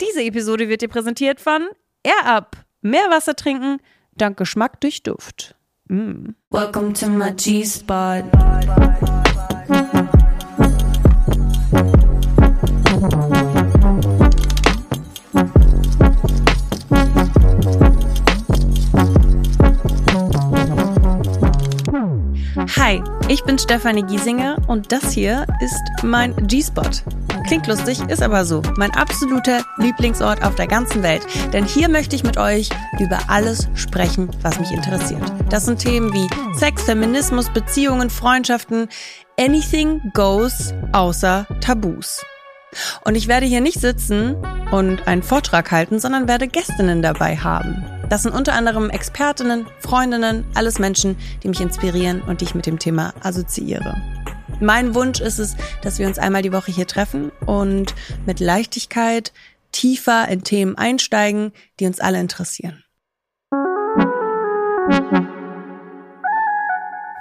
Diese 0.00 0.22
Episode 0.22 0.68
wird 0.68 0.80
dir 0.80 0.88
präsentiert 0.88 1.40
von 1.40 1.66
Air 2.04 2.24
Up. 2.24 2.56
Mehr 2.82 3.10
Wasser 3.10 3.34
trinken, 3.34 3.78
dank 4.12 4.36
Geschmack 4.36 4.80
durch 4.80 5.02
Duft. 5.02 5.56
Mm. 5.88 6.34
Welcome 6.50 6.92
to 6.92 7.08
my 7.08 7.32
G-Spot. 7.32 8.22
Hi, 22.76 23.02
ich 23.28 23.42
bin 23.42 23.58
Stefanie 23.58 24.04
Giesinger 24.04 24.58
und 24.68 24.92
das 24.92 25.10
hier 25.10 25.44
ist 25.60 26.04
mein 26.04 26.36
G-Spot. 26.46 26.88
Klingt 27.48 27.66
lustig, 27.66 27.98
ist 28.10 28.22
aber 28.22 28.44
so. 28.44 28.60
Mein 28.76 28.90
absoluter 28.90 29.64
Lieblingsort 29.78 30.44
auf 30.44 30.54
der 30.54 30.66
ganzen 30.66 31.02
Welt. 31.02 31.22
Denn 31.54 31.64
hier 31.64 31.88
möchte 31.88 32.14
ich 32.14 32.22
mit 32.22 32.36
euch 32.36 32.68
über 33.00 33.18
alles 33.28 33.68
sprechen, 33.74 34.28
was 34.42 34.60
mich 34.60 34.70
interessiert. 34.70 35.22
Das 35.48 35.64
sind 35.64 35.78
Themen 35.78 36.12
wie 36.12 36.28
Sex, 36.58 36.82
Feminismus, 36.82 37.48
Beziehungen, 37.48 38.10
Freundschaften. 38.10 38.88
Anything 39.40 40.02
goes 40.12 40.74
außer 40.92 41.46
Tabus. 41.62 42.22
Und 43.04 43.14
ich 43.14 43.28
werde 43.28 43.46
hier 43.46 43.60
nicht 43.60 43.80
sitzen 43.80 44.36
und 44.70 45.06
einen 45.06 45.22
Vortrag 45.22 45.70
halten, 45.70 45.98
sondern 45.98 46.28
werde 46.28 46.48
Gästinnen 46.48 47.02
dabei 47.02 47.36
haben. 47.36 47.84
Das 48.08 48.22
sind 48.22 48.34
unter 48.34 48.54
anderem 48.54 48.90
Expertinnen, 48.90 49.66
Freundinnen, 49.80 50.44
alles 50.54 50.78
Menschen, 50.78 51.16
die 51.42 51.48
mich 51.48 51.60
inspirieren 51.60 52.22
und 52.22 52.40
die 52.40 52.46
ich 52.46 52.54
mit 52.54 52.66
dem 52.66 52.78
Thema 52.78 53.12
assoziiere. 53.20 53.96
Mein 54.60 54.94
Wunsch 54.94 55.20
ist 55.20 55.38
es, 55.38 55.56
dass 55.82 55.98
wir 55.98 56.06
uns 56.06 56.18
einmal 56.18 56.42
die 56.42 56.52
Woche 56.52 56.72
hier 56.72 56.86
treffen 56.86 57.30
und 57.46 57.94
mit 58.26 58.40
Leichtigkeit 58.40 59.32
tiefer 59.72 60.26
in 60.28 60.42
Themen 60.42 60.76
einsteigen, 60.76 61.52
die 61.78 61.86
uns 61.86 62.00
alle 62.00 62.18
interessieren. 62.18 62.82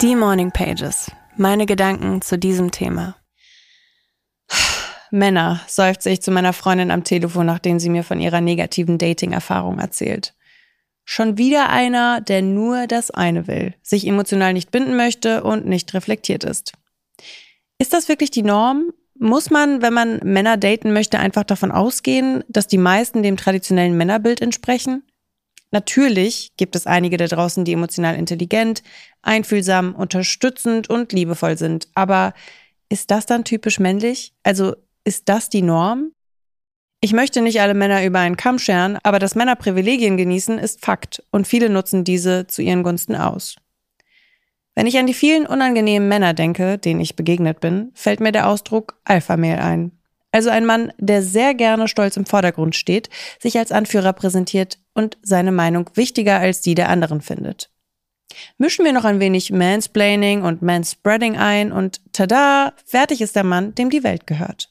Die 0.02 0.16
Morning 0.16 0.52
Pages. 0.52 1.12
Meine 1.36 1.66
Gedanken 1.66 2.22
zu 2.22 2.38
diesem 2.38 2.72
Thema. 2.72 3.16
Männer, 5.12 5.62
seufze 5.68 6.10
ich 6.10 6.22
zu 6.22 6.32
meiner 6.32 6.54
Freundin 6.54 6.92
am 6.92 7.04
Telefon, 7.04 7.46
nachdem 7.46 7.80
sie 7.80 7.90
mir 7.90 8.04
von 8.04 8.20
ihrer 8.20 8.42
negativen 8.42 8.98
Dating-Erfahrung 8.98 9.80
erzählt. 9.80 10.34
Schon 11.06 11.38
wieder 11.38 11.70
einer, 11.70 12.20
der 12.20 12.42
nur 12.42 12.86
das 12.88 13.12
eine 13.12 13.48
will, 13.48 13.74
sich 13.82 14.06
emotional 14.06 14.54
nicht 14.54 14.72
binden 14.72 14.98
möchte 14.98 15.44
und 15.44 15.66
nicht 15.66 15.94
reflektiert 15.94 16.44
ist. 16.44 16.74
Ist 17.80 17.94
das 17.94 18.10
wirklich 18.10 18.32
die 18.32 18.44
Norm? 18.44 18.92
Muss 19.18 19.50
man, 19.50 19.82
wenn 19.82 19.94
man 19.94 20.20
Männer 20.24 20.58
daten 20.58 20.94
möchte, 20.94 21.18
einfach 21.20 21.44
davon 21.44 21.72
ausgehen, 21.72 22.44
dass 22.50 22.68
die 22.68 22.78
meisten 22.78 23.24
dem 23.24 23.38
traditionellen 23.38 23.96
Männerbild 23.96 24.42
entsprechen? 24.42 25.04
Natürlich 25.72 26.52
gibt 26.58 26.76
es 26.76 26.88
einige 26.88 27.18
da 27.18 27.28
draußen, 27.28 27.66
die 27.66 27.74
emotional 27.74 28.16
intelligent, 28.16 28.84
einfühlsam, 29.22 29.96
unterstützend 29.96 30.90
und 30.90 31.14
liebevoll 31.14 31.58
sind. 31.58 31.88
Aber 31.96 32.34
ist 32.90 33.12
das 33.12 33.26
dann 33.26 33.44
typisch 33.44 33.80
männlich? 33.80 34.34
Also 34.44 34.76
ist 35.08 35.30
das 35.30 35.48
die 35.50 35.62
Norm? 35.62 36.12
Ich 37.00 37.14
möchte 37.14 37.42
nicht 37.42 37.62
alle 37.62 37.74
Männer 37.74 38.04
über 38.04 38.20
einen 38.20 38.36
Kamm 38.36 38.60
scheren, 38.60 38.98
aber 39.04 39.20
dass 39.20 39.36
Männer 39.36 39.56
Privilegien 39.56 40.18
genießen, 40.18 40.60
ist 40.60 40.84
Fakt 40.84 41.24
und 41.32 41.48
viele 41.48 41.70
nutzen 41.70 42.04
diese 42.04 42.46
zu 42.48 42.62
ihren 42.62 42.84
Gunsten 42.84 43.16
aus. 43.16 43.56
Wenn 44.76 44.86
ich 44.86 44.98
an 44.98 45.08
die 45.08 45.14
vielen 45.14 45.48
unangenehmen 45.48 46.10
Männer 46.10 46.34
denke, 46.34 46.78
denen 46.78 47.00
ich 47.00 47.16
begegnet 47.16 47.62
bin, 47.62 47.92
fällt 47.94 48.20
mir 48.20 48.34
der 48.34 48.50
Ausdruck 48.50 49.00
Alpha-Mail 49.06 49.60
ein. 49.60 49.92
Also 50.34 50.50
ein 50.50 50.66
Mann, 50.66 50.92
der 50.98 51.24
sehr 51.24 51.54
gerne 51.54 51.88
stolz 51.88 52.18
im 52.18 52.26
Vordergrund 52.26 52.76
steht, 52.76 53.10
sich 53.40 53.58
als 53.58 53.72
Anführer 53.72 54.12
präsentiert 54.12 54.78
und 54.94 55.18
seine 55.22 55.54
Meinung 55.54 55.90
wichtiger 55.94 56.40
als 56.40 56.60
die 56.60 56.76
der 56.76 56.90
anderen 56.90 57.22
findet. 57.22 57.72
Mischen 58.58 58.84
wir 58.84 58.92
noch 58.92 59.06
ein 59.06 59.22
wenig 59.22 59.52
Mansplaining 59.52 60.42
und 60.42 60.62
Manspreading 60.62 61.38
ein 61.38 61.72
und 61.72 62.02
tada, 62.12 62.74
fertig 62.86 63.22
ist 63.22 63.38
der 63.38 63.46
Mann, 63.46 63.74
dem 63.74 63.90
die 63.90 64.04
Welt 64.04 64.28
gehört. 64.28 64.70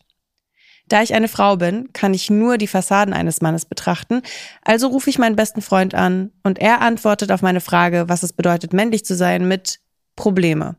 Da 0.88 1.02
ich 1.02 1.14
eine 1.14 1.28
Frau 1.28 1.56
bin, 1.56 1.92
kann 1.92 2.14
ich 2.14 2.30
nur 2.30 2.58
die 2.58 2.69
Fassaden 2.69 3.12
eines 3.12 3.41
Mannes 3.41 3.64
betrachten, 3.64 4.22
also 4.62 4.88
rufe 4.88 5.10
ich 5.10 5.19
meinen 5.19 5.36
besten 5.36 5.60
Freund 5.60 5.94
an 5.94 6.30
und 6.44 6.58
er 6.58 6.80
antwortet 6.80 7.32
auf 7.32 7.42
meine 7.42 7.60
Frage, 7.60 8.08
was 8.08 8.22
es 8.22 8.32
bedeutet, 8.32 8.72
männlich 8.72 9.04
zu 9.04 9.16
sein, 9.16 9.48
mit 9.48 9.80
Probleme. 10.14 10.76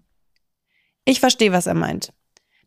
Ich 1.04 1.20
verstehe, 1.20 1.52
was 1.52 1.68
er 1.68 1.74
meint. 1.74 2.14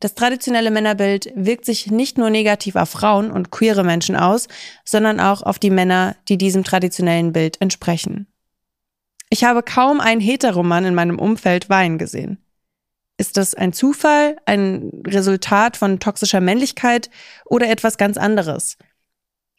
Das 0.00 0.14
traditionelle 0.14 0.70
Männerbild 0.70 1.30
wirkt 1.34 1.66
sich 1.66 1.90
nicht 1.90 2.16
nur 2.16 2.30
negativ 2.30 2.76
auf 2.76 2.88
Frauen 2.88 3.30
und 3.30 3.50
queere 3.50 3.84
Menschen 3.84 4.16
aus, 4.16 4.48
sondern 4.84 5.20
auch 5.20 5.42
auf 5.42 5.58
die 5.58 5.70
Männer, 5.70 6.16
die 6.28 6.38
diesem 6.38 6.64
traditionellen 6.64 7.32
Bild 7.32 7.60
entsprechen. 7.60 8.26
Ich 9.28 9.44
habe 9.44 9.62
kaum 9.62 10.00
einen 10.00 10.20
Heteromann 10.20 10.86
in 10.86 10.94
meinem 10.94 11.18
Umfeld 11.18 11.68
weinen 11.68 11.98
gesehen. 11.98 12.38
Ist 13.20 13.36
das 13.36 13.54
ein 13.54 13.75
Zufall, 13.75 14.38
ein 14.47 15.03
Resultat 15.06 15.76
von 15.76 16.00
toxischer 16.00 16.41
Männlichkeit 16.41 17.10
oder 17.44 17.69
etwas 17.69 17.98
ganz 17.98 18.16
anderes? 18.16 18.78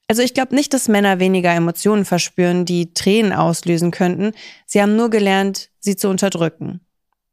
Also 0.07 0.23
ich 0.23 0.33
glaube 0.33 0.55
nicht, 0.55 0.73
dass 0.73 0.87
Männer 0.87 1.19
weniger 1.19 1.53
Emotionen 1.53 2.03
verspüren, 2.03 2.65
die 2.65 2.95
Tränen 2.95 3.33
auslösen 3.33 3.91
könnten. 3.91 4.31
Sie 4.65 4.81
haben 4.81 4.95
nur 4.95 5.11
gelernt, 5.11 5.69
sie 5.79 5.95
zu 5.95 6.09
unterdrücken. 6.09 6.81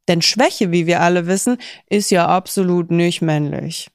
Denn 0.07 0.21
Schwäche, 0.21 0.71
wie 0.71 0.85
wir 0.85 1.01
alle 1.01 1.25
wissen, 1.25 1.57
ist 1.89 2.11
ja 2.11 2.27
absolut 2.27 2.91
nicht 2.91 3.23
männlich. 3.23 3.89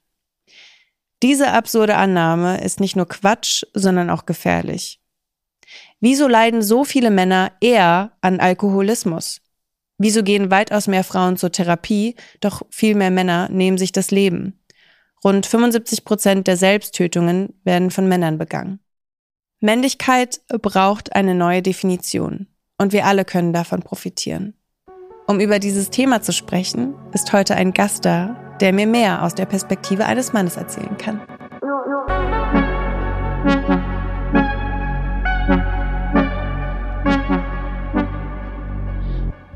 Diese 1.23 1.53
absurde 1.53 1.95
Annahme 1.95 2.61
ist 2.61 2.81
nicht 2.81 2.97
nur 2.97 3.07
Quatsch, 3.07 3.63
sondern 3.73 4.09
auch 4.09 4.25
gefährlich. 4.25 4.99
Wieso 6.01 6.27
leiden 6.27 6.61
so 6.61 6.83
viele 6.83 7.11
Männer 7.11 7.53
eher 7.61 8.11
an 8.19 8.41
Alkoholismus? 8.41 9.39
Wieso 9.97 10.23
gehen 10.23 10.51
weitaus 10.51 10.87
mehr 10.87 11.03
Frauen 11.03 11.37
zur 11.37 11.51
Therapie, 11.51 12.15
doch 12.41 12.63
viel 12.69 12.95
mehr 12.95 13.11
Männer 13.11 13.49
nehmen 13.49 13.77
sich 13.77 13.91
das 13.91 14.11
Leben? 14.11 14.59
Rund 15.23 15.45
75 15.45 16.03
Prozent 16.03 16.47
der 16.47 16.57
Selbsttötungen 16.57 17.53
werden 17.63 17.91
von 17.91 18.07
Männern 18.07 18.37
begangen. 18.37 18.79
Männlichkeit 19.61 20.41
braucht 20.61 21.15
eine 21.15 21.33
neue 21.33 21.61
Definition 21.61 22.47
und 22.77 22.91
wir 22.91 23.05
alle 23.05 23.25
können 23.25 23.53
davon 23.53 23.81
profitieren. 23.81 24.53
Um 25.27 25.39
über 25.39 25.59
dieses 25.59 25.89
Thema 25.89 26.21
zu 26.21 26.33
sprechen, 26.33 26.93
ist 27.13 27.33
heute 27.33 27.55
ein 27.55 27.73
Gast 27.73 28.05
da, 28.05 28.35
der 28.59 28.73
mir 28.73 28.85
mehr 28.85 29.23
aus 29.23 29.33
der 29.33 29.45
Perspektive 29.45 30.05
eines 30.05 30.33
Mannes 30.33 30.57
erzählen 30.57 30.97
kann. 30.97 31.21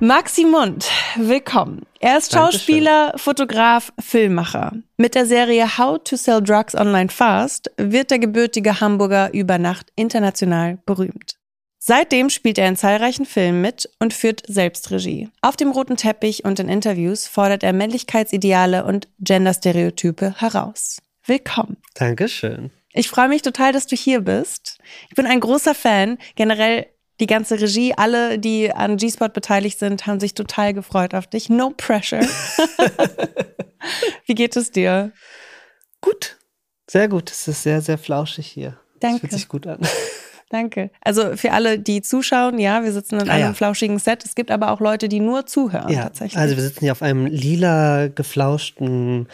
Maxi 0.01 0.45
Mund, 0.45 0.89
willkommen. 1.17 1.85
Er 1.99 2.17
ist 2.17 2.31
Schauspieler, 2.31 3.07
Dankeschön. 3.07 3.19
Fotograf, 3.19 3.91
Filmmacher. 3.99 4.77
Mit 4.95 5.13
der 5.13 5.25
Serie 5.25 5.77
How 5.77 5.99
to 6.01 6.15
Sell 6.15 6.41
Drugs 6.41 6.73
Online 6.73 7.09
Fast 7.09 7.69
wird 7.75 8.09
der 8.09 8.19
gebürtige 8.19 8.79
Hamburger 8.79 9.33
über 9.33 9.57
Nacht 9.57 9.91
international 9.97 10.77
berühmt. 10.85 11.35
Seitdem 11.79 12.29
spielt 12.29 12.57
er 12.57 12.69
in 12.69 12.77
zahlreichen 12.77 13.25
Filmen 13.25 13.59
mit 13.61 13.89
und 13.99 14.13
führt 14.13 14.43
Selbstregie. 14.47 15.29
Auf 15.41 15.57
dem 15.57 15.71
roten 15.71 15.97
Teppich 15.97 16.45
und 16.45 16.61
in 16.61 16.69
Interviews 16.69 17.27
fordert 17.27 17.63
er 17.63 17.73
Männlichkeitsideale 17.73 18.85
und 18.85 19.09
Genderstereotype 19.19 20.35
heraus. 20.39 21.01
Willkommen. 21.25 21.75
Dankeschön. 21.95 22.71
Ich 22.93 23.09
freue 23.09 23.27
mich 23.27 23.41
total, 23.41 23.73
dass 23.73 23.85
du 23.85 23.97
hier 23.97 24.21
bist. 24.21 24.77
Ich 25.09 25.15
bin 25.15 25.25
ein 25.25 25.41
großer 25.41 25.75
Fan. 25.75 26.17
Generell 26.35 26.88
die 27.19 27.28
ganze 27.28 27.59
Regie, 27.59 27.94
alle, 27.96 28.40
die 28.40 28.74
an 28.74 28.97
G-Spot 28.97 29.30
beteiligt 29.30 29.80
sind, 29.80 30.07
haben 30.07 30.19
sich 30.19 30.34
total 30.34 30.74
gefreut 30.74 31.13
auf 31.13 31.28
dich. 31.28 31.50
No 31.50 31.74
pressure. 31.75 32.22
Wie 34.25 34.35
geht 34.35 34.56
es 34.56 34.72
dir? 34.72 35.12
Gut. 36.02 36.38
Sehr 36.90 37.07
gut. 37.07 37.31
Es 37.31 37.47
ist 37.47 37.63
sehr, 37.63 37.81
sehr 37.81 37.97
flauschig 37.97 38.47
hier. 38.47 38.78
Danke. 39.00 39.13
Das 39.13 39.22
fühlt 39.22 39.31
sich 39.34 39.47
gut 39.47 39.68
an. 39.68 39.80
Danke. 40.50 40.89
Also 41.01 41.38
für 41.38 41.51
alle, 41.51 41.77
die 41.77 42.01
zuschauen, 42.01 42.57
ja, 42.57 42.83
wir 42.83 42.92
sitzen 42.92 43.19
in 43.19 43.30
ah, 43.30 43.33
einem 43.33 43.50
ja. 43.50 43.54
flauschigen 43.54 44.00
Set. 44.00 44.25
Es 44.25 44.33
gibt 44.33 44.50
aber 44.50 44.72
auch 44.72 44.80
Leute, 44.80 45.07
die 45.07 45.19
nur 45.19 45.45
zuhören 45.45 45.89
ja, 45.89 46.04
tatsächlich. 46.04 46.38
Also 46.38 46.56
wir 46.56 46.63
sitzen 46.63 46.80
hier 46.80 46.92
auf 46.92 47.04
einem 47.04 47.27
lila 47.27 48.07
geflauschten 48.07 49.27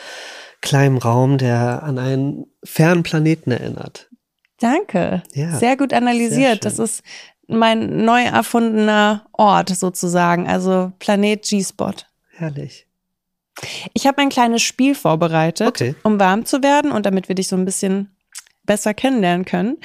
kleinen 0.62 0.98
Raum, 0.98 1.38
der 1.38 1.84
an 1.84 2.00
einen 2.00 2.48
fernen 2.64 3.04
Planeten 3.04 3.52
erinnert. 3.52 4.10
Danke. 4.60 5.24
Ja, 5.34 5.58
sehr 5.58 5.78
gut 5.78 5.94
analysiert. 5.94 6.64
Sehr 6.64 6.72
das 6.72 6.80
ist 6.80 7.04
mein 7.48 8.06
neu 8.06 8.24
erfundener 8.24 9.26
Ort 9.32 9.70
sozusagen, 9.70 10.48
also 10.48 10.92
Planet 11.00 11.44
G-Spot. 11.44 11.94
Herrlich. 12.30 12.88
Ich 13.94 14.06
habe 14.06 14.22
ein 14.22 14.30
kleines 14.30 14.62
Spiel 14.62 14.96
vorbereitet, 14.96 15.68
okay. 15.68 15.96
um 16.04 16.20
warm 16.20 16.46
zu 16.46 16.62
werden 16.62 16.92
und 16.92 17.06
damit 17.06 17.30
wir 17.30 17.36
dich 17.36 17.48
so 17.48 17.56
ein 17.56 17.66
bisschen 17.66 18.16
besser 18.64 18.94
kennenlernen 18.94 19.46
können. 19.46 19.78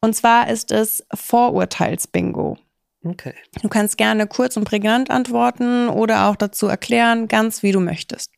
Und 0.00 0.16
zwar 0.16 0.48
ist 0.48 0.72
es 0.72 1.06
Vorurteils-Bingo. 1.14 2.58
Okay. 3.04 3.34
Du 3.60 3.68
kannst 3.68 3.96
gerne 3.96 4.26
kurz 4.26 4.56
und 4.56 4.64
prägnant 4.64 5.10
antworten 5.10 5.88
oder 5.88 6.28
auch 6.28 6.36
dazu 6.36 6.66
erklären, 6.66 7.28
ganz 7.28 7.62
wie 7.62 7.72
du 7.72 7.80
möchtest. 7.80 8.30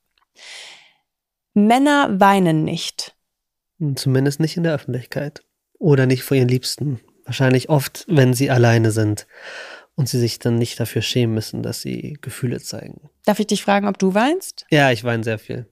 Männer 1.55 2.19
weinen 2.21 2.65
nicht. 2.65 3.15
Hm, 3.79 3.97
zumindest 3.97 4.41
nicht 4.41 4.57
in 4.57 4.63
der 4.65 4.75
Öffentlichkeit. 4.75 5.43
oder 5.79 6.07
nicht 6.07 6.23
vor 6.23 6.37
ihren 6.37 6.49
Liebsten. 6.49 7.01
Wahrscheinlich 7.25 7.69
oft, 7.69 8.05
wenn 8.09 8.35
sie 8.35 8.51
alleine 8.51 8.91
sind 8.91 9.27
und 9.95 10.09
sie 10.09 10.19
sich 10.19 10.39
dann 10.39 10.57
nicht 10.57 10.79
dafür 10.79 11.03
schämen 11.03 11.35
müssen, 11.35 11.63
dass 11.63 11.81
sie 11.81 12.19
Gefühle 12.21 12.61
zeigen. 12.61 13.11
Darf 13.25 13.39
ich 13.41 13.47
dich 13.47 13.63
fragen, 13.63 13.89
ob 13.89 13.99
du 13.99 14.15
weinst? 14.15 14.67
Ja, 14.71 14.91
ich 14.91 15.05
weine 15.05 15.25
sehr 15.25 15.39
viel. 15.39 15.67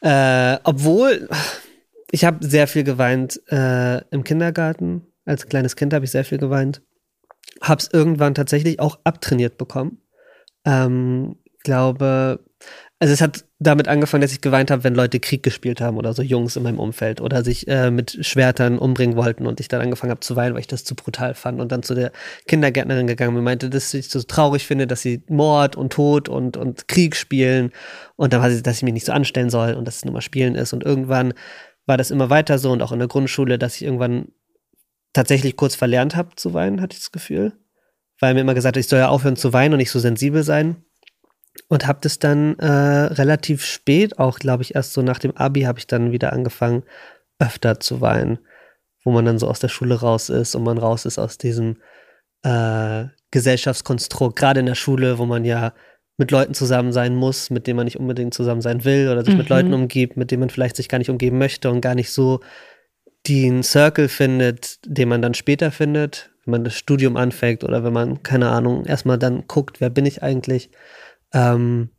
Äh, 0.00 0.58
obwohl, 0.64 1.28
ich 2.10 2.24
habe 2.24 2.46
sehr 2.46 2.66
viel 2.66 2.84
geweint 2.84 3.40
äh, 3.50 3.98
im 4.10 4.24
Kindergarten. 4.24 5.06
Als 5.24 5.48
kleines 5.48 5.76
Kind 5.76 5.94
habe 5.94 6.04
ich 6.04 6.10
sehr 6.10 6.24
viel 6.24 6.38
geweint. 6.38 6.82
Hab's 7.62 7.88
irgendwann 7.92 8.34
tatsächlich 8.34 8.80
auch 8.80 8.98
abtrainiert 9.04 9.56
bekommen. 9.56 10.02
Ähm, 10.66 11.36
glaube, 11.62 12.40
also 13.00 13.12
es 13.12 13.20
hat 13.20 13.44
damit 13.58 13.88
angefangen, 13.88 14.22
dass 14.22 14.32
ich 14.32 14.40
geweint 14.40 14.70
habe, 14.70 14.84
wenn 14.84 14.94
Leute 14.94 15.18
Krieg 15.18 15.42
gespielt 15.42 15.80
haben 15.80 15.96
oder 15.96 16.12
so 16.12 16.22
Jungs 16.22 16.54
in 16.56 16.62
meinem 16.62 16.78
Umfeld 16.78 17.20
oder 17.20 17.42
sich 17.42 17.66
äh, 17.66 17.90
mit 17.90 18.24
Schwertern 18.24 18.78
umbringen 18.78 19.16
wollten 19.16 19.46
und 19.46 19.58
ich 19.58 19.68
dann 19.68 19.80
angefangen 19.80 20.12
habe 20.12 20.20
zu 20.20 20.36
weinen, 20.36 20.54
weil 20.54 20.60
ich 20.60 20.68
das 20.68 20.84
zu 20.84 20.94
brutal 20.94 21.34
fand 21.34 21.60
und 21.60 21.72
dann 21.72 21.82
zu 21.82 21.94
der 21.94 22.12
Kindergärtnerin 22.46 23.06
gegangen 23.06 23.36
und 23.36 23.42
meinte, 23.42 23.68
dass 23.68 23.92
ich 23.94 24.08
so 24.08 24.22
traurig 24.22 24.64
finde, 24.66 24.86
dass 24.86 25.02
sie 25.02 25.22
Mord 25.28 25.76
und 25.76 25.92
Tod 25.92 26.28
und, 26.28 26.56
und 26.56 26.86
Krieg 26.86 27.16
spielen 27.16 27.72
und 28.16 28.32
dann 28.32 28.40
war 28.40 28.50
sie, 28.50 28.62
dass 28.62 28.76
ich 28.76 28.82
mich 28.84 28.94
nicht 28.94 29.06
so 29.06 29.12
anstellen 29.12 29.50
soll 29.50 29.74
und 29.74 29.86
dass 29.86 29.96
es 29.96 30.04
nur 30.04 30.14
mal 30.14 30.20
Spielen 30.20 30.54
ist. 30.54 30.72
Und 30.72 30.84
irgendwann 30.84 31.34
war 31.86 31.96
das 31.96 32.12
immer 32.12 32.30
weiter 32.30 32.58
so 32.58 32.70
und 32.70 32.80
auch 32.80 32.92
in 32.92 33.00
der 33.00 33.08
Grundschule, 33.08 33.58
dass 33.58 33.76
ich 33.76 33.82
irgendwann 33.82 34.28
tatsächlich 35.12 35.56
kurz 35.56 35.74
verlernt 35.74 36.14
habe 36.14 36.36
zu 36.36 36.54
weinen, 36.54 36.80
hatte 36.80 36.94
ich 36.94 37.00
das 37.00 37.12
Gefühl, 37.12 37.54
weil 38.20 38.34
mir 38.34 38.40
immer 38.40 38.54
gesagt 38.54 38.76
hat, 38.76 38.80
ich 38.80 38.88
soll 38.88 39.00
ja 39.00 39.08
aufhören 39.08 39.36
zu 39.36 39.52
weinen 39.52 39.74
und 39.74 39.78
nicht 39.78 39.90
so 39.90 39.98
sensibel 39.98 40.44
sein 40.44 40.83
und 41.68 41.86
habe 41.86 41.98
das 42.02 42.18
dann 42.18 42.58
äh, 42.58 42.66
relativ 42.66 43.64
spät, 43.64 44.18
auch 44.18 44.38
glaube 44.38 44.62
ich 44.62 44.74
erst 44.74 44.92
so 44.92 45.02
nach 45.02 45.18
dem 45.18 45.36
Abi, 45.36 45.62
habe 45.62 45.78
ich 45.78 45.86
dann 45.86 46.12
wieder 46.12 46.32
angefangen, 46.32 46.82
öfter 47.38 47.80
zu 47.80 48.00
weinen, 48.00 48.38
wo 49.04 49.12
man 49.12 49.24
dann 49.24 49.38
so 49.38 49.48
aus 49.48 49.60
der 49.60 49.68
Schule 49.68 50.00
raus 50.00 50.28
ist 50.28 50.54
und 50.54 50.62
man 50.62 50.78
raus 50.78 51.04
ist 51.04 51.18
aus 51.18 51.38
diesem 51.38 51.76
äh, 52.42 53.06
Gesellschaftskonstrukt, 53.30 54.36
gerade 54.36 54.60
in 54.60 54.66
der 54.66 54.74
Schule, 54.74 55.18
wo 55.18 55.26
man 55.26 55.44
ja 55.44 55.72
mit 56.16 56.30
Leuten 56.30 56.54
zusammen 56.54 56.92
sein 56.92 57.16
muss, 57.16 57.50
mit 57.50 57.66
denen 57.66 57.76
man 57.76 57.86
nicht 57.86 57.98
unbedingt 57.98 58.34
zusammen 58.34 58.60
sein 58.60 58.84
will 58.84 59.08
oder 59.10 59.24
sich 59.24 59.34
mhm. 59.34 59.38
mit 59.38 59.48
Leuten 59.48 59.74
umgibt, 59.74 60.16
mit 60.16 60.30
denen 60.30 60.40
man 60.40 60.50
vielleicht 60.50 60.76
sich 60.76 60.88
gar 60.88 60.98
nicht 60.98 61.10
umgeben 61.10 61.38
möchte 61.38 61.70
und 61.70 61.80
gar 61.80 61.94
nicht 61.94 62.12
so 62.12 62.40
den 63.26 63.62
Circle 63.62 64.08
findet, 64.08 64.78
den 64.84 65.08
man 65.08 65.22
dann 65.22 65.34
später 65.34 65.72
findet, 65.72 66.30
wenn 66.44 66.52
man 66.52 66.64
das 66.64 66.76
Studium 66.76 67.16
anfängt 67.16 67.64
oder 67.64 67.82
wenn 67.82 67.92
man, 67.92 68.22
keine 68.22 68.50
Ahnung, 68.50 68.84
erstmal 68.84 69.18
dann 69.18 69.48
guckt, 69.48 69.80
wer 69.80 69.90
bin 69.90 70.06
ich 70.06 70.22
eigentlich. 70.22 70.70
Ähm, 71.34 71.90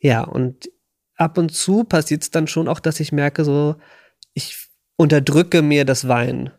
ja, 0.00 0.22
und 0.22 0.70
ab 1.16 1.38
und 1.38 1.50
zu 1.50 1.84
passiert 1.84 2.22
es 2.22 2.30
dann 2.30 2.48
schon 2.48 2.68
auch, 2.68 2.80
dass 2.80 3.00
ich 3.00 3.12
merke, 3.12 3.44
so, 3.44 3.76
ich 4.34 4.68
unterdrücke 4.96 5.62
mir 5.62 5.84
das 5.84 6.08
Weinen. 6.08 6.50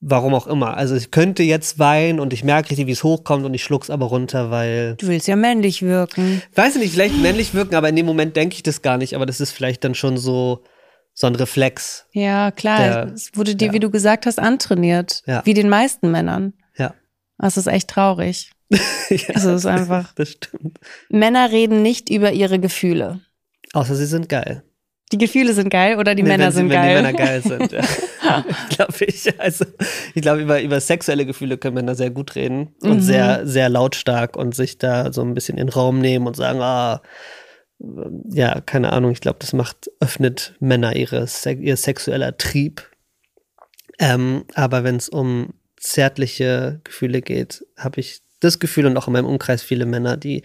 Warum 0.00 0.32
auch 0.32 0.46
immer. 0.46 0.76
Also 0.76 0.94
ich 0.94 1.10
könnte 1.10 1.42
jetzt 1.42 1.80
weinen 1.80 2.20
und 2.20 2.32
ich 2.32 2.44
merke 2.44 2.70
richtig, 2.70 2.86
wie 2.86 2.92
es 2.92 3.02
hochkommt 3.02 3.44
und 3.44 3.52
ich 3.54 3.64
schluck's 3.64 3.90
aber 3.90 4.06
runter, 4.06 4.52
weil. 4.52 4.94
Du 4.94 5.08
willst 5.08 5.26
ja 5.26 5.34
männlich 5.34 5.82
wirken. 5.82 6.40
Weiß 6.54 6.76
ich 6.76 6.82
nicht, 6.82 6.92
vielleicht 6.92 7.20
männlich 7.20 7.52
wirken, 7.52 7.74
aber 7.74 7.88
in 7.88 7.96
dem 7.96 8.06
Moment 8.06 8.36
denke 8.36 8.54
ich 8.54 8.62
das 8.62 8.82
gar 8.82 8.96
nicht. 8.96 9.16
Aber 9.16 9.26
das 9.26 9.40
ist 9.40 9.50
vielleicht 9.50 9.82
dann 9.82 9.96
schon 9.96 10.16
so, 10.16 10.62
so 11.14 11.26
ein 11.26 11.34
Reflex. 11.34 12.06
Ja, 12.12 12.52
klar. 12.52 12.78
Der, 12.78 13.12
es 13.12 13.32
wurde 13.34 13.56
dir, 13.56 13.68
ja. 13.68 13.72
wie 13.72 13.80
du 13.80 13.90
gesagt 13.90 14.26
hast, 14.26 14.38
antrainiert. 14.38 15.24
Ja. 15.26 15.42
Wie 15.44 15.54
den 15.54 15.68
meisten 15.68 16.12
Männern. 16.12 16.52
Ja. 16.76 16.94
Das 17.38 17.56
ist 17.56 17.66
echt 17.66 17.90
traurig. 17.90 18.52
ja, 19.10 19.34
also 19.34 19.50
es 19.50 19.60
ist 19.60 19.66
einfach. 19.66 20.12
Das 20.16 20.30
stimmt. 20.30 20.78
Männer 21.08 21.50
reden 21.50 21.82
nicht 21.82 22.10
über 22.10 22.32
ihre 22.32 22.58
Gefühle. 22.58 23.20
Außer 23.72 23.94
sie 23.94 24.06
sind 24.06 24.28
geil. 24.28 24.62
Die 25.10 25.18
Gefühle 25.18 25.54
sind 25.54 25.70
geil 25.70 25.98
oder 25.98 26.14
die 26.14 26.22
nee, 26.22 26.28
Männer 26.28 26.50
sie, 26.50 26.58
sind 26.58 26.68
wenn 26.68 26.76
geil? 26.76 27.02
Wenn 27.02 27.06
die 27.06 27.12
Männer 27.12 27.26
geil 27.26 27.42
sind, 27.42 27.72
ja. 27.72 28.44
glaube 28.68 29.04
ich. 29.06 29.40
Also, 29.40 29.64
ich 30.14 30.20
glaube, 30.20 30.42
über, 30.42 30.60
über 30.60 30.80
sexuelle 30.80 31.24
Gefühle 31.24 31.56
können 31.56 31.74
Männer 31.74 31.94
sehr 31.94 32.10
gut 32.10 32.34
reden 32.34 32.74
und 32.82 32.96
mhm. 32.96 33.00
sehr, 33.00 33.46
sehr 33.46 33.70
lautstark 33.70 34.36
und 34.36 34.54
sich 34.54 34.76
da 34.76 35.12
so 35.12 35.22
ein 35.22 35.32
bisschen 35.32 35.56
in 35.56 35.68
den 35.68 35.72
Raum 35.72 36.00
nehmen 36.00 36.26
und 36.26 36.36
sagen, 36.36 36.60
ah, 36.60 37.00
ja, 38.30 38.60
keine 38.60 38.92
Ahnung, 38.92 39.12
ich 39.12 39.20
glaube, 39.20 39.38
das 39.40 39.52
macht, 39.52 39.90
öffnet 40.00 40.54
Männer 40.60 40.96
ihre, 40.96 41.26
ihr 41.58 41.76
sexueller 41.76 42.36
Trieb. 42.36 42.82
Ähm, 43.98 44.44
aber 44.54 44.84
wenn 44.84 44.96
es 44.96 45.08
um 45.08 45.54
zärtliche 45.76 46.80
Gefühle 46.84 47.22
geht, 47.22 47.64
habe 47.76 48.00
ich 48.00 48.20
das 48.40 48.58
Gefühl 48.58 48.86
und 48.86 48.96
auch 48.96 49.06
in 49.06 49.12
meinem 49.12 49.26
Umkreis 49.26 49.62
viele 49.62 49.86
Männer, 49.86 50.16
die 50.16 50.42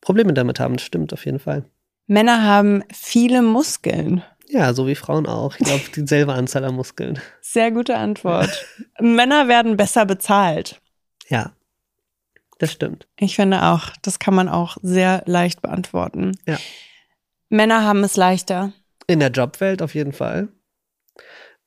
Probleme 0.00 0.32
damit 0.32 0.60
haben. 0.60 0.74
Das 0.76 0.84
stimmt 0.84 1.12
auf 1.12 1.24
jeden 1.24 1.38
Fall. 1.38 1.64
Männer 2.06 2.42
haben 2.44 2.84
viele 2.92 3.42
Muskeln. 3.42 4.22
Ja, 4.48 4.72
so 4.74 4.86
wie 4.86 4.94
Frauen 4.94 5.26
auch. 5.26 5.56
Ich 5.58 5.66
glaube, 5.66 5.82
dieselbe 5.96 6.32
Anzahl 6.32 6.64
an 6.64 6.74
Muskeln. 6.74 7.18
Sehr 7.40 7.70
gute 7.70 7.96
Antwort. 7.96 8.64
Männer 9.00 9.48
werden 9.48 9.76
besser 9.76 10.06
bezahlt. 10.06 10.80
Ja, 11.28 11.52
das 12.58 12.72
stimmt. 12.72 13.06
Ich 13.18 13.36
finde 13.36 13.64
auch, 13.64 13.90
das 14.02 14.18
kann 14.18 14.34
man 14.34 14.48
auch 14.48 14.76
sehr 14.82 15.22
leicht 15.26 15.62
beantworten. 15.62 16.32
Ja. 16.46 16.58
Männer 17.48 17.84
haben 17.84 18.02
es 18.04 18.16
leichter. 18.16 18.72
In 19.06 19.20
der 19.20 19.30
Jobwelt 19.30 19.82
auf 19.82 19.94
jeden 19.94 20.12
Fall. 20.12 20.48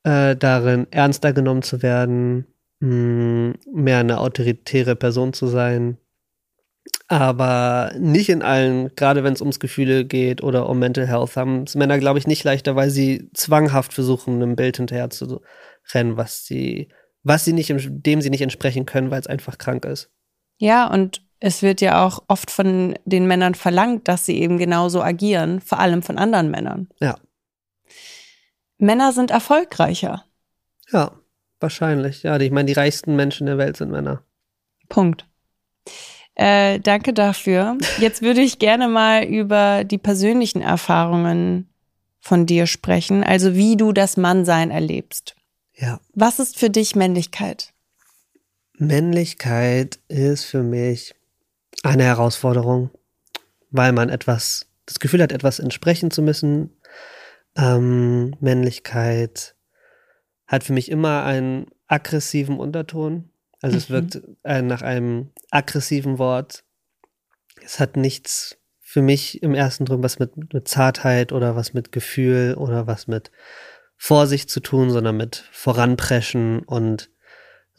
Äh, 0.02 0.36
darin 0.36 0.86
ernster 0.90 1.32
genommen 1.32 1.62
zu 1.62 1.82
werden, 1.82 2.46
mh, 2.80 3.54
mehr 3.72 3.98
eine 3.98 4.18
autoritäre 4.18 4.96
Person 4.96 5.32
zu 5.32 5.46
sein. 5.46 5.98
Aber 7.08 7.92
nicht 7.98 8.28
in 8.28 8.42
allen, 8.42 8.94
gerade 8.94 9.24
wenn 9.24 9.32
es 9.32 9.40
ums 9.40 9.60
Gefühle 9.60 10.04
geht 10.04 10.42
oder 10.42 10.68
um 10.68 10.78
Mental 10.78 11.06
Health, 11.06 11.36
haben 11.36 11.64
es 11.64 11.74
Männer, 11.74 11.98
glaube 11.98 12.18
ich, 12.18 12.26
nicht 12.26 12.44
leichter, 12.44 12.76
weil 12.76 12.90
sie 12.90 13.30
zwanghaft 13.34 13.92
versuchen, 13.92 14.34
einem 14.34 14.56
Bild 14.56 14.76
hinterher 14.76 15.10
zu 15.10 15.40
rennen, 15.92 16.16
was 16.16 16.44
sie, 16.44 16.88
was 17.22 17.44
sie 17.44 17.52
nicht, 17.52 17.72
dem 17.72 18.20
sie 18.20 18.30
nicht 18.30 18.42
entsprechen 18.42 18.86
können, 18.86 19.10
weil 19.10 19.20
es 19.20 19.26
einfach 19.26 19.58
krank 19.58 19.84
ist. 19.84 20.10
Ja, 20.58 20.86
und 20.86 21.22
es 21.40 21.62
wird 21.62 21.80
ja 21.80 22.06
auch 22.06 22.22
oft 22.28 22.50
von 22.50 22.96
den 23.04 23.26
Männern 23.26 23.54
verlangt, 23.54 24.06
dass 24.06 24.26
sie 24.26 24.38
eben 24.38 24.58
genauso 24.58 25.02
agieren, 25.02 25.60
vor 25.60 25.80
allem 25.80 26.02
von 26.02 26.18
anderen 26.18 26.50
Männern. 26.50 26.88
Ja. 27.00 27.18
Männer 28.78 29.12
sind 29.12 29.30
erfolgreicher. 29.30 30.24
Ja. 30.92 31.12
Wahrscheinlich, 31.60 32.22
ja. 32.22 32.38
Ich 32.38 32.50
meine, 32.50 32.66
die 32.66 32.72
reichsten 32.72 33.14
Menschen 33.16 33.46
der 33.46 33.58
Welt 33.58 33.76
sind 33.76 33.90
Männer. 33.90 34.22
Punkt. 34.88 35.26
Äh, 36.34 36.80
danke 36.80 37.12
dafür. 37.12 37.76
Jetzt 37.98 38.22
würde 38.22 38.40
ich 38.40 38.58
gerne 38.58 38.88
mal 38.88 39.24
über 39.24 39.84
die 39.84 39.98
persönlichen 39.98 40.62
Erfahrungen 40.62 41.68
von 42.20 42.46
dir 42.46 42.66
sprechen, 42.66 43.22
also 43.22 43.54
wie 43.54 43.76
du 43.76 43.92
das 43.92 44.16
Mannsein 44.16 44.70
erlebst. 44.70 45.36
Ja. 45.74 46.00
Was 46.14 46.38
ist 46.38 46.58
für 46.58 46.70
dich 46.70 46.96
Männlichkeit? 46.96 47.72
Männlichkeit 48.76 49.98
ist 50.08 50.44
für 50.44 50.62
mich 50.62 51.14
eine 51.82 52.04
Herausforderung, 52.04 52.90
weil 53.70 53.92
man 53.92 54.08
etwas, 54.08 54.66
das 54.86 55.00
Gefühl 55.00 55.22
hat, 55.22 55.32
etwas 55.32 55.58
entsprechen 55.58 56.10
zu 56.10 56.22
müssen. 56.22 56.70
Ähm, 57.56 58.34
Männlichkeit 58.40 59.54
hat 60.50 60.64
für 60.64 60.72
mich 60.72 60.90
immer 60.90 61.22
einen 61.22 61.68
aggressiven 61.86 62.58
Unterton. 62.58 63.30
Also 63.62 63.74
mhm. 63.74 63.78
es 63.78 63.90
wirkt 63.90 64.22
äh, 64.42 64.62
nach 64.62 64.82
einem 64.82 65.30
aggressiven 65.50 66.18
Wort. 66.18 66.64
Es 67.64 67.78
hat 67.78 67.96
nichts 67.96 68.58
für 68.80 69.00
mich 69.00 69.44
im 69.44 69.54
ersten 69.54 69.84
drin 69.84 70.02
was 70.02 70.18
mit, 70.18 70.52
mit 70.52 70.66
Zartheit 70.66 71.30
oder 71.30 71.54
was 71.54 71.72
mit 71.72 71.92
Gefühl 71.92 72.56
oder 72.58 72.88
was 72.88 73.06
mit 73.06 73.30
Vorsicht 73.96 74.50
zu 74.50 74.58
tun, 74.58 74.90
sondern 74.90 75.16
mit 75.16 75.44
Voranpreschen 75.52 76.64
und 76.64 77.10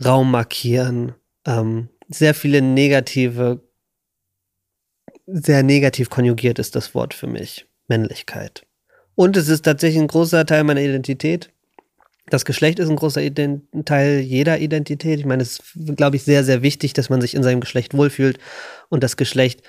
Raum 0.03 0.31
markieren. 0.31 1.13
Ähm, 1.45 1.89
sehr 2.07 2.33
viele 2.33 2.61
negative, 2.61 3.61
sehr 5.25 5.63
negativ 5.63 6.09
konjugiert 6.09 6.57
ist 6.57 6.77
das 6.77 6.95
Wort 6.95 7.13
für 7.13 7.27
mich. 7.27 7.67
Männlichkeit. 7.89 8.65
Und 9.15 9.35
es 9.35 9.49
ist 9.49 9.63
tatsächlich 9.63 10.01
ein 10.01 10.07
großer 10.07 10.45
Teil 10.45 10.63
meiner 10.63 10.79
Identität. 10.79 11.51
Das 12.31 12.45
Geschlecht 12.45 12.79
ist 12.79 12.89
ein 12.89 12.95
großer 12.95 13.21
Ident 13.21 13.63
Teil 13.83 14.21
jeder 14.21 14.59
Identität. 14.59 15.19
Ich 15.19 15.25
meine, 15.25 15.43
es 15.43 15.59
ist, 15.59 15.97
glaube 15.97 16.15
ich, 16.15 16.23
sehr, 16.23 16.45
sehr 16.45 16.61
wichtig, 16.61 16.93
dass 16.93 17.09
man 17.09 17.19
sich 17.19 17.35
in 17.35 17.43
seinem 17.43 17.59
Geschlecht 17.59 17.93
wohlfühlt. 17.93 18.39
Und 18.88 19.03
das 19.03 19.17
Geschlecht 19.17 19.63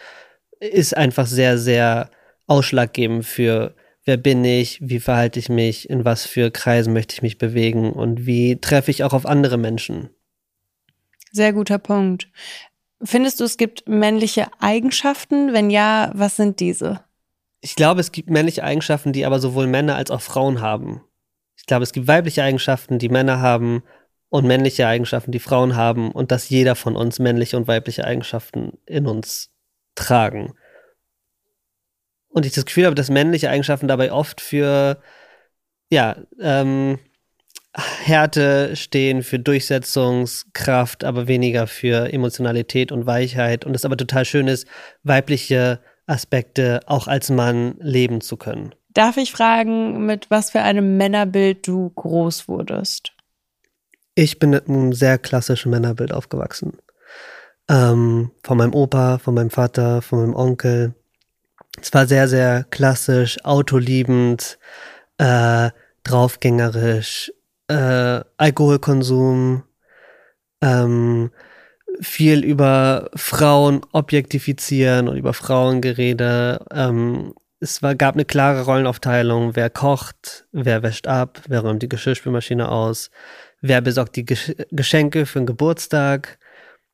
ist 0.61 0.97
einfach 0.97 1.27
sehr, 1.27 1.59
sehr 1.59 2.09
ausschlaggebend 2.47 3.27
für, 3.27 3.75
wer 4.05 4.17
bin 4.17 4.45
ich, 4.45 4.79
wie 4.81 5.01
verhalte 5.01 5.41
ich 5.41 5.49
mich, 5.49 5.91
in 5.91 6.05
was 6.05 6.25
für 6.25 6.53
Kreisen 6.53 6.93
möchte 6.93 7.15
ich 7.15 7.23
mich 7.23 7.37
bewegen 7.37 7.93
und 7.93 8.27
wie 8.27 8.61
treffe 8.61 8.93
ich 8.93 9.03
auch 9.03 9.13
auf 9.13 9.27
andere 9.27 9.59
Menschen. 9.59 10.11
Sehr 11.33 11.53
guter 11.53 11.79
Punkt. 11.79 12.29
Findest 13.03 13.41
du, 13.41 13.45
es 13.45 13.57
gibt 13.57 13.89
männliche 13.89 14.47
Eigenschaften? 14.61 15.53
Wenn 15.53 15.69
ja, 15.69 16.13
was 16.15 16.37
sind 16.37 16.61
diese? 16.61 17.01
Ich 17.61 17.75
glaube, 17.75 18.01
es 18.01 18.13
gibt 18.13 18.31
männliche 18.31 18.63
Eigenschaften, 18.63 19.13
die 19.13 19.27
aber 19.27 19.41
sowohl 19.41 19.67
Männer 19.67 19.97
als 19.97 20.13
auch 20.13 20.21
Frauen 20.21 20.61
haben. 20.61 21.03
Ich 21.63 21.67
glaube, 21.67 21.85
es 21.85 21.93
gibt 21.93 22.09
weibliche 22.09 22.43
Eigenschaften, 22.43 22.99
die 22.99 23.09
Männer 23.09 23.41
haben 23.41 23.85
und 24.29 24.47
männliche 24.47 24.89
Eigenschaften, 24.89 25.31
die 25.31 25.39
Frauen 25.39 25.77
haben 25.77 26.11
und 26.11 26.33
dass 26.33 26.49
jeder 26.49 26.75
von 26.75 26.97
uns 26.97 27.21
männliche 27.21 27.57
und 27.57 27.69
weibliche 27.69 28.05
Eigenschaften 28.05 28.79
in 28.85 29.07
uns 29.07 29.51
tragen. 29.95 30.55
Und 32.29 32.47
ich 32.47 32.53
das 32.53 32.67
Gefühl 32.67 32.87
habe, 32.87 32.97
dass 32.97 33.11
männliche 33.11 33.49
Eigenschaften 33.49 33.87
dabei 33.87 34.11
oft 34.11 34.41
für, 34.41 35.01
ja, 35.89 36.17
ähm, 36.41 36.99
Härte 37.75 38.75
stehen, 38.75 39.23
für 39.23 39.39
Durchsetzungskraft, 39.39 41.05
aber 41.05 41.29
weniger 41.29 41.69
für 41.69 42.13
Emotionalität 42.13 42.91
und 42.91 43.07
Weichheit. 43.07 43.65
Und 43.65 43.77
es 43.77 43.85
aber 43.85 43.97
total 43.97 44.25
schön 44.25 44.49
ist, 44.49 44.67
weibliche 45.05 45.81
Aspekte 46.07 46.81
auch 46.87 47.07
als 47.07 47.31
Mann 47.31 47.77
leben 47.79 48.21
zu 48.21 48.37
können. 48.37 48.75
Darf 48.95 49.17
ich 49.17 49.33
fragen, 49.33 50.05
mit 50.05 50.31
was 50.31 50.51
für 50.51 50.61
einem 50.61 50.97
Männerbild 50.97 51.67
du 51.67 51.91
groß 51.91 52.49
wurdest? 52.49 53.13
Ich 54.15 54.39
bin 54.39 54.51
mit 54.51 54.69
einem 54.69 54.93
sehr 54.93 55.19
klassischen 55.19 55.71
Männerbild 55.71 56.13
aufgewachsen. 56.13 56.77
Ähm, 57.69 58.33
von 58.43 58.59
meinem 58.59 58.75
Opa, 58.75 59.19
von 59.19 59.35
meinem 59.35 59.51
Vater, 59.51 60.03
von 60.03 60.21
meinem 60.21 60.35
Onkel. 60.35 60.95
Es 61.81 61.95
war 61.95 62.07
sehr, 62.07 62.29
sehr 62.29 62.65
klassisch, 62.65 63.43
autoliebend, 63.45 64.59
äh, 65.17 65.71
draufgängerisch, 66.05 67.33
äh, 67.69 68.21
Alkoholkonsum, 68.37 69.63
ähm, 70.61 71.31
viel 72.01 72.45
über 72.45 73.11
Frauen 73.15 73.81
objektifizieren 73.93 75.09
und 75.09 75.17
über 75.17 75.33
Frauengerede. 75.33 76.65
Ähm, 76.71 77.35
es 77.63 77.81
war, 77.81 77.95
gab 77.95 78.17
eine 78.17 78.25
klare 78.25 78.65
Rollenaufteilung, 78.65 79.55
wer 79.55 79.71
kocht, 79.71 80.47
wer 80.51 80.83
wäscht 80.83 81.07
ab, 81.07 81.41
wer 81.47 81.61
räumt 81.61 81.81
die 81.81 81.89
Geschirrspülmaschine 81.89 82.69
aus, 82.69 83.11
wer 83.61 83.81
besorgt 83.81 84.17
die 84.17 84.27
Gesch 84.27 84.53
Geschenke 84.73 85.27
für 85.27 85.39
den 85.39 85.47
Geburtstag. 85.47 86.39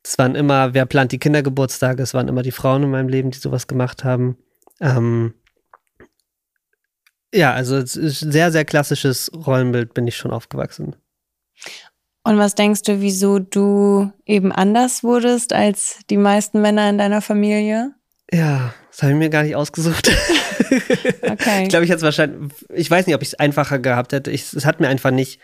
Es 0.04 0.18
waren 0.18 0.34
immer, 0.34 0.74
wer 0.74 0.84
plant 0.84 1.12
die 1.12 1.18
Kindergeburtstage, 1.18 2.02
es 2.02 2.12
waren 2.12 2.28
immer 2.28 2.42
die 2.42 2.52
Frauen 2.52 2.82
in 2.82 2.90
meinem 2.90 3.08
Leben, 3.08 3.30
die 3.30 3.38
sowas 3.38 3.66
gemacht 3.66 4.04
haben. 4.04 4.36
Ähm, 4.78 5.32
ja, 7.32 7.54
also 7.54 7.76
es 7.76 7.96
ist 7.96 8.22
ein 8.22 8.32
sehr, 8.32 8.52
sehr 8.52 8.66
klassisches 8.66 9.30
Rollenbild 9.34 9.94
bin 9.94 10.06
ich 10.06 10.18
schon 10.18 10.32
aufgewachsen. 10.32 10.96
Und 12.24 12.36
was 12.36 12.54
denkst 12.54 12.82
du, 12.82 13.00
wieso 13.00 13.38
du 13.38 14.12
eben 14.26 14.52
anders 14.52 15.02
wurdest 15.02 15.54
als 15.54 16.00
die 16.10 16.18
meisten 16.18 16.60
Männer 16.60 16.90
in 16.90 16.98
deiner 16.98 17.22
Familie? 17.22 17.94
Ja, 18.30 18.74
das 18.90 19.02
habe 19.02 19.12
ich 19.12 19.18
mir 19.18 19.30
gar 19.30 19.42
nicht 19.42 19.56
ausgesucht. 19.56 20.10
Okay. 21.22 21.62
ich 21.62 21.68
glaube, 21.68 21.84
ich 21.84 21.90
hätte 21.90 21.98
es 21.98 22.02
wahrscheinlich, 22.02 22.52
ich 22.74 22.90
weiß 22.90 23.06
nicht, 23.06 23.14
ob 23.14 23.22
ich 23.22 23.28
es 23.28 23.34
einfacher 23.34 23.78
gehabt 23.78 24.12
hätte. 24.12 24.30
Ich, 24.30 24.52
es 24.52 24.66
hat 24.66 24.80
mir 24.80 24.88
einfach 24.88 25.10
nicht 25.10 25.40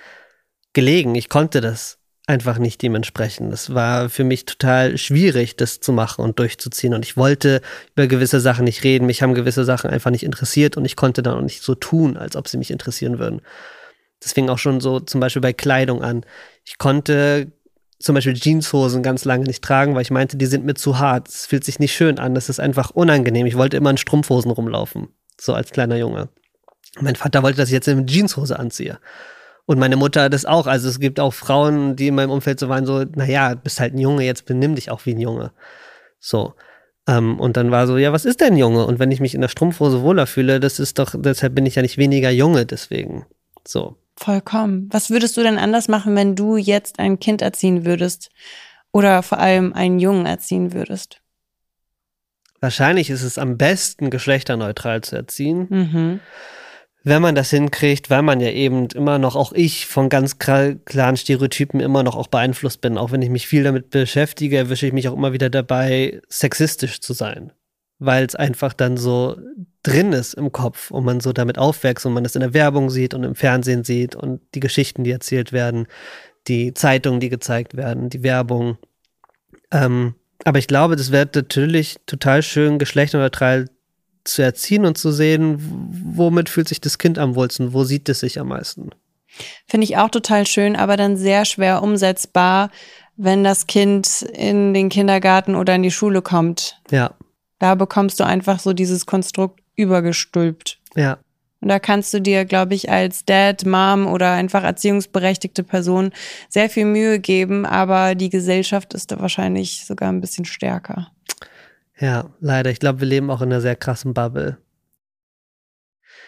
gelegen. 0.73 1.15
Ich 1.15 1.29
konnte 1.29 1.61
das 1.61 1.99
einfach 2.27 2.59
nicht 2.59 2.83
dementsprechend. 2.83 3.53
Es 3.53 3.75
war 3.75 4.09
für 4.09 4.25
mich 4.25 4.45
total 4.45 4.99
schwierig, 4.99 5.57
das 5.57 5.81
zu 5.81 5.93
machen 5.93 6.23
und 6.25 6.39
durchzuziehen. 6.39 6.95
Und 6.95 7.05
ich 7.05 7.17
wollte 7.17 7.61
über 7.95 8.07
gewisse 8.07 8.41
Sachen 8.41 8.65
nicht 8.65 8.83
reden. 8.85 9.07
Mich 9.07 9.23
haben 9.23 9.35
gewisse 9.35 9.65
Sachen 9.65 9.91
einfach 9.91 10.11
nicht 10.11 10.25
interessiert 10.25 10.77
und 10.77 10.85
ich 10.85 10.97
konnte 10.97 11.23
dann 11.23 11.39
auch 11.39 11.43
nicht 11.43 11.63
so 11.63 11.75
tun, 11.75 12.17
als 12.17 12.37
ob 12.37 12.49
sie 12.49 12.59
mich 12.59 12.71
interessieren 12.71 13.19
würden. 13.19 13.41
Das 14.21 14.33
fing 14.33 14.49
auch 14.49 14.59
schon 14.59 14.81
so 14.81 15.01
zum 15.01 15.21
Beispiel 15.21 15.43
bei 15.43 15.53
Kleidung 15.53 16.03
an. 16.03 16.25
Ich 16.65 16.79
konnte 16.79 17.53
zum 18.05 18.15
Beispiel 18.15 18.35
Jeanshosen 18.35 19.03
ganz 19.03 19.25
lange 19.25 19.45
nicht 19.45 19.65
tragen, 19.65 19.95
weil 19.95 20.03
ich 20.03 20.11
meinte, 20.11 20.37
die 20.37 20.47
sind 20.47 20.65
mir 20.65 20.75
zu 20.75 20.99
hart. 20.99 21.29
Es 21.29 21.47
fühlt 21.47 21.65
sich 21.65 21.79
nicht 21.79 21.95
schön 21.95 22.19
an. 22.19 22.35
Das 22.35 22.49
ist 22.49 22.61
einfach 22.61 22.91
unangenehm. 22.91 23.47
Ich 23.47 23.57
wollte 23.57 23.77
immer 23.77 23.91
in 23.91 23.97
Strumpfhosen 23.97 24.51
rumlaufen. 24.51 25.09
So 25.41 25.55
als 25.55 25.71
kleiner 25.71 25.97
Junge. 25.97 26.29
Mein 27.01 27.17
Vater 27.17 27.43
wollte, 27.43 27.57
dass 27.57 27.71
ich 27.71 27.75
jetzt 27.75 27.89
eine 27.89 28.05
Jeanshose 28.05 28.59
anziehe. 28.59 28.99
Und 29.67 29.79
meine 29.79 29.97
Mutter 29.97 30.29
das 30.29 30.45
auch. 30.45 30.67
Also 30.67 30.89
es 30.89 31.01
gibt 31.01 31.19
auch 31.19 31.33
Frauen, 31.33 31.97
die 31.97 32.09
in 32.09 32.15
meinem 32.15 32.31
Umfeld 32.31 32.61
so 32.61 32.69
waren, 32.69 32.85
so, 32.85 33.05
naja, 33.15 33.55
bist 33.55 33.81
halt 33.81 33.95
ein 33.95 33.99
Junge, 33.99 34.25
jetzt 34.25 34.45
benimm 34.45 34.75
dich 34.75 34.91
auch 34.91 35.07
wie 35.07 35.15
ein 35.15 35.21
Junge. 35.21 35.53
So. 36.21 36.55
Ähm, 37.09 37.41
und 37.41 37.57
dann 37.57 37.71
war 37.71 37.87
so, 37.87 37.97
ja, 37.97 38.13
was 38.13 38.27
ist 38.27 38.43
denn 38.43 38.57
Junge? 38.57 38.85
Und 38.85 38.99
wenn 38.99 39.11
ich 39.11 39.21
mich 39.21 39.35
in 39.35 39.41
der 39.41 39.49
Strumpfhose 39.49 40.03
wohler 40.03 40.27
fühle, 40.27 40.61
das 40.61 40.79
ist 40.79 40.99
doch, 40.99 41.15
deshalb 41.17 41.55
bin 41.55 41.65
ich 41.65 41.77
ja 41.77 41.83
nicht 41.83 41.97
weniger 41.97 42.31
Junge 42.31 42.67
deswegen. 42.67 43.25
So. 43.67 43.97
Vollkommen. 44.16 44.88
Was 44.92 45.11
würdest 45.11 45.37
du 45.37 45.42
denn 45.42 45.59
anders 45.59 45.88
machen, 45.88 46.14
wenn 46.14 46.37
du 46.37 46.56
jetzt 46.56 46.99
ein 46.99 47.18
Kind 47.18 47.42
erziehen 47.42 47.85
würdest? 47.85 48.30
Oder 48.92 49.23
vor 49.23 49.38
allem 49.38 49.73
einen 49.73 49.99
Jungen 49.99 50.25
erziehen 50.25 50.73
würdest? 50.73 51.21
Wahrscheinlich 52.61 53.11
ist 53.11 53.23
es 53.23 53.38
am 53.38 53.59
besten, 53.59 54.11
geschlechterneutral 54.11 55.02
zu 55.02 55.16
erziehen. 55.16 55.66
Mhm 55.68 56.21
wenn 57.04 57.21
man 57.21 57.35
das 57.35 57.50
hinkriegt, 57.50 58.09
weil 58.09 58.23
man 58.23 58.40
ja 58.40 58.49
eben 58.49 58.88
immer 58.94 59.18
noch, 59.18 59.37
auch 59.37 59.52
ich, 59.52 59.87
von 59.87 60.09
ganz 60.09 60.38
klaren 60.38 61.16
Stereotypen 61.16 61.80
immer 61.80 62.02
noch 62.02 62.16
auch 62.16 62.28
beeinflusst 62.28 62.80
bin. 62.80 62.97
Auch 62.97 63.12
wenn 63.12 63.21
ich 63.21 63.28
mich 63.28 63.47
viel 63.47 63.62
damit 63.62 63.90
beschäftige, 63.90 64.56
erwische 64.56 64.87
ich 64.87 64.94
mich 64.94 65.09
auch 65.09 65.14
immer 65.14 65.35
wieder 65.35 65.50
dabei, 65.50 66.23
sexistisch 66.28 67.00
zu 67.00 67.12
sein. 67.12 67.52
Weil 67.99 68.25
es 68.25 68.35
einfach 68.35 68.73
dann 68.73 68.97
so 68.97 69.37
drin 69.85 70.12
ist 70.12 70.35
im 70.35 70.50
Kopf 70.50 70.91
und 70.91 71.05
man 71.05 71.21
so 71.21 71.33
damit 71.33 71.59
aufwächst 71.59 72.05
und 72.05 72.14
man 72.14 72.25
es 72.25 72.35
in 72.35 72.41
der 72.41 72.55
Werbung 72.55 72.91
sieht 72.91 73.14
und 73.14 73.23
im 73.23 73.37
Fernsehen 73.37 73.85
sieht 73.85 74.17
und 74.17 74.41
die 74.55 74.61
Geschichten, 74.61 75.05
die 75.05 75.12
erzählt 75.12 75.53
werden, 75.53 75.87
die 76.49 76.75
Zeitungen, 76.75 77.21
die 77.21 77.29
gezeigt 77.29 77.76
werden, 77.76 78.11
die 78.11 78.23
Werbung. 78.23 78.79
Ähm, 79.71 80.14
aber 80.45 80.59
ich 80.59 80.67
glaube, 80.67 80.97
das 80.97 81.12
wird 81.12 81.37
natürlich 81.37 81.97
total 82.07 82.43
schön 82.43 82.79
geschlechterneutral 82.79 83.67
zu 84.25 84.43
erziehen 84.43 84.87
und 84.87 84.97
zu 84.97 85.12
sehen, 85.12 85.59
womit 86.17 86.49
fühlt 86.49 86.69
sich 86.69 86.81
das 86.81 86.99
Kind 86.99 87.19
am 87.19 87.35
wohlsten, 87.35 87.75
wo 87.75 87.85
sieht 87.85 88.09
es 88.09 88.21
sich 88.21 88.41
am 88.41 88.49
meisten. 88.49 88.91
Finde 89.67 89.85
ich 89.85 89.99
auch 89.99 90.11
total 90.11 90.47
schön, 90.47 90.76
aber 90.76 90.97
dann 90.97 91.17
sehr 91.17 91.45
schwer 91.45 91.83
umsetzbar, 91.83 92.71
wenn 93.17 93.45
das 93.45 93.67
Kind 93.67 94.23
in 94.23 94.73
den 94.73 94.88
Kindergarten 94.88 95.55
oder 95.55 95.75
in 95.75 95.83
die 95.83 95.91
Schule 95.91 96.23
kommt. 96.23 96.81
Ja. 96.91 97.14
Da 97.59 97.75
bekommst 97.75 98.19
du 98.19 98.25
einfach 98.25 98.59
so 98.61 98.73
dieses 98.73 99.07
Konstrukt 99.07 99.63
übergestülpt. 99.76 100.78
Ja. 100.95 101.19
Und 101.61 101.69
da 101.69 101.78
kannst 101.78 102.12
du 102.12 102.21
dir, 102.21 102.45
glaube 102.45 102.75
ich, 102.75 102.90
als 102.90 103.25
Dad, 103.25 103.64
Mom 103.64 104.07
oder 104.07 104.33
einfach 104.33 104.62
erziehungsberechtigte 104.62 105.62
Person 105.62 106.12
sehr 106.50 106.69
viel 106.69 106.85
Mühe 106.85 107.19
geben, 107.19 107.64
aber 107.64 108.14
die 108.14 108.28
Gesellschaft 108.28 108.93
ist 108.93 109.11
da 109.11 109.19
wahrscheinlich 109.19 109.87
sogar 109.87 110.11
ein 110.11 110.21
bisschen 110.21 110.45
stärker. 110.45 111.11
Ja, 111.99 112.28
leider. 112.40 112.71
Ich 112.71 112.81
glaube, 112.81 113.00
wir 113.00 113.09
leben 113.09 113.31
auch 113.31 113.40
in 113.40 113.50
einer 113.50 113.62
sehr 113.62 113.76
krassen 113.76 114.12
Bubble. 114.12 114.59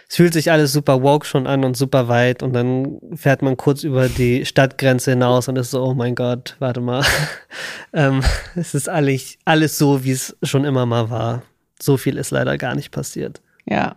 Es 0.08 0.16
fühlt 0.16 0.32
sich 0.32 0.52
alles 0.52 0.72
super 0.72 1.02
woke 1.02 1.26
schon 1.26 1.46
an 1.46 1.64
und 1.64 1.76
super 1.76 2.06
weit 2.06 2.42
und 2.42 2.52
dann 2.52 3.00
fährt 3.14 3.42
man 3.42 3.56
kurz 3.56 3.82
über 3.82 4.08
die 4.08 4.46
Stadtgrenze 4.46 5.10
hinaus 5.10 5.48
und 5.48 5.56
ist 5.56 5.72
so, 5.72 5.82
oh 5.82 5.94
mein 5.94 6.14
Gott, 6.14 6.56
warte 6.60 6.80
mal. 6.80 7.04
ähm, 7.92 8.22
es 8.54 8.74
ist 8.74 8.88
alles, 8.88 9.36
alles 9.44 9.76
so, 9.78 10.04
wie 10.04 10.12
es 10.12 10.36
schon 10.42 10.64
immer 10.64 10.86
mal 10.86 11.10
war. 11.10 11.42
So 11.80 11.96
viel 11.96 12.16
ist 12.16 12.30
leider 12.30 12.56
gar 12.58 12.74
nicht 12.74 12.90
passiert. 12.90 13.40
Ja, 13.64 13.96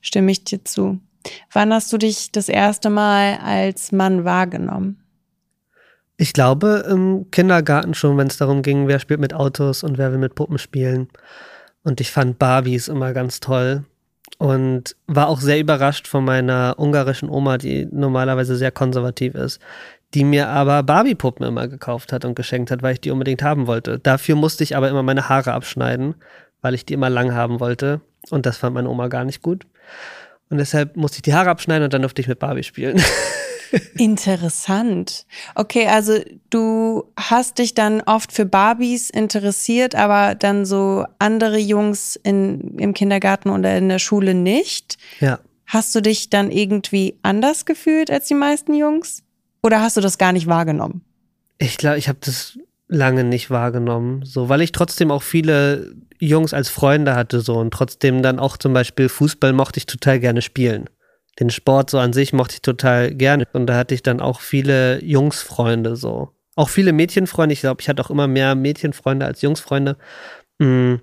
stimme 0.00 0.32
ich 0.32 0.44
dir 0.44 0.64
zu. 0.64 1.00
Wann 1.52 1.72
hast 1.72 1.92
du 1.92 1.98
dich 1.98 2.30
das 2.32 2.48
erste 2.48 2.90
Mal 2.90 3.38
als 3.42 3.92
Mann 3.92 4.24
wahrgenommen? 4.24 5.02
Ich 6.18 6.32
glaube 6.32 6.84
im 6.88 7.30
Kindergarten 7.30 7.94
schon, 7.94 8.16
wenn 8.16 8.28
es 8.28 8.38
darum 8.38 8.62
ging, 8.62 8.88
wer 8.88 9.00
spielt 9.00 9.20
mit 9.20 9.34
Autos 9.34 9.82
und 9.82 9.98
wer 9.98 10.12
will 10.12 10.18
mit 10.18 10.34
Puppen 10.34 10.58
spielen. 10.58 11.08
Und 11.82 12.00
ich 12.00 12.10
fand 12.10 12.38
Barbies 12.38 12.88
immer 12.88 13.12
ganz 13.12 13.40
toll 13.40 13.84
und 14.38 14.96
war 15.06 15.28
auch 15.28 15.40
sehr 15.40 15.60
überrascht 15.60 16.08
von 16.08 16.24
meiner 16.24 16.76
ungarischen 16.78 17.28
Oma, 17.28 17.58
die 17.58 17.86
normalerweise 17.90 18.56
sehr 18.56 18.70
konservativ 18.70 19.34
ist, 19.34 19.60
die 20.14 20.24
mir 20.24 20.48
aber 20.48 20.82
Barbie-Puppen 20.82 21.44
immer 21.44 21.68
gekauft 21.68 22.12
hat 22.12 22.24
und 22.24 22.34
geschenkt 22.34 22.70
hat, 22.70 22.82
weil 22.82 22.94
ich 22.94 23.00
die 23.00 23.10
unbedingt 23.10 23.42
haben 23.42 23.66
wollte. 23.66 23.98
Dafür 23.98 24.36
musste 24.36 24.64
ich 24.64 24.76
aber 24.76 24.88
immer 24.88 25.02
meine 25.02 25.28
Haare 25.28 25.52
abschneiden, 25.52 26.14
weil 26.62 26.74
ich 26.74 26.84
die 26.84 26.94
immer 26.94 27.10
lang 27.10 27.34
haben 27.34 27.60
wollte. 27.60 28.00
Und 28.30 28.46
das 28.46 28.56
fand 28.56 28.74
meine 28.74 28.88
Oma 28.88 29.08
gar 29.08 29.24
nicht 29.24 29.42
gut. 29.42 29.66
Und 30.48 30.58
deshalb 30.58 30.96
musste 30.96 31.18
ich 31.18 31.22
die 31.22 31.34
Haare 31.34 31.50
abschneiden 31.50 31.84
und 31.84 31.92
dann 31.92 32.02
durfte 32.02 32.20
ich 32.20 32.28
mit 32.28 32.38
Barbie 32.38 32.62
spielen. 32.62 33.02
Interessant. 33.96 35.26
Okay, 35.54 35.86
also 35.88 36.18
du 36.50 37.04
hast 37.18 37.58
dich 37.58 37.74
dann 37.74 38.00
oft 38.02 38.32
für 38.32 38.46
Barbies 38.46 39.10
interessiert, 39.10 39.94
aber 39.94 40.34
dann 40.34 40.64
so 40.64 41.04
andere 41.18 41.58
Jungs 41.58 42.16
in, 42.22 42.78
im 42.78 42.94
Kindergarten 42.94 43.50
oder 43.50 43.76
in 43.76 43.88
der 43.88 43.98
Schule 43.98 44.34
nicht. 44.34 44.98
Ja. 45.20 45.40
Hast 45.66 45.94
du 45.94 46.00
dich 46.00 46.30
dann 46.30 46.50
irgendwie 46.50 47.18
anders 47.22 47.64
gefühlt 47.64 48.10
als 48.10 48.28
die 48.28 48.34
meisten 48.34 48.74
Jungs? 48.74 49.24
Oder 49.62 49.80
hast 49.80 49.96
du 49.96 50.00
das 50.00 50.16
gar 50.16 50.32
nicht 50.32 50.46
wahrgenommen? 50.46 51.02
Ich 51.58 51.76
glaube, 51.76 51.98
ich 51.98 52.08
habe 52.08 52.18
das 52.20 52.58
lange 52.88 53.24
nicht 53.24 53.50
wahrgenommen, 53.50 54.24
so 54.24 54.48
weil 54.48 54.60
ich 54.60 54.70
trotzdem 54.70 55.10
auch 55.10 55.22
viele 55.22 55.96
Jungs 56.18 56.54
als 56.54 56.68
Freunde 56.68 57.14
hatte 57.14 57.40
so 57.40 57.56
und 57.56 57.72
trotzdem 57.72 58.22
dann 58.22 58.38
auch 58.38 58.56
zum 58.56 58.72
Beispiel 58.72 59.08
Fußball 59.08 59.52
mochte 59.52 59.78
ich 59.78 59.86
total 59.86 60.20
gerne 60.20 60.42
spielen 60.42 60.88
den 61.38 61.50
Sport 61.50 61.90
so 61.90 61.98
an 61.98 62.12
sich 62.12 62.32
mochte 62.32 62.54
ich 62.54 62.62
total 62.62 63.14
gerne. 63.14 63.46
Und 63.52 63.66
da 63.66 63.76
hatte 63.76 63.94
ich 63.94 64.02
dann 64.02 64.20
auch 64.20 64.40
viele 64.40 65.02
Jungsfreunde 65.04 65.96
so. 65.96 66.30
Auch 66.54 66.70
viele 66.70 66.92
Mädchenfreunde. 66.92 67.52
Ich 67.52 67.60
glaube, 67.60 67.82
ich 67.82 67.88
hatte 67.88 68.02
auch 68.02 68.10
immer 68.10 68.26
mehr 68.26 68.54
Mädchenfreunde 68.54 69.26
als 69.26 69.42
Jungsfreunde. 69.42 69.96
Mhm. 70.58 71.00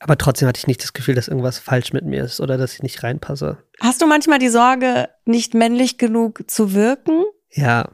Aber 0.00 0.18
trotzdem 0.18 0.48
hatte 0.48 0.58
ich 0.58 0.66
nicht 0.66 0.82
das 0.82 0.92
Gefühl, 0.92 1.14
dass 1.14 1.28
irgendwas 1.28 1.58
falsch 1.58 1.92
mit 1.92 2.04
mir 2.04 2.24
ist 2.24 2.40
oder 2.40 2.58
dass 2.58 2.74
ich 2.74 2.82
nicht 2.82 3.02
reinpasse. 3.02 3.58
Hast 3.80 4.02
du 4.02 4.06
manchmal 4.06 4.38
die 4.38 4.48
Sorge, 4.48 5.08
nicht 5.24 5.54
männlich 5.54 5.98
genug 5.98 6.50
zu 6.50 6.74
wirken? 6.74 7.24
Ja. 7.50 7.90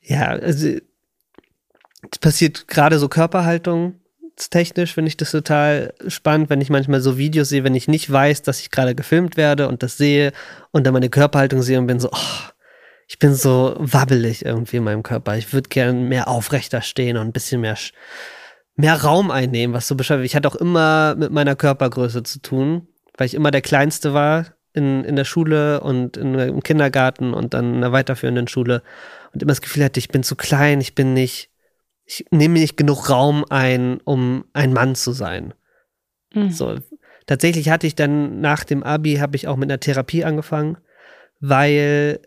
Ja, 0.00 0.28
also 0.28 0.68
es 2.10 2.18
passiert 2.18 2.68
gerade 2.68 2.98
so 2.98 3.08
Körperhaltung 3.08 4.00
technisch 4.46 4.94
finde 4.94 5.08
ich 5.08 5.16
das 5.16 5.32
total 5.32 5.92
spannend, 6.06 6.50
wenn 6.50 6.60
ich 6.60 6.70
manchmal 6.70 7.00
so 7.00 7.18
Videos 7.18 7.48
sehe, 7.48 7.64
wenn 7.64 7.74
ich 7.74 7.88
nicht 7.88 8.10
weiß, 8.10 8.42
dass 8.42 8.60
ich 8.60 8.70
gerade 8.70 8.94
gefilmt 8.94 9.36
werde 9.36 9.68
und 9.68 9.82
das 9.82 9.96
sehe 9.96 10.32
und 10.70 10.86
dann 10.86 10.92
meine 10.94 11.10
Körperhaltung 11.10 11.62
sehe 11.62 11.78
und 11.78 11.86
bin 11.86 12.00
so, 12.00 12.10
oh, 12.12 12.50
ich 13.08 13.18
bin 13.18 13.34
so 13.34 13.74
wabbelig 13.78 14.44
irgendwie 14.44 14.76
in 14.76 14.84
meinem 14.84 15.02
Körper. 15.02 15.36
Ich 15.36 15.52
würde 15.52 15.68
gern 15.68 16.08
mehr 16.08 16.28
aufrechter 16.28 16.82
stehen 16.82 17.16
und 17.16 17.26
ein 17.26 17.32
bisschen 17.32 17.60
mehr, 17.60 17.76
mehr 18.76 19.02
Raum 19.02 19.30
einnehmen, 19.30 19.74
was 19.74 19.88
so 19.88 19.96
bescheuert. 19.96 20.24
Ich 20.24 20.36
hatte 20.36 20.48
auch 20.48 20.56
immer 20.56 21.14
mit 21.16 21.32
meiner 21.32 21.56
Körpergröße 21.56 22.22
zu 22.22 22.40
tun, 22.40 22.86
weil 23.16 23.26
ich 23.26 23.34
immer 23.34 23.50
der 23.50 23.62
Kleinste 23.62 24.14
war 24.14 24.46
in, 24.74 25.04
in 25.04 25.16
der 25.16 25.24
Schule 25.24 25.80
und 25.80 26.16
in, 26.16 26.34
im 26.34 26.62
Kindergarten 26.62 27.34
und 27.34 27.54
dann 27.54 27.74
in 27.74 27.80
der 27.80 27.92
weiterführenden 27.92 28.46
Schule 28.46 28.82
und 29.32 29.42
immer 29.42 29.52
das 29.52 29.62
Gefühl 29.62 29.84
hatte, 29.84 29.98
ich 29.98 30.08
bin 30.08 30.22
zu 30.22 30.36
klein, 30.36 30.80
ich 30.80 30.94
bin 30.94 31.14
nicht, 31.14 31.50
ich 32.08 32.24
nehme 32.30 32.58
nicht 32.58 32.78
genug 32.78 33.10
Raum 33.10 33.44
ein, 33.50 34.00
um 34.04 34.44
ein 34.54 34.72
Mann 34.72 34.94
zu 34.94 35.12
sein. 35.12 35.52
Mhm. 36.32 36.50
So. 36.50 36.78
Tatsächlich 37.26 37.68
hatte 37.68 37.86
ich 37.86 37.94
dann 37.94 38.40
nach 38.40 38.64
dem 38.64 38.82
Abi, 38.82 39.16
habe 39.16 39.36
ich 39.36 39.46
auch 39.46 39.56
mit 39.56 39.70
einer 39.70 39.80
Therapie 39.80 40.24
angefangen, 40.24 40.78
weil 41.40 42.20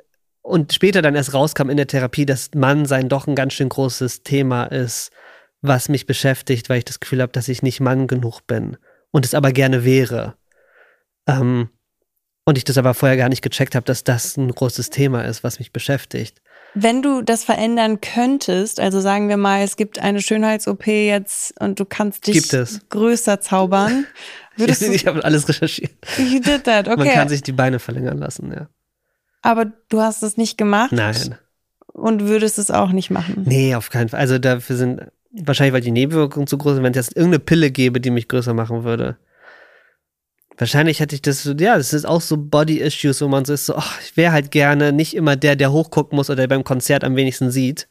und 0.43 0.73
später 0.73 1.01
dann 1.01 1.15
erst 1.15 1.33
rauskam 1.33 1.69
in 1.69 1.77
der 1.77 1.87
Therapie, 1.87 2.25
dass 2.25 2.51
Mann 2.55 2.85
sein 2.85 3.09
doch 3.09 3.27
ein 3.27 3.35
ganz 3.35 3.53
schön 3.53 3.69
großes 3.69 4.23
Thema 4.23 4.65
ist, 4.65 5.11
was 5.61 5.89
mich 5.89 6.05
beschäftigt, 6.05 6.69
weil 6.69 6.79
ich 6.79 6.85
das 6.85 6.99
Gefühl 6.99 7.21
habe, 7.21 7.31
dass 7.31 7.47
ich 7.47 7.61
nicht 7.61 7.79
Mann 7.79 8.07
genug 8.07 8.41
bin 8.47 8.77
und 9.11 9.25
es 9.25 9.33
aber 9.33 9.51
gerne 9.51 9.83
wäre. 9.83 10.35
Ähm, 11.27 11.69
und 12.45 12.57
ich 12.57 12.63
das 12.63 12.77
aber 12.77 12.93
vorher 12.93 13.17
gar 13.17 13.29
nicht 13.29 13.43
gecheckt 13.43 13.75
habe, 13.75 13.85
dass 13.85 14.03
das 14.03 14.37
ein 14.37 14.49
großes 14.49 14.89
Thema 14.89 15.23
ist, 15.23 15.43
was 15.43 15.59
mich 15.59 15.71
beschäftigt. 15.71 16.41
Wenn 16.73 17.01
du 17.01 17.21
das 17.21 17.43
verändern 17.43 17.99
könntest, 17.99 18.79
also 18.79 19.01
sagen 19.01 19.27
wir 19.27 19.37
mal, 19.37 19.61
es 19.61 19.75
gibt 19.75 19.99
eine 19.99 20.21
Schönheits-OP 20.21 20.87
jetzt 20.87 21.59
und 21.59 21.79
du 21.79 21.85
kannst 21.85 22.27
dich 22.27 22.49
größer 22.89 23.41
zaubern. 23.41 24.05
Würdest 24.55 24.81
ich, 24.81 24.89
ich 24.89 25.07
habe 25.07 25.23
alles 25.23 25.47
recherchiert. 25.49 25.91
You 26.17 26.39
did 26.39 26.63
that, 26.65 26.87
okay. 26.87 26.97
Man 26.97 27.07
kann 27.09 27.29
sich 27.29 27.41
die 27.41 27.51
Beine 27.51 27.79
verlängern 27.79 28.17
lassen, 28.17 28.51
ja. 28.53 28.67
Aber 29.41 29.65
du 29.89 30.01
hast 30.01 30.23
es 30.23 30.37
nicht 30.37 30.57
gemacht? 30.57 30.91
Nein. 30.91 31.35
Und 31.87 32.27
würdest 32.27 32.57
es 32.57 32.71
auch 32.71 32.91
nicht 32.91 33.09
machen? 33.09 33.43
Nee, 33.45 33.75
auf 33.75 33.89
keinen 33.89 34.09
Fall. 34.09 34.19
Also 34.19 34.39
dafür 34.39 34.75
sind, 34.75 35.01
wahrscheinlich 35.31 35.73
weil 35.73 35.81
die 35.81 35.91
Nebenwirkungen 35.91 36.47
zu 36.47 36.57
groß 36.57 36.75
sind, 36.75 36.83
wenn 36.83 36.93
es 36.93 37.07
jetzt 37.07 37.17
irgendeine 37.17 37.39
Pille 37.39 37.71
gäbe, 37.71 37.99
die 37.99 38.11
mich 38.11 38.27
größer 38.27 38.53
machen 38.53 38.83
würde. 38.83 39.17
Wahrscheinlich 40.61 40.99
hätte 40.99 41.15
ich 41.15 41.23
das 41.23 41.41
so, 41.41 41.53
ja, 41.53 41.75
das 41.75 41.91
ist 41.91 42.05
auch 42.05 42.21
so 42.21 42.37
Body-Issues, 42.37 43.19
wo 43.21 43.27
man 43.27 43.45
so 43.45 43.53
ist, 43.53 43.65
so, 43.65 43.75
oh, 43.75 43.93
ich 44.03 44.15
wäre 44.15 44.31
halt 44.31 44.51
gerne 44.51 44.93
nicht 44.93 45.15
immer 45.15 45.35
der, 45.35 45.55
der 45.55 45.71
hochgucken 45.71 46.15
muss 46.15 46.29
oder 46.29 46.35
der 46.35 46.55
beim 46.55 46.63
Konzert 46.63 47.03
am 47.03 47.15
wenigsten 47.15 47.49
sieht, 47.49 47.87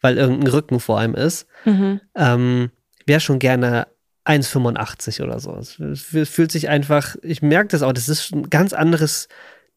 weil 0.00 0.18
irgendein 0.18 0.48
Rücken 0.48 0.80
vor 0.80 0.98
einem 0.98 1.14
ist. 1.14 1.46
Mhm. 1.64 2.00
Ähm, 2.16 2.70
wäre 3.06 3.20
schon 3.20 3.38
gerne 3.38 3.86
1,85 4.24 5.22
oder 5.22 5.38
so. 5.38 5.54
Es 5.54 6.28
fühlt 6.28 6.50
sich 6.50 6.68
einfach, 6.68 7.14
ich 7.22 7.40
merke 7.40 7.68
das 7.68 7.82
auch, 7.82 7.92
das 7.92 8.08
ist 8.08 8.34
ein 8.34 8.50
ganz 8.50 8.72
anderes 8.72 9.28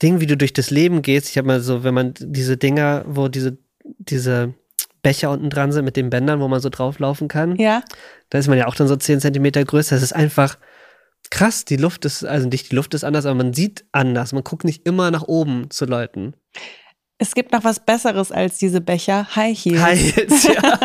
Ding, 0.02 0.20
wie 0.20 0.26
du 0.26 0.36
durch 0.36 0.54
das 0.54 0.72
Leben 0.72 1.04
gehst. 1.04 1.30
Ich 1.30 1.38
habe 1.38 1.48
mal 1.48 1.62
so, 1.62 1.84
wenn 1.84 1.94
man 1.94 2.16
diese 2.18 2.58
Dinger, 2.58 3.06
wo 3.06 3.28
diese, 3.28 3.60
diese 3.84 4.56
Becher 5.04 5.30
unten 5.30 5.52
dran 5.52 5.72
sind 5.72 5.86
mit 5.86 5.96
den 5.96 6.10
Bändern, 6.10 6.40
wo 6.40 6.48
man 6.48 6.60
so 6.60 6.70
drauflaufen 6.70 7.28
kann. 7.28 7.56
Ja. 7.58 7.84
Da 8.32 8.40
ist 8.40 8.48
man 8.48 8.58
ja 8.58 8.66
auch 8.66 8.74
dann 8.74 8.88
so 8.88 8.96
10 8.96 9.20
Zentimeter 9.20 9.64
größer. 9.64 9.96
Das 9.96 10.02
ist 10.02 10.14
einfach, 10.14 10.58
krass, 11.32 11.66
die 11.66 11.78
Luft 11.78 12.06
ist, 12.06 12.24
also 12.24 12.48
nicht 12.48 12.72
die 12.72 12.76
Luft 12.76 12.94
ist 12.94 13.04
anders, 13.04 13.26
aber 13.26 13.36
man 13.36 13.54
sieht 13.54 13.86
anders. 13.92 14.34
Man 14.34 14.44
guckt 14.44 14.64
nicht 14.64 14.86
immer 14.86 15.10
nach 15.10 15.24
oben 15.24 15.72
zu 15.72 15.86
Leuten. 15.86 16.36
Es 17.18 17.34
gibt 17.34 17.52
noch 17.52 17.64
was 17.64 17.80
Besseres 17.80 18.32
als 18.32 18.60
diese 18.60 18.82
Becher, 18.82 19.36
High 19.36 19.58
Heels. 19.58 19.82
High 19.82 20.16
Heels, 20.16 20.44
ja. 20.44 20.62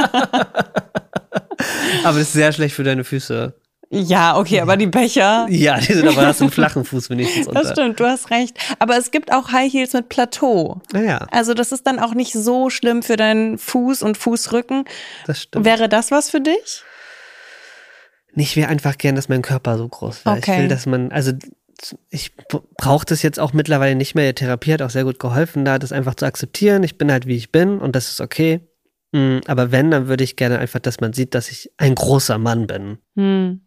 aber 2.04 2.18
das 2.18 2.28
ist 2.28 2.32
sehr 2.32 2.52
schlecht 2.52 2.74
für 2.74 2.84
deine 2.84 3.04
Füße. 3.04 3.54
Ja, 3.88 4.36
okay, 4.36 4.60
aber 4.60 4.76
die 4.76 4.88
Becher. 4.88 5.46
Ja, 5.48 5.78
die 5.78 5.92
sind 5.92 6.08
aber 6.08 6.26
hast 6.26 6.40
einen 6.40 6.50
flachen 6.50 6.84
Fuß 6.84 7.08
wenigstens 7.08 7.46
unter. 7.46 7.62
Das 7.62 7.70
stimmt, 7.70 8.00
du 8.00 8.04
hast 8.04 8.30
recht. 8.30 8.58
Aber 8.80 8.96
es 8.96 9.12
gibt 9.12 9.32
auch 9.32 9.52
High 9.52 9.72
Heels 9.72 9.92
mit 9.92 10.08
Plateau. 10.08 10.80
Ah, 10.92 11.26
also 11.30 11.54
das 11.54 11.70
ist 11.70 11.86
dann 11.86 12.00
auch 12.00 12.12
nicht 12.14 12.32
so 12.32 12.68
schlimm 12.68 13.02
für 13.02 13.16
deinen 13.16 13.58
Fuß 13.58 14.02
und 14.02 14.16
Fußrücken. 14.16 14.84
Das 15.26 15.42
stimmt. 15.42 15.64
Wäre 15.64 15.88
das 15.88 16.10
was 16.10 16.30
für 16.30 16.40
dich? 16.40 16.82
Ich 18.36 18.54
will 18.56 18.64
einfach 18.64 18.98
gern, 18.98 19.16
dass 19.16 19.28
mein 19.28 19.42
Körper 19.42 19.78
so 19.78 19.88
groß 19.88 20.24
wäre. 20.24 20.36
Okay. 20.36 20.52
Ich 20.52 20.62
will, 20.62 20.68
dass 20.68 20.86
man, 20.86 21.10
also 21.10 21.32
ich 22.10 22.34
brauche 22.76 23.06
das 23.06 23.22
jetzt 23.22 23.40
auch 23.40 23.52
mittlerweile 23.52 23.94
nicht 23.94 24.14
mehr. 24.14 24.32
Die 24.32 24.34
Therapie 24.34 24.72
hat 24.72 24.82
auch 24.82 24.90
sehr 24.90 25.04
gut 25.04 25.18
geholfen, 25.18 25.64
da 25.64 25.78
das 25.78 25.92
einfach 25.92 26.14
zu 26.14 26.26
akzeptieren. 26.26 26.82
Ich 26.82 26.98
bin 26.98 27.10
halt 27.10 27.26
wie 27.26 27.36
ich 27.36 27.50
bin 27.50 27.78
und 27.78 27.96
das 27.96 28.10
ist 28.10 28.20
okay. 28.20 28.60
Mm, 29.12 29.38
aber 29.46 29.72
wenn, 29.72 29.90
dann 29.90 30.08
würde 30.08 30.24
ich 30.24 30.36
gerne 30.36 30.58
einfach, 30.58 30.80
dass 30.80 31.00
man 31.00 31.12
sieht, 31.12 31.34
dass 31.34 31.50
ich 31.50 31.72
ein 31.78 31.94
großer 31.94 32.38
Mann 32.38 32.66
bin. 32.66 32.98
Hm. 33.16 33.66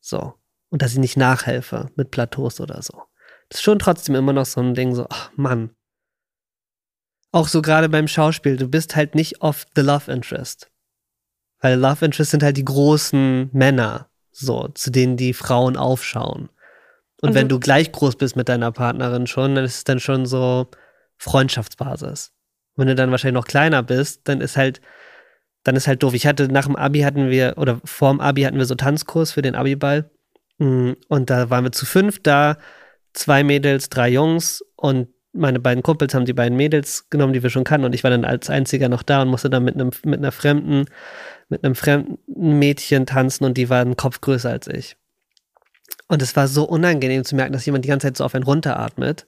So. 0.00 0.34
Und 0.70 0.82
dass 0.82 0.92
ich 0.92 0.98
nicht 0.98 1.16
nachhelfe 1.16 1.90
mit 1.96 2.10
Plateaus 2.10 2.60
oder 2.60 2.80
so. 2.82 3.02
Das 3.48 3.58
ist 3.58 3.64
schon 3.64 3.80
trotzdem 3.80 4.14
immer 4.14 4.32
noch 4.32 4.46
so 4.46 4.60
ein 4.60 4.74
Ding, 4.74 4.94
so, 4.94 5.06
ach 5.10 5.30
Mann. 5.36 5.70
Auch 7.32 7.48
so 7.48 7.62
gerade 7.62 7.88
beim 7.88 8.08
Schauspiel, 8.08 8.56
du 8.56 8.68
bist 8.68 8.96
halt 8.96 9.14
nicht 9.14 9.42
oft 9.42 9.68
the 9.74 9.82
love 9.82 10.10
interest. 10.10 10.69
Weil 11.60 11.78
Love 11.78 12.04
Interest 12.04 12.30
sind 12.30 12.42
halt 12.42 12.56
die 12.56 12.64
großen 12.64 13.50
Männer, 13.52 14.08
so, 14.30 14.68
zu 14.68 14.90
denen 14.90 15.16
die 15.16 15.32
Frauen 15.34 15.76
aufschauen. 15.76 16.48
Und, 17.20 17.30
Und 17.30 17.34
wenn 17.34 17.48
du 17.48 17.60
gleich 17.60 17.92
groß 17.92 18.16
bist 18.16 18.36
mit 18.36 18.48
deiner 18.48 18.72
Partnerin 18.72 19.26
schon, 19.26 19.54
dann 19.54 19.64
ist 19.64 19.76
es 19.76 19.84
dann 19.84 20.00
schon 20.00 20.24
so 20.24 20.68
Freundschaftsbasis. 21.18 22.32
Wenn 22.76 22.88
du 22.88 22.94
dann 22.94 23.10
wahrscheinlich 23.10 23.38
noch 23.38 23.46
kleiner 23.46 23.82
bist, 23.82 24.22
dann 24.24 24.40
ist 24.40 24.56
halt, 24.56 24.80
dann 25.64 25.76
ist 25.76 25.86
halt 25.86 26.02
doof. 26.02 26.14
Ich 26.14 26.26
hatte 26.26 26.48
nach 26.48 26.64
dem 26.64 26.76
Abi 26.76 27.00
hatten 27.00 27.28
wir, 27.28 27.54
oder 27.58 27.80
vorm 27.84 28.20
Abi 28.20 28.42
hatten 28.42 28.56
wir 28.56 28.64
so 28.64 28.74
Tanzkurs 28.74 29.32
für 29.32 29.42
den 29.42 29.54
Abiball. 29.54 30.10
Mm, 30.56 30.92
und 31.08 31.28
da 31.28 31.50
waren 31.50 31.64
wir 31.64 31.72
zu 31.72 31.84
fünf 31.84 32.22
da, 32.22 32.56
zwei 33.12 33.44
Mädels, 33.44 33.90
drei 33.90 34.08
Jungs 34.08 34.64
und 34.76 35.08
meine 35.32 35.60
beiden 35.60 35.82
Kumpels 35.82 36.14
haben 36.14 36.24
die 36.24 36.32
beiden 36.32 36.56
Mädels 36.56 37.08
genommen, 37.10 37.32
die 37.32 37.42
wir 37.42 37.50
schon 37.50 37.64
kannten, 37.64 37.84
und 37.84 37.94
ich 37.94 38.02
war 38.02 38.10
dann 38.10 38.24
als 38.24 38.50
einziger 38.50 38.88
noch 38.88 39.02
da 39.02 39.22
und 39.22 39.28
musste 39.28 39.50
dann 39.50 39.64
mit 39.64 39.74
einem, 39.74 39.90
mit 40.04 40.18
einer 40.18 40.32
fremden 40.32 40.86
mit 41.50 41.64
einem 41.64 41.74
fremden 41.74 42.18
Mädchen 42.58 43.06
tanzen 43.06 43.44
und 43.44 43.58
die 43.58 43.68
war 43.68 43.80
einen 43.80 43.96
Kopf 43.96 44.20
größer 44.20 44.50
als 44.50 44.66
ich. 44.66 44.96
Und 46.08 46.22
es 46.22 46.34
war 46.36 46.48
so 46.48 46.64
unangenehm 46.64 47.24
zu 47.24 47.36
merken, 47.36 47.52
dass 47.52 47.66
jemand 47.66 47.84
die 47.84 47.88
ganze 47.88 48.06
Zeit 48.06 48.16
so 48.16 48.24
auf 48.24 48.34
einen 48.34 48.44
runteratmet. 48.44 49.26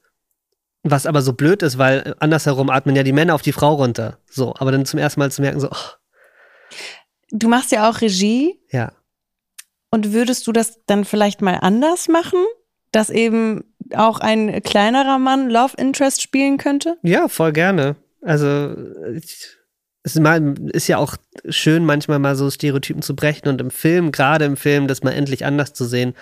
Was 0.84 1.06
aber 1.06 1.22
so 1.22 1.32
blöd 1.32 1.62
ist, 1.62 1.78
weil 1.78 2.16
andersherum 2.18 2.70
atmen 2.70 2.96
ja 2.96 3.04
die 3.04 3.12
Männer 3.12 3.34
auf 3.34 3.42
die 3.42 3.52
Frau 3.52 3.74
runter. 3.74 4.18
So, 4.28 4.54
aber 4.56 4.72
dann 4.72 4.84
zum 4.84 4.98
ersten 4.98 5.20
Mal 5.20 5.30
zu 5.30 5.42
merken, 5.42 5.60
so. 5.60 5.68
Oh. 5.70 6.76
Du 7.30 7.48
machst 7.48 7.70
ja 7.70 7.88
auch 7.88 8.00
Regie. 8.00 8.58
Ja. 8.70 8.92
Und 9.90 10.12
würdest 10.12 10.46
du 10.46 10.52
das 10.52 10.80
dann 10.86 11.04
vielleicht 11.04 11.40
mal 11.40 11.54
anders 11.54 12.08
machen? 12.08 12.40
Dass 12.90 13.10
eben 13.10 13.64
auch 13.94 14.18
ein 14.20 14.62
kleinerer 14.62 15.18
Mann 15.18 15.48
Love 15.50 15.76
Interest 15.78 16.20
spielen 16.20 16.58
könnte? 16.58 16.98
Ja, 17.02 17.28
voll 17.28 17.52
gerne. 17.52 17.96
Also, 18.20 18.74
ich, 19.14 19.56
es 20.04 20.16
ist 20.72 20.88
ja 20.88 20.98
auch 20.98 21.16
schön, 21.48 21.84
manchmal 21.84 22.18
mal 22.18 22.34
so 22.34 22.50
Stereotypen 22.50 23.02
zu 23.02 23.14
brechen 23.14 23.48
und 23.48 23.60
im 23.60 23.70
Film, 23.70 24.10
gerade 24.10 24.44
im 24.44 24.56
Film, 24.56 24.88
das 24.88 25.02
mal 25.02 25.12
endlich 25.12 25.44
anders 25.44 25.74
zu 25.74 25.84
sehen, 25.84 26.14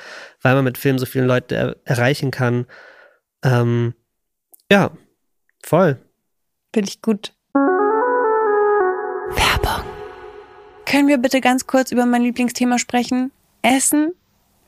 weil 0.42 0.54
man 0.54 0.64
mit 0.64 0.76
Film 0.76 0.98
so 0.98 1.06
viele 1.06 1.24
Leute 1.24 1.54
er 1.56 1.76
erreichen 1.84 2.30
kann. 2.30 2.66
Ähm, 3.42 3.94
ja, 4.70 4.90
voll. 5.64 5.98
Finde 6.74 6.90
ich 6.90 7.00
gut. 7.00 7.32
Werbung. 9.30 9.84
Können 10.84 11.08
wir 11.08 11.18
bitte 11.18 11.40
ganz 11.40 11.66
kurz 11.66 11.90
über 11.90 12.04
mein 12.04 12.22
Lieblingsthema 12.22 12.78
sprechen? 12.78 13.32
Essen? 13.62 14.12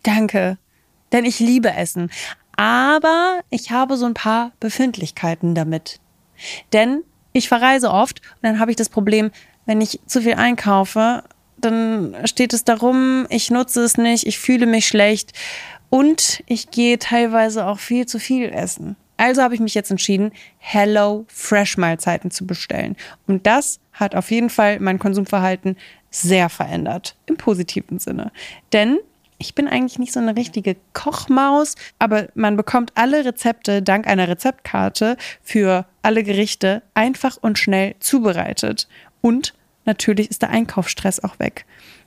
Danke. 0.03 0.57
Denn 1.13 1.27
ich 1.27 1.39
liebe 1.39 1.71
Essen. 1.73 2.11
Aber 2.57 3.41
ich 3.51 3.71
habe 3.71 3.97
so 3.97 4.07
ein 4.07 4.15
paar 4.15 4.53
Befindlichkeiten 4.59 5.55
damit. 5.55 6.01
Denn 6.73 7.05
ich 7.33 7.49
verreise 7.49 7.91
oft 7.91 8.21
und 8.21 8.43
dann 8.43 8.59
habe 8.59 8.71
ich 8.71 8.77
das 8.77 8.89
Problem, 8.89 9.31
wenn 9.67 9.81
ich 9.81 10.01
zu 10.07 10.23
viel 10.23 10.35
einkaufe, 10.35 11.23
dann 11.57 12.17
steht 12.25 12.53
es 12.53 12.65
darum, 12.65 13.27
ich 13.31 13.51
nutze 13.51 13.83
es 13.83 13.97
nicht, 13.97 14.27
ich 14.27 14.39
fühle 14.39 14.67
mich 14.67 14.87
schlecht 14.87 15.33
und 15.91 16.43
ich 16.47 16.71
gehe 16.71 16.99
teilweise 16.99 17.67
auch 17.67 17.79
viel 17.79 18.07
zu 18.07 18.19
viel 18.19 18.49
essen. 18.51 18.97
Also 19.17 19.43
habe 19.43 19.55
ich 19.55 19.61
mich 19.61 19.75
jetzt 19.75 19.91
entschieden, 19.91 20.33
Hello 20.59 21.27
Fresh 21.29 21.77
Mahlzeiten 21.77 22.31
zu 22.31 22.47
bestellen. 22.47 22.97
Und 23.29 23.47
das 23.47 23.79
hat 23.93 24.17
auf 24.17 24.31
jeden 24.31 24.51
Fall 24.51 24.81
mein 24.81 24.99
Konsumverhalten 24.99 25.77
sehr 26.11 26.49
verändert, 26.49 27.15
im 27.27 27.37
positiven 27.37 27.99
Sinne. 27.99 28.33
Denn 28.73 28.99
ich 29.43 29.57
bin 29.57 29.67
eigentlich 29.67 29.99
nicht 29.99 30.13
so 30.13 30.21
eine 30.21 30.37
richtige 30.37 30.77
Kochmaus, 30.93 31.75
aber 31.99 32.29
man 32.35 32.57
bekommt 32.57 32.93
alle 32.95 33.25
Rezepte 33.25 33.83
dank 33.83 34.07
einer 34.07 34.29
Rezeptkarte 34.29 35.17
für 35.43 35.85
alle 36.01 36.23
Gerichte 36.23 36.83
einfach 36.95 37.39
und 37.41 37.59
schnell 37.59 37.97
zubereitet. 37.99 38.87
Und 39.21 39.53
natürlich 39.85 40.31
ist 40.31 40.43
der 40.43 40.51
Einkaufsstress 40.51 41.25
auch 41.25 41.41
weg. 41.41 41.67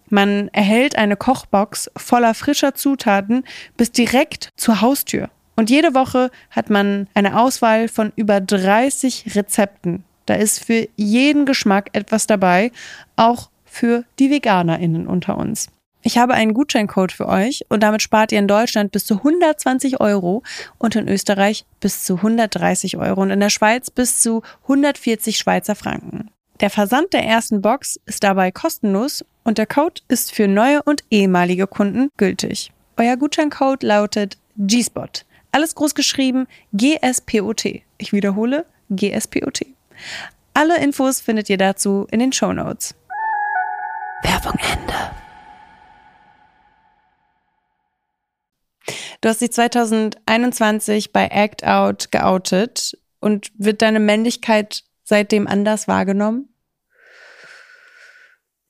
Man 0.09 0.47
erhält 0.53 0.97
eine 0.97 1.17
Kochbox 1.17 1.91
voller 1.97 2.33
frischer 2.35 2.73
Zutaten 2.73 3.43
bis 3.75 3.91
direkt 3.91 4.49
zur 4.55 4.79
Haustür. 4.79 5.29
Und 5.57 5.69
jede 5.69 5.93
Woche 5.93 6.31
hat 6.51 6.69
man 6.69 7.07
eine 7.15 7.37
Auswahl 7.37 7.89
von 7.89 8.13
über 8.15 8.39
30 8.39 9.35
Rezepten. 9.35 10.05
Da 10.25 10.35
ist 10.35 10.63
für 10.63 10.87
jeden 10.95 11.45
Geschmack 11.45 11.89
etwas 11.91 12.27
dabei, 12.27 12.71
auch 13.17 13.49
für 13.65 14.05
die 14.19 14.29
Veganerinnen 14.29 15.05
unter 15.05 15.37
uns. 15.37 15.67
Ich 16.07 16.19
habe 16.19 16.35
einen 16.35 16.53
Gutscheincode 16.53 17.11
für 17.11 17.27
euch 17.27 17.65
und 17.67 17.81
damit 17.81 18.03
spart 18.03 18.31
ihr 18.31 18.37
in 18.37 18.47
Deutschland 18.47 18.91
bis 18.91 19.07
zu 19.07 19.15
120 19.15 20.01
Euro 20.01 20.43
und 20.77 20.95
in 20.95 21.09
Österreich 21.09 21.65
bis 21.79 22.03
zu 22.03 22.17
130 22.17 22.97
Euro 22.97 23.23
und 23.23 23.31
in 23.31 23.39
der 23.39 23.49
Schweiz 23.49 23.89
bis 23.89 24.19
zu 24.19 24.43
140 24.63 25.35
Schweizer 25.35 25.73
Franken. 25.73 26.29
Der 26.59 26.69
Versand 26.69 27.11
der 27.13 27.25
ersten 27.25 27.63
Box 27.63 27.99
ist 28.05 28.23
dabei 28.23 28.51
kostenlos 28.51 29.25
und 29.43 29.57
der 29.57 29.65
Code 29.65 30.03
ist 30.07 30.31
für 30.31 30.47
neue 30.47 30.83
und 30.83 31.03
ehemalige 31.09 31.65
Kunden 31.65 32.11
gültig. 32.17 32.71
Euer 32.97 33.17
Gutscheincode 33.17 33.81
lautet 33.81 34.37
GSPOT. 34.57 35.25
Alles 35.51 35.73
groß 35.73 35.95
geschrieben 35.95 36.45
GSPOT. 36.71 37.81
Ich 37.97 38.13
wiederhole 38.13 38.67
GSPOT. 38.91 39.65
Alle 40.53 40.77
Infos 40.77 41.19
findet 41.19 41.49
ihr 41.49 41.57
dazu 41.57 42.05
in 42.11 42.19
den 42.19 42.31
Show 42.31 42.53
Notes. 42.53 42.93
Werbung 44.21 44.59
Ende. 44.71 45.24
Du 49.21 49.29
hast 49.29 49.41
dich 49.41 49.51
2021 49.51 51.11
bei 51.11 51.27
Act 51.27 51.65
Out 51.65 52.11
geoutet 52.11 52.97
und 53.19 53.51
wird 53.57 53.81
deine 53.81 53.99
Männlichkeit 53.99 54.83
seitdem 55.03 55.47
anders 55.47 55.87
wahrgenommen? 55.87 56.49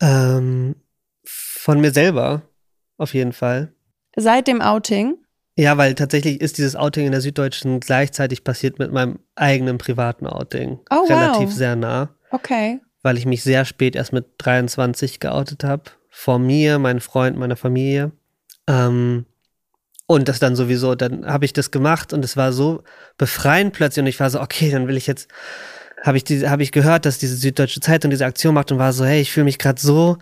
Ähm, 0.01 0.75
von 1.25 1.79
mir 1.81 1.91
selber, 1.91 2.43
auf 2.97 3.13
jeden 3.13 3.33
Fall. 3.33 3.73
Seit 4.15 4.47
dem 4.47 4.61
Outing? 4.61 5.17
Ja, 5.57 5.77
weil 5.77 5.95
tatsächlich 5.95 6.41
ist 6.41 6.57
dieses 6.57 6.75
Outing 6.75 7.05
in 7.05 7.11
der 7.11 7.21
Süddeutschen 7.21 7.79
gleichzeitig 7.79 8.43
passiert 8.43 8.77
mit 8.77 8.91
meinem 8.91 9.19
eigenen 9.35 9.77
privaten 9.77 10.27
Outing. 10.27 10.79
Oh, 10.89 10.95
wow. 10.95 11.09
Relativ 11.09 11.51
sehr 11.53 11.75
nah, 11.77 12.09
Okay. 12.31 12.81
weil 13.03 13.17
ich 13.17 13.25
mich 13.25 13.43
sehr 13.43 13.63
spät 13.63 13.95
erst 13.95 14.11
mit 14.11 14.25
23 14.39 15.19
geoutet 15.21 15.63
habe. 15.63 15.83
Vor 16.09 16.39
mir, 16.39 16.77
meinen 16.79 16.99
Freund, 16.99 17.37
meiner 17.37 17.55
Familie. 17.55 18.11
Ähm, 18.67 19.25
und 20.07 20.27
das 20.27 20.39
dann 20.39 20.55
sowieso, 20.55 20.95
dann 20.95 21.25
habe 21.25 21.45
ich 21.45 21.53
das 21.53 21.71
gemacht 21.71 22.13
und 22.13 22.23
es 22.23 22.37
war 22.37 22.53
so 22.53 22.83
befreiend 23.17 23.73
plötzlich 23.73 24.03
und 24.03 24.07
ich 24.07 24.19
war 24.19 24.29
so, 24.29 24.39
okay, 24.39 24.69
dann 24.69 24.87
will 24.87 24.97
ich 24.97 25.07
jetzt, 25.07 25.27
habe 26.03 26.17
ich, 26.17 26.23
habe 26.47 26.63
ich 26.63 26.71
gehört, 26.71 27.05
dass 27.05 27.17
diese 27.17 27.35
Süddeutsche 27.35 27.79
Zeitung 27.79 28.11
diese 28.11 28.25
Aktion 28.25 28.53
macht 28.53 28.71
und 28.71 28.77
war 28.77 28.93
so, 28.93 29.05
hey, 29.05 29.21
ich 29.21 29.31
fühle 29.31 29.45
mich 29.45 29.57
gerade 29.57 29.81
so, 29.81 30.17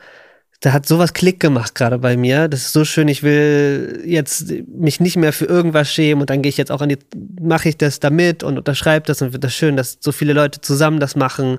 da 0.62 0.72
hat 0.72 0.86
sowas 0.86 1.12
Klick 1.12 1.41
gemacht 1.41 1.76
gerade 1.76 2.00
bei 2.00 2.15
mir. 2.15 2.48
Das 2.48 2.62
ist 2.62 2.72
so 2.72 2.86
schön, 2.86 3.10
ich 3.10 3.22
will 3.22 4.02
jetzt 4.06 4.50
mich 4.67 5.02
nicht 5.02 5.17
mehr 5.17 5.34
für 5.34 5.43
irgendwas 5.43 5.91
schämen 5.91 6.22
und 6.22 6.30
dann 6.30 6.41
gehe 6.41 6.50
ich 6.50 6.58
jetzt 6.58 6.72
auch 6.72 6.80
an 6.80 6.88
die, 6.88 7.00
mache 7.41 7.67
ich 7.67 7.78
das 7.78 8.00
damit 8.00 8.43
und 8.43 8.58
unterschreibe 8.58 9.06
das 9.06 9.22
und 9.22 9.34
wird 9.34 9.43
das 9.43 9.54
schön, 9.54 9.76
dass 9.76 9.98
so 10.00 10.13
viele 10.13 10.32
Leute 10.32 10.62
zusammen 10.62 11.02
das 11.02 11.17
machen 11.17 11.58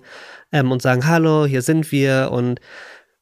ähm, 0.52 0.72
und 0.72 0.80
sagen, 0.80 1.06
hallo, 1.06 1.44
hier 1.44 1.60
sind 1.60 1.92
wir 1.92 2.30
und 2.32 2.60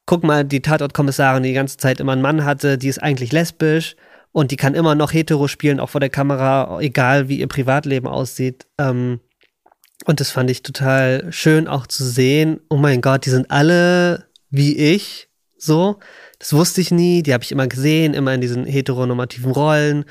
guck 0.05 0.23
mal, 0.23 0.45
die 0.45 0.61
Tatortkommissarin, 0.61 1.43
die 1.43 1.49
die 1.49 1.55
ganze 1.55 1.75
Zeit 1.75 1.99
immer 1.99 2.13
einen 2.13 2.21
Mann 2.21 2.45
hatte, 2.45 2.77
die 2.77 2.87
ist 2.87 3.03
eigentlich 3.03 3.33
lesbisch 3.33 3.97
und 4.33 4.51
die 4.51 4.57
kann 4.57 4.73
immer 4.73 4.95
noch 4.95 5.13
hetero 5.13 5.47
spielen, 5.47 5.79
auch 5.79 5.91
vor 5.91 6.01
der 6.01 6.09
Kamera, 6.09 6.81
egal 6.81 7.29
wie 7.29 7.39
ihr 7.39 7.47
Privatleben 7.47 8.07
aussieht. 8.07 8.65
Ähm, 8.77 9.21
und 10.05 10.19
das 10.19 10.31
fand 10.31 10.49
ich 10.49 10.63
total 10.63 11.31
schön 11.31 11.67
auch 11.67 11.87
zu 11.87 12.03
sehen. 12.03 12.59
Oh 12.69 12.75
mein 12.75 12.99
Gott, 12.99 13.25
die 13.25 13.29
sind 13.29 13.49
alle 13.51 14.25
wie 14.49 14.75
ich, 14.75 15.29
so. 15.57 15.99
Das 16.39 16.51
wusste 16.51 16.81
ich 16.81 16.91
nie, 16.91 17.23
die 17.23 17.33
habe 17.33 17.43
ich 17.43 17.51
immer 17.51 17.67
gesehen, 17.67 18.13
immer 18.13 18.33
in 18.33 18.41
diesen 18.41 18.65
heteronormativen 18.65 19.51
Rollen. 19.51 20.05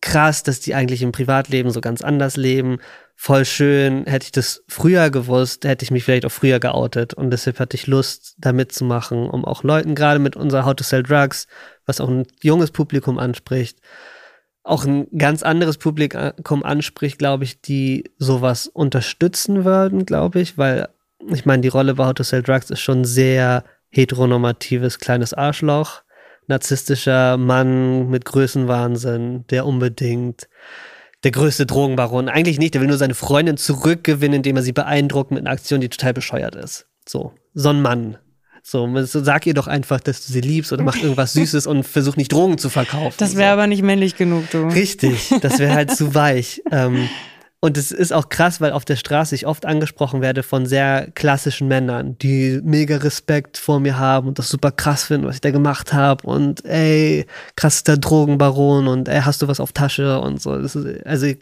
Krass, 0.00 0.42
dass 0.42 0.60
die 0.60 0.74
eigentlich 0.74 1.02
im 1.02 1.12
Privatleben 1.12 1.70
so 1.70 1.80
ganz 1.80 2.02
anders 2.02 2.36
leben. 2.36 2.78
Voll 3.16 3.46
schön. 3.46 4.04
Hätte 4.04 4.26
ich 4.26 4.32
das 4.32 4.62
früher 4.68 5.10
gewusst, 5.10 5.64
hätte 5.64 5.82
ich 5.82 5.90
mich 5.90 6.04
vielleicht 6.04 6.26
auch 6.26 6.30
früher 6.30 6.60
geoutet. 6.60 7.14
Und 7.14 7.30
deshalb 7.30 7.58
hatte 7.58 7.76
ich 7.76 7.86
Lust, 7.86 8.34
da 8.38 8.52
mitzumachen, 8.52 9.28
um 9.28 9.44
auch 9.46 9.64
Leuten, 9.64 9.94
gerade 9.94 10.20
mit 10.20 10.36
unserer 10.36 10.66
How 10.66 10.74
to 10.74 10.84
Sell 10.84 11.02
Drugs, 11.02 11.46
was 11.86 12.00
auch 12.00 12.08
ein 12.08 12.26
junges 12.42 12.70
Publikum 12.70 13.18
anspricht, 13.18 13.78
auch 14.62 14.84
ein 14.84 15.06
ganz 15.16 15.42
anderes 15.42 15.78
Publikum 15.78 16.64
anspricht, 16.64 17.18
glaube 17.18 17.44
ich, 17.44 17.60
die 17.60 18.10
sowas 18.18 18.66
unterstützen 18.66 19.64
würden, 19.64 20.04
glaube 20.04 20.40
ich, 20.40 20.58
weil 20.58 20.88
ich 21.32 21.46
meine, 21.46 21.62
die 21.62 21.68
Rolle 21.68 21.94
bei 21.94 22.04
How 22.04 22.14
to 22.14 22.22
Sell 22.22 22.42
Drugs 22.42 22.70
ist 22.70 22.80
schon 22.80 23.04
sehr 23.04 23.64
heteronormatives 23.90 24.98
kleines 24.98 25.32
Arschloch, 25.32 26.02
narzisstischer 26.48 27.36
Mann 27.36 28.10
mit 28.10 28.24
Größenwahnsinn, 28.24 29.46
der 29.48 29.66
unbedingt 29.66 30.48
der 31.24 31.30
größte 31.30 31.66
Drogenbaron. 31.66 32.28
Eigentlich 32.28 32.58
nicht, 32.58 32.74
der 32.74 32.80
will 32.80 32.88
nur 32.88 32.98
seine 32.98 33.14
Freundin 33.14 33.56
zurückgewinnen, 33.56 34.36
indem 34.36 34.56
er 34.56 34.62
sie 34.62 34.72
beeindruckt 34.72 35.30
mit 35.30 35.40
einer 35.40 35.50
Aktion, 35.50 35.80
die 35.80 35.88
total 35.88 36.12
bescheuert 36.12 36.54
ist. 36.54 36.86
So, 37.08 37.32
so 37.54 37.70
ein 37.70 37.82
Mann. 37.82 38.18
So, 38.68 38.90
sag 39.04 39.46
ihr 39.46 39.54
doch 39.54 39.68
einfach, 39.68 40.00
dass 40.00 40.26
du 40.26 40.32
sie 40.32 40.40
liebst 40.40 40.72
oder 40.72 40.82
mach 40.82 40.96
irgendwas 40.96 41.34
Süßes 41.34 41.68
und 41.68 41.84
versuch 41.84 42.16
nicht 42.16 42.32
Drogen 42.32 42.58
zu 42.58 42.68
verkaufen. 42.68 43.14
Das 43.18 43.36
wäre 43.36 43.50
so. 43.50 43.52
aber 43.52 43.68
nicht 43.68 43.84
männlich 43.84 44.16
genug, 44.16 44.50
du. 44.50 44.66
Richtig, 44.66 45.32
das 45.40 45.60
wäre 45.60 45.72
halt 45.72 45.92
zu 45.92 46.14
weich. 46.16 46.64
Ähm, 46.72 47.08
und 47.60 47.78
es 47.78 47.92
ist 47.92 48.12
auch 48.12 48.28
krass, 48.28 48.60
weil 48.60 48.72
auf 48.72 48.84
der 48.84 48.96
Straße 48.96 49.36
ich 49.36 49.46
oft 49.46 49.66
angesprochen 49.66 50.20
werde 50.20 50.42
von 50.42 50.66
sehr 50.66 51.12
klassischen 51.14 51.68
Männern, 51.68 52.18
die 52.18 52.60
mega 52.64 52.96
Respekt 52.96 53.56
vor 53.56 53.78
mir 53.78 54.00
haben 54.00 54.26
und 54.26 54.40
das 54.40 54.48
super 54.48 54.72
krass 54.72 55.04
finden, 55.04 55.28
was 55.28 55.36
ich 55.36 55.40
da 55.42 55.52
gemacht 55.52 55.92
habe. 55.92 56.26
Und 56.26 56.64
ey, 56.64 57.24
krass 57.54 57.76
ist 57.76 57.88
der 57.88 57.98
Drogenbaron 57.98 58.88
und 58.88 59.08
ey, 59.08 59.20
hast 59.20 59.42
du 59.42 59.46
was 59.46 59.60
auf 59.60 59.70
Tasche 59.74 60.18
und 60.18 60.42
so. 60.42 60.54
Ist, 60.54 60.76
also 61.04 61.26
ich 61.26 61.38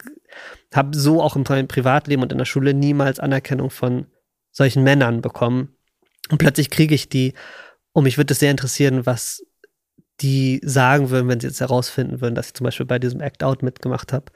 habe 0.75 0.95
so 0.95 1.23
auch 1.23 1.35
in 1.35 1.43
meinem 1.49 1.67
Privatleben 1.67 2.21
und 2.21 2.31
in 2.31 2.37
der 2.37 2.45
Schule 2.45 2.75
niemals 2.75 3.19
Anerkennung 3.19 3.71
von 3.71 4.05
solchen 4.51 4.83
Männern 4.83 5.21
bekommen. 5.21 5.74
Und 6.29 6.37
plötzlich 6.37 6.69
kriege 6.69 6.95
ich 6.95 7.09
die. 7.09 7.33
Und 7.93 8.03
mich 8.03 8.17
würde 8.17 8.33
es 8.33 8.39
sehr 8.39 8.51
interessieren, 8.51 9.05
was 9.05 9.43
die 10.21 10.61
sagen 10.63 11.09
würden, 11.09 11.27
wenn 11.27 11.39
sie 11.39 11.47
jetzt 11.47 11.59
herausfinden 11.59 12.21
würden, 12.21 12.35
dass 12.35 12.47
ich 12.47 12.53
zum 12.53 12.65
Beispiel 12.65 12.85
bei 12.85 12.99
diesem 12.99 13.21
Act 13.21 13.43
Out 13.43 13.63
mitgemacht 13.63 14.13
habe 14.13 14.31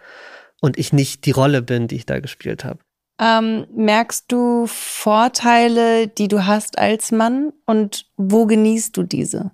und 0.62 0.78
ich 0.78 0.93
nicht 0.93 1.25
die 1.25 1.32
Rolle 1.32 1.62
bin, 1.62 1.88
die 1.88 1.95
ich 1.95 2.06
da 2.06 2.19
gespielt 2.19 2.63
habe. 2.65 2.80
Ähm, 3.19 3.67
merkst 3.75 4.32
du 4.32 4.65
Vorteile, 4.67 6.08
die 6.08 6.28
du 6.28 6.45
hast 6.45 6.78
als 6.78 7.12
Mann 7.12 7.52
und 7.65 8.06
wo 8.15 8.45
genießt 8.45 8.95
du 8.95 9.04
diese? 9.04 9.52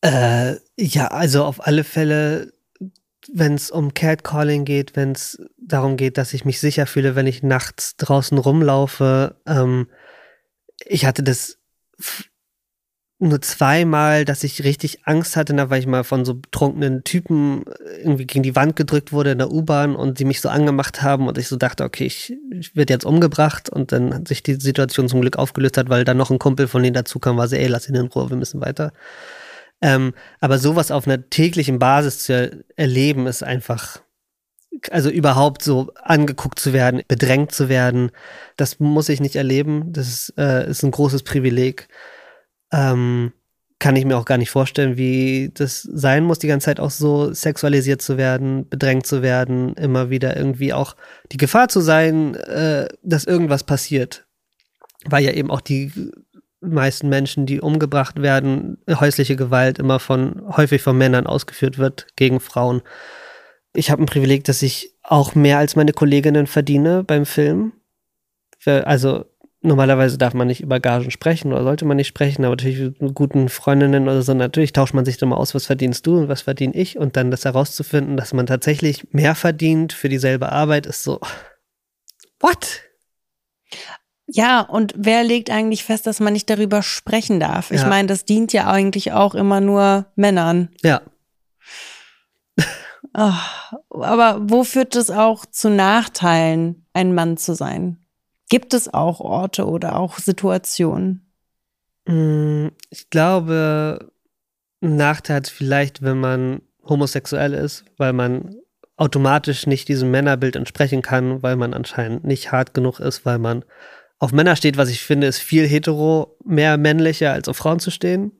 Äh, 0.00 0.56
ja, 0.76 1.08
also 1.08 1.44
auf 1.44 1.64
alle 1.64 1.84
Fälle, 1.84 2.52
wenn 3.32 3.54
es 3.54 3.70
um 3.70 3.94
Catcalling 3.94 4.64
geht, 4.64 4.96
wenn 4.96 5.12
es 5.12 5.40
darum 5.56 5.96
geht, 5.96 6.18
dass 6.18 6.34
ich 6.34 6.44
mich 6.44 6.60
sicher 6.60 6.86
fühle, 6.86 7.14
wenn 7.14 7.26
ich 7.26 7.42
nachts 7.42 7.96
draußen 7.96 8.38
rumlaufe. 8.38 9.36
Ähm, 9.46 9.88
ich 10.84 11.06
hatte 11.06 11.22
das 11.22 11.58
nur 13.18 13.40
zweimal, 13.40 14.26
dass 14.26 14.44
ich 14.44 14.62
richtig 14.64 15.06
Angst 15.06 15.36
hatte, 15.36 15.54
da 15.54 15.70
weil 15.70 15.80
ich 15.80 15.86
mal 15.86 16.04
von 16.04 16.26
so 16.26 16.34
betrunkenen 16.34 17.02
Typen 17.02 17.64
irgendwie 17.98 18.26
gegen 18.26 18.42
die 18.42 18.54
Wand 18.54 18.76
gedrückt 18.76 19.10
wurde 19.10 19.30
in 19.30 19.38
der 19.38 19.50
U-Bahn 19.50 19.96
und 19.96 20.18
die 20.18 20.26
mich 20.26 20.42
so 20.42 20.50
angemacht 20.50 21.00
haben 21.00 21.26
und 21.26 21.38
ich 21.38 21.48
so 21.48 21.56
dachte, 21.56 21.84
okay, 21.84 22.04
ich, 22.04 22.36
ich 22.50 22.76
werde 22.76 22.92
jetzt 22.92 23.06
umgebracht 23.06 23.70
und 23.70 23.92
dann 23.92 24.12
hat 24.12 24.28
sich 24.28 24.42
die 24.42 24.56
Situation 24.56 25.08
zum 25.08 25.22
Glück 25.22 25.36
aufgelöst 25.36 25.78
hat, 25.78 25.88
weil 25.88 26.04
dann 26.04 26.18
noch 26.18 26.30
ein 26.30 26.38
Kumpel 26.38 26.68
von 26.68 26.82
denen 26.82 26.94
dazu 26.94 27.18
kam, 27.18 27.38
war 27.38 27.48
so, 27.48 27.56
ey, 27.56 27.68
lass 27.68 27.88
ihn 27.88 27.94
in 27.94 28.08
Ruhe, 28.08 28.28
wir 28.28 28.36
müssen 28.36 28.60
weiter. 28.60 28.92
Ähm, 29.80 30.12
aber 30.40 30.58
sowas 30.58 30.90
auf 30.90 31.06
einer 31.06 31.28
täglichen 31.30 31.78
Basis 31.78 32.18
zu 32.24 32.34
er 32.34 32.50
erleben, 32.76 33.26
ist 33.26 33.42
einfach, 33.42 34.00
also 34.90 35.10
überhaupt 35.10 35.62
so 35.62 35.92
angeguckt 36.02 36.58
zu 36.58 36.72
werden, 36.72 37.02
bedrängt 37.08 37.52
zu 37.52 37.68
werden, 37.68 38.10
das 38.56 38.80
muss 38.80 39.08
ich 39.08 39.20
nicht 39.20 39.36
erleben. 39.36 39.92
Das 39.92 40.08
ist, 40.08 40.34
äh, 40.38 40.68
ist 40.68 40.82
ein 40.82 40.90
großes 40.90 41.22
Privileg. 41.22 41.88
Ähm, 42.72 43.32
kann 43.78 43.96
ich 43.96 44.06
mir 44.06 44.16
auch 44.16 44.24
gar 44.24 44.38
nicht 44.38 44.50
vorstellen, 44.50 44.96
wie 44.96 45.50
das 45.52 45.82
sein 45.82 46.24
muss, 46.24 46.38
die 46.38 46.46
ganze 46.46 46.66
Zeit 46.66 46.80
auch 46.80 46.90
so 46.90 47.32
sexualisiert 47.32 48.00
zu 48.00 48.16
werden, 48.16 48.68
bedrängt 48.68 49.06
zu 49.06 49.22
werden, 49.22 49.74
immer 49.74 50.08
wieder 50.08 50.36
irgendwie 50.36 50.72
auch 50.72 50.96
die 51.30 51.36
Gefahr 51.36 51.68
zu 51.68 51.80
sein, 51.80 52.34
äh, 52.36 52.88
dass 53.02 53.24
irgendwas 53.24 53.64
passiert. 53.64 54.26
Weil 55.04 55.24
ja 55.24 55.32
eben 55.32 55.50
auch 55.50 55.60
die 55.60 55.92
meisten 56.60 57.08
Menschen, 57.08 57.46
die 57.46 57.60
umgebracht 57.60 58.22
werden, 58.22 58.78
häusliche 58.88 59.36
Gewalt 59.36 59.78
immer 59.78 60.00
von, 60.00 60.42
häufig 60.56 60.82
von 60.82 60.96
Männern 60.96 61.26
ausgeführt 61.26 61.78
wird 61.78 62.06
gegen 62.16 62.40
Frauen. 62.40 62.82
Ich 63.76 63.90
habe 63.90 64.02
ein 64.02 64.06
Privileg, 64.06 64.44
dass 64.44 64.62
ich 64.62 64.92
auch 65.02 65.34
mehr 65.34 65.58
als 65.58 65.76
meine 65.76 65.92
Kolleginnen 65.92 66.46
verdiene 66.46 67.04
beim 67.04 67.26
Film. 67.26 67.72
Also 68.64 69.26
normalerweise 69.60 70.18
darf 70.18 70.34
man 70.34 70.46
nicht 70.46 70.60
über 70.60 70.80
Gagen 70.80 71.10
sprechen 71.10 71.52
oder 71.52 71.62
sollte 71.62 71.84
man 71.84 71.96
nicht 71.96 72.06
sprechen, 72.08 72.44
aber 72.44 72.52
natürlich 72.56 73.00
mit 73.00 73.14
guten 73.14 73.48
Freundinnen 73.48 74.04
oder 74.04 74.22
so, 74.22 74.32
natürlich 74.34 74.72
tauscht 74.72 74.94
man 74.94 75.04
sich 75.04 75.18
dann 75.18 75.28
mal 75.28 75.36
aus, 75.36 75.54
was 75.54 75.66
verdienst 75.66 76.06
du 76.06 76.18
und 76.18 76.28
was 76.28 76.42
verdiene 76.42 76.74
ich 76.74 76.98
und 76.98 77.16
dann 77.16 77.30
das 77.30 77.44
herauszufinden, 77.44 78.16
dass 78.16 78.32
man 78.32 78.46
tatsächlich 78.46 79.12
mehr 79.12 79.34
verdient 79.34 79.92
für 79.92 80.08
dieselbe 80.08 80.52
Arbeit, 80.52 80.86
ist 80.86 81.02
so, 81.04 81.20
what? 82.40 82.82
Ja, 84.28 84.60
und 84.60 84.94
wer 84.96 85.22
legt 85.22 85.50
eigentlich 85.50 85.84
fest, 85.84 86.06
dass 86.06 86.18
man 86.20 86.32
nicht 86.32 86.50
darüber 86.50 86.82
sprechen 86.82 87.38
darf? 87.38 87.70
Ich 87.70 87.82
Ja. 87.82 87.88
meine, 87.88 88.08
das 88.08 88.24
dient 88.24 88.52
ja 88.52 88.68
eigentlich 88.70 89.12
auch 89.12 89.34
immer 89.34 89.60
nur 89.60 90.06
Männern. 90.16 90.70
Ja, 90.82 91.02
aber 93.16 94.40
wo 94.42 94.64
führt 94.64 94.94
es 94.94 95.10
auch 95.10 95.46
zu 95.46 95.70
Nachteilen, 95.70 96.86
ein 96.92 97.14
Mann 97.14 97.36
zu 97.36 97.54
sein? 97.54 97.98
Gibt 98.48 98.74
es 98.74 98.92
auch 98.92 99.20
Orte 99.20 99.66
oder 99.66 99.96
auch 99.96 100.18
Situationen? 100.18 101.32
Mm, 102.06 102.68
Ich 102.90 103.10
glaube, 103.10 104.10
ein 104.82 104.96
Nachteil 104.96 105.36
hat 105.36 105.48
vielleicht, 105.48 106.02
wenn 106.02 106.20
man 106.20 106.60
homosexuell 106.84 107.54
ist, 107.54 107.84
weil 107.96 108.12
man 108.12 108.54
automatisch 108.96 109.66
nicht 109.66 109.88
diesem 109.88 110.10
Männerbild 110.10 110.56
entsprechen 110.56 111.02
kann, 111.02 111.42
weil 111.42 111.56
man 111.56 111.74
anscheinend 111.74 112.24
nicht 112.24 112.52
hart 112.52 112.74
genug 112.74 113.00
ist, 113.00 113.26
weil 113.26 113.38
man 113.38 113.64
auf 114.18 114.32
Männer 114.32 114.56
steht, 114.56 114.76
was 114.76 114.88
ich 114.88 115.02
finde, 115.02 115.26
ist 115.26 115.38
viel 115.38 115.66
hetero, 115.66 116.36
mehr 116.44 116.78
männlicher 116.78 117.32
als 117.32 117.48
auf 117.48 117.56
Frauen 117.56 117.80
zu 117.80 117.90
stehen. 117.90 118.32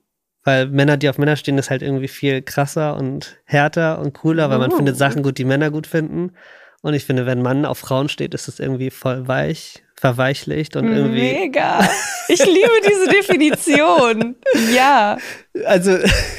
Weil 0.47 0.69
Männer, 0.69 0.97
die 0.97 1.09
auf 1.11 1.19
Männer 1.19 1.35
stehen, 1.35 1.59
ist 1.59 1.71
halt 1.71 1.83
irgendwie 1.83 2.07
viel 2.09 2.41
krasser 2.41 2.97
und 2.97 3.37
härter 3.45 3.99
und 3.99 4.13
cooler, 4.15 4.49
weil 4.49 4.59
man 4.59 4.73
Oh. 4.73 4.77
findet 4.77 4.97
Sachen 4.97 5.23
gut, 5.25 5.39
die 5.39 5.45
Männer 5.45 5.71
gut 5.73 5.89
finden. 5.89 6.35
Und 6.83 6.95
ich 6.95 7.05
finde, 7.05 7.27
wenn 7.27 7.43
Mann 7.43 7.65
auf 7.65 7.79
Frauen 7.79 8.09
steht, 8.09 8.33
ist 8.33 8.47
es 8.47 8.61
irgendwie 8.61 8.91
voll 8.91 9.27
weich, 9.27 9.83
verweichlicht 9.97 10.77
und 10.77 10.87
irgendwie. 10.89 11.33
Mega. 11.33 11.81
Ich 12.29 12.45
liebe 12.45 12.71
diese 12.89 13.07
Definition. 13.09 14.35
Ja. 14.75 15.17
Also, 15.65 15.97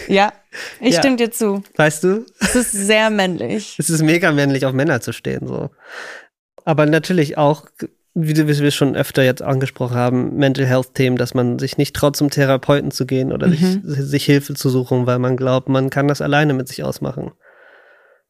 Ja. 0.08 0.34
Ich 0.82 0.96
Ja. 0.96 1.00
stimme 1.02 1.16
dir 1.18 1.32
zu. 1.32 1.64
weißt 1.78 2.04
du, 2.04 2.26
Es 2.40 2.56
ist 2.56 2.72
sehr 2.74 3.10
männlich. 3.10 3.76
es 3.78 3.90
ist 3.90 4.02
mega 4.04 4.32
männlich, 4.32 4.66
auf 4.66 4.74
Männer 4.74 5.00
zu 5.02 5.12
stehen, 5.14 5.48
so. 5.48 5.70
Aber 6.66 6.86
natürlich 6.86 7.38
auch, 7.38 7.68
wie 8.20 8.36
wie 8.36 8.60
wir 8.60 8.72
schon 8.72 8.96
öfter 8.96 9.24
jetzt 9.24 9.44
angesprochen 9.44 9.96
haben, 9.96 10.36
Mental 10.36 10.66
Health 10.66 10.96
Themen, 10.96 11.18
dass 11.18 11.36
man 11.36 11.60
sich 11.60 11.78
nicht 11.78 11.96
traut, 11.96 12.16
zum 12.16 12.32
Therapeuten 12.32 12.90
zu 12.90 13.06
gehen 13.06 13.32
oder 13.32 13.48
sich, 13.50 13.62
sich 13.84 14.26
Hilfe 14.26 14.56
zu 14.56 14.70
suchen, 14.70 15.06
weil 15.06 15.20
man 15.20 15.38
glaubt, 15.38 15.70
man 15.70 15.92
kann 15.92 16.08
das 16.08 16.22
alleine 16.22 16.56
mit 16.56 16.68
sich 16.68 16.84
ausmachen. 16.84 17.32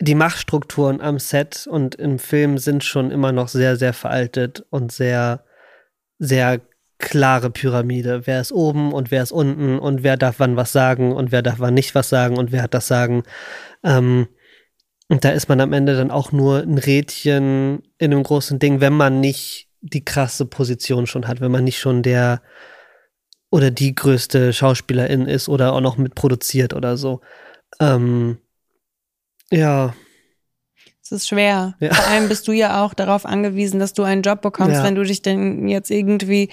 die 0.00 0.14
Machtstrukturen 0.14 1.00
am 1.00 1.18
Set 1.18 1.66
und 1.68 1.94
im 1.94 2.18
Film 2.18 2.58
sind 2.58 2.82
schon 2.84 3.10
immer 3.10 3.32
noch 3.32 3.48
sehr, 3.48 3.76
sehr 3.76 3.92
veraltet 3.92 4.64
und 4.70 4.90
sehr, 4.90 5.44
sehr 6.18 6.60
klare 6.98 7.50
Pyramide. 7.50 8.26
Wer 8.26 8.40
ist 8.40 8.52
oben 8.52 8.92
und 8.92 9.10
wer 9.10 9.22
ist 9.22 9.32
unten 9.32 9.78
und 9.78 10.02
wer 10.02 10.16
darf 10.16 10.36
wann 10.38 10.56
was 10.56 10.72
sagen 10.72 11.12
und 11.12 11.32
wer 11.32 11.42
darf 11.42 11.58
wann 11.58 11.74
nicht 11.74 11.94
was 11.94 12.08
sagen 12.08 12.38
und 12.38 12.52
wer 12.52 12.62
hat 12.62 12.74
das 12.74 12.86
Sagen. 12.86 13.24
Ähm, 13.84 14.28
und 15.08 15.24
da 15.24 15.30
ist 15.30 15.48
man 15.48 15.60
am 15.60 15.72
Ende 15.72 15.96
dann 15.96 16.10
auch 16.10 16.32
nur 16.32 16.60
ein 16.62 16.78
Rädchen 16.78 17.82
in 17.98 18.12
einem 18.12 18.22
großen 18.22 18.58
Ding, 18.58 18.80
wenn 18.80 18.92
man 18.92 19.20
nicht 19.20 19.68
die 19.82 20.04
krasse 20.04 20.46
Position 20.46 21.06
schon 21.06 21.28
hat, 21.28 21.40
wenn 21.40 21.50
man 21.52 21.64
nicht 21.64 21.78
schon 21.80 22.02
der 22.02 22.40
oder 23.50 23.70
die 23.70 23.94
größte 23.94 24.52
Schauspielerin 24.54 25.26
ist 25.26 25.48
oder 25.48 25.74
auch 25.74 25.80
noch 25.80 25.98
mitproduziert 25.98 26.72
oder 26.72 26.96
so. 26.96 27.20
Ähm, 27.80 28.38
ja, 29.50 29.92
Es 31.02 31.12
ist 31.12 31.28
schwer. 31.28 31.74
Ja. 31.80 31.92
Vor 31.92 32.06
allem 32.06 32.28
bist 32.30 32.48
du 32.48 32.52
ja 32.52 32.82
auch 32.82 32.94
darauf 32.94 33.26
angewiesen, 33.26 33.78
dass 33.80 33.92
du 33.92 34.04
einen 34.04 34.22
Job 34.22 34.40
bekommst. 34.40 34.76
Ja. 34.76 34.84
Wenn 34.84 34.94
du 34.94 35.02
dich 35.02 35.20
denn 35.20 35.68
jetzt 35.68 35.90
irgendwie 35.90 36.48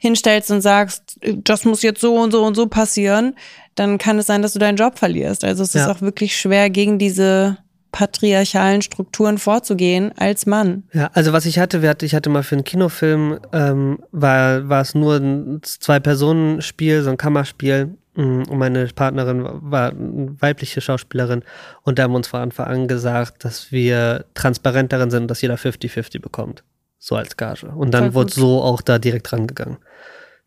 hinstellst 0.00 0.50
und 0.50 0.60
sagst, 0.60 1.18
das 1.22 1.64
muss 1.64 1.80
jetzt 1.82 2.00
so 2.02 2.16
und 2.16 2.32
so 2.32 2.44
und 2.44 2.54
so 2.56 2.66
passieren, 2.66 3.36
dann 3.76 3.96
kann 3.96 4.18
es 4.18 4.26
sein, 4.26 4.42
dass 4.42 4.52
du 4.52 4.58
deinen 4.58 4.76
Job 4.76 4.98
verlierst. 4.98 5.44
Also 5.44 5.62
es 5.62 5.72
Ja. 5.72 5.84
ist 5.84 5.96
auch 5.96 6.02
wirklich 6.02 6.36
schwer, 6.36 6.68
gegen 6.68 6.98
diese 6.98 7.56
patriarchalen 7.94 8.82
Strukturen 8.82 9.38
vorzugehen 9.38 10.10
als 10.18 10.46
Mann. 10.46 10.82
Ja, 10.92 11.10
also 11.14 11.32
was 11.32 11.46
ich 11.46 11.60
hatte, 11.60 11.80
ich 12.02 12.12
hatte 12.12 12.28
mal 12.28 12.42
für 12.42 12.56
einen 12.56 12.64
Kinofilm, 12.64 13.38
ähm, 13.52 14.00
war, 14.10 14.68
war 14.68 14.80
es 14.80 14.96
nur 14.96 15.14
ein 15.14 15.60
Zwei-Personen-Spiel, 15.62 17.02
so 17.02 17.10
ein 17.10 17.16
Kammerspiel. 17.16 17.94
mm, 18.16 18.42
Und 18.50 18.58
meine 18.58 18.84
Partnerin 18.88 19.46
war 19.46 19.90
eine 19.90 20.34
weibliche 20.40 20.80
Schauspielerin. 20.80 21.44
Und 21.82 22.00
da 22.00 22.02
haben 22.02 22.10
wir 22.10 22.16
uns 22.16 22.26
von 22.26 22.40
Anfang 22.40 22.66
an 22.66 22.88
gesagt, 22.88 23.44
dass 23.44 23.70
wir 23.70 24.24
transparent 24.34 24.92
darin 24.92 25.10
sind, 25.12 25.30
dass 25.30 25.40
jeder 25.40 25.54
50-50 25.54 26.20
bekommt. 26.20 26.64
So 26.98 27.14
als 27.14 27.36
Gage. 27.36 27.68
Und 27.68 27.94
dann 27.94 28.06
Voll 28.06 28.14
wurde 28.14 28.26
gut. 28.26 28.34
so 28.34 28.60
auch 28.60 28.82
da 28.82 28.98
direkt 28.98 29.32
rangegangen. 29.32 29.76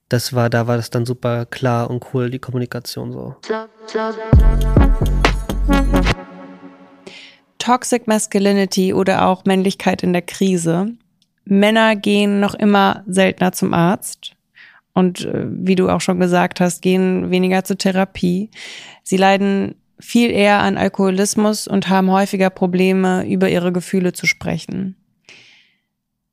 Das 0.09 0.33
war, 0.33 0.49
da 0.49 0.67
war 0.67 0.75
das 0.75 0.89
dann 0.89 1.05
super 1.05 1.45
klar 1.45 1.89
und 1.89 2.03
cool, 2.13 2.29
die 2.29 2.39
Kommunikation 2.39 3.13
so. 3.13 3.35
Toxic 7.67 8.07
Masculinity 8.07 8.93
oder 8.93 9.27
auch 9.27 9.43
Männlichkeit 9.43 10.01
in 10.01 10.13
der 10.13 10.21
Krise. 10.21 10.93
Männer 11.43 11.97
gehen 11.97 12.39
noch 12.39 12.55
immer 12.55 13.03
seltener 13.07 13.51
zum 13.51 13.73
Arzt 13.73 14.37
und 14.93 15.25
äh, 15.25 15.47
wie 15.49 15.75
du 15.75 15.89
auch 15.89 15.99
schon 15.99 16.21
gesagt 16.21 16.61
hast, 16.61 16.81
gehen 16.81 17.29
weniger 17.29 17.65
zur 17.65 17.77
Therapie. 17.77 18.51
Sie 19.03 19.17
leiden 19.17 19.75
viel 19.99 20.31
eher 20.31 20.59
an 20.59 20.77
Alkoholismus 20.77 21.67
und 21.67 21.89
haben 21.89 22.09
häufiger 22.09 22.49
Probleme, 22.49 23.27
über 23.27 23.49
ihre 23.49 23.73
Gefühle 23.73 24.13
zu 24.13 24.27
sprechen. 24.27 24.95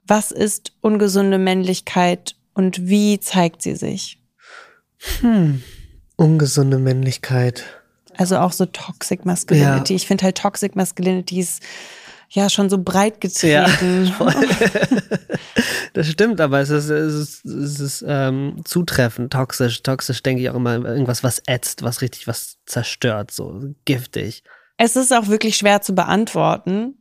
Was 0.07 0.31
ist 0.31 0.77
ungesunde 0.83 1.39
Männlichkeit 1.39 2.37
und 2.55 2.87
wie 2.87 3.19
zeigt 3.19 3.61
sie 3.61 3.75
sich? 3.75 4.23
Hm. 5.21 5.65
Ungesunde 6.15 6.79
Männlichkeit. 6.79 7.84
Also 8.17 8.39
auch 8.39 8.53
so 8.53 8.67
Toxic 8.67 9.25
Masculinity. 9.25 9.95
Ich 9.95 10.07
finde 10.07 10.25
halt 10.25 10.39
Toxic 10.39 10.77
Masculinity 10.77 11.41
ist 11.41 11.63
ja 12.31 12.51
schon 12.51 12.71
so 12.71 12.79
breit 12.79 13.21
getreten. 13.21 14.15
Das 15.95 16.09
stimmt, 16.09 16.41
aber 16.41 16.59
es 16.59 16.71
ist, 16.71 16.89
es 16.89 17.15
ist, 17.15 17.45
es 17.45 17.79
ist 17.79 18.05
ähm, 18.07 18.63
zutreffend, 18.65 19.33
toxisch. 19.33 19.81
Toxisch 19.85 20.25
denke 20.25 20.43
ich 20.43 20.51
auch 20.51 20.57
immer 20.57 20.75
irgendwas, 20.85 21.23
was 21.23 21.41
ätzt, 21.47 21.85
was 21.85 22.03
richtig 22.03 22.27
was 22.27 22.59
zerstört, 22.67 23.31
so 23.31 23.63
giftig. 23.85 24.43
Es 24.77 24.97
ist 24.97 25.13
auch 25.13 25.29
wirklich 25.29 25.57
schwer 25.57 25.83
zu 25.83 25.95
beantworten. 25.95 26.99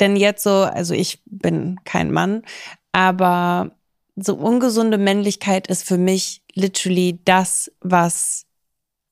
Denn 0.00 0.16
jetzt 0.16 0.42
so, 0.42 0.62
also 0.62 0.94
ich 0.94 1.22
bin 1.26 1.80
kein 1.84 2.10
Mann, 2.10 2.44
aber 2.92 3.72
so 4.16 4.36
ungesunde 4.36 4.96
Männlichkeit 4.96 5.66
ist 5.66 5.86
für 5.86 5.98
mich 5.98 6.42
literally 6.54 7.20
das, 7.26 7.70
was 7.80 8.46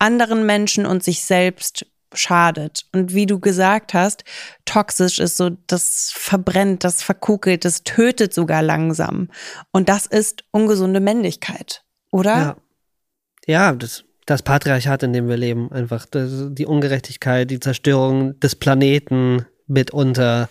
anderen 0.00 0.44
Menschen 0.46 0.86
und 0.86 1.04
sich 1.04 1.22
selbst 1.22 1.86
schadet. 2.14 2.86
Und 2.92 3.14
wie 3.14 3.26
du 3.26 3.38
gesagt 3.38 3.94
hast, 3.94 4.24
toxisch 4.64 5.18
ist 5.18 5.36
so, 5.36 5.50
das 5.66 6.10
verbrennt, 6.14 6.84
das 6.84 7.02
verkukelt, 7.02 7.64
das 7.64 7.84
tötet 7.84 8.34
sogar 8.34 8.62
langsam. 8.62 9.28
Und 9.70 9.88
das 9.88 10.06
ist 10.06 10.44
ungesunde 10.50 11.00
Männlichkeit, 11.00 11.84
oder? 12.10 12.36
Ja, 12.36 12.56
ja 13.46 13.72
das, 13.72 14.04
das 14.26 14.42
Patriarchat, 14.42 15.02
in 15.04 15.12
dem 15.12 15.28
wir 15.28 15.36
leben, 15.36 15.70
einfach 15.70 16.06
das, 16.06 16.48
die 16.50 16.66
Ungerechtigkeit, 16.66 17.50
die 17.50 17.60
Zerstörung 17.60 18.38
des 18.40 18.56
Planeten 18.56 19.46
mitunter. 19.66 20.48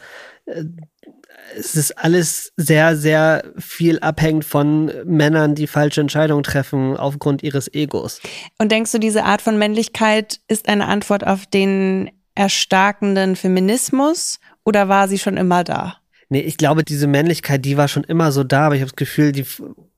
Es 1.57 1.75
ist 1.75 1.97
alles 1.97 2.51
sehr, 2.57 2.95
sehr 2.95 3.43
viel 3.57 3.99
abhängig 3.99 4.45
von 4.45 4.91
Männern, 5.05 5.55
die 5.55 5.67
falsche 5.67 6.01
Entscheidungen 6.01 6.43
treffen 6.43 6.97
aufgrund 6.97 7.43
ihres 7.43 7.73
Egos. 7.73 8.21
Und 8.57 8.71
denkst 8.71 8.91
du, 8.91 8.99
diese 8.99 9.23
Art 9.23 9.41
von 9.41 9.57
Männlichkeit 9.57 10.39
ist 10.47 10.67
eine 10.67 10.88
Antwort 10.88 11.25
auf 11.25 11.45
den 11.45 12.12
erstarkenden 12.35 13.35
Feminismus 13.35 14.39
oder 14.63 14.88
war 14.88 15.07
sie 15.07 15.19
schon 15.19 15.38
immer 15.38 15.63
da? 15.63 15.97
Nee, 16.29 16.41
ich 16.41 16.57
glaube, 16.57 16.83
diese 16.83 17.07
Männlichkeit, 17.07 17.65
die 17.65 17.75
war 17.75 17.88
schon 17.88 18.03
immer 18.03 18.31
so 18.31 18.43
da, 18.43 18.67
aber 18.67 18.75
ich 18.75 18.81
habe 18.81 18.91
das 18.91 18.95
Gefühl, 18.95 19.31
die 19.31 19.45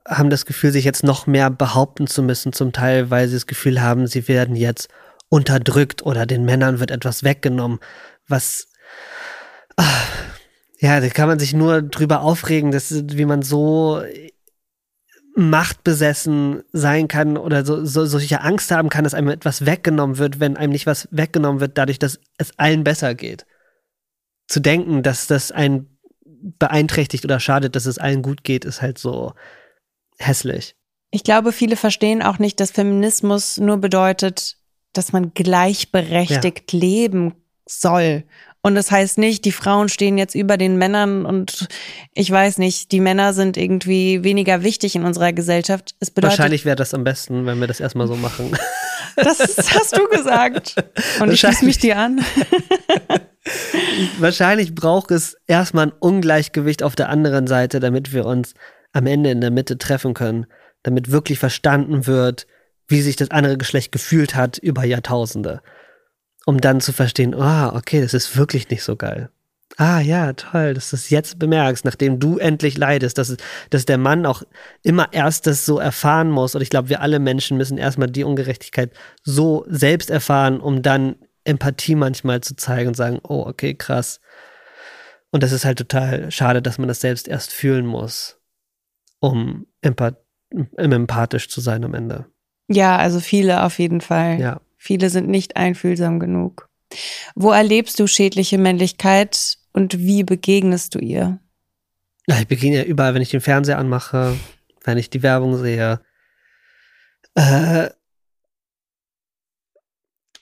haben 0.07 0.29
das 0.29 0.45
Gefühl, 0.45 0.71
sich 0.71 0.85
jetzt 0.85 1.03
noch 1.03 1.27
mehr 1.27 1.49
behaupten 1.49 2.07
zu 2.07 2.23
müssen, 2.23 2.53
zum 2.53 2.71
Teil, 2.71 3.09
weil 3.09 3.27
sie 3.27 3.35
das 3.35 3.47
Gefühl 3.47 3.81
haben, 3.81 4.07
sie 4.07 4.27
werden 4.27 4.55
jetzt 4.55 4.87
unterdrückt 5.29 6.03
oder 6.05 6.25
den 6.25 6.43
Männern 6.43 6.79
wird 6.79 6.91
etwas 6.91 7.23
weggenommen, 7.23 7.79
was 8.27 8.67
ah, 9.77 9.83
ja, 10.82 11.00
da 11.00 11.08
kann 11.10 11.30
man 11.30 11.38
sich 11.38 11.54
nur 11.54 11.84
drüber 11.84 12.22
aufregen, 12.22 12.72
dass, 12.72 12.91
wie 12.91 13.26
man 13.26 13.44
so 13.44 14.02
machtbesessen 15.36 16.63
sein 16.74 17.08
kann 17.08 17.38
oder 17.38 17.63
so, 17.63 17.86
so 17.86 18.06
solche 18.06 18.41
Angst 18.41 18.72
haben 18.72 18.89
kann, 18.89 19.04
dass 19.04 19.13
einem 19.13 19.30
etwas 19.30 19.65
weggenommen 19.65 20.17
wird, 20.17 20.39
wenn 20.39 20.58
einem 20.58 20.74
nicht 20.74 20.88
was 20.88 21.08
weggenommen 21.12 21.62
wird, 21.62 21.78
dadurch, 21.78 22.00
dass 22.00 22.20
es 22.38 22.58
allen 22.58 22.84
besser 22.84 23.13
geht. 23.13 23.46
Zu 24.48 24.60
denken, 24.60 25.04
dass 25.04 25.28
das 25.28 25.52
einen 25.52 26.00
beeinträchtigt 26.24 27.24
oder 27.24 27.39
schadet, 27.39 27.76
dass 27.76 27.86
es 27.86 28.00
allen 28.00 28.24
gut 28.24 28.44
geht, 28.44 28.65
ist 28.65 28.82
halt 28.82 28.98
so 28.98 29.34
hässlich. 30.17 30.76
Ich 31.12 31.24
glaube, 31.24 31.52
viele 31.52 31.76
verstehen 31.76 32.24
auch 32.24 32.39
nicht, 32.39 32.60
dass 32.60 32.72
Feminismus 32.72 33.58
nur 33.58 33.78
bedeutet, 33.78 34.58
dass 34.94 35.13
man 35.13 35.34
gleichberechtigt 35.36 36.72
leben 36.74 37.36
soll. 37.67 38.24
Und 38.63 38.76
das 38.76 38.91
heißt 38.91 39.17
nicht, 39.17 39.45
die 39.45 39.52
Frauen 39.52 39.89
stehen 39.89 40.19
jetzt 40.19 40.36
über 40.36 40.56
den 40.56 40.78
Männern 40.78 41.26
und 41.26 41.67
ich 42.13 42.30
weiß 42.30 42.60
nicht, 42.60 42.91
die 42.91 43.00
Männer 43.00 43.34
sind 43.34 43.58
irgendwie 43.58 44.24
weniger 44.24 44.62
wichtig 44.62 44.95
in 44.95 45.04
unserer 45.04 45.34
Gesellschaft. 45.34 45.95
Es 46.00 46.12
bedeutet, 46.12 46.38
Wahrscheinlich 46.38 46.63
wäre 46.63 46.76
das 46.76 46.93
am 46.93 47.04
besten, 47.04 47.47
wenn 47.47 47.60
wir 47.60 47.65
das 47.65 47.80
erstmal 47.80 48.08
so 48.08 48.15
machen. 48.15 48.56
das 49.15 49.39
hast 49.39 49.97
du 49.97 50.08
gesagt. 50.10 50.76
Und 51.19 51.32
ich 51.32 51.39
schließe 51.39 51.65
mich 51.65 51.80
dir 51.80 51.97
an. 51.97 52.24
Wahrscheinlich 54.19 54.76
braucht 54.76 55.10
es 55.10 55.36
erstmal 55.47 55.88
ein 55.88 55.93
Ungleichgewicht 56.00 56.84
auf 56.84 56.95
der 56.95 57.10
anderen 57.10 57.47
Seite, 57.47 57.80
damit 57.80 58.13
wir 58.13 58.26
uns 58.26 58.54
am 58.93 59.08
Ende 59.08 59.32
in 59.32 59.41
der 59.41 59.50
Mitte 59.50 59.80
treffen 59.80 60.13
können, 60.13 60.45
damit 60.84 61.10
wirklich 61.10 61.39
verstanden 61.39 62.06
wird, 62.06 62.45
wie 62.88 63.02
sich 63.02 63.15
das 63.15 63.32
andere 63.32 63.58
Geschlecht 63.58 63.91
gefühlt 63.91 64.36
hat 64.36 64.60
über 64.60 64.84
Jahrtausende 64.84 65.63
um 66.45 66.60
dann 66.60 66.82
zu 66.82 66.93
verstehen, 66.93 67.36
ah, 67.36 67.69
oh, 67.69 67.77
okay, 67.77 68.01
das 68.01 68.13
ist 68.13 68.36
wirklich 68.38 68.69
nicht 68.69 68.84
so 68.84 68.95
geil. 68.95 69.30
Ah 69.77 69.99
ja, 70.01 70.34
toll, 70.34 70.73
dass 70.73 70.89
du 70.89 70.95
es 70.95 71.10
jetzt 71.10 71.39
bemerkst, 71.39 71.86
nachdem 71.86 72.19
du 72.19 72.38
endlich 72.38 72.77
leidest, 72.77 73.17
dass, 73.17 73.36
dass 73.69 73.86
der 73.86 73.97
Mann 73.97 74.25
auch 74.25 74.43
immer 74.84 75.13
erst 75.13 75.47
das 75.47 75.65
so 75.65 75.80
erfahren 75.80 76.30
muss. 76.30 76.56
Und 76.56 76.62
ich 76.62 76.69
glaube, 76.69 76.89
wir 76.89 77.01
alle 77.01 77.19
Menschen 77.19 77.58
müssen 77.58 77.77
erstmal 77.77 78.10
die 78.10 78.23
Ungerechtigkeit 78.23 78.91
so 79.23 79.65
selbst 79.69 80.10
erfahren, 80.10 80.60
um 80.60 80.82
dann 80.82 81.15
Empathie 81.45 81.95
manchmal 81.95 82.41
zu 82.41 82.56
zeigen 82.56 82.89
und 82.89 82.95
sagen, 82.95 83.19
oh, 83.23 83.45
okay, 83.47 83.73
krass. 83.73 84.19
Und 85.32 85.41
das 85.41 85.54
ist 85.54 85.63
halt 85.63 85.77
total 85.77 86.30
schade, 86.32 86.62
dass 86.62 86.77
man 86.77 86.88
das 86.88 86.99
selbst 86.99 87.27
erst 87.27 87.51
fühlen 87.51 87.86
muss, 87.86 88.39
um 89.19 89.65
empath 89.82 90.17
empathisch 90.75 91.47
zu 91.47 91.62
sein 91.62 91.86
am 91.86 91.93
Ende. 91.93 92.25
Ja, 92.67 92.97
also 92.97 93.21
viele 93.21 93.63
auf 93.63 93.80
jeden 93.80 94.01
Fall. 94.01 94.39
Ja. 94.39 94.60
Viele 94.84 95.12
sind 95.12 95.30
nicht 95.30 95.58
einfühlsam 95.58 96.20
genug. 96.20 96.67
Wo 97.36 97.52
erlebst 97.52 98.00
du 98.00 98.08
schädliche 98.08 98.58
Männlichkeit 98.58 99.60
und 99.74 100.00
wie 100.00 100.24
begegnest 100.24 100.96
du 100.96 101.00
ihr? 101.00 101.39
Ich 102.26 102.48
begegne 102.48 102.78
ja 102.78 102.84
überall, 102.84 103.13
wenn 103.13 103.22
ich 103.22 103.30
den 103.30 103.41
Fernseher 103.41 103.78
anmache, 103.78 104.36
wenn 104.84 104.98
ich 104.98 105.12
die 105.12 105.22
Werbung 105.22 105.56
sehe. 105.56 106.02
Äh, 107.36 107.91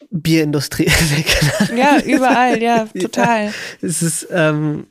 Bierindustrie. 0.10 0.90
ja, 1.76 2.00
überall, 2.02 2.64
ja, 2.64 2.86
total. 2.86 3.48
Ja, 3.48 3.54
es 3.82 4.02
ist, 4.02 4.26
ähm, 4.32 4.88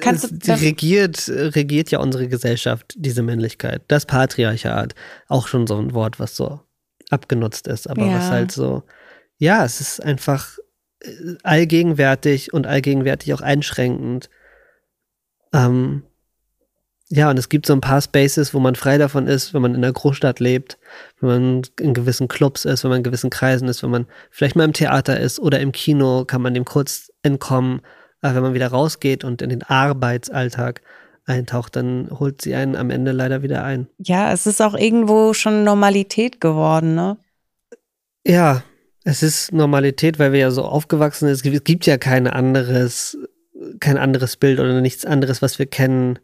Kannst 0.00 0.24
es, 0.24 0.38
die 0.38 0.52
regiert, 0.52 1.28
regiert 1.28 1.90
ja 1.90 1.98
unsere 1.98 2.28
Gesellschaft, 2.28 2.94
diese 2.96 3.22
Männlichkeit. 3.22 3.82
Das 3.88 4.06
Patriarchat, 4.06 4.94
auch 5.28 5.48
schon 5.48 5.66
so 5.66 5.76
ein 5.76 5.92
Wort, 5.92 6.18
was 6.18 6.34
so 6.34 6.60
abgenutzt 7.10 7.66
ist, 7.66 7.88
aber 7.88 8.06
ja. 8.06 8.16
was 8.16 8.30
halt 8.30 8.52
so, 8.52 8.82
ja, 9.38 9.64
es 9.64 9.80
ist 9.80 10.02
einfach 10.02 10.58
äh, 11.00 11.36
allgegenwärtig 11.42 12.52
und 12.52 12.66
allgegenwärtig 12.66 13.34
auch 13.34 13.40
einschränkend. 13.40 14.30
Ähm, 15.52 16.04
ja, 17.12 17.28
und 17.28 17.38
es 17.38 17.48
gibt 17.48 17.66
so 17.66 17.72
ein 17.72 17.80
paar 17.80 18.00
Spaces, 18.00 18.54
wo 18.54 18.60
man 18.60 18.76
frei 18.76 18.96
davon 18.96 19.26
ist, 19.26 19.52
wenn 19.52 19.62
man 19.62 19.74
in 19.74 19.82
der 19.82 19.92
Großstadt 19.92 20.38
lebt, 20.38 20.78
wenn 21.18 21.28
man 21.28 21.62
in 21.80 21.92
gewissen 21.92 22.28
Clubs 22.28 22.64
ist, 22.64 22.84
wenn 22.84 22.90
man 22.90 22.98
in 22.98 23.04
gewissen 23.04 23.30
Kreisen 23.30 23.66
ist, 23.66 23.82
wenn 23.82 23.90
man 23.90 24.06
vielleicht 24.30 24.54
mal 24.54 24.64
im 24.64 24.72
Theater 24.72 25.18
ist 25.18 25.40
oder 25.40 25.58
im 25.58 25.72
Kino, 25.72 26.24
kann 26.24 26.40
man 26.40 26.54
dem 26.54 26.64
kurz 26.64 27.10
entkommen. 27.22 27.80
Aber 28.20 28.36
wenn 28.36 28.42
man 28.42 28.54
wieder 28.54 28.68
rausgeht 28.68 29.24
und 29.24 29.42
in 29.42 29.50
den 29.50 29.64
Arbeitsalltag 29.64 30.82
eintaucht, 31.26 31.76
dann 31.76 32.08
holt 32.10 32.42
sie 32.42 32.54
einen 32.54 32.76
am 32.76 32.90
Ende 32.90 33.12
leider 33.12 33.42
wieder 33.42 33.64
ein. 33.64 33.88
Ja, 33.98 34.32
es 34.32 34.46
ist 34.46 34.60
auch 34.60 34.74
irgendwo 34.74 35.32
schon 35.34 35.64
Normalität 35.64 36.40
geworden, 36.40 36.94
ne? 36.94 37.16
Ja, 38.26 38.62
es 39.04 39.22
ist 39.22 39.52
Normalität, 39.52 40.18
weil 40.18 40.32
wir 40.32 40.40
ja 40.40 40.50
so 40.50 40.64
aufgewachsen 40.64 41.26
sind. 41.26 41.52
Es 41.52 41.64
gibt 41.64 41.86
ja 41.86 41.98
kein 41.98 42.26
anderes, 42.26 43.16
kein 43.80 43.96
anderes 43.96 44.36
Bild 44.36 44.60
oder 44.60 44.80
nichts 44.80 45.04
anderes, 45.04 45.42
was 45.42 45.58
wir 45.58 45.66
kennen, 45.66 46.18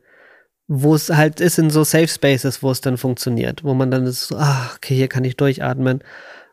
wo 0.68 0.94
es 0.94 1.10
halt 1.10 1.40
ist 1.40 1.58
in 1.58 1.70
so 1.70 1.84
Safe 1.84 2.08
Spaces, 2.08 2.62
wo 2.62 2.70
es 2.70 2.80
dann 2.80 2.98
funktioniert, 2.98 3.64
wo 3.64 3.74
man 3.74 3.90
dann 3.90 4.04
ist 4.04 4.28
so, 4.28 4.36
ah, 4.36 4.70
okay, 4.76 4.94
hier 4.94 5.08
kann 5.08 5.24
ich 5.24 5.36
durchatmen, 5.36 6.02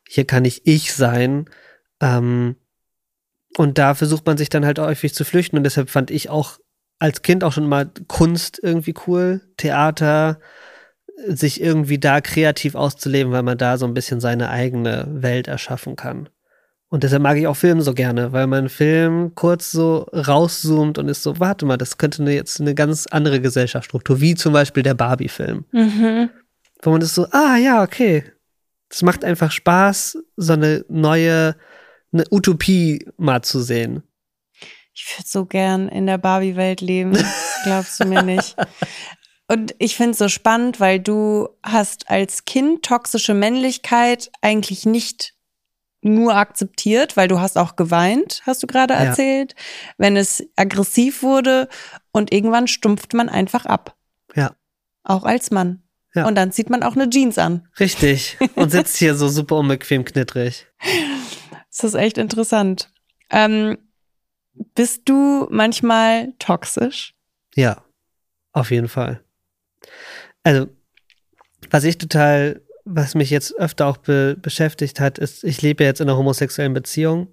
hier 0.08 0.26
kann 0.26 0.46
ich 0.46 0.62
ich 0.66 0.94
sein. 0.94 1.50
Ähm, 2.00 2.56
und 3.58 3.78
da 3.78 3.94
versucht 3.94 4.26
man 4.26 4.38
sich 4.38 4.50
dann 4.50 4.66
halt 4.66 4.80
häufig 4.80 5.14
zu 5.14 5.26
flüchten 5.26 5.58
und 5.58 5.64
deshalb 5.64 5.90
fand 5.90 6.10
ich 6.12 6.30
auch 6.30 6.60
als 7.04 7.22
Kind 7.22 7.44
auch 7.44 7.52
schon 7.52 7.68
mal 7.68 7.92
Kunst 8.08 8.62
irgendwie 8.64 8.94
cool, 9.08 9.42
Theater, 9.58 10.40
sich 11.28 11.60
irgendwie 11.60 12.00
da 12.00 12.22
kreativ 12.22 12.76
auszuleben, 12.76 13.34
weil 13.34 13.44
man 13.44 13.58
da 13.58 13.78
so 13.78 13.86
ein 13.86 13.94
bisschen 13.94 14.22
seine 14.22 14.50
eigene 14.50 15.06
Welt 15.10 15.50
erschaffen 15.50 15.98
kann. 15.98 16.30
Und 16.88 17.04
deshalb 17.04 17.22
mag 17.22 17.36
ich 17.38 17.46
auch 17.48 17.58
Film 17.58 17.82
so 17.82 17.94
gerne, 17.94 18.32
weil 18.32 18.48
man 18.48 18.70
Film 18.70 19.36
kurz 19.36 19.74
so 19.74 20.08
rauszoomt 20.14 20.98
und 20.98 21.10
ist 21.10 21.24
so, 21.24 21.42
warte 21.42 21.66
mal, 21.66 21.76
das 21.76 21.98
könnte 21.98 22.22
eine, 22.22 22.34
jetzt 22.34 22.62
eine 22.62 22.74
ganz 22.74 23.06
andere 23.08 23.42
Gesellschaftsstruktur, 23.42 24.22
wie 24.22 24.36
zum 24.36 24.54
Beispiel 24.54 24.84
der 24.84 24.94
Barbie-Film. 24.94 25.66
Mhm. 25.74 26.30
Wo 26.84 26.92
man 26.92 27.02
ist 27.02 27.16
so, 27.16 27.28
ah 27.32 27.58
ja, 27.58 27.84
okay. 27.84 28.24
Es 28.90 29.02
macht 29.02 29.26
einfach 29.26 29.52
Spaß, 29.52 30.20
so 30.38 30.54
eine 30.54 30.86
neue, 30.88 31.58
eine 32.14 32.24
Utopie 32.32 33.06
mal 33.18 33.42
zu 33.42 33.62
sehen. 33.62 34.04
Ich 34.94 35.18
würde 35.18 35.28
so 35.28 35.46
gern 35.46 35.90
in 35.90 36.06
der 36.06 36.18
Barbie-Welt 36.18 36.82
leben. 36.82 37.18
Glaubst 37.64 38.00
du 38.00 38.06
mir 38.06 38.22
nicht? 38.22 38.56
Und 39.48 39.76
ich 39.78 39.96
finde 39.96 40.12
es 40.12 40.18
so 40.20 40.30
spannend, 40.30 40.80
weil 40.80 41.00
du 41.00 41.50
hast 41.64 42.10
als 42.10 42.46
Kind 42.46 42.84
toxische 42.84 43.34
Männlichkeit 43.34 44.32
eigentlich 44.42 44.86
nicht 44.86 45.34
nur 46.02 46.36
akzeptiert, 46.36 47.18
weil 47.18 47.28
du 47.28 47.40
hast 47.40 47.58
auch 47.58 47.76
geweint, 47.76 48.42
hast 48.46 48.62
du 48.62 48.68
gerade 48.68 48.94
erzählt, 48.94 49.54
ja. 49.54 49.94
wenn 49.98 50.18
es 50.18 50.44
aggressiv 50.56 51.24
wurde 51.24 51.70
und 52.12 52.34
irgendwann 52.34 52.68
stumpft 52.68 53.14
man 53.14 53.30
einfach 53.30 53.66
ab. 53.66 53.96
Ja. 54.36 54.56
Auch 55.04 55.24
als 55.24 55.52
Mann. 55.52 55.84
Ja. 56.14 56.28
Und 56.28 56.36
dann 56.36 56.52
zieht 56.52 56.70
man 56.70 56.84
auch 56.84 56.96
eine 56.96 57.10
Jeans 57.10 57.38
an. 57.38 57.68
Richtig. 57.80 58.38
Und 58.56 58.70
sitzt 58.70 58.98
hier 58.98 59.16
so 59.16 59.30
super 59.30 59.56
unbequem 59.56 60.06
knittrig. 60.06 60.68
Das 61.72 61.84
ist 61.84 61.96
echt 61.96 62.20
interessant. 62.20 62.92
Ähm, 63.32 63.80
bist 64.54 65.04
du 65.06 65.48
manchmal 65.50 66.34
toxisch? 66.40 67.16
Ja, 67.56 67.84
auf 68.52 68.72
jeden 68.72 68.88
Fall. 68.88 69.24
Also, 70.44 70.68
was 71.70 71.84
ich 71.84 71.98
total, 71.98 72.62
was 72.86 73.16
mich 73.16 73.30
jetzt 73.30 73.58
öfter 73.58 73.88
auch 73.88 73.98
be 73.98 74.36
beschäftigt 74.40 75.00
hat, 75.00 75.18
ist, 75.18 75.44
ich 75.44 75.62
lebe 75.62 75.84
jetzt 75.84 76.02
in 76.02 76.10
einer 76.10 76.18
homosexuellen 76.18 76.74
Beziehung 76.74 77.28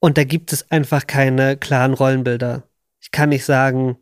und 0.00 0.18
da 0.18 0.24
gibt 0.24 0.52
es 0.52 0.70
einfach 0.70 1.06
keine 1.06 1.56
klaren 1.56 1.94
Rollenbilder. 1.94 2.64
Ich 3.00 3.10
kann 3.10 3.28
nicht 3.28 3.44
sagen, 3.44 3.98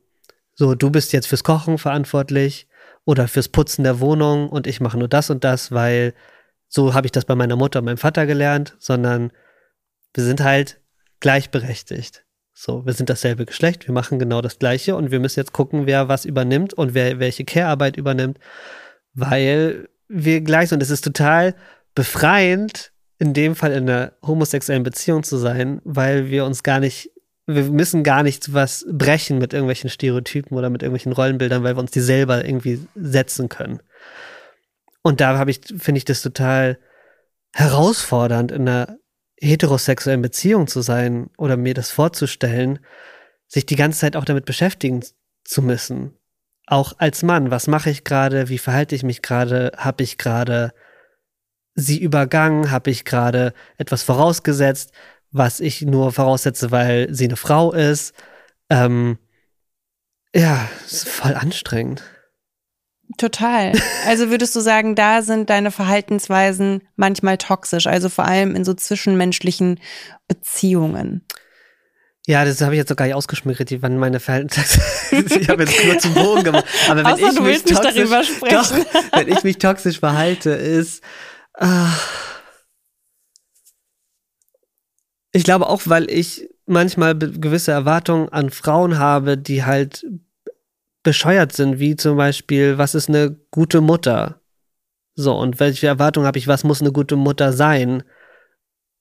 so, 0.54 0.74
du 0.74 0.90
bist 0.90 1.12
jetzt 1.12 1.28
fürs 1.28 1.44
Kochen 1.44 1.78
verantwortlich 1.78 2.68
oder 3.04 3.28
fürs 3.28 3.48
Putzen 3.48 3.84
der 3.84 4.00
Wohnung 4.00 4.48
und 4.48 4.66
ich 4.66 4.80
mache 4.80 4.98
nur 4.98 5.08
das 5.08 5.30
und 5.30 5.44
das, 5.44 5.72
weil 5.72 6.14
so 6.68 6.94
habe 6.94 7.06
ich 7.06 7.12
das 7.12 7.24
bei 7.24 7.34
meiner 7.34 7.56
Mutter 7.56 7.78
und 7.78 7.84
meinem 7.84 7.96
Vater 7.96 8.26
gelernt, 8.26 8.76
sondern 8.78 9.32
wir 10.14 10.24
sind 10.24 10.40
halt 10.40 10.80
gleichberechtigt. 11.20 12.24
So, 12.54 12.84
wir 12.84 12.92
sind 12.92 13.08
dasselbe 13.08 13.46
Geschlecht, 13.46 13.86
wir 13.86 13.94
machen 13.94 14.18
genau 14.18 14.40
das 14.40 14.58
Gleiche 14.58 14.96
und 14.96 15.12
wir 15.12 15.20
müssen 15.20 15.38
jetzt 15.38 15.52
gucken, 15.52 15.86
wer 15.86 16.08
was 16.08 16.24
übernimmt 16.24 16.74
und 16.74 16.92
wer 16.92 17.20
welche 17.20 17.44
Care-Arbeit 17.44 17.96
übernimmt, 17.96 18.38
weil 19.14 19.88
wir 20.08 20.40
gleich 20.40 20.70
sind. 20.70 20.82
Es 20.82 20.90
ist 20.90 21.04
total 21.04 21.54
befreiend, 21.94 22.92
in 23.18 23.32
dem 23.32 23.54
Fall 23.54 23.72
in 23.72 23.88
einer 23.88 24.12
homosexuellen 24.22 24.82
Beziehung 24.82 25.22
zu 25.22 25.36
sein, 25.36 25.80
weil 25.84 26.30
wir 26.30 26.44
uns 26.44 26.62
gar 26.62 26.80
nicht, 26.80 27.12
wir 27.46 27.64
müssen 27.64 28.02
gar 28.02 28.22
nichts 28.22 28.52
was 28.52 28.84
brechen 28.90 29.38
mit 29.38 29.52
irgendwelchen 29.52 29.90
Stereotypen 29.90 30.56
oder 30.56 30.70
mit 30.70 30.82
irgendwelchen 30.82 31.12
Rollenbildern, 31.12 31.62
weil 31.62 31.76
wir 31.76 31.80
uns 31.80 31.92
die 31.92 32.00
selber 32.00 32.44
irgendwie 32.44 32.86
setzen 32.96 33.48
können. 33.48 33.80
Und 35.02 35.20
da 35.20 35.38
habe 35.38 35.50
ich, 35.50 35.60
finde 35.78 35.98
ich 35.98 36.04
das 36.04 36.22
total 36.22 36.78
herausfordernd 37.54 38.52
in 38.52 38.68
einer 38.68 38.98
heterosexuellen 39.40 40.22
Beziehung 40.22 40.66
zu 40.66 40.80
sein 40.80 41.30
oder 41.36 41.56
mir 41.56 41.74
das 41.74 41.90
vorzustellen, 41.90 42.80
sich 43.46 43.66
die 43.66 43.76
ganze 43.76 44.00
Zeit 44.00 44.16
auch 44.16 44.24
damit 44.24 44.44
beschäftigen 44.44 45.04
zu 45.44 45.62
müssen. 45.62 46.14
Auch 46.66 46.94
als 46.98 47.22
Mann, 47.22 47.50
was 47.50 47.66
mache 47.66 47.90
ich 47.90 48.04
gerade, 48.04 48.48
wie 48.48 48.58
verhalte 48.58 48.94
ich 48.94 49.02
mich 49.02 49.22
gerade, 49.22 49.72
habe 49.76 50.02
ich 50.02 50.18
gerade 50.18 50.72
sie 51.74 51.98
übergangen, 51.98 52.70
habe 52.70 52.90
ich 52.90 53.04
gerade 53.04 53.54
etwas 53.78 54.02
vorausgesetzt, 54.02 54.92
was 55.30 55.60
ich 55.60 55.82
nur 55.82 56.12
voraussetze, 56.12 56.70
weil 56.70 57.12
sie 57.14 57.24
eine 57.24 57.36
Frau 57.36 57.72
ist. 57.72 58.14
Ähm, 58.68 59.18
ja, 60.34 60.68
ist 60.84 61.08
voll 61.08 61.34
anstrengend. 61.34 62.02
Total. 63.16 63.72
Also 64.06 64.30
würdest 64.30 64.54
du 64.54 64.60
sagen, 64.60 64.94
da 64.94 65.22
sind 65.22 65.48
deine 65.50 65.70
Verhaltensweisen 65.70 66.82
manchmal 66.96 67.38
toxisch, 67.38 67.86
also 67.86 68.08
vor 68.08 68.26
allem 68.26 68.54
in 68.54 68.64
so 68.64 68.74
zwischenmenschlichen 68.74 69.80
Beziehungen? 70.28 71.24
Ja, 72.26 72.44
das 72.44 72.60
habe 72.60 72.74
ich 72.74 72.78
jetzt 72.78 72.90
noch 72.90 72.96
gar 72.96 73.06
nicht 73.06 73.14
ausgeschmückt, 73.14 73.74
wann 73.80 73.96
meine 73.96 74.20
Verhaltens. 74.20 74.78
ich 75.10 75.48
habe 75.48 75.64
jetzt 75.64 75.82
nur 75.82 75.98
zum 75.98 76.12
Bogen 76.12 76.44
gemacht. 76.44 76.66
Aber 76.86 76.98
wenn 76.98 77.06
Außer 77.06 77.28
ich 77.28 77.34
du 77.34 77.42
mich 77.42 77.52
willst 77.52 77.64
nicht 77.64 77.82
toxisch, 77.82 77.94
darüber 77.94 78.22
sprechen. 78.22 78.54
Doch, 78.54 79.18
wenn 79.18 79.28
ich 79.28 79.44
mich 79.44 79.56
toxisch 79.56 79.98
verhalte, 79.98 80.50
ist. 80.50 81.02
ah. 81.54 81.88
ich 85.32 85.44
glaube 85.44 85.66
auch, 85.68 85.82
weil 85.86 86.10
ich 86.10 86.50
manchmal 86.66 87.16
gewisse 87.16 87.72
Erwartungen 87.72 88.28
an 88.28 88.50
Frauen 88.50 88.98
habe, 88.98 89.38
die 89.38 89.64
halt 89.64 90.04
bescheuert 91.08 91.52
sind, 91.52 91.78
wie 91.78 91.96
zum 91.96 92.18
Beispiel, 92.18 92.76
was 92.76 92.94
ist 92.94 93.08
eine 93.08 93.34
gute 93.50 93.80
Mutter? 93.80 94.42
So, 95.14 95.34
und 95.34 95.58
welche 95.58 95.86
Erwartungen 95.86 96.26
habe 96.26 96.36
ich, 96.36 96.46
was 96.46 96.64
muss 96.64 96.82
eine 96.82 96.92
gute 96.92 97.16
Mutter 97.16 97.54
sein? 97.54 98.02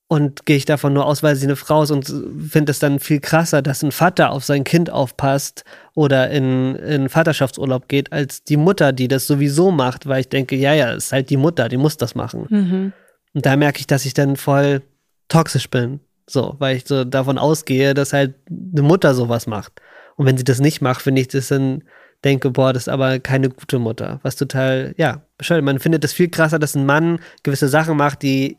Und 0.08 0.46
gehe 0.46 0.56
ich 0.56 0.64
davon 0.64 0.94
nur 0.94 1.04
aus, 1.04 1.22
weil 1.22 1.36
sie 1.36 1.44
eine 1.44 1.54
Frau 1.54 1.82
ist 1.82 1.90
und 1.90 2.06
finde 2.48 2.70
es 2.70 2.78
dann 2.78 2.98
viel 2.98 3.20
krasser, 3.20 3.60
dass 3.60 3.82
ein 3.82 3.92
Vater 3.92 4.30
auf 4.30 4.42
sein 4.42 4.64
Kind 4.64 4.88
aufpasst 4.88 5.64
oder 5.94 6.30
in, 6.30 6.76
in 6.76 7.10
Vaterschaftsurlaub 7.10 7.88
geht, 7.88 8.10
als 8.10 8.42
die 8.42 8.56
Mutter, 8.56 8.94
die 8.94 9.06
das 9.06 9.26
sowieso 9.26 9.70
macht, 9.70 10.06
weil 10.06 10.20
ich 10.20 10.30
denke, 10.30 10.56
ja, 10.56 10.72
ja, 10.72 10.92
ist 10.92 11.12
halt 11.12 11.28
die 11.28 11.36
Mutter, 11.36 11.68
die 11.68 11.76
muss 11.76 11.98
das 11.98 12.14
machen. 12.14 12.46
Mhm. 12.48 12.92
Und 13.34 13.44
da 13.44 13.54
merke 13.54 13.80
ich, 13.80 13.86
dass 13.86 14.06
ich 14.06 14.14
dann 14.14 14.36
voll 14.36 14.80
toxisch 15.28 15.68
bin. 15.68 16.00
So, 16.26 16.56
weil 16.58 16.78
ich 16.78 16.86
so 16.86 17.04
davon 17.04 17.36
ausgehe, 17.36 17.92
dass 17.92 18.14
halt 18.14 18.34
eine 18.50 18.80
Mutter 18.80 19.14
sowas 19.14 19.46
macht. 19.46 19.82
Und 20.16 20.26
wenn 20.26 20.36
sie 20.36 20.44
das 20.44 20.58
nicht 20.58 20.80
macht, 20.80 21.02
finde 21.02 21.20
ich 21.20 21.28
das 21.28 21.48
dann, 21.48 21.84
denke, 22.24 22.50
boah, 22.50 22.72
das 22.72 22.84
ist 22.84 22.88
aber 22.88 23.18
keine 23.18 23.48
gute 23.48 23.78
Mutter. 23.78 24.20
Was 24.22 24.36
total, 24.36 24.94
ja, 24.96 25.22
bescheuert. 25.36 25.64
Man 25.64 25.78
findet 25.78 26.04
es 26.04 26.12
viel 26.12 26.28
krasser, 26.28 26.58
dass 26.58 26.74
ein 26.74 26.86
Mann 26.86 27.20
gewisse 27.42 27.68
Sachen 27.68 27.96
macht, 27.96 28.22
die 28.22 28.56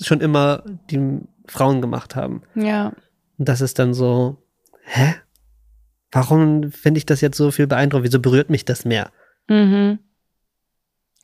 schon 0.00 0.20
immer 0.20 0.64
die 0.90 1.20
Frauen 1.46 1.80
gemacht 1.80 2.16
haben. 2.16 2.42
Ja. 2.54 2.92
Und 3.38 3.48
das 3.48 3.60
ist 3.60 3.78
dann 3.78 3.94
so, 3.94 4.38
hä? 4.84 5.14
Warum 6.10 6.72
finde 6.72 6.98
ich 6.98 7.06
das 7.06 7.20
jetzt 7.20 7.36
so 7.36 7.50
viel 7.50 7.66
beeindruckend? 7.66 8.06
Wieso 8.06 8.20
berührt 8.20 8.50
mich 8.50 8.64
das 8.64 8.84
mehr? 8.84 9.10
Mhm. 9.48 9.98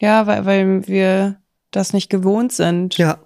Ja, 0.01 0.26
weil, 0.26 0.47
weil 0.47 0.86
wir 0.86 1.41
das 1.70 1.93
nicht 1.93 2.09
gewohnt 2.09 2.53
sind. 2.53 2.97
Ja. 2.97 3.18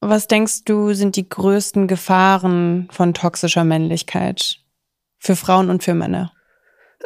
Was 0.00 0.26
denkst 0.26 0.64
du, 0.64 0.94
sind 0.94 1.16
die 1.16 1.28
größten 1.28 1.86
Gefahren 1.86 2.88
von 2.90 3.14
toxischer 3.14 3.64
Männlichkeit 3.64 4.56
für 5.18 5.36
Frauen 5.36 5.70
und 5.70 5.82
für 5.82 5.94
Männer? 5.94 6.32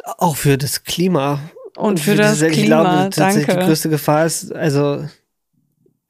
Auch 0.03 0.35
für 0.35 0.57
das 0.57 0.83
Klima. 0.83 1.39
Und 1.77 1.99
für 1.99 2.13
Wie 2.13 2.17
das 2.17 2.33
gesagt, 2.33 2.53
Klima, 2.53 2.63
Ich 2.63 2.67
glaube, 2.67 3.09
tatsächlich 3.09 3.45
danke. 3.47 3.61
die 3.61 3.67
größte 3.67 3.89
Gefahr 3.89 4.25
ist, 4.25 4.53
also 4.53 5.05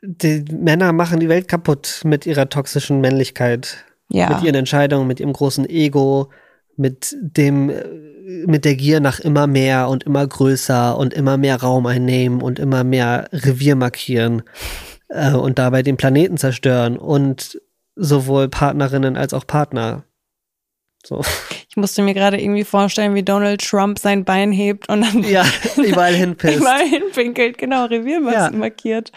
die 0.04 0.46
Männer 0.52 0.94
machen 0.94 1.20
die 1.20 1.30
Welt 1.30 1.48
kaputt 1.48 2.02
mit 2.04 2.26
ihrer 2.26 2.50
toxischen 2.50 3.02
Männlichkeit, 3.02 3.78
Ja. 4.10 4.30
mit 4.30 4.44
ihren 4.44 4.56
Entscheidungen, 4.56 5.08
mit 5.08 5.20
ihrem 5.20 5.34
großen 5.34 5.68
Ego, 5.68 6.30
mit 6.78 7.16
dem, 7.20 7.72
mit 8.46 8.66
der 8.66 8.76
Gier 8.76 9.00
nach 9.00 9.20
immer 9.20 9.48
mehr 9.48 9.88
und 9.90 10.04
immer 10.04 10.28
größer 10.28 10.98
und 10.98 11.14
immer 11.14 11.38
mehr 11.38 11.60
Raum 11.62 11.86
einnehmen 11.88 12.42
und 12.42 12.60
immer 12.60 12.84
mehr 12.84 13.28
Revier 13.32 13.76
markieren 13.76 14.44
äh, 15.10 15.32
und 15.34 15.58
dabei 15.58 15.82
den 15.82 15.98
Planeten 15.98 16.38
zerstören 16.38 16.98
und 16.98 17.60
sowohl 17.96 18.50
Partnerinnen 18.50 19.18
als 19.18 19.34
auch 19.34 19.48
Partner. 19.48 20.04
So. 21.04 21.24
Ich 21.76 21.82
musste 21.82 22.02
mir 22.04 22.14
gerade 22.14 22.40
irgendwie 22.42 22.64
vorstellen, 22.64 23.16
wie 23.16 23.24
Donald 23.24 23.62
Trump 23.62 24.00
sein 24.00 24.24
Bein 24.24 24.54
hebt 24.54 24.88
und 24.88 25.02
dann 25.02 25.24
Ja, 25.24 25.44
überall 25.76 26.14
hinpisst. 26.16 26.56
überall 26.62 26.88
hinpinkelt, 26.88 27.58
genau, 27.58 27.84
Revier 27.88 28.22
Ja. 28.32 28.50
markiert. 28.52 29.12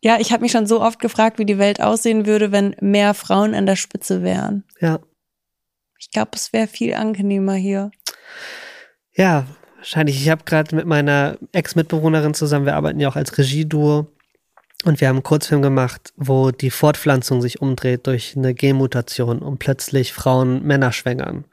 Ja, 0.00 0.18
ich 0.20 0.30
habe 0.32 0.42
mich 0.42 0.52
schon 0.52 0.66
so 0.68 0.80
oft 0.80 1.00
gefragt, 1.00 1.40
wie 1.40 1.44
die 1.44 1.58
Welt 1.58 1.80
aussehen 1.80 2.24
würde, 2.24 2.52
wenn 2.52 2.76
mehr 2.80 3.14
Frauen 3.14 3.52
an 3.56 3.66
der 3.66 3.74
Spitze 3.74 4.22
wären. 4.22 4.62
Ja. 4.80 5.00
Ich 5.98 6.12
glaube, 6.12 6.30
es 6.34 6.52
wäre 6.52 6.68
viel 6.68 6.94
angenehmer 6.94 7.54
hier. 7.54 7.90
Ja, 9.16 9.46
wahrscheinlich. 9.76 10.22
Ich 10.22 10.28
habe 10.30 10.44
gerade 10.44 10.76
mit 10.76 10.86
meiner 10.86 11.36
Ex-Mitbewohnerin 11.50 12.34
zusammen, 12.34 12.64
wir 12.64 12.76
arbeiten 12.76 13.00
ja 13.00 13.08
auch 13.08 13.16
als 13.16 13.36
Regieduo 13.36 14.06
und 14.84 15.00
wir 15.00 15.08
haben 15.08 15.16
einen 15.16 15.22
Kurzfilm 15.24 15.62
gemacht, 15.62 16.12
wo 16.16 16.52
die 16.52 16.70
Fortpflanzung 16.70 17.42
sich 17.42 17.60
umdreht 17.60 18.06
durch 18.06 18.34
eine 18.36 18.54
Genmutation 18.54 19.40
und 19.40 19.58
plötzlich 19.58 20.12
Frauen 20.12 20.62
Männer 20.64 20.92
schwängern 20.92 21.44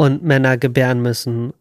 und 0.00 0.22
Männer 0.22 0.56
gebären 0.56 1.02
müssen 1.02 1.52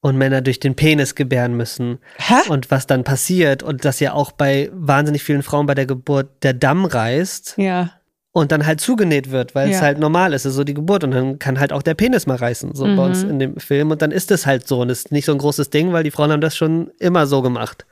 und 0.00 0.16
Männer 0.16 0.42
durch 0.42 0.60
den 0.60 0.76
Penis 0.76 1.16
gebären 1.16 1.56
müssen 1.56 1.98
Hä? 2.18 2.48
und 2.48 2.70
was 2.70 2.86
dann 2.86 3.02
passiert 3.02 3.64
und 3.64 3.84
dass 3.84 3.98
ja 3.98 4.12
auch 4.12 4.30
bei 4.30 4.70
wahnsinnig 4.72 5.24
vielen 5.24 5.42
Frauen 5.42 5.66
bei 5.66 5.74
der 5.74 5.86
Geburt 5.86 6.44
der 6.44 6.52
Damm 6.54 6.84
reißt 6.84 7.54
Ja. 7.58 7.90
und 8.30 8.52
dann 8.52 8.64
halt 8.64 8.80
zugenäht 8.80 9.32
wird, 9.32 9.56
weil 9.56 9.70
es 9.70 9.78
Ja. 9.78 9.82
halt 9.86 9.98
normal 9.98 10.34
ist, 10.34 10.42
es 10.44 10.50
ist 10.52 10.54
so 10.56 10.62
die 10.62 10.74
Geburt 10.74 11.02
und 11.02 11.10
dann 11.10 11.40
kann 11.40 11.58
halt 11.58 11.72
auch 11.72 11.82
der 11.82 11.94
Penis 11.94 12.28
mal 12.28 12.36
reißen, 12.36 12.76
so 12.76 12.84
bei 12.84 13.04
uns 13.04 13.24
Mhm. 13.24 13.30
in 13.30 13.38
dem 13.40 13.56
Film 13.56 13.90
und 13.90 14.02
dann 14.02 14.12
ist 14.12 14.30
es 14.30 14.46
halt 14.46 14.68
so 14.68 14.80
und 14.82 14.88
es 14.88 15.00
ist 15.06 15.12
nicht 15.12 15.24
so 15.24 15.32
ein 15.32 15.38
großes 15.38 15.70
Ding, 15.70 15.92
weil 15.92 16.04
die 16.04 16.12
Frauen 16.12 16.30
haben 16.30 16.40
das 16.40 16.56
schon 16.56 16.92
immer 17.00 17.26
so 17.26 17.42
gemacht. 17.42 17.86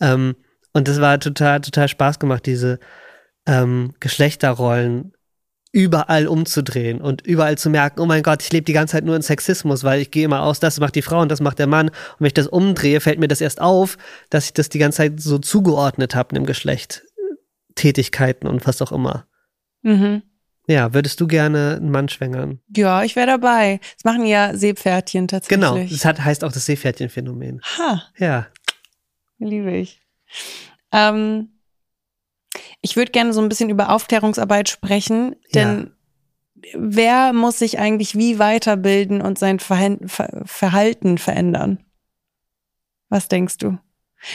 Ähm, 0.00 0.36
und 0.74 0.86
das 0.86 1.00
war 1.00 1.18
total, 1.18 1.60
total 1.60 1.88
Spaß 1.88 2.20
gemacht, 2.20 2.46
diese 2.46 2.78
ähm, 3.46 3.94
Geschlechterrollen 3.98 5.12
überall 5.74 6.28
umzudrehen 6.28 7.00
und 7.00 7.26
überall 7.26 7.58
zu 7.58 7.68
merken, 7.68 8.00
oh 8.00 8.06
mein 8.06 8.22
Gott, 8.22 8.42
ich 8.42 8.52
lebe 8.52 8.64
die 8.64 8.72
ganze 8.72 8.92
Zeit 8.92 9.04
nur 9.04 9.16
in 9.16 9.22
Sexismus, 9.22 9.82
weil 9.82 10.00
ich 10.00 10.12
gehe 10.12 10.24
immer 10.24 10.44
aus, 10.44 10.60
das 10.60 10.78
macht 10.78 10.94
die 10.94 11.02
Frau 11.02 11.20
und 11.20 11.32
das 11.32 11.40
macht 11.40 11.58
der 11.58 11.66
Mann. 11.66 11.88
Und 11.88 12.20
wenn 12.20 12.28
ich 12.28 12.34
das 12.34 12.46
umdrehe, 12.46 13.00
fällt 13.00 13.18
mir 13.18 13.26
das 13.26 13.40
erst 13.40 13.60
auf, 13.60 13.98
dass 14.30 14.44
ich 14.46 14.52
das 14.52 14.68
die 14.68 14.78
ganze 14.78 14.98
Zeit 14.98 15.20
so 15.20 15.38
zugeordnet 15.38 16.14
habe 16.14 16.30
einem 16.36 16.46
Geschlecht. 16.46 17.02
Tätigkeiten 17.74 18.46
und 18.46 18.64
was 18.68 18.80
auch 18.82 18.92
immer. 18.92 19.26
Mhm. 19.82 20.22
Ja, 20.68 20.94
würdest 20.94 21.20
du 21.20 21.26
gerne 21.26 21.74
einen 21.76 21.90
Mann 21.90 22.08
schwängern? 22.08 22.60
Ja, 22.74 23.02
ich 23.02 23.16
wäre 23.16 23.26
dabei. 23.26 23.80
Das 23.96 24.04
machen 24.04 24.26
ja 24.26 24.56
Seepferdchen 24.56 25.26
tatsächlich. 25.26 25.60
Genau, 25.60 25.76
das 25.76 26.04
hat, 26.04 26.20
heißt 26.24 26.44
auch 26.44 26.52
das 26.52 26.66
Seepferdchen-Phänomen. 26.66 27.60
Ha, 27.78 28.04
Ja, 28.16 28.46
liebe 29.38 29.72
ich. 29.72 30.00
Ähm, 30.92 31.48
ich 32.84 32.96
würde 32.96 33.12
gerne 33.12 33.32
so 33.32 33.40
ein 33.40 33.48
bisschen 33.48 33.70
über 33.70 33.88
Aufklärungsarbeit 33.88 34.68
sprechen, 34.68 35.36
denn 35.54 35.92
wer 36.74 37.32
muss 37.32 37.58
sich 37.58 37.78
eigentlich 37.78 38.14
wie 38.14 38.38
weiterbilden 38.38 39.22
und 39.22 39.38
sein 39.38 39.58
Verhalten 39.58 41.16
verändern? 41.16 41.82
Was 43.08 43.28
denkst 43.28 43.56
du? 43.56 43.78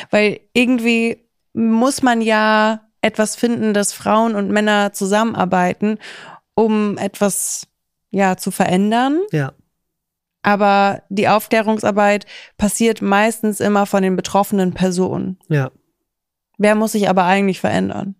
Weil 0.10 0.40
irgendwie 0.54 1.30
muss 1.54 2.02
man 2.02 2.22
ja 2.22 2.88
etwas 3.02 3.36
finden, 3.36 3.76
dass 3.76 3.94
Frauen 3.94 4.34
und 4.34 4.50
Männer 4.50 4.94
zusammenarbeiten, 4.94 6.00
um 6.56 6.98
etwas 6.98 7.68
ja 8.10 8.36
zu 8.36 8.50
verändern. 8.50 9.20
ja, 9.32 9.54
Aber 10.42 11.04
die 11.10 11.28
Aufklärungsarbeit 11.28 12.26
passiert 12.58 13.04
meistens 13.04 13.60
immer 13.60 13.86
von 13.86 14.02
den 14.02 14.16
betroffenen 14.16 14.74
Personen. 14.74 15.38
ja. 15.50 15.70
Wer 16.62 16.76
muss 16.76 16.92
sich 16.92 17.08
aber 17.08 17.24
eigentlich 17.24 17.62
verändern? 17.62 18.16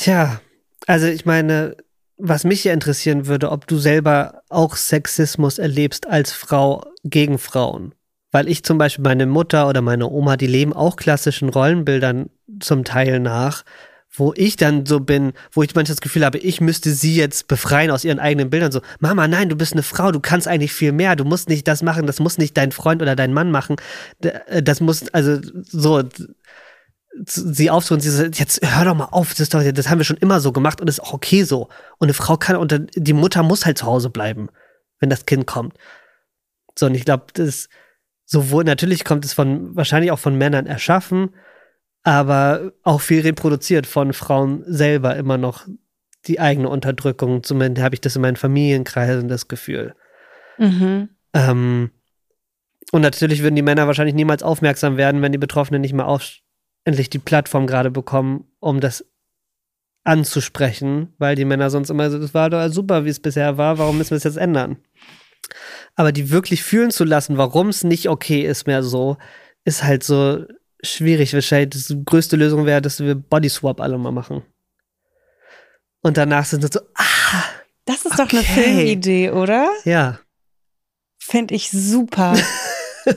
Tja, 0.00 0.40
also 0.86 1.08
ich 1.08 1.26
meine, 1.26 1.76
was 2.16 2.44
mich 2.44 2.64
ja 2.64 2.72
interessieren 2.72 3.26
würde, 3.26 3.50
ob 3.50 3.66
du 3.66 3.76
selber 3.76 4.40
auch 4.48 4.76
Sexismus 4.76 5.58
erlebst 5.58 6.08
als 6.08 6.32
Frau 6.32 6.86
gegen 7.04 7.36
Frauen. 7.36 7.94
Weil 8.32 8.48
ich 8.48 8.64
zum 8.64 8.78
Beispiel 8.78 9.04
meine 9.04 9.26
Mutter 9.26 9.68
oder 9.68 9.82
meine 9.82 10.08
Oma, 10.08 10.38
die 10.38 10.46
leben 10.46 10.72
auch 10.72 10.96
klassischen 10.96 11.50
Rollenbildern 11.50 12.30
zum 12.60 12.84
Teil 12.84 13.20
nach, 13.20 13.62
wo 14.10 14.32
ich 14.34 14.56
dann 14.56 14.86
so 14.86 15.00
bin, 15.00 15.34
wo 15.52 15.62
ich 15.62 15.74
manchmal 15.74 15.96
das 15.96 16.00
Gefühl 16.00 16.24
habe, 16.24 16.38
ich 16.38 16.62
müsste 16.62 16.92
sie 16.92 17.14
jetzt 17.14 17.46
befreien 17.46 17.90
aus 17.90 18.02
ihren 18.02 18.18
eigenen 18.18 18.48
Bildern. 18.48 18.72
So, 18.72 18.80
Mama, 19.00 19.28
nein, 19.28 19.50
du 19.50 19.56
bist 19.56 19.74
eine 19.74 19.82
Frau, 19.82 20.12
du 20.12 20.20
kannst 20.20 20.48
eigentlich 20.48 20.72
viel 20.72 20.92
mehr, 20.92 21.14
du 21.14 21.24
musst 21.24 21.50
nicht 21.50 21.68
das 21.68 21.82
machen, 21.82 22.06
das 22.06 22.20
muss 22.20 22.38
nicht 22.38 22.56
dein 22.56 22.72
Freund 22.72 23.02
oder 23.02 23.16
dein 23.16 23.34
Mann 23.34 23.50
machen. 23.50 23.76
Äh, 24.22 24.62
Das 24.62 24.80
muss, 24.80 25.08
also 25.10 25.38
so, 25.62 26.02
sie 27.26 27.70
aufzuholen, 27.70 28.00
sie 28.00 28.10
sagt, 28.10 28.38
jetzt 28.38 28.60
hör 28.62 28.84
doch 28.84 28.94
mal 28.94 29.06
auf, 29.06 29.34
das, 29.34 29.48
doch, 29.48 29.62
das 29.62 29.88
haben 29.88 29.98
wir 29.98 30.04
schon 30.04 30.16
immer 30.16 30.40
so 30.40 30.52
gemacht 30.52 30.80
und 30.80 30.88
ist 30.88 31.00
auch 31.00 31.12
okay 31.12 31.42
so. 31.42 31.68
Und 31.98 32.06
eine 32.06 32.14
Frau 32.14 32.36
kann, 32.36 32.56
und 32.56 32.88
die 32.94 33.12
Mutter 33.12 33.42
muss 33.42 33.66
halt 33.66 33.78
zu 33.78 33.86
Hause 33.86 34.10
bleiben, 34.10 34.48
wenn 34.98 35.10
das 35.10 35.26
Kind 35.26 35.46
kommt. 35.46 35.74
So, 36.78 36.86
und 36.86 36.94
ich 36.94 37.04
glaube, 37.04 37.26
das 37.34 37.46
ist 37.46 37.70
sowohl, 38.24 38.64
natürlich 38.64 39.04
kommt 39.04 39.24
es 39.24 39.32
von, 39.32 39.74
wahrscheinlich 39.76 40.12
auch 40.12 40.18
von 40.18 40.36
Männern 40.36 40.66
erschaffen, 40.66 41.34
aber 42.02 42.72
auch 42.82 43.00
viel 43.00 43.20
reproduziert 43.20 43.86
von 43.86 44.12
Frauen 44.12 44.64
selber 44.66 45.16
immer 45.16 45.36
noch 45.36 45.66
die 46.26 46.40
eigene 46.40 46.68
Unterdrückung. 46.68 47.42
Zumindest 47.42 47.84
habe 47.84 47.94
ich 47.94 48.00
das 48.00 48.16
in 48.16 48.22
meinen 48.22 48.36
Familienkreisen 48.36 49.28
das 49.28 49.48
Gefühl. 49.48 49.94
Mhm. 50.58 51.10
Ähm, 51.34 51.90
und 52.92 53.02
natürlich 53.02 53.42
würden 53.42 53.56
die 53.56 53.62
Männer 53.62 53.86
wahrscheinlich 53.86 54.14
niemals 54.14 54.42
aufmerksam 54.42 54.96
werden, 54.96 55.22
wenn 55.22 55.32
die 55.32 55.38
Betroffenen 55.38 55.80
nicht 55.80 55.92
mal 55.92 56.04
auf, 56.04 56.22
endlich 56.84 57.10
die 57.10 57.18
Plattform 57.18 57.66
gerade 57.66 57.90
bekommen, 57.90 58.44
um 58.60 58.80
das 58.80 59.04
anzusprechen, 60.04 61.12
weil 61.18 61.36
die 61.36 61.44
Männer 61.44 61.70
sonst 61.70 61.90
immer 61.90 62.10
so, 62.10 62.18
das 62.18 62.32
war 62.34 62.50
doch 62.50 62.68
super, 62.72 63.04
wie 63.04 63.10
es 63.10 63.20
bisher 63.20 63.58
war, 63.58 63.78
warum 63.78 63.98
müssen 63.98 64.10
wir 64.10 64.16
es 64.16 64.24
jetzt 64.24 64.38
ändern? 64.38 64.78
Aber 65.94 66.12
die 66.12 66.30
wirklich 66.30 66.62
fühlen 66.62 66.90
zu 66.90 67.04
lassen, 67.04 67.36
warum 67.36 67.68
es 67.68 67.84
nicht 67.84 68.08
okay 68.08 68.42
ist 68.42 68.66
mehr 68.66 68.82
so, 68.82 69.18
ist 69.64 69.84
halt 69.84 70.02
so 70.02 70.44
schwierig. 70.82 71.34
Wahrscheinlich 71.34 71.86
die 71.86 72.04
größte 72.04 72.36
Lösung 72.36 72.64
wäre, 72.66 72.80
dass 72.80 73.00
wir 73.00 73.14
Bodyswap 73.14 73.80
alle 73.80 73.98
mal 73.98 74.12
machen. 74.12 74.42
Und 76.02 76.16
danach 76.16 76.46
sind 76.46 76.62
sie 76.62 76.68
so, 76.72 76.80
ah, 76.94 77.44
Das 77.84 78.06
ist 78.06 78.18
doch 78.18 78.30
eine 78.30 78.40
Okay. 78.40 78.62
Filmidee, 78.62 79.30
oder? 79.30 79.70
Ja. 79.84 80.20
Finde 81.18 81.54
ich 81.54 81.70
super. 81.70 82.34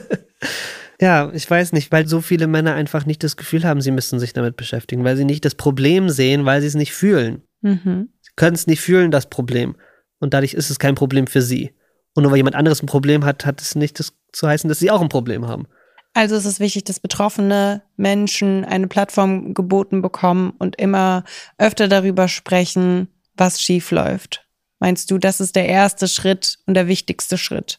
Ja, 1.00 1.30
ich 1.32 1.48
weiß 1.50 1.72
nicht, 1.72 1.90
weil 1.92 2.06
so 2.06 2.20
viele 2.20 2.46
Männer 2.46 2.74
einfach 2.74 3.06
nicht 3.06 3.24
das 3.24 3.36
Gefühl 3.36 3.64
haben, 3.64 3.80
sie 3.80 3.90
müssten 3.90 4.20
sich 4.20 4.32
damit 4.32 4.56
beschäftigen, 4.56 5.04
weil 5.04 5.16
sie 5.16 5.24
nicht 5.24 5.44
das 5.44 5.54
Problem 5.54 6.08
sehen, 6.08 6.44
weil 6.44 6.60
sie 6.60 6.68
es 6.68 6.74
nicht 6.74 6.92
fühlen. 6.92 7.42
mhm. 7.62 8.10
Sie 8.20 8.30
können 8.36 8.54
es 8.54 8.66
nicht 8.66 8.80
fühlen, 8.80 9.10
das 9.10 9.26
Problem. 9.26 9.76
Und 10.18 10.34
dadurch 10.34 10.54
ist 10.54 10.70
es 10.70 10.78
kein 10.78 10.94
Problem 10.94 11.26
für 11.26 11.42
sie. 11.42 11.74
Und 12.14 12.22
nur 12.22 12.32
weil 12.32 12.38
jemand 12.38 12.56
anderes 12.56 12.82
ein 12.82 12.86
Problem 12.86 13.24
hat, 13.24 13.44
hat 13.44 13.60
es 13.60 13.74
nicht 13.74 13.98
das 13.98 14.14
zu 14.32 14.46
heißen, 14.46 14.68
dass 14.68 14.78
sie 14.78 14.90
auch 14.90 15.02
ein 15.02 15.08
Problem 15.08 15.46
haben. 15.46 15.66
Also 16.14 16.36
es 16.36 16.44
ist 16.44 16.60
wichtig, 16.60 16.84
dass 16.84 17.00
betroffene 17.00 17.82
Menschen 17.96 18.64
eine 18.64 18.86
Plattform 18.86 19.52
geboten 19.52 20.00
bekommen 20.00 20.54
und 20.58 20.76
immer 20.76 21.24
öfter 21.58 21.88
darüber 21.88 22.28
sprechen, 22.28 23.08
was 23.36 23.60
schief 23.60 23.90
läuft. 23.90 24.46
Meinst 24.78 25.10
du, 25.10 25.18
das 25.18 25.40
ist 25.40 25.56
der 25.56 25.66
erste 25.66 26.06
Schritt 26.06 26.58
und 26.66 26.74
der 26.74 26.86
wichtigste 26.86 27.36
Schritt? 27.36 27.78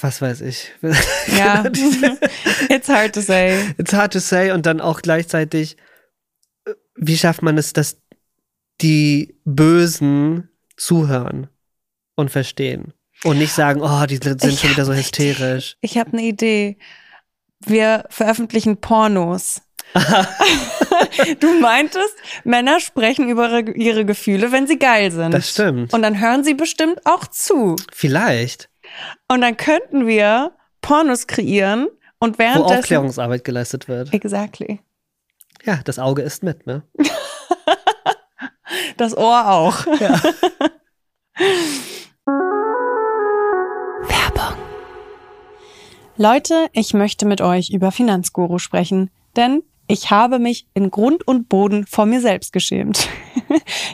Was 0.00 0.22
weiß 0.22 0.40
ich. 0.42 0.72
Ja, 1.36 1.64
it's 2.68 2.88
hard 2.88 3.14
to 3.14 3.20
say. 3.20 3.72
It's 3.78 3.92
hard 3.92 4.12
to 4.12 4.18
say 4.18 4.50
und 4.50 4.66
dann 4.66 4.80
auch 4.80 5.00
gleichzeitig, 5.00 5.76
äh, 6.64 6.72
wie 6.96 7.16
schafft 7.16 7.42
man 7.42 7.56
es, 7.56 7.72
dass 7.72 7.98
die 8.80 9.38
Bösen 9.44 10.48
zuhören 10.76 11.48
und 12.16 12.30
verstehen 12.30 12.94
und 13.24 13.38
nicht 13.38 13.52
sagen, 13.52 13.80
oh, 13.82 14.06
die 14.06 14.16
sind 14.16 14.42
Ich 14.44 14.60
schon 14.60 14.70
wieder 14.70 14.84
so 14.84 14.94
hysterisch. 14.94 15.76
Ich 15.80 15.98
habe 15.98 16.12
eine 16.12 16.22
Idee. 16.22 16.78
Wir 17.60 18.04
veröffentlichen 18.08 18.78
Pornos. 18.78 19.62
du 21.40 21.60
meintest, 21.60 22.14
Männer 22.44 22.80
sprechen 22.80 23.28
über 23.28 23.66
ihre 23.76 24.04
Gefühle, 24.04 24.52
wenn 24.52 24.66
sie 24.66 24.78
geil 24.78 25.10
sind. 25.10 25.32
Das 25.32 25.50
stimmt. 25.50 25.92
Und 25.92 26.02
dann 26.02 26.20
hören 26.20 26.44
sie 26.44 26.54
bestimmt 26.54 27.04
auch 27.04 27.26
zu. 27.26 27.76
Vielleicht, 27.92 28.70
Und 29.28 29.40
dann 29.40 29.56
könnten 29.56 30.06
wir 30.06 30.52
Pornos 30.80 31.26
kreieren 31.26 31.88
und 32.18 32.34
wo 32.34 32.40
währenddessen. 32.40 32.78
Aufklärungsarbeit 32.78 33.44
geleistet 33.44 33.88
wird. 33.88 34.12
Exactly. 34.12 34.80
Ja, 35.64 35.80
das 35.84 35.98
Auge 35.98 36.22
ist 36.22 36.42
mit, 36.42 36.66
ne? 36.66 36.82
Das 38.96 39.16
Ohr 39.16 39.48
auch. 39.50 39.86
Werbung. 44.06 44.58
Leute, 46.16 46.68
ich 46.72 46.92
möchte 46.92 47.26
mit 47.26 47.40
euch 47.40 47.70
über 47.70 47.92
Finanzguru 47.92 48.58
sprechen, 48.58 49.10
denn 49.36 49.62
ich 49.86 50.10
habe 50.10 50.38
mich 50.38 50.66
in 50.74 50.90
Grund 50.90 51.26
und 51.26 51.48
Boden 51.48 51.86
vor 51.86 52.04
mir 52.06 52.20
selbst 52.20 52.52
geschämt. 52.52 53.08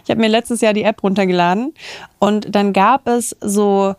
ich 0.05 0.11
habe 0.11 0.21
mir 0.21 0.29
letztes 0.29 0.61
Jahr 0.61 0.73
die 0.73 0.83
App 0.83 1.03
runtergeladen 1.03 1.73
und 2.19 2.55
dann 2.55 2.73
gab 2.73 3.07
es 3.07 3.37
so 3.41 3.95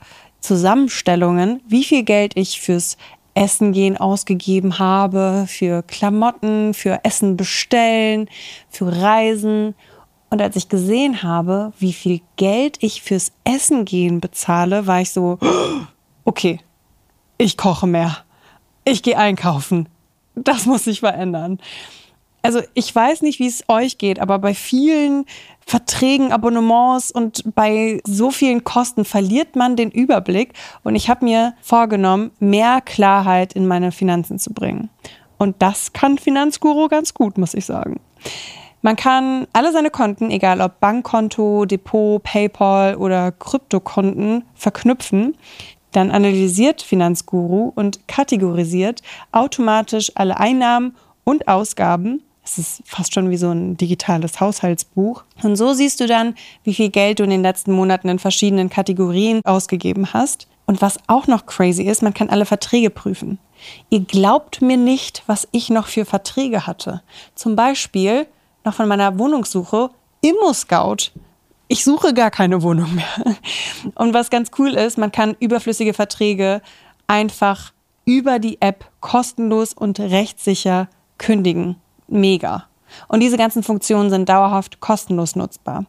Zusammenstellungen, 0.48 1.62
wie 1.68 1.84
viel 1.84 2.04
Geld 2.04 2.38
ich 2.38 2.62
fürs 2.62 2.96
Essen 3.34 3.74
gehen 3.74 3.98
ausgegeben 3.98 4.80
habe, 4.80 5.46
für 5.48 5.84
Klamotten, 5.84 6.74
für 6.74 7.02
Essen 7.04 7.36
bestellen, 7.36 8.30
für 8.70 8.90
Reisen. 8.90 9.76
Und 10.30 10.42
als 10.42 10.56
ich 10.56 10.70
gesehen 10.70 11.22
habe, 11.22 11.74
wie 11.80 11.92
viel 11.92 12.22
Geld 12.38 12.78
ich 12.80 13.02
fürs 13.02 13.34
Essen 13.44 13.84
gehen 13.84 14.22
bezahle, 14.22 14.88
war 14.88 15.02
ich 15.02 15.12
so, 15.12 15.38
okay, 16.24 16.62
ich 17.38 17.58
koche 17.58 17.86
mehr. 17.86 18.18
Ich 18.86 19.04
gehe 19.04 19.18
einkaufen. 19.18 19.90
Das 20.34 20.66
muss 20.66 20.86
sich 20.86 21.02
verändern. 21.02 21.60
Also 22.42 22.62
ich 22.74 22.94
weiß 22.94 23.24
nicht, 23.24 23.40
wie 23.40 23.48
es 23.48 23.64
euch 23.68 23.98
geht, 23.98 24.20
aber 24.20 24.40
bei 24.40 24.54
vielen 24.54 25.26
Verträgen, 25.66 26.32
Abonnements 26.32 27.12
und 27.12 27.44
bei 27.54 28.00
so 28.06 28.32
vielen 28.32 28.64
Kosten 28.64 29.04
verliert 29.04 29.58
man 29.58 29.76
den 29.76 29.92
Überblick. 29.92 30.54
Und 30.84 30.96
ich 30.96 31.10
habe 31.10 31.26
mir 31.26 31.56
vorgenommen, 31.62 32.32
mehr 32.40 32.80
Klarheit 32.80 33.52
in 33.52 33.68
meine 33.68 33.92
Finanzen 33.92 34.40
zu 34.40 34.54
bringen. 34.54 34.90
Und 35.38 35.58
das 35.60 35.92
kann 35.92 36.18
Finanzguru 36.18 36.88
ganz 36.88 37.14
gut, 37.14 37.38
muss 37.38 37.54
ich 37.54 37.66
sagen. 37.66 38.00
Man 38.82 38.96
kann 38.96 39.48
alle 39.54 39.74
seine 39.74 39.90
Konten, 39.90 40.32
egal 40.32 40.62
ob 40.62 40.80
Bankkonto, 40.80 41.66
Depot, 41.66 42.24
PayPal 42.24 42.96
oder 42.96 43.34
Kryptokonten, 43.34 44.46
verknüpfen. 44.56 45.36
Dann 45.92 46.12
analysiert 46.12 46.82
Finanzguru 46.82 47.74
und 47.76 48.08
kategorisiert 48.08 49.02
automatisch 49.32 50.12
alle 50.16 50.40
Einnahmen 50.40 50.96
und 51.24 51.48
Ausgaben. 51.48 52.24
Es 52.48 52.58
ist 52.58 52.82
fast 52.86 53.14
schon 53.14 53.30
wie 53.30 53.36
so 53.36 53.52
ein 53.52 53.76
digitales 53.76 54.40
Haushaltsbuch. 54.40 55.26
Und 55.44 55.58
so 55.58 55.74
siehst 55.74 56.00
du 56.00 56.08
dann, 56.08 56.34
wie 56.64 56.74
viel 56.74 56.90
Geld 56.90 57.20
du 57.20 57.24
in 57.24 57.30
den 57.30 57.42
letzten 57.42 57.74
Monaten 57.74 58.08
in 58.08 58.20
verschiedenen 58.20 58.70
Kategorien 58.70 59.42
ausgegeben 59.44 60.14
hast. 60.14 60.48
Und 60.66 60.82
was 60.82 60.98
auch 61.08 61.28
noch 61.28 61.46
crazy 61.46 61.84
ist, 61.84 62.02
man 62.02 62.14
kann 62.14 62.30
alle 62.30 62.46
Verträge 62.46 62.90
prüfen. 62.90 63.38
Ihr 63.90 64.00
glaubt 64.00 64.62
mir 64.62 64.78
nicht, 64.78 65.24
was 65.28 65.46
ich 65.52 65.70
noch 65.70 65.88
für 65.88 66.06
Verträge 66.06 66.66
hatte. 66.66 67.02
Zum 67.36 67.58
Beispiel 67.58 68.28
noch 68.64 68.74
von 68.74 68.88
meiner 68.88 69.20
Wohnungssuche 69.20 69.90
Immo-Scout. 70.22 71.12
Ich 71.68 71.84
suche 71.84 72.14
gar 72.14 72.32
keine 72.32 72.62
Wohnung 72.62 72.96
mehr. 72.96 73.36
Und 73.96 74.14
was 74.14 74.30
ganz 74.30 74.52
cool 74.58 74.70
ist, 74.70 74.98
man 74.98 75.12
kann 75.12 75.36
überflüssige 75.42 75.94
Verträge 75.94 76.62
einfach 77.08 77.74
über 78.06 78.40
die 78.40 78.62
App 78.62 78.90
kostenlos 79.02 79.74
und 79.74 80.00
rechtssicher 80.00 80.88
kündigen. 81.18 81.76
Mega. 82.08 82.66
Und 83.08 83.22
diese 83.22 83.38
ganzen 83.38 83.64
Funktionen 83.64 84.10
sind 84.10 84.30
dauerhaft 84.30 84.80
kostenlos 84.80 85.36
nutzbar. 85.36 85.86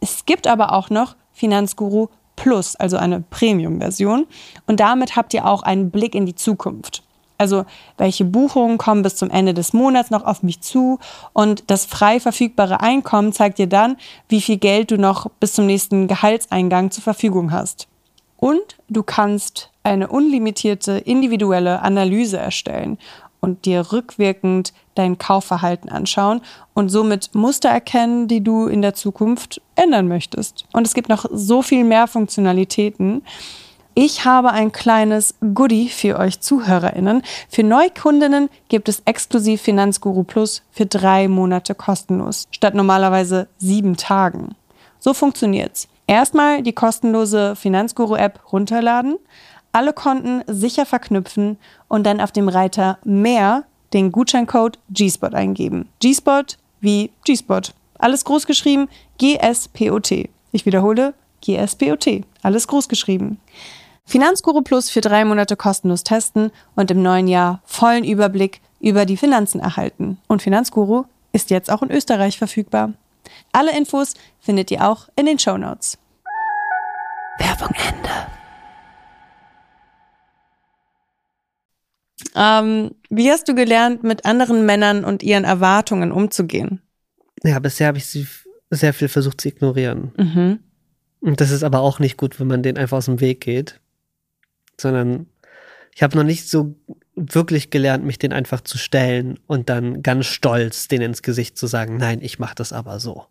Es 0.00 0.24
gibt 0.26 0.46
aber 0.46 0.72
auch 0.72 0.90
noch 0.90 1.16
Finanzguru 1.32 2.08
Plus, 2.36 2.74
also 2.76 2.96
eine 2.96 3.20
Premium-Version. 3.20 4.26
Und 4.66 4.80
damit 4.80 5.14
habt 5.16 5.34
ihr 5.34 5.46
auch 5.46 5.62
einen 5.62 5.90
Blick 5.90 6.14
in 6.14 6.24
die 6.24 6.34
Zukunft. 6.34 7.02
Also 7.36 7.64
welche 7.96 8.24
Buchungen 8.24 8.76
kommen 8.76 9.02
bis 9.02 9.16
zum 9.16 9.30
Ende 9.30 9.54
des 9.54 9.72
Monats 9.72 10.10
noch 10.10 10.24
auf 10.24 10.42
mich 10.42 10.60
zu 10.60 10.98
und 11.32 11.70
das 11.70 11.86
frei 11.86 12.20
verfügbare 12.20 12.80
Einkommen 12.80 13.32
zeigt 13.32 13.58
dir 13.58 13.66
dann, 13.66 13.96
wie 14.28 14.42
viel 14.42 14.58
Geld 14.58 14.90
du 14.90 14.98
noch 14.98 15.26
bis 15.40 15.54
zum 15.54 15.64
nächsten 15.64 16.06
Gehaltseingang 16.06 16.90
zur 16.90 17.02
Verfügung 17.02 17.50
hast. 17.50 17.88
Und 18.36 18.76
du 18.88 19.02
kannst 19.02 19.70
eine 19.82 20.08
unlimitierte 20.08 20.98
individuelle 20.98 21.80
Analyse 21.80 22.36
erstellen 22.36 22.98
und 23.40 23.64
dir 23.64 23.90
rückwirkend 23.90 24.74
dein 24.94 25.18
Kaufverhalten 25.18 25.90
anschauen 25.90 26.40
und 26.74 26.88
somit 26.88 27.34
Muster 27.34 27.68
erkennen, 27.68 28.28
die 28.28 28.42
du 28.42 28.66
in 28.66 28.82
der 28.82 28.94
Zukunft 28.94 29.60
ändern 29.76 30.08
möchtest. 30.08 30.64
Und 30.72 30.86
es 30.86 30.94
gibt 30.94 31.08
noch 31.08 31.26
so 31.30 31.62
viel 31.62 31.84
mehr 31.84 32.06
Funktionalitäten. 32.06 33.22
Ich 33.94 34.24
habe 34.24 34.52
ein 34.52 34.72
kleines 34.72 35.34
Goodie 35.54 35.88
für 35.88 36.18
euch 36.18 36.40
ZuhörerInnen. 36.40 37.22
Für 37.48 37.62
Neukundinnen 37.62 38.48
gibt 38.68 38.88
es 38.88 39.02
exklusiv 39.04 39.60
Finanzguru 39.62 40.22
Plus 40.22 40.62
für 40.70 40.86
drei 40.86 41.28
Monate 41.28 41.74
kostenlos, 41.74 42.46
statt 42.50 42.74
normalerweise 42.74 43.48
sieben 43.58 43.96
Tagen. 43.96 44.54
So 45.00 45.12
funktioniert's. 45.12 45.88
Erstmal 46.06 46.62
die 46.62 46.72
kostenlose 46.72 47.56
Finanzguru-App 47.56 48.52
runterladen, 48.52 49.16
alle 49.72 49.92
Konten 49.92 50.42
sicher 50.46 50.84
verknüpfen 50.84 51.56
und 51.88 52.04
dann 52.04 52.20
auf 52.20 52.32
dem 52.32 52.48
Reiter 52.48 52.98
Mehr 53.04 53.64
den 53.92 54.12
Gutscheincode 54.12 54.78
G-Spot 54.90 55.28
eingeben. 55.28 55.88
G-Spot 56.00 56.44
wie 56.80 57.10
G-Spot. 57.24 57.60
Alles 57.98 58.24
groß 58.24 58.46
geschrieben, 58.46 58.88
G-S-P-O-T. 59.18 60.30
Ich 60.52 60.66
wiederhole, 60.66 61.14
G-S-P-O-T. 61.42 62.24
Alles 62.42 62.66
groß 62.66 62.88
geschrieben. 62.88 63.38
Finanzguru 64.04 64.62
Plus 64.62 64.90
für 64.90 65.00
drei 65.00 65.24
Monate 65.24 65.56
kostenlos 65.56 66.02
testen 66.02 66.50
und 66.74 66.90
im 66.90 67.02
neuen 67.02 67.28
Jahr 67.28 67.60
vollen 67.64 68.04
Überblick 68.04 68.60
über 68.80 69.06
die 69.06 69.16
Finanzen 69.16 69.60
erhalten. 69.60 70.18
Und 70.26 70.42
Finanzguru 70.42 71.04
ist 71.32 71.50
jetzt 71.50 71.70
auch 71.70 71.82
in 71.82 71.90
Österreich 71.90 72.38
verfügbar. 72.38 72.94
Alle 73.52 73.76
Infos 73.76 74.14
findet 74.40 74.70
ihr 74.70 74.88
auch 74.88 75.08
in 75.16 75.26
den 75.26 75.38
Show 75.38 75.56
Notes. 75.56 75.98
Werbung 77.38 77.74
Ende. 77.76 78.39
Ähm, 82.34 82.92
wie 83.08 83.30
hast 83.30 83.48
du 83.48 83.54
gelernt, 83.54 84.02
mit 84.02 84.24
anderen 84.24 84.66
Männern 84.66 85.04
und 85.04 85.22
ihren 85.22 85.44
Erwartungen 85.44 86.12
umzugehen? 86.12 86.80
Ja, 87.42 87.58
bisher 87.58 87.88
habe 87.88 87.98
ich 87.98 88.06
sie 88.06 88.26
sehr 88.70 88.94
viel 88.94 89.08
versucht 89.08 89.40
zu 89.40 89.48
ignorieren. 89.48 90.12
Mhm. 90.16 90.58
Und 91.20 91.40
das 91.40 91.50
ist 91.50 91.62
aber 91.62 91.80
auch 91.80 91.98
nicht 91.98 92.16
gut, 92.16 92.40
wenn 92.40 92.46
man 92.46 92.62
den 92.62 92.78
einfach 92.78 92.98
aus 92.98 93.06
dem 93.06 93.20
Weg 93.20 93.40
geht. 93.40 93.80
Sondern 94.78 95.26
ich 95.94 96.02
habe 96.02 96.16
noch 96.16 96.24
nicht 96.24 96.48
so 96.48 96.74
wirklich 97.14 97.70
gelernt, 97.70 98.04
mich 98.04 98.18
den 98.18 98.32
einfach 98.32 98.62
zu 98.62 98.78
stellen 98.78 99.38
und 99.46 99.68
dann 99.68 100.02
ganz 100.02 100.26
stolz 100.26 100.88
den 100.88 101.02
ins 101.02 101.22
Gesicht 101.22 101.58
zu 101.58 101.66
sagen, 101.66 101.96
nein, 101.96 102.20
ich 102.22 102.38
mache 102.38 102.54
das 102.54 102.72
aber 102.72 103.00
so. 103.00 103.26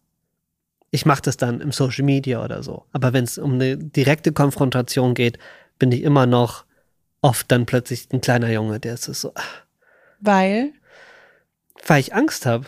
Ich 0.91 1.05
mache 1.05 1.21
das 1.21 1.37
dann 1.37 1.61
im 1.61 1.71
Social 1.71 2.05
Media 2.05 2.43
oder 2.43 2.61
so. 2.63 2.85
Aber 2.91 3.13
wenn 3.13 3.23
es 3.23 3.37
um 3.37 3.53
eine 3.53 3.77
direkte 3.77 4.31
Konfrontation 4.31 5.13
geht, 5.13 5.37
bin 5.77 5.91
ich 5.91 6.03
immer 6.03 6.25
noch 6.25 6.65
oft 7.21 7.51
dann 7.51 7.65
plötzlich 7.65 8.07
ein 8.11 8.21
kleiner 8.21 8.49
Junge, 8.51 8.79
der 8.79 8.93
ist 8.95 9.03
so, 9.05 9.31
ah, 9.35 9.41
Weil? 10.19 10.73
weil 11.87 11.99
ich 12.01 12.13
Angst 12.13 12.45
habe. 12.45 12.65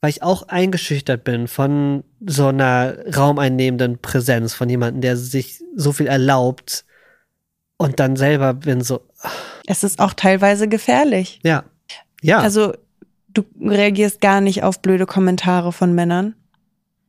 weil 0.00 0.10
ich 0.10 0.22
auch 0.22 0.48
eingeschüchtert 0.48 1.24
bin 1.24 1.48
von 1.48 2.04
so 2.26 2.48
einer 2.48 2.94
raumeinnehmenden 3.16 3.98
Präsenz, 3.98 4.52
von 4.54 4.68
jemandem, 4.68 5.00
der 5.00 5.16
sich 5.16 5.62
so 5.76 5.92
viel 5.92 6.06
erlaubt 6.06 6.84
und 7.78 8.00
dann 8.00 8.16
selber 8.16 8.54
bin 8.54 8.82
so, 8.82 9.06
Es 9.66 9.82
ist 9.82 9.98
auch 10.00 10.12
teilweise 10.14 10.68
gefährlich. 10.68 11.40
ja, 11.42 11.64
ja, 12.22 12.38
Also 12.40 12.72
du 13.28 13.44
reagierst 13.60 14.20
gar 14.20 14.40
nicht 14.40 14.62
auf 14.62 14.80
blöde 14.80 15.06
Kommentare 15.06 15.72
von 15.72 15.94
Männern. 15.94 16.34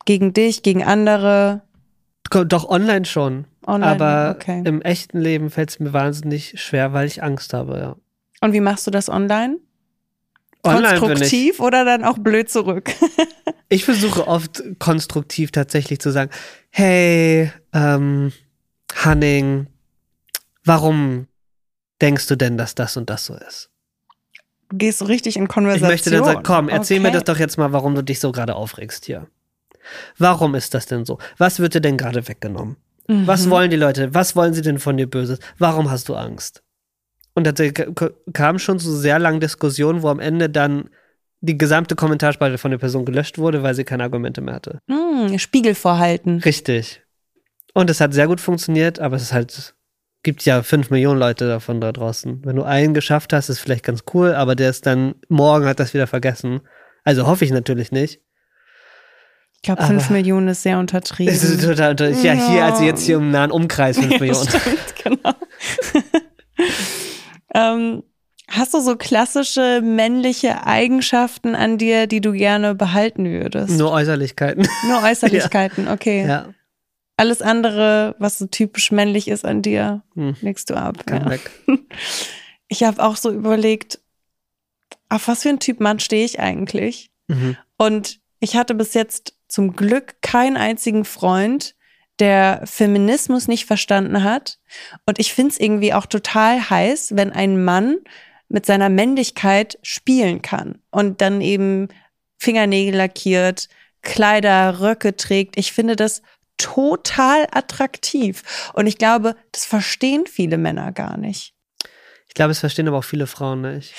Gegen 0.05 0.33
dich, 0.33 0.61
gegen 0.63 0.83
andere. 0.83 1.61
Doch 2.29 2.69
online 2.69 3.05
schon. 3.05 3.45
Online, 3.65 3.91
aber 3.91 4.35
okay. 4.35 4.61
im 4.65 4.81
echten 4.81 5.19
Leben 5.19 5.49
fällt 5.49 5.69
es 5.69 5.79
mir 5.79 5.93
wahnsinnig 5.93 6.61
schwer, 6.61 6.93
weil 6.93 7.07
ich 7.07 7.23
Angst 7.23 7.53
habe, 7.53 7.77
ja. 7.79 7.95
Und 8.41 8.53
wie 8.53 8.59
machst 8.59 8.85
du 8.85 8.91
das 8.91 9.09
online? 9.09 9.57
Online 10.63 10.95
ich, 10.95 10.99
Konstruktiv 10.99 11.59
oder 11.59 11.85
dann 11.85 12.03
auch 12.03 12.17
blöd 12.17 12.49
zurück? 12.49 12.91
ich 13.69 13.85
versuche 13.85 14.27
oft 14.27 14.63
konstruktiv 14.79 15.51
tatsächlich 15.51 15.99
zu 15.99 16.11
sagen, 16.11 16.31
hey, 16.69 17.51
ähm, 17.73 18.31
Hanning, 18.93 19.67
warum 20.63 21.27
denkst 22.01 22.27
du 22.27 22.35
denn, 22.35 22.57
dass 22.57 22.75
das 22.75 22.97
und 22.97 23.09
das 23.09 23.25
so 23.25 23.35
ist? 23.35 23.69
Du 24.69 24.77
gehst 24.77 24.99
so 24.99 25.05
richtig 25.05 25.37
in 25.37 25.43
Ich 25.43 25.49
Konversation. 25.49 25.89
möchte 25.89 26.09
dann 26.09 26.23
sagen, 26.23 26.43
komm, 26.43 26.69
erzähl 26.69 26.99
mir 26.99 27.09
Okay. 27.09 27.17
das 27.17 27.23
doch 27.25 27.37
jetzt 27.37 27.57
mal, 27.57 27.71
warum 27.71 27.93
du 27.93 28.01
dich 28.01 28.19
so 28.19 28.31
gerade 28.31 28.55
aufregst 28.55 29.05
hier. 29.05 29.27
Warum 30.17 30.55
ist 30.55 30.73
das 30.73 30.85
denn 30.85 31.05
so? 31.05 31.17
Was 31.37 31.59
wird 31.59 31.73
dir 31.75 31.81
denn 31.81 31.97
gerade 31.97 32.27
weggenommen? 32.27 32.77
Was 33.07 33.45
Mhm. 33.45 33.49
wollen 33.51 33.69
die 33.69 33.77
Leute? 33.77 34.13
Was 34.13 34.35
wollen 34.35 34.53
sie 34.53 34.61
denn 34.63 34.79
von 34.79 34.97
dir 34.97 35.07
Böses? 35.07 35.39
Warum 35.59 35.91
hast 35.91 36.09
du 36.09 36.15
Angst? 36.15 36.63
Und 37.35 37.45
da 37.45 37.53
kam 38.33 38.57
schon 38.59 38.79
zu 38.79 38.91
sehr 38.95 39.19
langen 39.19 39.39
Diskussionen, 39.39 40.01
wo 40.01 40.07
am 40.09 40.19
Ende 40.19 40.49
dann 40.49 40.89
die 41.41 41.57
gesamte 41.57 41.95
Kommentarspalte 41.95 42.57
von 42.57 42.71
der 42.71 42.77
Person 42.79 43.05
gelöscht 43.05 43.37
wurde, 43.37 43.61
weil 43.61 43.75
sie 43.75 43.83
keine 43.83 44.03
Argumente 44.03 44.41
mehr 44.41 44.55
hatte. 44.55 44.79
Hm, 44.89 45.37
Spiegel 45.37 45.75
vorhalten. 45.75 46.39
Richtig. 46.39 47.03
Und 47.73 47.89
es 47.89 47.99
hat 48.01 48.13
sehr 48.13 48.27
gut 48.27 48.39
funktioniert, 48.41 48.99
aber 48.99 49.17
es 49.17 49.23
ist 49.23 49.33
halt, 49.33 49.75
gibt 50.23 50.45
ja 50.45 50.63
fünf 50.63 50.89
Millionen 50.89 51.19
Leute 51.19 51.47
davon 51.47 51.81
da 51.81 51.91
draußen. 51.91 52.43
Wenn 52.45 52.55
du 52.55 52.63
einen 52.63 52.93
geschafft 52.95 53.33
hast, 53.33 53.49
ist 53.49 53.59
vielleicht 53.59 53.83
ganz 53.83 54.03
cool, 54.13 54.33
aber 54.33 54.55
der 54.55 54.69
ist 54.71 54.85
dann, 54.87 55.15
morgen 55.27 55.65
hat 55.67 55.79
das 55.79 55.93
wieder 55.93 56.07
vergessen. 56.07 56.61
Also 57.03 57.27
hoffe 57.27 57.45
ich 57.45 57.51
natürlich 57.51 57.91
nicht. 57.91 58.21
Ich 59.65 59.67
glaube, 59.67 59.81
Aber- 59.81 59.87
fünf 59.87 60.11
Millionen 60.11 60.49
ist 60.49 60.61
sehr 60.61 60.77
untertrieben. 60.77 61.33
Es 61.33 61.43
ist 61.43 61.59
total, 61.63 61.89
unter- 61.91 62.09
ja, 62.11 62.33
hier, 62.33 62.65
also 62.65 62.83
jetzt 62.83 63.03
hier 63.03 63.15
im 63.17 63.31
nahen 63.31 63.49
Umkreis 63.49 63.97
fünf 63.97 64.19
Millionen. 64.19 64.47
Stimmt, 64.47 64.95
genau. 65.03 65.33
ähm, 67.55 68.03
hast 68.47 68.75
du 68.75 68.79
so 68.79 68.95
klassische 68.95 69.81
männliche 69.83 70.67
Eigenschaften 70.67 71.55
an 71.55 71.79
dir, 71.79 72.05
die 72.05 72.21
du 72.21 72.31
gerne 72.33 72.75
behalten 72.75 73.25
würdest? 73.25 73.71
Nur 73.71 73.91
Äußerlichkeiten. 73.91 74.67
Nur 74.87 75.01
Äußerlichkeiten, 75.03 75.87
okay. 75.87 76.27
Ja. 76.27 76.49
Alles 77.17 77.41
andere, 77.41 78.15
was 78.19 78.37
so 78.37 78.45
typisch 78.45 78.91
männlich 78.91 79.27
ist 79.29 79.45
an 79.45 79.63
dir, 79.63 80.03
Hm. 80.13 80.35
legst 80.41 80.69
du 80.69 80.75
ab. 80.75 81.07
Kann 81.07 81.23
Ja. 81.23 81.29
weg. 81.31 81.49
Ich 82.67 82.83
habe 82.83 83.03
auch 83.03 83.15
so 83.15 83.31
überlegt, 83.31 83.99
auf 85.09 85.27
was 85.27 85.41
für 85.41 85.49
ein 85.49 85.59
Typ 85.59 85.79
Mann 85.79 85.99
stehe 85.99 86.23
ich 86.25 86.39
eigentlich? 86.39 87.09
Mhm. 87.27 87.57
Und 87.77 88.19
ich 88.39 88.55
hatte 88.55 88.75
bis 88.75 88.93
jetzt 88.93 89.33
zum 89.55 89.73
Glück 89.73 90.21
keinen 90.21 90.57
einzigen 90.57 91.05
Freund, 91.05 91.75
der 92.19 92.61
Feminismus 92.65 93.47
nicht 93.47 93.65
verstanden 93.65 94.21
hat. 94.21 94.59
Und 95.05 95.17
ich 95.17 95.33
finde 95.33 95.53
es 95.53 95.59
irgendwie 95.61 95.93
auch 95.93 96.07
total 96.07 96.69
heiß, 96.69 97.15
wenn 97.15 97.31
ein 97.31 97.63
Mann 97.63 97.99
mit 98.49 98.65
seiner 98.65 98.89
Männlichkeit 98.89 99.79
spielen 99.81 100.41
kann 100.41 100.79
und 100.91 101.21
dann 101.21 101.39
eben 101.39 101.87
Fingernägel 102.37 102.95
lackiert, 102.95 103.69
Kleider, 104.01 104.81
Röcke 104.81 105.15
trägt. 105.15 105.57
Ich 105.57 105.71
finde 105.71 105.95
das 105.95 106.21
total 106.57 107.47
attraktiv. 107.51 108.43
Und 108.73 108.87
ich 108.87 108.97
glaube, 108.97 109.37
das 109.53 109.63
verstehen 109.63 110.25
viele 110.27 110.57
Männer 110.57 110.91
gar 110.91 111.15
nicht. 111.15 111.53
Ich 112.27 112.33
glaube, 112.33 112.51
es 112.51 112.59
verstehen 112.59 112.89
aber 112.89 112.97
auch 112.97 113.05
viele 113.05 113.25
Frauen 113.25 113.61
nicht. 113.61 113.93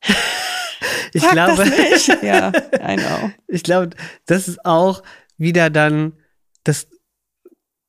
Ich 1.12 1.22
Sag 1.22 1.32
glaube, 1.32 1.64
das 1.64 2.06
nicht. 2.08 2.18
Ja, 2.22 2.52
I 2.74 2.96
know. 2.96 3.30
ich 3.48 3.62
glaube, 3.62 3.90
das 4.26 4.48
ist 4.48 4.64
auch 4.64 5.02
wieder 5.36 5.70
dann 5.70 6.12
das. 6.64 6.88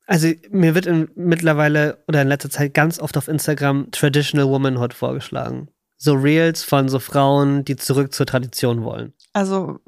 Also 0.06 0.28
mir 0.50 0.74
wird 0.74 0.86
in, 0.86 1.08
mittlerweile 1.14 2.02
oder 2.08 2.22
in 2.22 2.28
letzter 2.28 2.50
Zeit 2.50 2.74
ganz 2.74 2.98
oft 2.98 3.16
auf 3.16 3.28
Instagram 3.28 3.90
Traditional 3.92 4.48
Womanhood 4.48 4.92
vorgeschlagen. 4.94 5.68
So 5.96 6.14
Reels 6.14 6.64
von 6.64 6.88
so 6.88 6.98
Frauen, 6.98 7.64
die 7.64 7.76
zurück 7.76 8.12
zur 8.12 8.26
Tradition 8.26 8.82
wollen. 8.82 9.12
Also 9.32 9.78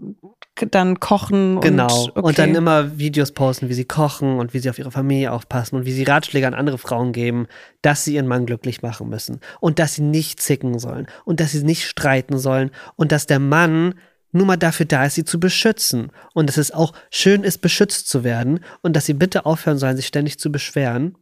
dann 0.71 1.01
kochen 1.01 1.61
Genau. 1.61 2.05
und 2.05 2.11
okay. 2.11 2.21
Und 2.21 2.39
dann 2.39 2.55
immer 2.55 2.99
Videos 2.99 3.33
posten, 3.33 3.69
wie 3.69 3.75
sie 3.75 3.85
kochen 3.85 4.39
und 4.39 4.55
wie 4.55 4.59
sie 4.61 4.71
auf 4.71 4.79
ihre 4.79 4.91
Familie 4.91 5.33
aufpassen 5.33 5.77
und 5.77 5.85
wie 5.87 5.93
sie 5.93 6.05
Ratschläge 6.05 6.47
an 6.47 6.55
andere 6.55 6.79
Frauen 6.79 7.13
geben, 7.13 7.47
dass 7.83 8.05
sie 8.05 8.15
ihren 8.15 8.27
Mann 8.29 8.47
glücklich 8.47 8.83
machen 8.83 9.09
müssen 9.09 9.41
und 9.61 9.79
dass 9.79 9.95
sie 9.95 10.03
nicht 10.03 10.41
zicken 10.41 10.79
sollen 10.79 11.07
und 11.25 11.41
dass 11.41 11.53
sie 11.53 11.63
nicht 11.65 11.85
streiten 11.85 12.39
sollen 12.39 12.71
und 12.97 13.13
dass 13.13 13.27
der 13.27 13.41
Mann 13.41 13.95
nur 14.33 14.47
mal 14.47 14.57
dafür 14.57 14.87
da 14.87 15.05
ist, 15.05 15.15
sie 15.15 15.25
zu 15.25 15.39
beschützen 15.39 16.11
und 16.35 16.49
dass 16.49 16.57
es 16.57 16.73
auch 16.73 16.93
schön 17.11 17.45
ist, 17.45 17.59
beschützt 17.59 18.09
zu 18.09 18.25
werden 18.25 18.61
und 18.83 18.97
dass 18.97 19.07
sie 19.07 19.15
bitte 19.15 19.47
aufhören 19.47 19.79
sollen, 19.79 19.97
sich 19.97 20.07
ständig 20.09 20.39
zu 20.39 20.51
beschweren. 20.51 21.17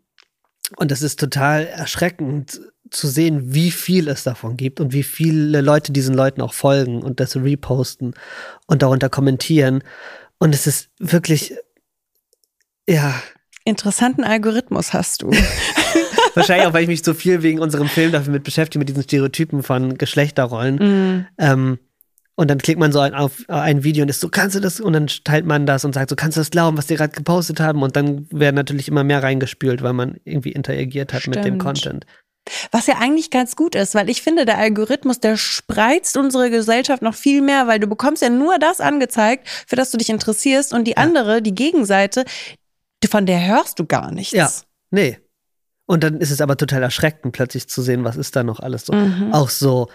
Und 0.76 0.90
das 0.90 1.02
ist 1.02 1.18
total 1.18 1.66
erschreckend 1.66 2.60
zu 2.90 3.08
sehen, 3.08 3.54
wie 3.54 3.70
viel 3.70 4.08
es 4.08 4.22
davon 4.22 4.56
gibt 4.56 4.80
und 4.80 4.92
wie 4.92 5.02
viele 5.02 5.60
Leute 5.60 5.92
diesen 5.92 6.14
Leuten 6.14 6.42
auch 6.42 6.52
folgen 6.52 7.02
und 7.02 7.20
das 7.20 7.36
reposten 7.36 8.14
und 8.66 8.82
darunter 8.82 9.08
kommentieren. 9.08 9.82
Und 10.38 10.54
es 10.54 10.66
ist 10.66 10.90
wirklich, 10.98 11.54
ja, 12.88 13.14
Interessanten 13.64 14.24
Algorithmus 14.24 14.92
hast 14.92 15.22
du. 15.22 15.30
wahrscheinlich 16.34 16.66
auch, 16.66 16.72
weil 16.72 16.82
ich 16.82 16.88
mich 16.88 17.04
so 17.04 17.14
viel 17.14 17.42
wegen 17.42 17.60
unserem 17.60 17.88
Film 17.88 18.12
damit 18.12 18.42
beschäftige, 18.42 18.78
mit 18.78 18.88
diesen 18.88 19.02
Stereotypen 19.02 19.62
von 19.62 19.98
Geschlechterrollen. 19.98 20.76
Mm. 20.76 21.26
Ähm, 21.38 21.78
und 22.34 22.50
dann 22.50 22.58
klickt 22.58 22.80
man 22.80 22.92
so 22.92 23.00
ein, 23.00 23.14
auf 23.14 23.44
ein 23.48 23.84
Video 23.84 24.02
und 24.02 24.08
ist 24.08 24.20
so, 24.20 24.28
kannst 24.28 24.56
du 24.56 24.60
das? 24.60 24.80
Und 24.80 24.94
dann 24.94 25.06
teilt 25.06 25.44
man 25.44 25.66
das 25.66 25.84
und 25.84 25.94
sagt 25.94 26.10
so, 26.10 26.16
kannst 26.16 26.36
du 26.36 26.40
das 26.40 26.50
glauben, 26.50 26.78
was 26.78 26.86
die 26.86 26.96
gerade 26.96 27.14
gepostet 27.14 27.60
haben? 27.60 27.82
Und 27.82 27.94
dann 27.94 28.26
werden 28.30 28.56
natürlich 28.56 28.88
immer 28.88 29.04
mehr 29.04 29.22
reingespült, 29.22 29.82
weil 29.82 29.92
man 29.92 30.16
irgendwie 30.24 30.52
interagiert 30.52 31.12
hat 31.12 31.26
mit 31.26 31.36
dem 31.36 31.42
Stimmt. 31.42 31.62
Content. 31.62 32.06
Was 32.72 32.86
ja 32.88 32.96
eigentlich 32.98 33.30
ganz 33.30 33.54
gut 33.54 33.76
ist, 33.76 33.94
weil 33.94 34.10
ich 34.10 34.22
finde, 34.22 34.44
der 34.44 34.58
Algorithmus, 34.58 35.20
der 35.20 35.36
spreizt 35.36 36.16
unsere 36.16 36.50
Gesellschaft 36.50 37.02
noch 37.02 37.14
viel 37.14 37.40
mehr, 37.40 37.68
weil 37.68 37.78
du 37.78 37.86
bekommst 37.86 38.22
ja 38.22 38.30
nur 38.30 38.58
das 38.58 38.80
angezeigt, 38.80 39.48
für 39.68 39.76
das 39.76 39.92
du 39.92 39.98
dich 39.98 40.10
interessierst 40.10 40.72
und 40.72 40.84
die 40.84 40.96
andere, 40.96 41.40
die 41.40 41.54
Gegenseite, 41.54 42.24
von 43.08 43.26
der 43.26 43.46
hörst 43.46 43.78
du 43.78 43.86
gar 43.86 44.10
nichts. 44.10 44.32
Ja. 44.32 44.50
Nee. 44.90 45.18
Und 45.86 46.02
dann 46.02 46.20
ist 46.20 46.30
es 46.30 46.40
aber 46.40 46.56
total 46.56 46.82
erschreckend, 46.82 47.32
plötzlich 47.32 47.68
zu 47.68 47.82
sehen, 47.82 48.02
was 48.04 48.16
ist 48.16 48.34
da 48.34 48.42
noch 48.42 48.58
alles 48.58 48.86
so. 48.86 48.92
Mhm. 48.92 49.32
Auch 49.32 49.50
so, 49.50 49.88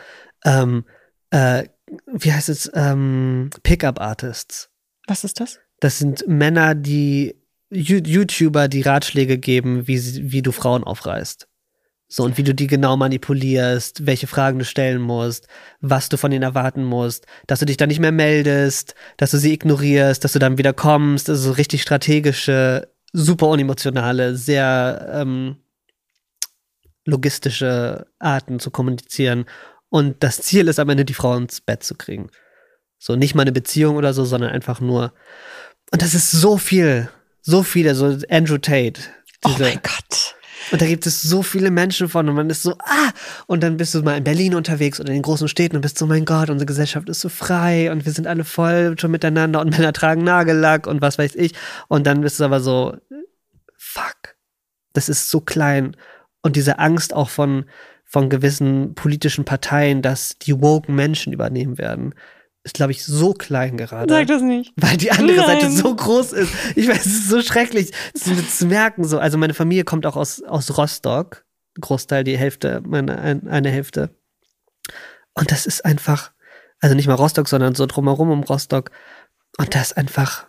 ähm, 0.45 0.85
äh, 1.31 1.63
wie 2.05 2.31
heißt 2.31 2.49
es, 2.49 2.69
ähm, 2.73 3.49
Pickup-Artists. 3.63 4.69
Was 5.07 5.23
ist 5.23 5.39
das? 5.39 5.59
Das 5.79 5.99
sind 5.99 6.27
Männer, 6.27 6.75
die 6.75 7.35
YouTuber, 7.69 8.67
die 8.67 8.81
Ratschläge 8.81 9.37
geben, 9.37 9.87
wie, 9.87 9.97
sie, 9.97 10.31
wie 10.31 10.41
du 10.41 10.51
Frauen 10.51 10.83
aufreißt. 10.83 11.47
So, 12.09 12.23
und 12.23 12.37
wie 12.37 12.43
du 12.43 12.55
die 12.55 12.67
genau 12.67 12.95
manipulierst, 12.95 14.05
welche 14.05 14.27
Fragen 14.27 14.59
du 14.59 14.65
stellen 14.65 15.01
musst, 15.01 15.47
was 15.81 16.07
du 16.07 16.15
von 16.15 16.31
ihnen 16.31 16.43
erwarten 16.43 16.85
musst, 16.85 17.25
dass 17.47 17.59
du 17.59 17.65
dich 17.65 17.75
dann 17.75 17.89
nicht 17.89 17.99
mehr 17.99 18.13
meldest, 18.13 18.95
dass 19.17 19.31
du 19.31 19.37
sie 19.37 19.53
ignorierst, 19.53 20.23
dass 20.23 20.31
du 20.31 20.39
dann 20.39 20.57
wieder 20.57 20.71
kommst, 20.71 21.29
also 21.29 21.49
so 21.49 21.51
richtig 21.51 21.81
strategische, 21.81 22.93
super 23.11 23.47
unemotionale, 23.47 24.37
sehr 24.37 25.09
ähm, 25.13 25.57
logistische 27.03 28.07
Arten 28.19 28.59
zu 28.59 28.71
kommunizieren. 28.71 29.45
Und 29.89 30.23
das 30.23 30.41
Ziel 30.41 30.67
ist 30.67 30.79
am 30.79 30.89
Ende, 30.89 31.05
die 31.05 31.13
Frau 31.13 31.35
ins 31.35 31.61
Bett 31.61 31.83
zu 31.83 31.95
kriegen. 31.95 32.29
So, 32.99 33.15
nicht 33.15 33.35
mal 33.35 33.43
eine 33.43 33.51
Beziehung 33.51 33.95
oder 33.95 34.13
so, 34.13 34.25
sondern 34.25 34.51
einfach 34.51 34.81
nur. 34.81 35.13
Und 35.91 36.01
das 36.01 36.13
ist 36.13 36.31
so 36.31 36.57
viel, 36.57 37.09
so 37.41 37.63
viele, 37.63 37.95
so 37.95 38.17
Andrew 38.29 38.57
Tate. 38.57 39.01
Oh 39.45 39.55
mein 39.59 39.79
Gott. 39.83 40.35
und 40.71 40.81
da 40.81 40.87
gibt 40.87 41.05
es 41.05 41.21
so 41.21 41.43
viele 41.43 41.69
Menschen 41.71 42.09
von 42.09 42.27
und 42.27 42.35
man 42.35 42.49
ist 42.49 42.63
so, 42.63 42.73
ah, 42.79 43.11
und 43.45 43.61
dann 43.61 43.77
bist 43.77 43.93
du 43.93 44.01
mal 44.01 44.17
in 44.17 44.23
Berlin 44.23 44.55
unterwegs 44.55 44.99
oder 44.99 45.09
in 45.09 45.15
den 45.15 45.21
großen 45.21 45.47
Städten 45.47 45.75
und 45.75 45.81
bist 45.81 45.97
so, 45.97 46.07
mein 46.07 46.25
Gott, 46.25 46.49
unsere 46.49 46.65
Gesellschaft 46.65 47.07
ist 47.07 47.21
so 47.21 47.29
frei 47.29 47.91
und 47.91 48.05
wir 48.05 48.11
sind 48.11 48.27
alle 48.27 48.43
voll 48.43 48.95
schon 48.99 49.11
miteinander 49.11 49.61
und 49.61 49.69
Männer 49.77 49.93
tragen 49.93 50.23
Nagellack 50.23 50.87
und 50.87 51.01
was 51.01 51.17
weiß 51.17 51.35
ich. 51.35 51.53
Und 51.87 52.07
dann 52.07 52.21
bist 52.21 52.39
du 52.39 52.43
aber 52.43 52.59
so, 52.59 52.97
fuck, 53.77 54.35
das 54.93 55.07
ist 55.07 55.29
so 55.29 55.39
klein. 55.39 55.95
Und 56.41 56.55
diese 56.55 56.79
Angst 56.79 57.13
auch 57.13 57.29
von, 57.29 57.65
von 58.07 58.29
gewissen 58.29 58.95
politischen 58.95 59.45
Parteien, 59.45 60.01
dass 60.01 60.37
die 60.39 60.59
woken 60.61 60.95
Menschen 60.95 61.33
übernehmen 61.33 61.77
werden, 61.77 62.15
ist, 62.63 62.75
glaube 62.75 62.91
ich, 62.91 63.05
so 63.05 63.33
klein 63.33 63.77
gerade. 63.77 64.11
Sag 64.13 64.27
das 64.27 64.41
nicht. 64.41 64.73
Weil 64.75 64.97
die 64.97 65.11
andere 65.11 65.37
Nein. 65.37 65.61
Seite 65.61 65.71
so 65.71 65.93
groß 65.95 66.33
ist. 66.33 66.51
Ich 66.75 66.87
weiß, 66.87 67.05
es 67.05 67.13
ist 67.13 67.29
so 67.29 67.41
schrecklich 67.41 67.93
zu, 68.13 68.35
zu 68.45 68.65
merken. 68.65 69.03
So. 69.03 69.19
Also 69.19 69.37
meine 69.37 69.53
Familie 69.53 69.83
kommt 69.83 70.05
auch 70.05 70.15
aus, 70.15 70.41
aus 70.43 70.77
Rostock. 70.77 71.45
Großteil, 71.79 72.23
die 72.23 72.37
Hälfte, 72.37 72.81
meine 72.85 73.19
ein, 73.19 73.47
eine 73.47 73.69
Hälfte. 73.69 74.09
Und 75.33 75.51
das 75.51 75.65
ist 75.65 75.85
einfach, 75.85 76.31
Also 76.79 76.95
nicht 76.95 77.07
mal 77.07 77.13
Rostock, 77.13 77.47
sondern 77.47 77.75
so 77.75 77.85
drumherum 77.85 78.31
um 78.31 78.43
Rostock. 78.43 78.91
Und 79.57 79.75
das 79.75 79.91
ist 79.91 79.97
einfach, 79.97 80.47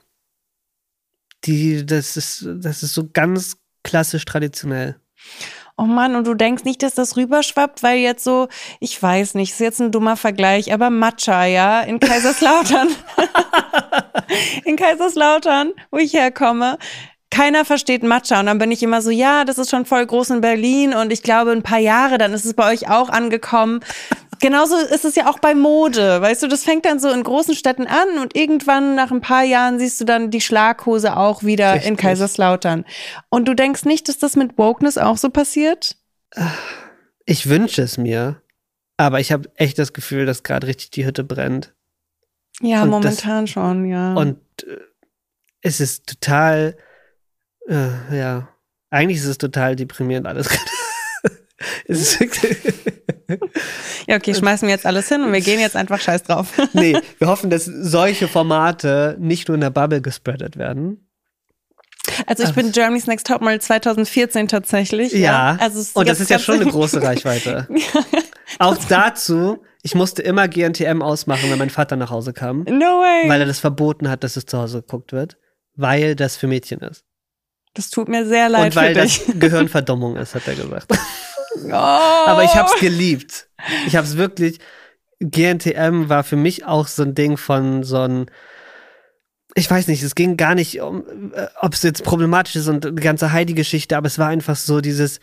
die, 1.45 1.85
das 1.85 2.17
ist, 2.17 2.47
das 2.61 2.83
ist 2.83 2.95
so 2.95 3.09
ganz 3.13 3.57
klassisch 3.83 4.25
traditionell. 4.25 4.97
Oh 5.81 5.85
Mann, 5.85 6.17
und 6.17 6.27
du 6.27 6.35
denkst 6.35 6.65
nicht, 6.65 6.83
dass 6.83 6.95
das 6.95 7.17
rüberschwappt, 7.17 7.85
weil 7.85 7.99
jetzt 7.99 8.25
so, 8.25 8.49
ich 8.81 9.01
weiß 9.01 9.35
nicht, 9.35 9.53
ist 9.53 9.61
jetzt 9.61 9.81
ein 9.81 9.93
dummer 9.93 10.17
Vergleich, 10.17 10.73
aber 10.73 10.91
Matcha, 10.91 11.45
ja, 11.45 11.83
in 11.83 12.01
Kaiserslautern. 12.01 12.89
in 14.65 14.75
Kaiserslautern, 14.75 15.73
wo 15.93 15.99
ich 15.99 16.15
herkomme. 16.15 16.79
Keiner 17.31 17.65
versteht 17.65 18.03
Matcha 18.03 18.41
und 18.41 18.47
dann 18.47 18.59
bin 18.59 18.73
ich 18.73 18.83
immer 18.83 19.01
so, 19.03 19.11
ja, 19.11 19.45
das 19.45 19.59
ist 19.59 19.71
schon 19.71 19.85
voll 19.85 20.05
groß 20.05 20.31
in 20.31 20.41
Berlin 20.41 20.95
und 20.95 21.13
ich 21.13 21.23
glaube 21.23 21.53
ein 21.53 21.63
paar 21.63 21.79
Jahre, 21.79 22.19
dann 22.19 22.33
ist 22.33 22.45
es 22.45 22.55
bei 22.55 22.73
euch 22.73 22.91
auch 22.91 23.09
angekommen. 23.09 23.79
Genauso 24.41 24.77
ist 24.77 25.05
es 25.05 25.17
ja 25.17 25.29
auch 25.29 25.39
bei 25.39 25.55
Mode. 25.55 26.21
Weißt 26.21 26.43
du, 26.43 26.49
das 26.49 26.65
fängt 26.65 26.85
dann 26.85 27.01
so 27.01 27.11
in 27.11 27.23
großen 27.23 27.55
Städten 27.55 27.87
an 27.87 28.19
und 28.21 28.37
irgendwann 28.37 28.95
nach 28.95 29.11
ein 29.11 29.21
paar 29.21 29.43
Jahren 29.43 29.79
siehst 29.79 30.01
du 30.01 30.05
dann 30.05 30.31
die 30.31 30.41
Schlaghose 30.41 31.17
auch 31.17 31.43
wieder 31.43 31.75
Richtig. 31.75 31.91
in 31.91 31.97
Kaiserslautern. 31.97 32.85
Und 33.29 33.49
du 33.49 33.55
denkst 33.55 33.85
nicht, 33.85 34.09
dass 34.09 34.19
das 34.19 34.37
mit 34.37 34.57
Wokeness 34.57 34.99
auch 34.99 35.17
so 35.17 35.31
passiert? 35.31 35.97
Ich 37.25 37.49
wünsche 37.49 37.83
es 37.83 37.99
mir, 37.99 38.41
aber 38.97 39.21
ich 39.21 39.33
habe 39.33 39.51
echt 39.57 39.79
das 39.79 39.93
Gefühl, 39.93 40.27
dass 40.27 40.43
gerade 40.43 40.67
richtig 40.67 40.91
die 40.91 41.05
Hütte 41.05 41.25
brennt. 41.25 41.75
Ja, 42.61 42.83
Und 42.83 42.91
momentan 42.91 43.47
schon, 43.47 43.85
ja. 43.87 44.15
Und 44.15 44.39
äh, 44.65 44.79
es 45.61 45.81
ist 45.81 46.07
total, 46.07 46.77
äh, 47.69 48.17
ja, 48.17 48.49
eigentlich 48.91 49.19
ist 49.19 49.27
es 49.27 49.39
total 49.39 49.77
deprimierend 49.77 50.27
alles. 50.27 50.47
es 50.47 50.53
ist, 50.55 50.78
ja, 54.07 54.17
okay, 54.17 54.35
schmeißen 54.35 54.67
wir 54.69 54.75
jetzt 54.75 54.87
alles 54.87 55.09
hin 55.09 55.23
und 55.23 55.33
wir 55.33 55.41
gehen 55.41 55.61
jetzt 55.61 55.77
einfach 55.77 56.01
scheiß 56.01 56.23
drauf. 56.25 56.49
nee, 56.73 56.97
wir 57.19 57.29
hoffen, 57.29 57.51
dass 57.51 57.65
solche 57.65 58.29
Formate 58.29 59.17
nicht 59.19 59.49
nur 59.49 59.55
in 59.57 59.61
der 59.61 59.71
Bubble 59.71 60.01
gespreadet 60.01 60.57
werden. 60.57 61.05
Also 62.27 62.43
ich 62.45 62.53
bin 62.55 62.73
Germany's 62.73 63.07
Next 63.07 63.27
Topmodel 63.27 63.61
2014 63.61 64.49
tatsächlich. 64.49 65.13
Ja, 65.13 65.57
Also 65.61 65.81
es 65.81 65.93
und 65.93 66.09
das 66.09 66.21
ist 66.21 66.31
ja 66.31 66.39
schon 66.39 66.61
eine 66.61 66.71
große 66.71 67.03
Reichweite. 67.03 67.69
Auch 68.59 68.77
dazu, 68.89 69.63
ich 69.83 69.95
musste 69.95 70.23
immer 70.23 70.49
GNTM 70.49 71.03
ausmachen, 71.03 71.51
wenn 71.51 71.59
mein 71.59 71.71
Vater 71.71 71.97
nach 71.97 72.11
Hause 72.11 72.33
kam, 72.33 72.61
No 72.65 73.01
way. 73.03 73.29
weil 73.29 73.41
er 73.41 73.47
das 73.47 73.61
verboten 73.61 74.09
hat, 74.09 74.25
dass 74.25 74.37
es 74.37 74.47
zu 74.47 74.59
Hause 74.59 74.81
geguckt 74.81 75.13
wird, 75.13 75.37
weil 75.77 76.15
das 76.17 76.37
für 76.37 76.47
Mädchen 76.47 76.81
ist. 76.81 77.05
das 77.75 77.91
tut 77.91 78.09
mir 78.09 78.27
sehr 78.27 78.49
leid 78.49 78.65
und 78.67 78.77
weil 78.77 78.95
das. 78.95 79.21
Gehirnverdummung 79.39 80.17
ist, 80.17 80.35
hat 80.35 80.49
er 80.49 80.55
gesagt. 80.55 80.87
Oh. 81.67 81.73
Aber 81.73 82.45
ich 82.45 82.55
hab's 82.55 82.79
geliebt. 82.81 83.49
Ich 83.87 83.97
hab's 83.97 84.17
wirklich. 84.17 84.59
GNTM 85.21 86.09
war 86.09 86.23
für 86.23 86.37
mich 86.37 86.65
auch 86.65 86.87
so 86.87 87.03
ein 87.03 87.15
Ding 87.15 87.37
von 87.37 87.83
so 87.83 87.99
ein. 87.99 88.31
Ich 89.55 89.69
weiß 89.69 89.89
nicht, 89.89 90.03
es 90.03 90.15
ging 90.15 90.37
gar 90.37 90.55
nicht 90.55 90.81
um, 90.81 91.33
ob 91.61 91.75
es 91.75 91.83
jetzt 91.83 92.05
problematisch 92.05 92.55
ist 92.55 92.69
und 92.69 92.85
die 92.85 93.03
ganze 93.03 93.33
Heidi-Geschichte, 93.33 93.97
aber 93.97 94.07
es 94.07 94.19
war 94.19 94.29
einfach 94.29 94.57
so 94.57 94.81
dieses 94.81 95.21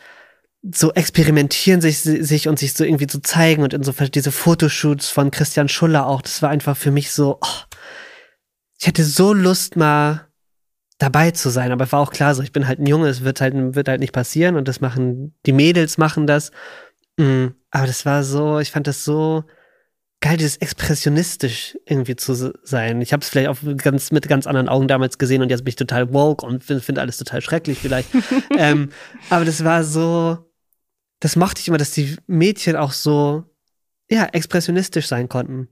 so 0.74 0.92
experimentieren 0.94 1.80
sich, 1.80 2.00
sich 2.00 2.48
und 2.48 2.58
sich 2.58 2.74
so 2.74 2.84
irgendwie 2.84 3.08
zu 3.08 3.22
zeigen 3.22 3.62
und 3.62 3.74
in 3.74 3.84
so 3.84 3.92
diese 3.92 4.32
Fotoshoots 4.32 5.10
von 5.10 5.30
Christian 5.30 5.70
Schuller 5.70 6.08
auch, 6.08 6.22
das 6.22 6.42
war 6.42 6.50
einfach 6.50 6.76
für 6.76 6.92
mich 6.92 7.12
so, 7.12 7.38
oh, 7.42 7.78
ich 8.80 8.88
hätte 8.88 9.04
so 9.04 9.34
Lust 9.34 9.76
mal 9.76 10.28
dabei 10.98 11.32
zu 11.32 11.50
sein, 11.50 11.72
aber 11.72 11.92
war 11.92 12.00
auch 12.00 12.12
klar 12.12 12.34
so, 12.36 12.42
ich 12.42 12.52
bin 12.52 12.68
halt 12.68 12.80
ein 12.80 12.86
Junge, 12.86 13.08
es 13.10 13.24
wird 13.24 13.42
halt, 13.42 13.54
wird 13.76 13.88
halt 13.88 14.00
nicht 14.00 14.14
passieren 14.14 14.56
und 14.56 14.68
das 14.68 14.80
machen, 14.82 15.36
die 15.46 15.52
Mädels 15.52 15.98
machen 15.98 16.26
das. 16.28 16.52
Mm, 17.18 17.48
Aber 17.72 17.88
das 17.88 18.06
war 18.06 18.24
so, 18.24 18.60
ich 18.60 18.72
fand 18.72 18.88
das 18.88 19.04
so 19.04 19.44
geil, 20.22 20.38
dieses 20.38 20.58
expressionistisch 20.58 21.78
irgendwie 21.86 22.16
zu 22.16 22.34
se- 22.34 22.54
sein. 22.64 23.02
Ich 23.02 23.14
habe 23.14 23.22
es 23.22 23.30
vielleicht 23.30 23.50
auch 23.50 23.58
ganz, 23.78 24.12
mit 24.12 24.28
ganz 24.28 24.48
anderen 24.48 24.70
Augen 24.70 24.88
damals 24.88 25.18
gesehen 25.18 25.42
und 25.42 25.50
jetzt 25.50 25.64
bin 25.66 25.70
ich 25.70 25.76
total 25.76 26.14
woke 26.14 26.46
und 26.46 26.64
finde 26.64 26.82
find 26.82 26.98
alles 27.00 27.18
total 27.18 27.42
schrecklich 27.42 27.80
vielleicht. 27.80 28.10
ähm, 28.58 28.90
aber 29.30 29.46
das 29.46 29.64
war 29.64 29.84
so, 29.84 30.38
das 31.20 31.36
mochte 31.36 31.60
ich 31.62 31.68
immer, 31.68 31.78
dass 31.78 31.92
die 31.92 32.16
Mädchen 32.28 32.76
auch 32.76 32.92
so, 32.92 33.44
ja, 34.10 34.26
expressionistisch 34.26 35.08
sein 35.08 35.28
konnten. 35.30 35.68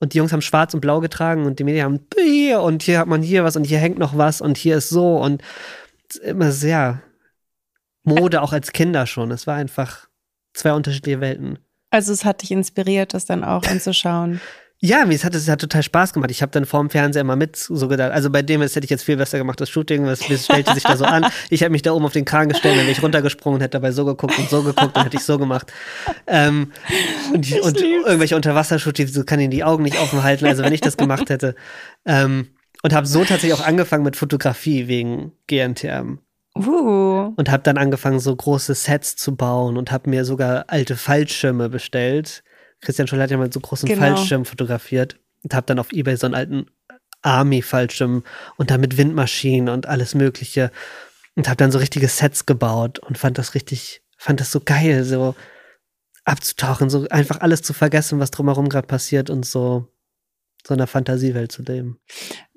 Und 0.00 0.14
die 0.14 0.18
Jungs 0.18 0.32
haben 0.32 0.42
schwarz 0.42 0.74
und 0.74 0.80
blau 0.80 1.00
getragen 1.00 1.44
und 1.44 1.58
die 1.58 1.64
Mädchen 1.64 1.84
haben 1.84 2.06
hier 2.16 2.60
und 2.60 2.82
hier 2.82 3.00
hat 3.00 3.08
man 3.08 3.22
hier 3.22 3.42
was 3.44 3.56
und 3.56 3.64
hier 3.64 3.78
hängt 3.78 3.98
noch 3.98 4.16
was 4.16 4.40
und 4.40 4.56
hier 4.56 4.76
ist 4.76 4.90
so 4.90 5.16
und 5.16 5.42
es 6.08 6.16
ist 6.16 6.24
immer 6.24 6.52
sehr 6.52 7.02
Mode 8.04 8.42
auch 8.42 8.52
als 8.52 8.72
Kinder 8.72 9.06
schon. 9.06 9.30
Es 9.30 9.46
war 9.46 9.56
einfach 9.56 10.08
zwei 10.54 10.72
unterschiedliche 10.72 11.20
Welten. 11.20 11.58
Also 11.90 12.12
es 12.12 12.24
hat 12.24 12.42
dich 12.42 12.50
inspiriert, 12.50 13.14
das 13.14 13.26
dann 13.26 13.44
auch 13.44 13.64
anzuschauen. 13.68 14.40
Ja, 14.80 15.04
mir 15.04 15.18
hat 15.18 15.34
es 15.34 15.48
hat 15.48 15.60
total 15.60 15.82
Spaß 15.82 16.12
gemacht. 16.12 16.30
Ich 16.30 16.40
habe 16.40 16.52
dann 16.52 16.64
vorm 16.64 16.88
Fernseher 16.88 17.22
immer 17.22 17.34
mit 17.34 17.56
so 17.56 17.88
gedacht. 17.88 18.12
Also 18.12 18.30
bei 18.30 18.42
dem 18.42 18.60
das 18.60 18.76
hätte 18.76 18.84
ich 18.84 18.90
jetzt 18.90 19.02
viel 19.02 19.16
besser 19.16 19.36
gemacht, 19.36 19.60
das 19.60 19.68
Shooting. 19.70 20.06
Was 20.06 20.20
das 20.20 20.44
stellte 20.44 20.72
sich 20.72 20.84
da 20.84 20.96
so 20.96 21.04
an. 21.04 21.26
Ich 21.50 21.62
habe 21.62 21.72
mich 21.72 21.82
da 21.82 21.92
oben 21.92 22.04
auf 22.04 22.12
den 22.12 22.24
Kran 22.24 22.48
gestellt, 22.48 22.76
wäre 22.76 22.88
ich 22.88 23.02
runtergesprungen, 23.02 23.60
hätte 23.60 23.72
dabei 23.72 23.90
so 23.90 24.04
geguckt 24.04 24.38
und 24.38 24.48
so 24.48 24.62
geguckt, 24.62 24.96
dann 24.96 25.04
hätte 25.04 25.16
ich 25.16 25.24
so 25.24 25.38
gemacht. 25.38 25.72
Ähm, 26.26 26.72
und 27.32 27.44
ich, 27.44 27.60
und 27.60 27.80
irgendwelche 27.80 28.36
Unterwassershootings, 28.36 29.12
so 29.12 29.24
kann 29.24 29.40
ich 29.40 29.50
die 29.50 29.64
Augen 29.64 29.82
nicht 29.82 29.98
offen 30.00 30.22
halten. 30.22 30.46
Also 30.46 30.62
wenn 30.62 30.72
ich 30.72 30.80
das 30.80 30.96
gemacht 30.96 31.28
hätte. 31.28 31.56
Ähm, 32.04 32.48
und 32.82 32.94
habe 32.94 33.06
so 33.06 33.20
tatsächlich 33.20 33.54
auch 33.54 33.66
angefangen 33.66 34.04
mit 34.04 34.14
Fotografie 34.14 34.86
wegen 34.86 35.32
GNTM. 35.48 36.18
Uh. 36.56 37.32
und 37.36 37.50
habe 37.50 37.62
dann 37.62 37.78
angefangen, 37.78 38.18
so 38.18 38.34
große 38.34 38.74
Sets 38.74 39.14
zu 39.14 39.36
bauen 39.36 39.76
und 39.76 39.92
habe 39.92 40.10
mir 40.10 40.24
sogar 40.24 40.64
alte 40.68 40.96
Fallschirme 40.96 41.68
bestellt. 41.68 42.42
Christian 42.80 43.08
Scholl 43.08 43.20
hat 43.20 43.30
ja 43.30 43.36
mal 43.36 43.52
so 43.52 43.60
großen 43.60 43.88
Genau. 43.88 44.00
Fallschirm 44.16 44.44
fotografiert 44.44 45.18
und 45.42 45.54
habe 45.54 45.66
dann 45.66 45.78
auf 45.78 45.92
Ebay 45.92 46.16
so 46.16 46.26
einen 46.26 46.34
alten 46.34 46.66
Army-Fallschirm 47.22 48.22
und 48.56 48.70
damit 48.70 48.96
Windmaschinen 48.96 49.68
und 49.68 49.86
alles 49.86 50.14
Mögliche 50.14 50.70
und 51.34 51.48
habe 51.48 51.56
dann 51.56 51.72
so 51.72 51.78
richtige 51.78 52.08
Sets 52.08 52.46
gebaut 52.46 52.98
und 53.00 53.18
fand 53.18 53.38
das 53.38 53.54
richtig, 53.54 54.02
fand 54.16 54.40
das 54.40 54.52
so 54.52 54.60
geil, 54.60 55.04
so 55.04 55.34
abzutauchen, 56.24 56.90
so 56.90 57.08
einfach 57.08 57.40
alles 57.40 57.62
zu 57.62 57.72
vergessen, 57.72 58.20
was 58.20 58.30
drumherum 58.30 58.68
gerade 58.68 58.86
passiert 58.86 59.30
und 59.30 59.44
so 59.46 59.88
so 60.66 60.74
in 60.74 60.80
einer 60.80 60.86
Fantasiewelt 60.86 61.52
zu 61.52 61.62
leben. 61.62 61.98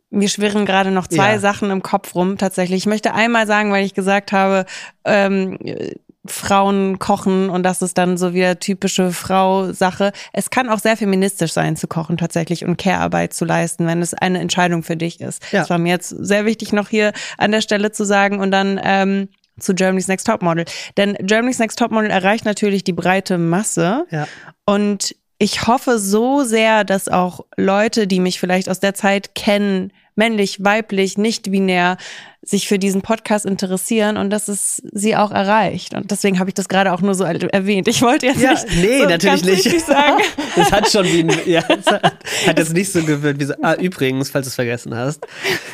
Mir 0.09 0.27
schwirren 0.27 0.65
gerade 0.65 0.91
noch 0.91 1.07
zwei 1.07 1.33
Ja. 1.33 1.39
Sachen 1.39 1.69
im 1.71 1.81
Kopf 1.81 2.15
rum, 2.15 2.37
tatsächlich. 2.37 2.79
Ich 2.79 2.85
möchte 2.87 3.13
einmal 3.13 3.47
sagen, 3.47 3.71
weil 3.71 3.85
ich 3.85 3.93
gesagt 3.93 4.31
habe, 4.33 4.65
ähm, 5.05 5.57
äh, 5.63 5.95
Frauen 6.25 6.99
kochen 6.99 7.49
und 7.49 7.63
das 7.63 7.81
ist 7.81 7.97
dann 7.97 8.15
so 8.17 8.33
wieder 8.33 8.59
typische 8.59 9.11
Frau-Sache. 9.11 10.11
Es 10.33 10.51
kann 10.51 10.69
auch 10.69 10.79
sehr 10.79 10.95
feministisch 10.95 11.51
sein 11.51 11.75
zu 11.75 11.87
kochen 11.87 12.17
tatsächlich 12.17 12.63
und 12.63 12.77
Care-Arbeit 12.77 13.33
zu 13.33 13.43
leisten, 13.43 13.87
wenn 13.87 14.01
es 14.01 14.13
eine 14.13 14.39
Entscheidung 14.39 14.83
für 14.83 14.95
dich 14.95 15.19
ist. 15.19 15.41
Ja. 15.51 15.61
Das 15.61 15.69
war 15.71 15.79
mir 15.79 15.89
jetzt 15.89 16.09
sehr 16.09 16.45
wichtig 16.45 16.73
noch 16.73 16.89
hier 16.89 17.13
an 17.37 17.51
der 17.51 17.61
Stelle 17.61 17.91
zu 17.91 18.05
sagen 18.05 18.39
und 18.39 18.51
dann 18.51 18.79
ähm, 18.83 19.29
zu 19.59 19.73
Germany's 19.73 20.07
Next 20.07 20.27
Topmodel. 20.27 20.65
Denn 20.97 21.15
Germany's 21.21 21.59
Next 21.59 21.79
Topmodel 21.79 22.11
erreicht 22.11 22.45
natürlich 22.45 22.83
die 22.83 22.93
breite 22.93 23.37
Masse. 23.37 24.05
Ja. 24.11 24.27
Und 24.65 25.15
ich 25.41 25.65
hoffe 25.65 25.97
so 25.97 26.43
sehr, 26.43 26.83
dass 26.83 27.07
auch 27.07 27.39
Leute, 27.57 28.05
die 28.05 28.19
mich 28.19 28.39
vielleicht 28.39 28.69
aus 28.69 28.79
der 28.79 28.93
Zeit 28.93 29.33
kennen, 29.33 29.91
männlich, 30.13 30.63
weiblich, 30.63 31.17
nicht 31.17 31.49
binär, 31.49 31.97
sich 32.43 32.67
für 32.67 32.77
diesen 32.77 33.01
Podcast 33.01 33.47
interessieren 33.47 34.17
und 34.17 34.29
dass 34.29 34.47
es 34.49 34.83
sie 34.91 35.15
auch 35.15 35.31
erreicht. 35.31 35.95
Und 35.95 36.11
deswegen 36.11 36.37
habe 36.37 36.51
ich 36.51 36.53
das 36.53 36.69
gerade 36.69 36.93
auch 36.93 37.01
nur 37.01 37.15
so 37.15 37.23
erwähnt. 37.23 37.87
Ich 37.87 38.03
wollte 38.03 38.27
jetzt 38.27 38.39
Ja, 38.39 38.51
nicht 38.53 38.67
nee, 38.75 38.99
so 38.99 39.05
natürlich 39.07 39.65
nicht. 39.65 39.79
sagen. 39.83 40.21
Das 40.55 40.71
hat 40.71 40.91
schon 40.91 41.05
wie 41.07 41.23
ein, 41.23 41.31
ja, 41.47 41.63
hat, 41.67 42.03
hat 42.45 42.59
das 42.59 42.71
nicht 42.71 42.91
so 42.91 43.03
gewirkt 43.03 43.39
wie 43.39 43.45
so, 43.45 43.55
ah, 43.63 43.73
übrigens, 43.73 44.29
falls 44.29 44.45
du 44.45 44.49
es 44.49 44.55
vergessen 44.55 44.95
hast. 44.95 45.25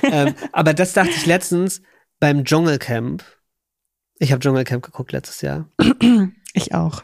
Ähm, 0.02 0.34
aber 0.54 0.74
das 0.74 0.94
dachte 0.94 1.12
ich 1.12 1.26
letztens 1.26 1.82
beim 2.22 2.46
Dschungelcamp. 2.46 3.22
Ich 4.20 4.32
habe 4.32 4.40
Dschungelcamp 4.40 4.82
geguckt 4.82 5.12
letztes 5.12 5.42
Jahr. 5.42 5.70
Ich 6.54 6.74
auch. 6.74 7.04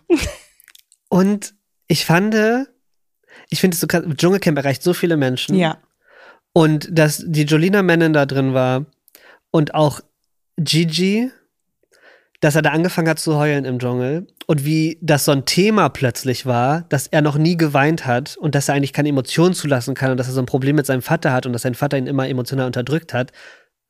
Und 1.09 1.55
ich 1.87 2.05
fand, 2.05 2.35
ich 3.49 3.59
finde 3.59 3.75
es 3.75 3.81
so 3.81 3.87
krass, 3.87 4.03
Dschungelcamp 4.15 4.57
erreicht 4.57 4.83
so 4.83 4.93
viele 4.93 5.17
Menschen. 5.17 5.55
Ja. 5.55 5.77
Und 6.53 6.87
dass 6.91 7.23
die 7.25 7.43
Jolina 7.43 7.81
Menon 7.81 8.13
da 8.13 8.25
drin 8.25 8.53
war 8.53 8.85
und 9.51 9.73
auch 9.73 10.01
Gigi, 10.57 11.31
dass 12.41 12.55
er 12.55 12.61
da 12.61 12.71
angefangen 12.71 13.07
hat 13.09 13.19
zu 13.19 13.37
heulen 13.37 13.65
im 13.65 13.79
Dschungel 13.79 14.27
und 14.47 14.65
wie 14.65 14.97
das 15.01 15.25
so 15.25 15.31
ein 15.31 15.45
Thema 15.45 15.89
plötzlich 15.89 16.45
war, 16.45 16.81
dass 16.89 17.07
er 17.07 17.21
noch 17.21 17.37
nie 17.37 17.55
geweint 17.57 18.05
hat 18.05 18.35
und 18.37 18.53
dass 18.53 18.67
er 18.69 18.75
eigentlich 18.75 18.93
keine 18.93 19.09
Emotionen 19.09 19.53
zulassen 19.55 19.95
kann 19.95 20.11
und 20.11 20.17
dass 20.17 20.27
er 20.27 20.33
so 20.33 20.41
ein 20.41 20.45
Problem 20.45 20.75
mit 20.75 20.85
seinem 20.85 21.01
Vater 21.01 21.31
hat 21.31 21.45
und 21.45 21.53
dass 21.53 21.61
sein 21.63 21.73
Vater 21.73 21.97
ihn 21.97 22.05
immer 22.07 22.27
emotional 22.27 22.65
unterdrückt 22.67 23.13
hat, 23.13 23.31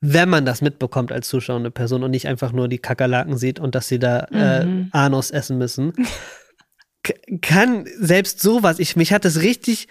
wenn 0.00 0.28
man 0.28 0.46
das 0.46 0.62
mitbekommt 0.62 1.10
als 1.12 1.28
zuschauende 1.28 1.70
Person 1.70 2.02
und 2.04 2.12
nicht 2.12 2.28
einfach 2.28 2.52
nur 2.52 2.68
die 2.68 2.78
Kakerlaken 2.78 3.36
sieht 3.36 3.58
und 3.58 3.74
dass 3.74 3.88
sie 3.88 3.98
da 3.98 4.26
Mhm. 4.30 4.90
äh, 4.92 4.96
Anus 4.96 5.30
essen 5.30 5.58
müssen. 5.58 5.92
Kann 7.40 7.86
selbst 7.98 8.40
sowas, 8.40 8.78
ich, 8.78 8.96
mich 8.96 9.12
hat 9.12 9.24
es 9.24 9.40
richtig 9.40 9.88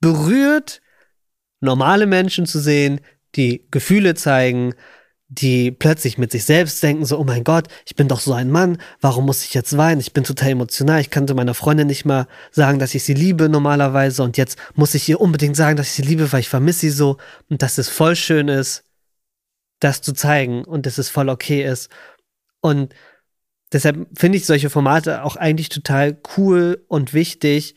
berührt, 0.00 0.80
normale 1.60 2.06
Menschen 2.06 2.46
zu 2.46 2.58
sehen, 2.58 3.00
die 3.34 3.66
Gefühle 3.70 4.14
zeigen, 4.14 4.74
die 5.28 5.72
plötzlich 5.72 6.18
mit 6.18 6.30
sich 6.30 6.44
selbst 6.44 6.82
denken, 6.82 7.04
so, 7.04 7.18
oh 7.18 7.24
mein 7.24 7.42
Gott, 7.42 7.66
ich 7.84 7.96
bin 7.96 8.06
doch 8.06 8.20
so 8.20 8.32
ein 8.32 8.50
Mann, 8.50 8.78
warum 9.00 9.26
muss 9.26 9.44
ich 9.44 9.54
jetzt 9.54 9.76
weinen? 9.76 10.00
Ich 10.00 10.12
bin 10.12 10.22
total 10.22 10.50
emotional, 10.50 11.00
ich 11.00 11.10
kann 11.10 11.26
zu 11.26 11.34
meiner 11.34 11.54
Freundin 11.54 11.88
nicht 11.88 12.04
mal 12.04 12.28
sagen, 12.52 12.78
dass 12.78 12.94
ich 12.94 13.02
sie 13.02 13.14
liebe 13.14 13.48
normalerweise 13.48 14.22
und 14.22 14.36
jetzt 14.36 14.58
muss 14.74 14.94
ich 14.94 15.08
ihr 15.08 15.20
unbedingt 15.20 15.56
sagen, 15.56 15.76
dass 15.76 15.88
ich 15.88 15.94
sie 15.94 16.02
liebe, 16.02 16.32
weil 16.32 16.40
ich 16.40 16.48
vermisse 16.48 16.80
sie 16.80 16.90
so 16.90 17.16
und 17.50 17.62
dass 17.62 17.78
es 17.78 17.88
voll 17.88 18.14
schön 18.14 18.48
ist, 18.48 18.84
das 19.80 20.00
zu 20.00 20.12
zeigen 20.12 20.64
und 20.64 20.86
dass 20.86 20.98
es 20.98 21.08
voll 21.08 21.28
okay 21.28 21.64
ist. 21.64 21.90
Und 22.60 22.94
deshalb 23.72 24.06
finde 24.16 24.38
ich 24.38 24.46
solche 24.46 24.70
Formate 24.70 25.24
auch 25.24 25.36
eigentlich 25.36 25.68
total 25.68 26.18
cool 26.36 26.84
und 26.88 27.14
wichtig, 27.14 27.74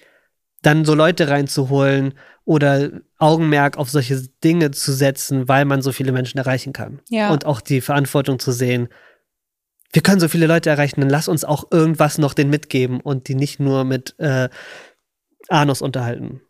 dann 0.62 0.86
so 0.86 0.94
Leute 0.94 1.30
reinzuholen 1.30 2.14
oder 2.46 2.90
Augenmerk 3.18 3.78
auf 3.78 3.90
solche 3.90 4.22
Dinge 4.44 4.72
zu 4.72 4.92
setzen, 4.92 5.48
weil 5.48 5.66
man 5.66 5.82
so 5.82 5.92
viele 5.92 6.12
Menschen 6.12 6.38
erreichen 6.38 6.74
kann. 6.74 7.00
Ja. 7.10 7.32
Und 7.32 7.46
auch 7.46 7.62
die 7.62 7.82
Verantwortung 7.82 8.40
zu 8.40 8.52
sehen, 8.52 8.90
wir 9.92 10.02
können 10.02 10.20
so 10.20 10.28
viele 10.28 10.48
Leute 10.48 10.70
erreichen, 10.70 11.02
dann 11.02 11.10
lass 11.10 11.28
uns 11.28 11.44
auch 11.44 11.66
irgendwas 11.72 12.18
noch 12.18 12.34
den 12.34 12.50
mitgeben 12.50 13.00
und 13.02 13.28
die 13.28 13.36
nicht 13.36 13.60
nur 13.60 13.86
mit 13.86 14.16
äh, 14.20 14.50
Anus 15.48 15.82
unterhalten. 15.82 16.42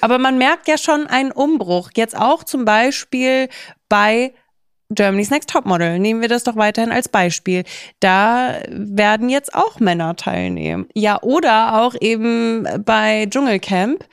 Aber 0.00 0.18
man 0.18 0.36
merkt 0.36 0.68
ja 0.68 0.76
schon 0.76 1.06
einen 1.06 1.30
Umbruch. 1.30 1.90
Jetzt 1.94 2.16
auch 2.16 2.44
zum 2.44 2.64
Beispiel 2.64 3.48
bei 3.88 4.34
Germany's 4.94 5.30
Next 5.30 5.50
Topmodel. 5.50 5.98
Nehmen 5.98 6.20
wir 6.20 6.28
das 6.28 6.44
doch 6.44 6.56
weiterhin 6.56 6.92
als 6.92 7.08
Beispiel. 7.08 7.64
Da 8.00 8.60
werden 8.68 9.28
jetzt 9.28 9.54
auch 9.54 9.80
Männer 9.80 10.16
teilnehmen. 10.16 10.86
Ja, 10.94 11.20
oder 11.22 11.80
auch 11.82 11.94
eben 12.00 12.66
bei 12.84 13.26
Dschungelcamp. 13.28 14.04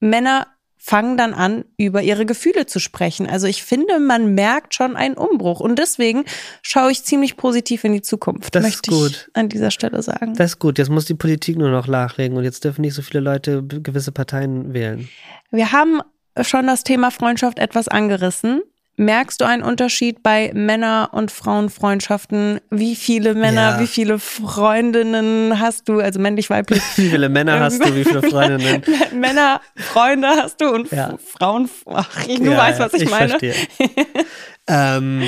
Männer 0.00 0.46
fangen 0.84 1.16
dann 1.16 1.32
an, 1.32 1.64
über 1.76 2.02
ihre 2.02 2.26
Gefühle 2.26 2.66
zu 2.66 2.80
sprechen. 2.80 3.28
Also 3.28 3.46
ich 3.46 3.62
finde, 3.62 4.00
man 4.00 4.34
merkt 4.34 4.74
schon 4.74 4.96
einen 4.96 5.14
Umbruch. 5.14 5.60
Und 5.60 5.78
deswegen 5.78 6.24
schaue 6.60 6.90
ich 6.90 7.04
ziemlich 7.04 7.36
positiv 7.36 7.84
in 7.84 7.92
die 7.92 8.02
Zukunft, 8.02 8.52
Das 8.56 8.64
ist 8.64 8.68
möchte 8.68 8.90
gut. 8.90 9.28
ich 9.30 9.36
an 9.36 9.48
dieser 9.48 9.70
Stelle 9.70 10.02
sagen. 10.02 10.34
Das 10.34 10.52
ist 10.52 10.58
gut, 10.58 10.78
jetzt 10.78 10.90
muss 10.90 11.04
die 11.04 11.14
Politik 11.14 11.56
nur 11.56 11.70
noch 11.70 11.86
nachlegen 11.86 12.36
und 12.36 12.42
jetzt 12.42 12.64
dürfen 12.64 12.80
nicht 12.80 12.94
so 12.94 13.02
viele 13.02 13.20
Leute 13.20 13.62
gewisse 13.64 14.10
Parteien 14.10 14.74
wählen. 14.74 15.08
Wir 15.52 15.70
haben 15.70 16.00
schon 16.40 16.66
das 16.66 16.82
Thema 16.82 17.12
Freundschaft 17.12 17.60
etwas 17.60 17.86
angerissen. 17.86 18.62
Merkst 18.96 19.40
du 19.40 19.46
einen 19.46 19.62
Unterschied 19.62 20.22
bei 20.22 20.50
Männer- 20.54 21.08
und 21.12 21.30
Frauenfreundschaften? 21.32 22.60
Wie 22.70 22.94
viele 22.94 23.34
Männer, 23.34 23.76
Ja. 23.76 23.80
wie 23.80 23.86
viele 23.86 24.18
Freundinnen 24.18 25.58
hast 25.58 25.88
du? 25.88 25.98
Also 26.00 26.20
männlich, 26.20 26.50
weiblich. 26.50 26.82
Wie 26.96 27.08
viele 27.08 27.28
Männer 27.30 27.58
hast 27.60 27.82
du, 27.84 27.94
wie 27.94 28.04
viele 28.04 28.22
Freundinnen? 28.22 28.82
Männer, 29.14 29.60
Freunde 29.76 30.28
hast 30.28 30.60
du 30.60 30.68
und 30.70 30.90
Ja. 30.92 31.16
Frauen. 31.38 31.70
Ach, 31.86 32.26
du 32.26 32.32
Ja, 32.44 32.56
weißt, 32.58 32.80
was 32.80 32.92
ich, 32.94 33.08
meine. 33.10 33.30
Verstehe. 33.30 33.54
ähm, 34.68 35.22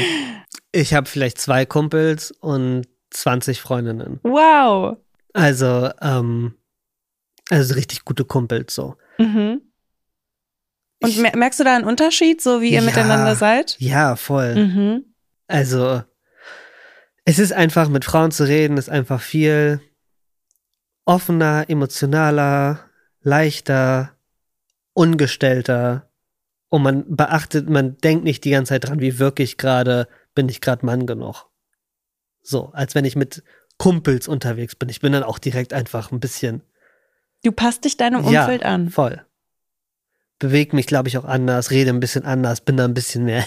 ich 0.73 0.93
habe 0.93 1.07
vielleicht 1.09 1.39
zwei 1.39 1.65
Kumpels 1.65 2.33
und 2.33 2.87
20 3.11 3.61
Freundinnen. 3.63 4.21
Wow. 4.25 4.99
Also, 5.33 5.91
ähm, 6.03 6.55
also 7.51 7.75
richtig 7.75 8.05
gute 8.05 8.25
Kumpels 8.25 8.75
so. 8.75 8.97
Mhm. 9.19 9.63
Und 11.03 11.11
Ich- 11.11 11.19
mer- 11.19 11.37
merkst 11.37 11.61
du 11.61 11.65
da 11.65 11.75
einen 11.77 11.85
Unterschied, 11.85 12.41
so 12.41 12.61
wie 12.61 12.69
ihr 12.71 12.81
Ja. 12.81 12.83
miteinander 12.83 13.35
seid? 13.35 13.77
Ja, 13.79 14.17
voll. 14.17 14.55
Mhm. 14.55 15.05
Also, 15.47 16.03
es 17.25 17.39
ist 17.39 17.53
einfach, 17.53 17.89
mit 17.89 18.05
Frauen 18.05 18.31
zu 18.31 18.45
reden, 18.45 18.77
ist 18.77 18.89
einfach 18.91 19.21
viel 19.21 19.81
offener, 21.05 21.65
emotionaler, 21.69 22.81
leichter, 23.23 24.17
ungestellter. 24.95 26.11
Und 26.69 26.83
man 26.83 27.05
beachtet, 27.17 27.69
man 27.69 27.97
denkt 27.99 28.25
nicht 28.25 28.45
die 28.45 28.51
ganze 28.51 28.71
Zeit 28.71 28.89
dran, 28.89 29.01
wie 29.01 29.19
wirklich 29.19 29.59
gerade, 29.59 30.09
bin 30.35 30.49
ich 30.49 30.61
gerade 30.61 30.85
Mann 30.87 31.07
genug. 31.07 31.47
So, 32.43 32.71
als 32.73 32.95
wenn 32.95 33.05
ich 33.05 33.17
mit 33.17 33.43
Kumpels 33.79 34.29
unterwegs 34.29 34.75
bin. 34.77 34.89
Ich 34.89 35.01
bin 35.01 35.13
dann 35.13 35.23
auch 35.23 35.39
direkt 35.39 35.73
einfach 35.73 36.13
ein 36.13 36.21
bisschen 36.21 36.63
Du 37.43 37.53
passt 37.53 37.85
dich 37.85 37.97
deinem 37.99 38.27
ja, 38.31 38.43
Umfeld 38.43 38.65
an. 38.65 38.89
Voll. 38.89 39.23
Beweg 40.45 40.75
mich, 40.75 40.87
glaube 40.87 41.09
ich, 41.09 41.17
auch 41.17 41.25
anders, 41.25 41.71
rede 41.71 41.89
ein 41.89 42.01
bisschen 42.01 42.27
anders, 42.27 42.61
bin 42.61 42.77
da 42.77 42.85
ein 42.85 42.93
bisschen 42.93 43.25
mehr 43.25 43.47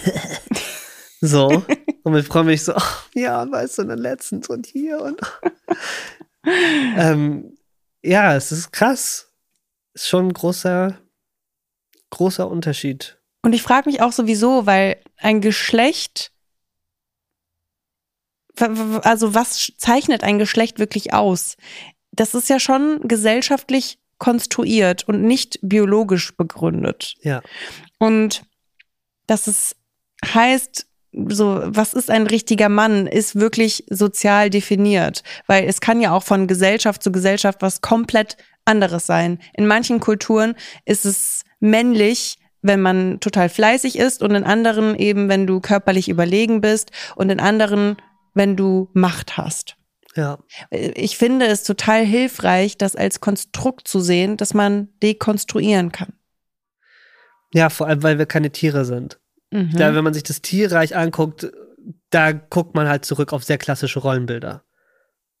so. 1.20 1.62
Und 2.02 2.12
mit 2.12 2.26
Freunden 2.26 2.46
bin 2.46 2.54
ich 2.56 2.64
so, 2.64 2.74
ach, 2.74 3.06
ja, 3.14 3.48
weißt 3.48 3.78
du, 3.78 3.84
dann 3.84 4.00
letztens 4.00 4.48
und 4.48 4.66
hier 4.66 5.00
und 5.00 5.20
ähm, 6.96 7.56
ja, 8.02 8.34
es 8.34 8.50
ist 8.50 8.72
krass. 8.72 9.30
Ist 9.92 10.08
schon 10.08 10.28
ein 10.28 10.32
großer, 10.32 10.98
großer 12.10 12.48
Unterschied. 12.48 13.20
Und 13.42 13.52
ich 13.52 13.62
frage 13.62 13.88
mich 13.88 14.00
auch 14.00 14.12
sowieso, 14.12 14.66
weil 14.66 15.00
ein 15.18 15.40
Geschlecht, 15.40 16.32
also 18.56 19.34
was 19.34 19.70
zeichnet 19.76 20.24
ein 20.24 20.38
Geschlecht 20.38 20.78
wirklich 20.80 21.12
aus? 21.12 21.56
Das 22.10 22.34
ist 22.34 22.48
ja 22.48 22.58
schon 22.58 23.06
gesellschaftlich 23.06 23.98
konstruiert 24.18 25.06
und 25.08 25.22
nicht 25.22 25.58
biologisch 25.62 26.36
begründet. 26.36 27.14
Ja. 27.22 27.42
Und 27.98 28.42
dass 29.26 29.46
es 29.46 29.76
heißt, 30.24 30.86
so, 31.12 31.62
was 31.64 31.94
ist 31.94 32.10
ein 32.10 32.26
richtiger 32.26 32.68
Mann, 32.68 33.06
ist 33.06 33.36
wirklich 33.36 33.84
sozial 33.88 34.50
definiert. 34.50 35.22
Weil 35.46 35.64
es 35.64 35.80
kann 35.80 36.00
ja 36.00 36.12
auch 36.12 36.22
von 36.22 36.46
Gesellschaft 36.46 37.02
zu 37.02 37.10
Gesellschaft 37.12 37.62
was 37.62 37.80
komplett 37.80 38.36
anderes 38.64 39.06
sein. 39.06 39.38
In 39.54 39.66
manchen 39.66 40.00
Kulturen 40.00 40.54
ist 40.84 41.06
es 41.06 41.44
männlich, 41.60 42.38
wenn 42.60 42.80
man 42.80 43.20
total 43.20 43.48
fleißig 43.48 43.98
ist 43.98 44.22
und 44.22 44.34
in 44.34 44.44
anderen 44.44 44.94
eben, 44.96 45.28
wenn 45.28 45.46
du 45.46 45.60
körperlich 45.60 46.08
überlegen 46.08 46.60
bist 46.60 46.90
und 47.16 47.30
in 47.30 47.40
anderen, 47.40 47.96
wenn 48.34 48.56
du 48.56 48.90
Macht 48.92 49.36
hast. 49.36 49.77
Ja. 50.18 50.38
Ich 50.72 51.16
finde 51.16 51.46
es 51.46 51.62
total 51.62 52.04
hilfreich, 52.04 52.76
das 52.76 52.96
als 52.96 53.20
Konstrukt 53.20 53.86
zu 53.86 54.00
sehen, 54.00 54.36
dass 54.36 54.52
man 54.52 54.88
dekonstruieren 55.00 55.92
kann. 55.92 56.12
Ja, 57.54 57.70
vor 57.70 57.86
allem, 57.86 58.02
weil 58.02 58.18
wir 58.18 58.26
keine 58.26 58.50
Tiere 58.50 58.84
sind. 58.84 59.20
Mhm. 59.52 59.76
Da, 59.76 59.94
wenn 59.94 60.02
man 60.02 60.14
sich 60.14 60.24
das 60.24 60.42
Tierreich 60.42 60.96
anguckt, 60.96 61.46
da 62.10 62.32
guckt 62.32 62.74
man 62.74 62.88
halt 62.88 63.04
zurück 63.04 63.32
auf 63.32 63.44
sehr 63.44 63.58
klassische 63.58 64.00
Rollenbilder. 64.00 64.64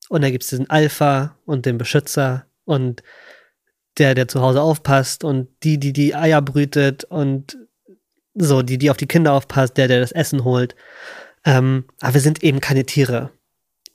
Und 0.08 0.22
da 0.22 0.30
gibt 0.30 0.44
es 0.44 0.50
den 0.50 0.70
Alpha 0.70 1.36
und 1.44 1.66
den 1.66 1.76
Beschützer 1.76 2.46
und 2.64 3.02
der, 3.98 4.14
der 4.14 4.28
zu 4.28 4.40
Hause 4.40 4.62
aufpasst 4.62 5.24
und 5.24 5.48
die, 5.64 5.80
die 5.80 5.92
die 5.92 6.14
Eier 6.14 6.40
brütet 6.40 7.02
und 7.02 7.58
so, 8.34 8.62
die, 8.62 8.78
die 8.78 8.92
auf 8.92 8.96
die 8.96 9.08
Kinder 9.08 9.32
aufpasst, 9.32 9.76
der, 9.76 9.88
der 9.88 9.98
das 9.98 10.12
Essen 10.12 10.44
holt. 10.44 10.76
Ähm, 11.44 11.86
aber 12.00 12.14
wir 12.14 12.20
sind 12.20 12.44
eben 12.44 12.60
keine 12.60 12.86
Tiere. 12.86 13.32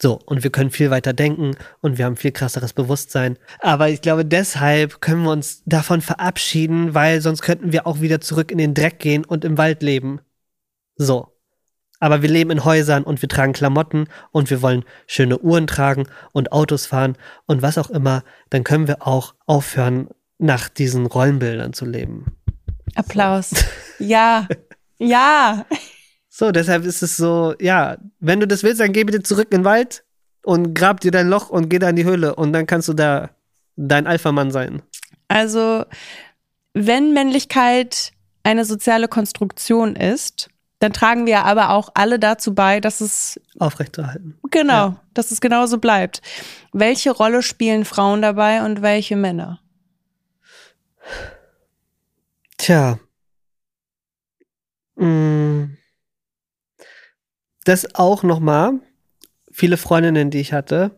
So, 0.04 0.20
und 0.26 0.43
wir 0.43 0.51
können 0.51 0.70
viel 0.70 0.89
weiter 0.89 1.14
denken 1.14 1.56
und 1.80 1.97
wir 1.97 2.04
haben 2.04 2.18
viel 2.18 2.34
krasseres 2.34 2.74
Bewusstsein. 2.74 3.39
Aber 3.60 3.88
ich 3.88 4.01
glaube, 4.01 4.26
deshalb 4.26 4.99
können 4.99 5.24
wir 5.24 5.32
uns 5.32 5.64
davon 5.66 6.01
verabschieden, 6.01 6.93
weil 6.93 7.22
sonst 7.22 7.41
könnten 7.41 7.72
wir 7.72 7.88
auch 7.88 8.01
wieder 8.01 8.20
zurück 8.20 8.51
in 8.51 8.58
den 8.58 8.74
Dreck 8.74 8.99
gehen 8.99 9.24
und 9.24 9.45
im 9.45 9.58
Wald 9.58 9.82
leben. 9.82 10.20
So. 10.97 11.30
Aber 12.01 12.22
wir 12.22 12.28
leben 12.28 12.51
in 12.51 12.66
Häusern 12.66 13.06
und 13.06 13.22
wir 13.22 13.30
tragen 13.30 13.54
Klamotten 13.54 14.10
und 14.32 14.49
wir 14.49 14.62
wollen 14.62 14.84
schöne 15.08 15.38
Uhren 15.39 15.68
tragen 15.68 16.08
und 16.34 16.51
Autos 16.51 16.86
fahren 16.86 17.18
und 17.45 17.62
was 17.62 17.78
auch 17.78 17.89
immer. 17.89 18.26
Dann 18.49 18.66
können 18.66 18.89
wir 18.89 19.08
auch 19.08 19.36
aufhören, 19.45 20.10
nach 20.38 20.68
diesen 20.68 21.06
Rollenbildern 21.06 21.72
zu 21.72 21.86
leben. 21.86 22.36
Applaus. 22.95 23.51
Ja. 23.99 24.49
Ja. 24.97 25.66
So, 26.36 26.52
deshalb 26.52 26.84
ist 26.84 27.04
es 27.04 27.16
so, 27.16 27.54
ja, 27.60 27.96
wenn 28.20 28.40
du 28.40 28.48
das 28.48 28.64
willst, 28.64 28.80
dann 28.80 28.92
geh 28.92 29.04
bitte 29.04 29.22
zurück 29.22 29.50
in 29.52 29.60
den 29.60 29.66
Wald 29.66 30.04
und 30.44 30.74
grab 30.74 31.00
dir 31.00 31.12
dein 31.12 31.28
Loch 31.28 31.52
und 31.52 31.70
geh 31.70 31.78
da 31.78 31.90
in 31.90 31.96
die 31.96 32.06
Höhle 32.06 32.34
und 32.34 32.54
dann 32.54 32.66
kannst 32.66 32.88
du 32.88 32.94
da 32.94 33.30
dein 33.76 34.08
Alpha-Mann 34.08 34.50
sein. 34.50 34.82
Also, 35.28 35.86
wenn 36.74 37.14
Männlichkeit 37.14 38.14
eine 38.42 38.66
soziale 38.66 39.08
Konstruktion 39.08 39.96
ist, 39.96 40.50
dann 40.80 40.92
tragen 40.92 41.28
wir 41.28 41.46
aber 41.46 41.70
auch 41.70 41.90
alle 41.94 42.18
dazu 42.18 42.56
bei, 42.56 42.80
dass 42.80 43.00
es 43.00 43.40
Aufrechtzuerhalten. 43.60 44.36
genau, 44.50 44.74
Ja. 44.88 45.04
dass 45.14 45.30
es 45.30 45.40
genauso 45.40 45.78
bleibt. 45.78 46.24
Welche 46.72 47.12
Rolle 47.12 47.44
spielen 47.44 47.86
Frauen 47.86 48.24
dabei 48.24 48.66
und 48.66 48.82
welche 48.82 49.16
Männer? 49.16 49.60
Tja. 52.58 52.98
Mm. 54.96 55.78
Das 57.66 57.95
auch 57.95 58.24
nochmal. 58.24 58.74
Viele 59.51 59.78
Freundinnen, 59.78 60.32
die 60.32 60.39
ich 60.39 60.51
hatte, 60.53 60.91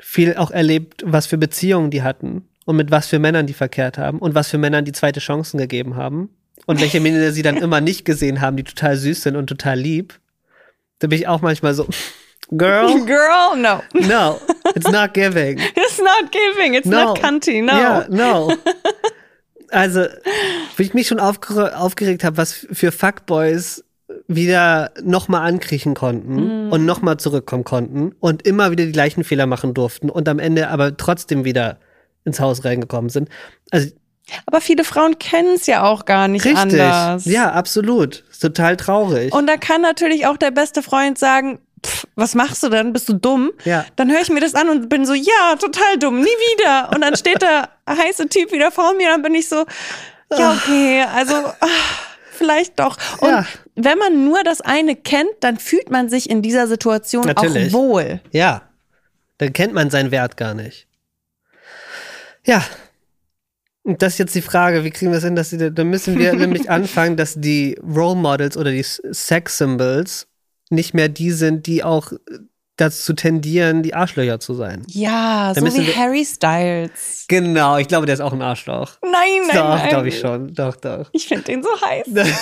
viel 0.00 0.36
auch 0.36 0.50
erlebt, 0.50 1.02
was 1.06 1.26
für 1.26 1.38
Beziehungen 1.38 1.90
die 1.90 2.02
hatten 2.02 2.48
und 2.64 2.76
mit 2.76 2.90
was 2.90 3.06
für 3.06 3.18
Männern 3.18 3.46
die 3.46 3.52
verkehrt 3.54 3.96
haben 3.98 4.18
und 4.18 4.34
was 4.34 4.48
für 4.48 4.58
Männern 4.58 4.84
die 4.84 4.92
zweite 4.92 5.20
Chancen 5.20 5.58
gegeben 5.58 5.96
haben 5.96 6.30
und 6.66 6.80
welche 6.80 7.00
Männer 7.00 7.30
sie 7.32 7.42
dann 7.42 7.56
immer 7.56 7.80
nicht 7.80 8.04
gesehen 8.04 8.40
haben, 8.40 8.56
die 8.56 8.64
total 8.64 8.96
süß 8.96 9.22
sind 9.22 9.36
und 9.36 9.46
total 9.46 9.78
lieb. 9.78 10.18
Da 10.98 11.06
bin 11.06 11.18
ich 11.18 11.28
auch 11.28 11.40
manchmal 11.40 11.74
so, 11.74 11.86
Girl, 12.50 13.04
Girl, 13.06 13.56
no. 13.56 13.82
no, 13.94 14.40
it's 14.74 14.90
not 14.90 15.14
giving. 15.14 15.58
It's 15.76 15.98
not 15.98 16.30
giving, 16.32 16.74
it's 16.74 16.86
No. 16.88 17.04
not 17.04 17.20
cunty, 17.22 17.62
no. 17.62 17.72
Ja, 17.72 18.06
no. 18.08 18.52
Also, 19.70 20.04
wie 20.76 20.82
ich 20.82 20.92
mich 20.92 21.06
schon 21.08 21.18
aufgere 21.18 21.78
aufgeregt 21.78 22.24
habe, 22.24 22.36
was 22.36 22.66
für 22.70 22.92
Fuckboys 22.92 23.82
wieder 24.28 24.92
nochmal 25.02 25.46
ankriechen 25.48 25.94
konnten 25.94 26.66
Mhm. 26.66 26.72
und 26.72 26.84
nochmal 26.86 27.16
zurückkommen 27.18 27.64
konnten 27.64 28.12
und 28.20 28.46
immer 28.46 28.70
wieder 28.70 28.86
die 28.86 28.92
gleichen 28.92 29.24
Fehler 29.24 29.46
machen 29.46 29.74
durften 29.74 30.08
und 30.10 30.28
am 30.28 30.38
Ende 30.38 30.68
aber 30.68 30.96
trotzdem 30.96 31.44
wieder 31.44 31.78
ins 32.24 32.38
Haus 32.40 32.64
reingekommen 32.64 33.10
sind. 33.10 33.28
Also 33.70 33.90
Aber 34.46 34.60
viele 34.60 34.84
Frauen 34.84 35.18
kennen 35.18 35.54
es 35.56 35.66
ja 35.66 35.82
auch 35.82 36.04
gar 36.04 36.28
nicht 36.28 36.44
richtig. 36.44 36.80
anders. 36.80 37.24
Ja, 37.24 37.50
absolut. 37.52 38.22
Ist 38.30 38.40
total 38.40 38.76
traurig. 38.76 39.34
Und 39.34 39.46
da 39.48 39.56
kann 39.56 39.80
natürlich 39.82 40.26
auch 40.26 40.36
der 40.36 40.52
beste 40.52 40.82
Freund 40.82 41.18
sagen, 41.18 41.58
pff, 41.84 42.06
was 42.14 42.36
machst 42.36 42.62
du 42.62 42.68
denn? 42.68 42.92
Bist 42.92 43.08
du 43.08 43.14
dumm? 43.14 43.50
Ja. 43.64 43.84
Dann 43.96 44.10
höre 44.10 44.20
ich 44.20 44.30
mir 44.30 44.40
das 44.40 44.54
an 44.54 44.68
und 44.68 44.88
bin 44.88 45.04
so, 45.04 45.14
ja, 45.14 45.56
total 45.58 45.98
dumm, 45.98 46.20
nie 46.20 46.26
wieder. 46.26 46.90
Und 46.94 47.00
dann 47.02 47.16
steht 47.16 47.42
der 47.42 47.68
heiße 47.90 48.28
Typ 48.28 48.52
wieder 48.52 48.70
vor 48.70 48.94
mir, 48.94 49.08
dann 49.08 49.22
bin 49.22 49.34
ich 49.34 49.48
so, 49.48 49.64
ja, 50.38 50.52
okay, 50.52 51.04
also 51.14 51.34
ah, 51.34 51.66
vielleicht 52.42 52.80
doch. 52.80 52.96
Und 53.20 53.28
Ja. 53.30 53.46
wenn 53.76 53.98
man 53.98 54.24
nur 54.24 54.42
das 54.42 54.60
eine 54.60 54.96
kennt, 54.96 55.30
dann 55.40 55.58
fühlt 55.58 55.90
man 55.90 56.08
sich 56.08 56.28
in 56.28 56.42
dieser 56.42 56.66
Situation 56.66 57.24
Natürlich. 57.24 57.68
auch 57.72 57.78
wohl. 57.78 58.20
Ja, 58.32 58.62
dann 59.38 59.52
kennt 59.52 59.74
man 59.74 59.90
seinen 59.90 60.10
Wert 60.10 60.36
gar 60.36 60.54
nicht. 60.54 60.88
Ja. 62.44 62.64
Und 63.84 64.02
das 64.02 64.14
ist 64.14 64.18
jetzt 64.18 64.34
die 64.34 64.42
Frage, 64.42 64.84
wie 64.84 64.90
kriegen 64.90 65.10
wir 65.12 65.18
es 65.18 65.24
hin, 65.24 65.34
dass 65.36 65.50
sie, 65.50 65.72
da 65.72 65.84
müssen 65.84 66.18
wir 66.18 66.32
nämlich 66.34 66.68
anfangen, 66.70 67.16
dass 67.16 67.34
die 67.36 67.78
Role 67.82 68.16
Models 68.16 68.56
oder 68.56 68.70
die 68.70 68.82
Sex 68.84 69.58
Symbols 69.58 70.26
nicht 70.70 70.94
mehr 70.94 71.08
die 71.08 71.30
sind, 71.32 71.66
die 71.66 71.82
auch 71.84 72.12
dazu 72.82 73.12
tendieren, 73.14 73.82
die 73.82 73.94
Arschlöcher 73.94 74.40
zu 74.40 74.54
sein. 74.54 74.84
Ja, 74.88 75.52
Da 75.54 75.60
so 75.60 75.66
wie 75.78 75.94
Harry 75.94 76.24
Styles. 76.24 77.24
Genau, 77.28 77.78
ich 77.78 77.88
glaube, 77.88 78.06
der 78.06 78.14
ist 78.14 78.20
auch 78.20 78.32
ein 78.32 78.42
Arschloch. 78.42 78.98
Nein, 79.02 79.12
nein, 79.48 79.56
Doch, 79.56 79.76
nein. 79.76 79.88
glaube 79.88 80.08
ich 80.08 80.18
schon. 80.18 80.52
Doch, 80.54 80.76
doch. 80.76 81.08
Ich 81.12 81.26
finde 81.28 81.44
den 81.44 81.62
so 81.62 81.68
heiß. 81.80 82.06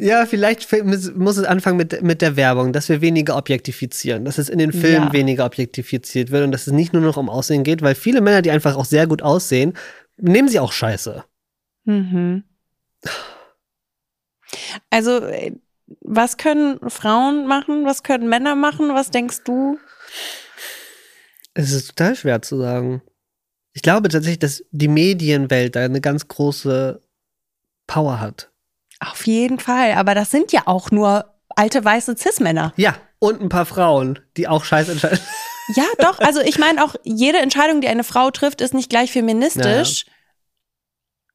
Ja, 0.00 0.26
vielleicht 0.26 0.70
muss 0.84 1.12
muss 1.14 1.36
es 1.38 1.44
anfangen 1.44 1.76
mit, 1.78 2.02
mit 2.02 2.20
der 2.22 2.36
Werbung, 2.36 2.72
dass 2.72 2.88
wir 2.88 3.00
weniger 3.00 3.36
objektifizieren, 3.36 4.24
dass 4.24 4.36
es 4.38 4.48
in 4.48 4.58
den 4.58 4.72
Filmen 4.72 5.06
Ja. 5.08 5.12
weniger 5.12 5.46
objektifiziert 5.46 6.30
wird 6.30 6.44
und 6.44 6.52
dass 6.52 6.66
es 6.66 6.72
nicht 6.72 6.92
nur 6.92 7.02
noch 7.02 7.16
um 7.16 7.28
Aussehen 7.30 7.62
geht, 7.62 7.82
weil 7.82 7.94
viele 7.94 8.20
Männer, 8.20 8.42
die 8.42 8.50
einfach 8.50 8.76
auch 8.76 8.84
sehr 8.84 9.06
gut 9.06 9.22
aussehen, 9.22 9.72
nehmen 10.18 10.48
sie 10.48 10.60
auch 10.60 10.72
scheiße. 10.72 11.24
Mhm. 11.84 12.44
Also, 14.90 15.18
äh, 15.26 15.52
was 16.00 16.36
können 16.36 16.78
Frauen 16.90 17.46
machen? 17.46 17.84
Was 17.84 18.02
können 18.02 18.28
Männer 18.28 18.54
machen? 18.54 18.94
Was 18.94 19.10
denkst 19.10 19.42
du? 19.44 19.78
Es 21.54 21.72
ist 21.72 21.88
total 21.88 22.16
schwer 22.16 22.42
zu 22.42 22.58
sagen. 22.58 23.02
Ich 23.74 23.82
glaube 23.82 24.08
tatsächlich, 24.08 24.38
dass 24.38 24.64
die 24.70 24.88
Medienwelt 24.88 25.76
da 25.76 25.84
eine 25.84 26.00
ganz 26.00 26.28
große 26.28 27.00
Power 27.86 28.20
hat. 28.20 28.50
Auf 29.00 29.26
jeden 29.26 29.58
Fall. 29.58 29.92
Aber 29.92 30.14
das 30.14 30.30
sind 30.30 30.52
ja 30.52 30.62
auch 30.66 30.90
nur 30.90 31.24
alte 31.56 31.84
weiße 31.84 32.16
Cis-Männer. 32.16 32.72
Ja, 32.76 32.96
und 33.18 33.40
ein 33.40 33.48
paar 33.48 33.66
Frauen, 33.66 34.18
die 34.36 34.48
auch 34.48 34.64
scheiß 34.64 34.88
entscheiden. 34.88 35.20
Ja, 35.74 35.84
doch. 35.98 36.18
Also 36.18 36.40
ich 36.40 36.58
meine 36.58 36.84
auch, 36.84 36.96
jede 37.04 37.38
Entscheidung, 37.38 37.80
die 37.80 37.88
eine 37.88 38.04
Frau 38.04 38.30
trifft, 38.30 38.60
ist 38.60 38.74
nicht 38.74 38.90
gleich 38.90 39.12
feministisch. 39.12 40.06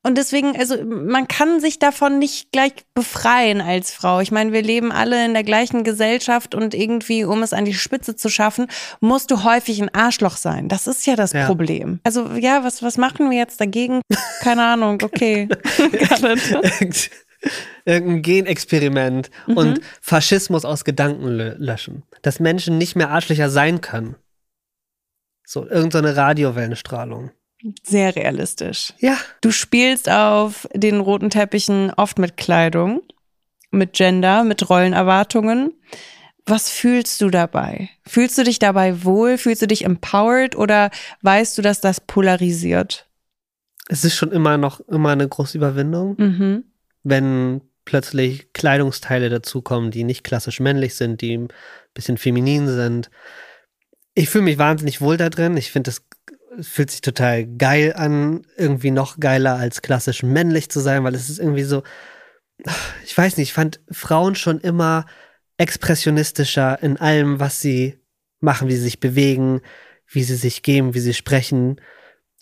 Und 0.08 0.18
deswegen, 0.18 0.56
also 0.58 0.82
man 0.86 1.28
kann 1.28 1.60
sich 1.60 1.80
davon 1.80 2.18
nicht 2.18 2.52
gleich 2.54 2.72
befreien 2.94 3.60
als 3.60 3.92
Frau. 3.92 4.22
Ich 4.22 4.32
meine, 4.32 4.54
wir 4.54 4.62
leben 4.62 4.92
alle 4.94 5.26
in 5.26 5.34
der 5.34 5.44
gleichen 5.44 5.84
Gesellschaft 5.84 6.56
und 6.56 6.74
irgendwie, 6.74 7.26
um 7.26 7.44
es 7.44 7.52
an 7.52 7.66
die 7.66 7.74
Spitze 7.74 8.16
zu 8.16 8.30
schaffen, 8.30 8.68
musst 9.02 9.32
du 9.32 9.44
häufig 9.44 9.82
ein 9.82 9.94
Arschloch 9.94 10.38
sein. 10.38 10.70
Das 10.70 10.88
ist 10.88 11.06
ja 11.06 11.18
das 11.18 11.34
Ja. 11.34 11.46
Problem. 11.46 12.00
Also 12.06 12.32
ja, 12.36 12.64
was, 12.64 12.82
was 12.82 12.98
machen 12.98 13.30
wir 13.30 13.38
jetzt 13.38 13.60
dagegen? 13.60 14.00
Keine 14.40 14.64
Ahnung, 14.64 15.00
okay. 15.04 15.50
Irgendein 17.86 18.22
Genexperiment 18.22 19.30
Mhm. 19.48 19.58
und 19.58 19.82
Faschismus 20.02 20.66
aus 20.66 20.84
Gedanken 20.86 21.26
lö- 21.28 21.56
löschen. 21.58 22.04
Dass 22.22 22.40
Menschen 22.40 22.78
nicht 22.78 22.96
mehr 22.96 23.10
Arschlöcher 23.10 23.50
sein 23.50 23.82
können. 23.82 24.16
So, 25.46 25.68
irgendeine 25.68 26.16
Radiowellenstrahlung. 26.18 27.32
Sehr 27.84 28.16
realistisch. 28.16 28.94
Ja. 29.00 29.18
Du 29.42 29.52
spielst 29.52 30.10
auf 30.10 30.68
den 30.74 31.00
roten 31.00 31.30
Teppichen 31.30 31.92
oft 31.96 32.20
mit 32.20 32.38
Kleidung, 32.38 33.02
mit 33.72 33.94
Gender, 33.94 34.44
mit 34.44 34.70
Rollenerwartungen. 34.70 35.74
Was 36.46 36.70
fühlst 36.70 37.20
du 37.22 37.30
dabei? 37.30 37.90
Fühlst 38.06 38.38
du 38.38 38.44
dich 38.44 38.60
dabei 38.60 39.04
wohl? 39.04 39.38
Fühlst 39.38 39.62
du 39.62 39.68
dich 39.68 39.84
empowered 39.84 40.56
oder 40.56 40.92
weißt 41.22 41.58
du, 41.58 41.62
dass 41.62 41.82
das 41.82 42.00
polarisiert? 42.00 43.06
Es 43.90 44.06
ist 44.06 44.16
schon 44.16 44.32
immer 44.32 44.58
noch 44.58 44.80
immer 44.82 45.10
eine 45.12 45.28
große 45.28 45.58
Überwindung, 45.58 46.16
Mhm. 46.18 46.64
wenn 47.04 47.62
plötzlich 47.86 48.52
Kleidungsteile 48.54 49.30
dazukommen, 49.30 49.92
die 49.92 50.04
nicht 50.04 50.24
klassisch 50.24 50.60
männlich 50.60 50.96
sind, 50.96 51.22
die 51.22 51.38
ein 51.38 51.48
bisschen 51.94 52.18
feminin 52.18 52.68
sind. 52.68 53.10
Ich 54.14 54.30
fühle 54.30 54.44
mich 54.46 54.58
wahnsinnig 54.58 55.00
wohl 55.00 55.16
da 55.18 55.30
drin. 55.30 55.56
Ich 55.58 55.72
finde, 55.72 55.90
das 55.92 56.07
fühlt 56.62 56.92
sich 56.92 57.02
total 57.02 57.46
geil 57.46 57.94
an, 57.96 58.46
irgendwie 58.56 58.92
noch 58.92 59.20
geiler 59.20 59.56
als 59.56 59.82
klassisch 59.82 60.24
männlich 60.24 60.70
zu 60.70 60.80
sein, 60.80 61.04
weil 61.04 61.16
es 61.16 61.30
ist 61.30 61.40
irgendwie 61.40 61.64
so, 61.64 61.84
ich 63.06 63.18
weiß 63.18 63.38
nicht, 63.38 63.50
ich 63.50 63.54
fand 63.54 63.80
Frauen 63.92 64.36
schon 64.36 64.60
immer 64.60 65.06
expressionistischer 65.58 66.82
in 66.82 66.98
allem, 66.98 67.40
was 67.40 67.62
sie 67.62 68.00
machen, 68.40 68.68
wie 68.68 68.76
sie 68.76 68.84
sich 68.84 69.00
bewegen, 69.00 69.62
wie 70.08 70.24
sie 70.24 70.36
sich 70.36 70.64
geben, 70.64 70.94
wie 70.94 71.00
sie 71.00 71.14
sprechen 71.14 71.82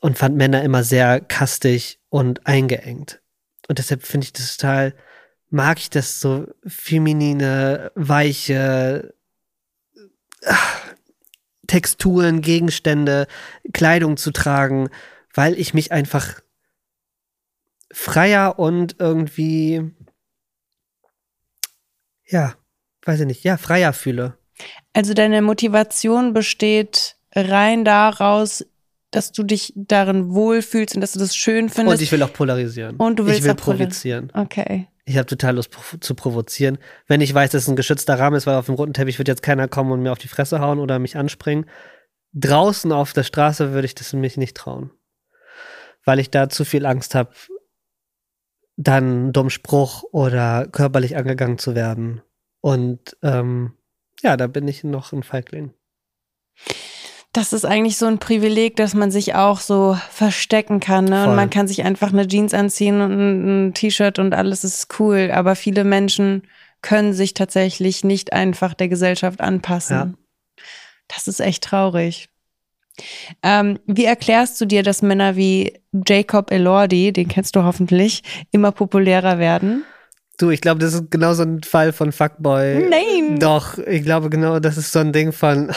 und 0.01 0.17
fand 0.17 0.35
Männer 0.35 0.63
immer 0.63 0.83
sehr 0.83 1.19
kastig 1.21 1.99
und 2.09 2.45
eingeengt. 2.45 3.21
Und 3.67 3.79
deshalb 3.79 4.03
finde 4.03 4.25
ich 4.25 4.33
das 4.33 4.57
total, 4.57 4.93
mag 5.49 5.79
ich 5.79 5.89
das 5.89 6.19
so 6.19 6.47
feminine, 6.65 7.91
weiche 7.95 9.13
Texturen, 11.67 12.41
Gegenstände, 12.41 13.27
Kleidung 13.73 14.17
zu 14.17 14.31
tragen, 14.31 14.89
weil 15.33 15.57
ich 15.59 15.73
mich 15.73 15.91
einfach 15.91 16.41
freier 17.91 18.59
und 18.59 18.95
irgendwie, 18.99 19.91
ja, 22.27 22.55
weiß 23.03 23.21
ich 23.21 23.25
nicht, 23.27 23.43
ja, 23.43 23.57
freier 23.57 23.93
fühle. 23.93 24.37
Also 24.93 25.13
deine 25.13 25.41
Motivation 25.41 26.33
besteht 26.33 27.17
rein 27.33 27.85
daraus, 27.85 28.65
dass 29.11 29.31
du 29.31 29.43
dich 29.43 29.73
darin 29.75 30.33
wohlfühlst 30.33 30.95
und 30.95 31.01
dass 31.01 31.13
du 31.13 31.19
das 31.19 31.35
schön 31.35 31.65
Und 31.65 31.73
findest. 31.73 32.01
ich 32.01 32.11
will 32.11 32.23
auch 32.23 32.33
polarisieren. 32.33 32.97
Und 32.97 33.19
du 33.19 33.25
willst 33.25 33.39
ich 33.39 33.45
will 33.45 33.55
provozieren. 33.55 34.31
okay. 34.33 34.87
Ich 35.07 35.17
habe 35.17 35.27
total 35.27 35.55
Lust 35.55 35.71
zu 35.99 36.15
provozieren. 36.15 36.79
Wenn 37.07 37.21
ich 37.21 37.33
weiß, 37.33 37.51
dass 37.51 37.63
es 37.63 37.69
ein 37.69 37.75
geschützter 37.75 38.17
Rahmen 38.17 38.35
ist, 38.35 38.47
weil 38.47 38.55
auf 38.55 38.65
dem 38.65 38.75
roten 38.75 38.93
Teppich 38.93 39.19
wird 39.19 39.27
jetzt 39.27 39.43
keiner 39.43 39.67
kommen 39.67 39.91
und 39.91 40.01
mir 40.01 40.11
auf 40.11 40.17
die 40.17 40.27
Fresse 40.27 40.59
hauen 40.59 40.79
oder 40.79 40.97
mich 40.97 41.15
anspringen. 41.15 41.69
Draußen 42.33 42.91
auf 42.91 43.13
der 43.13 43.23
Straße 43.23 43.71
würde 43.71 43.85
ich 43.85 43.95
das 43.95 44.13
mich 44.13 44.35
nicht 44.35 44.57
trauen. 44.57 44.91
Weil 46.03 46.19
ich 46.19 46.31
da 46.31 46.49
zu 46.49 46.65
viel 46.65 46.85
Angst 46.87 47.13
habe, 47.13 47.33
dann 48.77 49.31
dummen 49.31 49.51
Spruch 49.51 50.03
oder 50.11 50.67
körperlich 50.67 51.15
angegangen 51.15 51.59
zu 51.59 51.75
werden. 51.75 52.21
Und 52.61 53.15
ähm, 53.21 53.73
ja, 54.21 54.37
da 54.37 54.47
bin 54.47 54.67
ich 54.67 54.83
noch 54.83 55.13
ein 55.13 55.23
Feigling. 55.23 55.73
Das 57.35 57.51
ist 57.51 57.65
eigentlich 57.65 57.97
so 57.97 58.05
ein 58.05 58.17
Privileg, 58.17 58.77
dass 58.77 58.93
man 58.93 59.11
sich 59.11 59.35
auch 59.35 59.59
so 59.59 59.97
verstecken 60.09 60.79
kann. 60.79 61.03
Ne? 61.03 61.27
Und 61.27 61.35
man 61.35 61.49
kann 61.49 61.67
sich 61.67 61.83
einfach 61.83 62.13
eine 62.13 62.25
Jeans 62.25 62.53
anziehen 62.53 63.01
und 63.01 63.11
ein 63.11 63.67
ein 63.67 63.73
T-Shirt 63.73 64.19
und 64.19 64.33
alles 64.33 64.63
ist 64.63 64.87
cool. 64.99 65.29
Aber 65.33 65.57
viele 65.57 65.83
Menschen 65.83 66.43
können 66.81 67.11
sich 67.11 67.33
tatsächlich 67.33 68.05
nicht 68.05 68.31
einfach 68.31 68.73
der 68.73 68.87
Gesellschaft 68.87 69.41
anpassen. 69.41 69.97
Ja. 69.97 70.63
Das 71.09 71.27
ist 71.27 71.41
echt 71.41 71.65
traurig. 71.65 72.29
Ähm, 73.43 73.79
wie 73.85 74.05
erklärst 74.05 74.61
du 74.61 74.65
dir, 74.65 74.81
dass 74.81 75.01
Männer 75.01 75.35
wie 75.35 75.73
Jacob 76.07 76.51
Elordi, 76.51 77.11
den 77.11 77.27
kennst 77.27 77.57
du 77.57 77.63
hoffentlich, 77.63 78.23
immer 78.51 78.71
populärer 78.71 79.39
werden? 79.39 79.83
Du, 80.37 80.51
ich 80.51 80.61
glaube, 80.61 80.79
das 80.79 80.93
ist 80.93 81.11
genau 81.11 81.33
so 81.33 81.43
ein 81.43 81.63
Fall 81.63 81.91
von 81.91 82.13
Fuckboy. 82.13 82.87
Nein. 82.89 83.39
Doch, 83.39 83.77
ich 83.77 84.03
glaube 84.03 84.29
genau, 84.29 84.59
das 84.59 84.77
ist 84.77 84.93
so 84.93 84.99
ein 84.99 85.11
Ding 85.11 85.33
von, 85.33 85.73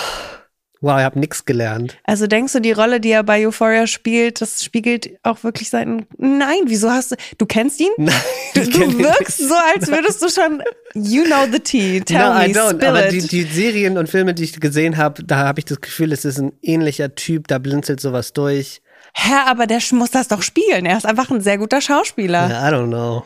wow, 0.81 0.99
ich 0.99 1.05
habe 1.05 1.19
nichts 1.19 1.45
gelernt. 1.45 1.99
Also 2.05 2.27
denkst 2.27 2.53
du, 2.53 2.61
die 2.61 2.73
Rolle, 2.73 3.01
die 3.01 3.11
er 3.11 3.23
bei 3.23 3.47
Euphoria 3.47 3.87
spielt, 3.87 4.41
das 4.41 4.63
spiegelt 4.63 5.11
auch 5.23 5.43
wirklich 5.45 5.71
seinen. 5.71 6.07
Nein, 6.17 6.61
wieso 6.67 6.91
hast 6.91 7.13
du. 7.13 7.17
Du 7.39 7.47
kennst 7.47 7.81
ihn? 7.81 7.91
Nein, 7.97 8.15
Du, 8.55 8.65
du 8.65 8.99
wirkst 8.99 9.39
so, 9.39 9.55
als 9.75 9.89
würdest 9.89 10.23
du 10.23 10.29
schon. 10.29 10.63
You 10.95 11.25
know 11.25 11.47
the 11.51 11.61
tea. 11.61 12.01
Tell 12.01 12.19
no, 12.19 12.35
me, 12.35 12.47
I 12.49 12.53
don't. 12.53 12.77
spill 12.77 12.89
Aber 12.89 13.03
die, 13.09 13.27
die 13.27 13.43
Serien 13.43 13.99
und 13.99 14.09
Filme, 14.09 14.35
die 14.35 14.45
ich 14.45 14.59
gesehen 14.59 14.97
habe, 14.97 15.23
da 15.25 15.39
habe 15.39 15.61
ich 15.61 15.65
das 15.65 15.81
Gefühl, 15.81 16.13
es 16.13 16.25
ist 16.25 16.39
ein 16.39 16.53
ähnlicher 16.63 17.15
Typ, 17.15 17.49
da 17.49 17.59
blinzelt 17.59 18.01
sowas 18.01 18.33
durch. 18.33 18.83
Hä, 19.15 19.33
aber 19.47 19.67
der 19.67 19.81
muss 19.93 20.11
das 20.11 20.29
doch 20.29 20.43
spielen. 20.43 20.87
Er 20.87 20.97
ist 20.97 21.07
einfach 21.07 21.31
ein 21.31 21.41
sehr 21.41 21.59
guter 21.59 21.81
Schauspieler. 21.81 22.49
Ja, 22.49 22.69
I 22.69 22.73
don't 22.73 22.89
know. 22.89 23.25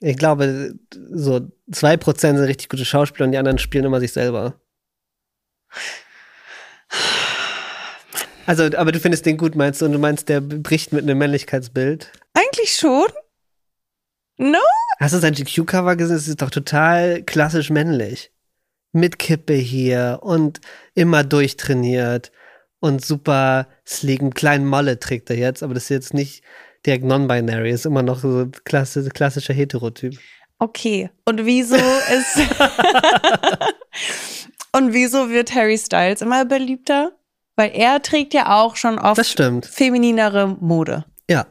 Ich 0.00 0.16
glaube, 0.16 0.74
so 1.10 1.40
2% 1.70 2.18
sind 2.18 2.38
richtig 2.38 2.68
gute 2.68 2.84
Schauspieler 2.84 3.26
und 3.26 3.32
die 3.32 3.38
anderen 3.38 3.58
spielen 3.58 3.84
immer 3.84 4.00
sich 4.00 4.12
selber. 4.12 4.54
Also, 8.46 8.64
aber 8.76 8.92
du 8.92 9.00
findest 9.00 9.26
den 9.26 9.36
gut, 9.36 9.56
meinst 9.56 9.80
du? 9.80 9.86
Und 9.86 9.92
du 9.92 9.98
meinst, 9.98 10.28
der 10.28 10.40
bricht 10.40 10.92
mit 10.92 11.02
einem 11.02 11.18
Männlichkeitsbild? 11.18 12.12
Eigentlich 12.32 12.74
schon. 12.74 13.08
No? 14.38 14.58
Hast 15.00 15.14
du 15.14 15.18
sein 15.18 15.34
GQ-Cover 15.34 15.96
gesehen? 15.96 16.16
Das 16.16 16.28
ist 16.28 16.42
doch 16.42 16.50
total 16.50 17.22
klassisch 17.22 17.70
männlich. 17.70 18.30
Mit 18.92 19.18
Kippe 19.18 19.54
hier 19.54 20.20
und 20.22 20.60
immer 20.94 21.24
durchtrainiert 21.24 22.30
und 22.78 23.04
super 23.04 23.66
sleek. 23.86 24.20
Einen 24.20 24.34
kleinen 24.34 24.66
Molle 24.66 25.00
trägt 25.00 25.28
er 25.28 25.36
jetzt, 25.36 25.62
aber 25.62 25.74
das 25.74 25.84
ist 25.84 25.90
jetzt 25.90 26.14
nicht 26.14 26.44
direkt 26.86 27.04
non-binary, 27.04 27.70
ist 27.70 27.84
immer 27.84 28.02
noch 28.02 28.20
so 28.20 28.42
ein 28.42 28.52
klassisch, 28.64 29.08
klassischer 29.08 29.54
Heterotyp. 29.54 30.16
Okay. 30.58 31.10
Und 31.24 31.44
wieso 31.44 31.74
ist. 31.74 32.38
Und 34.72 34.92
wieso 34.92 35.30
wird 35.30 35.54
Harry 35.54 35.78
Styles 35.78 36.20
immer 36.20 36.44
beliebter? 36.44 37.12
Weil 37.56 37.70
er 37.74 38.02
trägt 38.02 38.34
ja 38.34 38.54
auch 38.54 38.76
schon 38.76 38.98
oft 38.98 39.18
Das 39.18 39.30
stimmt. 39.30 39.64
femininere 39.66 40.48
Mode. 40.60 41.04
Ja. 41.30 41.46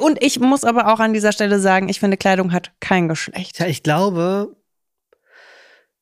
Und 0.00 0.22
ich 0.24 0.40
muss 0.40 0.64
aber 0.64 0.92
auch 0.92 0.98
an 0.98 1.12
dieser 1.12 1.30
Stelle 1.32 1.60
sagen, 1.60 1.88
ich 1.88 2.00
finde, 2.00 2.16
Kleidung 2.16 2.52
hat 2.52 2.72
kein 2.80 3.08
Geschlecht. 3.08 3.56
Tja, 3.56 3.66
ich 3.66 3.82
glaube, 3.82 4.56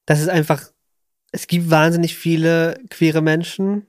dass 0.07 0.21
es 0.21 0.29
einfach, 0.29 0.63
es 1.33 1.47
gibt 1.47 1.69
wahnsinnig 1.71 2.17
viele 2.17 2.79
queere 2.89 3.21
Menschen. 3.21 3.87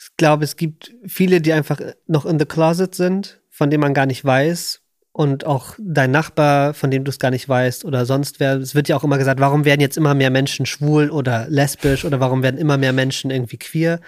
Ich 0.00 0.16
glaube, 0.16 0.44
es 0.44 0.56
gibt 0.56 0.92
viele, 1.06 1.40
die 1.40 1.52
einfach 1.52 1.80
noch 2.06 2.26
in 2.26 2.38
the 2.38 2.46
closet 2.46 2.94
sind, 2.94 3.40
von 3.50 3.70
denen 3.70 3.82
man 3.82 3.94
gar 3.94 4.06
nicht 4.06 4.24
weiß. 4.24 4.80
Und 5.18 5.46
auch 5.46 5.74
dein 5.80 6.12
Nachbar, 6.12 6.74
von 6.74 6.92
dem 6.92 7.02
du 7.02 7.10
es 7.10 7.18
gar 7.18 7.32
nicht 7.32 7.48
weißt 7.48 7.84
oder 7.84 8.06
sonst 8.06 8.38
wer. 8.38 8.54
Es 8.58 8.76
wird 8.76 8.86
ja 8.86 8.96
auch 8.96 9.02
immer 9.02 9.18
gesagt, 9.18 9.40
warum 9.40 9.64
werden 9.64 9.80
jetzt 9.80 9.96
immer 9.96 10.14
mehr 10.14 10.30
Menschen 10.30 10.64
schwul 10.64 11.10
oder 11.10 11.48
lesbisch 11.48 12.04
oder 12.04 12.20
warum 12.20 12.44
werden 12.44 12.56
immer 12.56 12.78
mehr 12.78 12.92
Menschen 12.92 13.32
irgendwie 13.32 13.56
queer? 13.58 13.98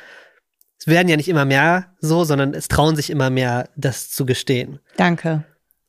Es 0.78 0.86
werden 0.86 1.08
ja 1.08 1.16
nicht 1.16 1.28
immer 1.28 1.44
mehr 1.44 1.96
so, 1.98 2.22
sondern 2.22 2.54
es 2.54 2.68
trauen 2.68 2.94
sich 2.94 3.10
immer 3.10 3.28
mehr, 3.28 3.70
das 3.74 4.12
zu 4.12 4.24
gestehen. 4.24 4.78
Danke. 4.98 5.42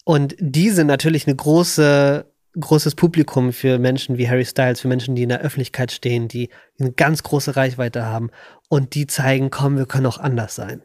Und 0.06 0.34
die 0.40 0.72
sind 0.72 0.88
natürlich 0.88 1.28
eine 1.28 1.36
große, 1.36 2.26
großes 2.60 2.96
Publikum 2.96 3.54
für 3.54 3.78
Menschen 3.78 4.18
wie 4.18 4.28
Harry 4.28 4.46
Styles, 4.46 4.82
für 4.82 4.88
Menschen, 4.88 5.14
die 5.14 5.22
in 5.22 5.30
der 5.30 5.42
Öffentlichkeit 5.42 5.92
stehen, 5.92 6.30
die 6.30 6.50
eine 6.80 6.94
ganz 6.94 7.22
große 7.22 7.56
Reichweite 7.56 8.08
haben 8.08 8.32
und 8.70 8.96
die 8.96 9.06
zeigen, 9.06 9.52
komm, 9.52 9.78
wir 9.78 9.86
können 9.86 10.08
auch 10.08 10.18
anders 10.18 10.56
sein. 10.56 10.82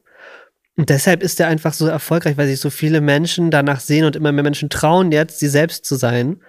Und 0.76 0.90
deshalb 0.90 1.22
ist 1.22 1.40
er 1.40 1.48
einfach 1.48 1.72
so 1.72 1.86
erfolgreich, 1.86 2.36
weil 2.36 2.48
sich 2.48 2.60
so 2.60 2.70
viele 2.70 3.00
Menschen 3.00 3.50
danach 3.50 3.80
sehen 3.80 4.04
und 4.04 4.14
immer 4.14 4.32
mehr 4.32 4.44
Menschen 4.44 4.68
trauen 4.68 5.10
jetzt, 5.10 5.38
sie 5.38 5.48
selbst 5.48 5.84
zu 5.86 5.96
sein. 5.96 6.42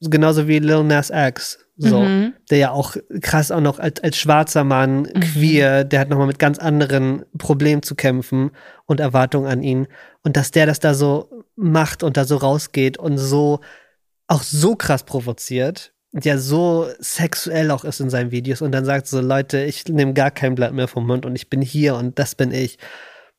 So 0.00 0.10
Genauso 0.10 0.48
wie 0.48 0.58
Lil 0.58 0.82
Nas 0.84 1.10
X, 1.10 1.58
so, 1.76 2.00
Mhm. 2.00 2.32
der 2.50 2.58
ja 2.58 2.70
auch 2.70 2.96
krass 3.20 3.50
auch 3.50 3.60
noch 3.60 3.78
als, 3.78 4.02
als 4.02 4.16
schwarzer 4.16 4.64
Mann, 4.64 5.06
queer, 5.20 5.84
der 5.84 6.00
hat 6.00 6.08
nochmal 6.08 6.26
mit 6.26 6.38
ganz 6.38 6.58
anderen 6.58 7.24
Problemen 7.36 7.82
zu 7.82 7.94
kämpfen 7.94 8.50
und 8.86 8.98
Erwartungen 9.00 9.46
an 9.46 9.62
ihn. 9.62 9.86
Und 10.22 10.38
dass 10.38 10.50
der 10.50 10.64
das 10.64 10.80
da 10.80 10.94
so 10.94 11.44
macht 11.54 12.02
und 12.02 12.16
da 12.16 12.24
so 12.24 12.36
rausgeht 12.36 12.98
und 12.98 13.18
so 13.18 13.60
auch 14.26 14.42
so 14.42 14.74
krass 14.74 15.04
provoziert, 15.04 15.92
der 16.12 16.38
so 16.38 16.88
sexuell 16.98 17.70
auch 17.70 17.84
ist 17.84 18.00
in 18.00 18.08
seinen 18.08 18.30
Videos 18.30 18.62
und 18.62 18.72
dann 18.72 18.86
sagt 18.86 19.06
so, 19.06 19.20
Leute, 19.20 19.62
ich 19.64 19.86
nehme 19.86 20.14
gar 20.14 20.30
kein 20.30 20.54
Blatt 20.54 20.72
mehr 20.72 20.88
vom 20.88 21.06
Mund 21.06 21.26
und 21.26 21.36
ich 21.36 21.50
bin 21.50 21.60
hier 21.60 21.94
und 21.96 22.18
das 22.18 22.34
bin 22.34 22.52
ich. 22.52 22.78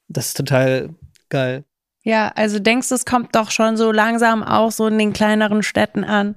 Das 0.07 0.27
ist 0.27 0.37
total 0.37 0.89
geil. 1.29 1.63
Ja, 2.03 2.31
also 2.35 2.59
denkst 2.59 2.89
du, 2.89 2.95
es 2.95 3.05
kommt 3.05 3.35
doch 3.35 3.51
schon 3.51 3.75
so 3.75 3.91
langsam 3.91 4.41
auch 4.41 4.71
so 4.71 4.87
in 4.87 4.97
den 4.97 5.13
kleineren 5.13 5.61
Städten 5.61 6.03
an. 6.03 6.35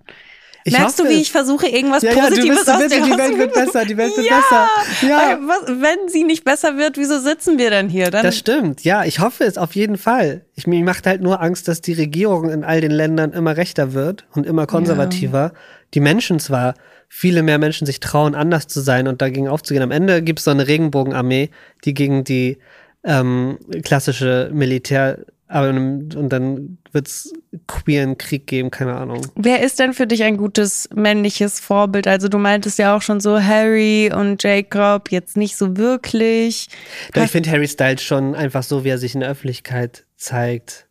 Ich 0.64 0.76
Merkst 0.76 0.98
du, 0.98 1.08
wie 1.08 1.20
ich 1.20 1.32
versuche, 1.32 1.66
irgendwas 1.68 2.02
ja, 2.02 2.12
ja, 2.12 2.16
du 2.16 2.28
Positives 2.28 2.64
bist 2.64 2.78
bitte, 2.78 2.88
dir 2.88 3.04
die 3.04 3.18
Welt 3.18 3.38
wird 3.38 3.54
besser, 3.54 3.84
die 3.84 3.96
Welt 3.96 4.16
wird 4.16 4.26
Ja, 4.26 4.40
besser. 4.40 4.68
Ja, 5.08 5.38
was, 5.42 5.68
wenn 5.68 6.08
sie 6.08 6.24
nicht 6.24 6.44
besser 6.44 6.76
wird, 6.76 6.98
wieso 6.98 7.18
sitzen 7.18 7.58
wir 7.58 7.70
denn 7.70 7.88
hier? 7.88 8.10
Dann 8.10 8.22
Das 8.22 8.36
stimmt, 8.36 8.84
ja, 8.84 9.04
ich 9.04 9.20
hoffe 9.20 9.44
es 9.44 9.56
auf 9.56 9.74
jeden 9.74 9.96
Fall. 9.96 10.44
Ich, 10.56 10.66
mir 10.66 10.84
macht 10.84 11.06
halt 11.06 11.22
nur 11.22 11.40
Angst, 11.40 11.68
dass 11.68 11.80
die 11.80 11.94
Regierung 11.94 12.50
in 12.50 12.62
all 12.62 12.80
den 12.80 12.90
Ländern 12.90 13.32
immer 13.32 13.56
rechter 13.56 13.94
wird 13.94 14.26
und 14.34 14.44
immer 14.44 14.66
konservativer. 14.66 15.52
Die 15.94 16.00
Menschen 16.00 16.40
zwar, 16.40 16.74
viele 17.08 17.42
mehr 17.42 17.58
Menschen 17.58 17.86
sich 17.86 18.00
trauen, 18.00 18.34
anders 18.34 18.66
zu 18.66 18.80
sein 18.80 19.08
und 19.08 19.22
dagegen 19.22 19.48
aufzugehen. 19.48 19.82
Am 19.82 19.90
Ende 19.90 20.22
gibt 20.22 20.40
es 20.40 20.44
so 20.44 20.50
eine 20.50 20.68
Regenbogenarmee, 20.68 21.50
die 21.84 21.94
gegen 21.94 22.22
die 22.22 22.58
ähm, 23.04 23.58
klassische 23.82 24.50
Militär, 24.52 25.18
aber 25.48 25.70
und 25.70 26.28
dann 26.28 26.78
wird 26.92 27.08
es 27.08 27.32
queeren 27.66 28.18
Krieg 28.18 28.46
geben, 28.46 28.70
keine 28.70 28.94
Ahnung. 28.94 29.26
Wer 29.34 29.62
ist 29.62 29.78
denn 29.78 29.94
für 29.94 30.06
dich 30.06 30.22
ein 30.22 30.36
gutes 30.36 30.88
männliches 30.94 31.58
Vorbild? 31.58 32.06
Also 32.06 32.28
du 32.28 32.38
meintest 32.38 32.78
ja 32.78 32.96
auch 32.96 33.02
schon 33.02 33.20
so 33.20 33.40
Harry 33.40 34.12
und 34.14 34.42
Jacob, 34.42 35.10
jetzt 35.10 35.36
nicht 35.36 35.56
so 35.56 35.76
wirklich. 35.76 36.68
Doch 37.12 37.24
ich 37.24 37.30
finde 37.30 37.50
Harry 37.50 37.66
Styles 37.66 38.02
schon 38.02 38.34
einfach 38.34 38.62
so, 38.62 38.84
wie 38.84 38.90
er 38.90 38.98
sich 38.98 39.14
in 39.14 39.20
der 39.20 39.30
Öffentlichkeit 39.30 40.06
zeigt, 40.16 40.86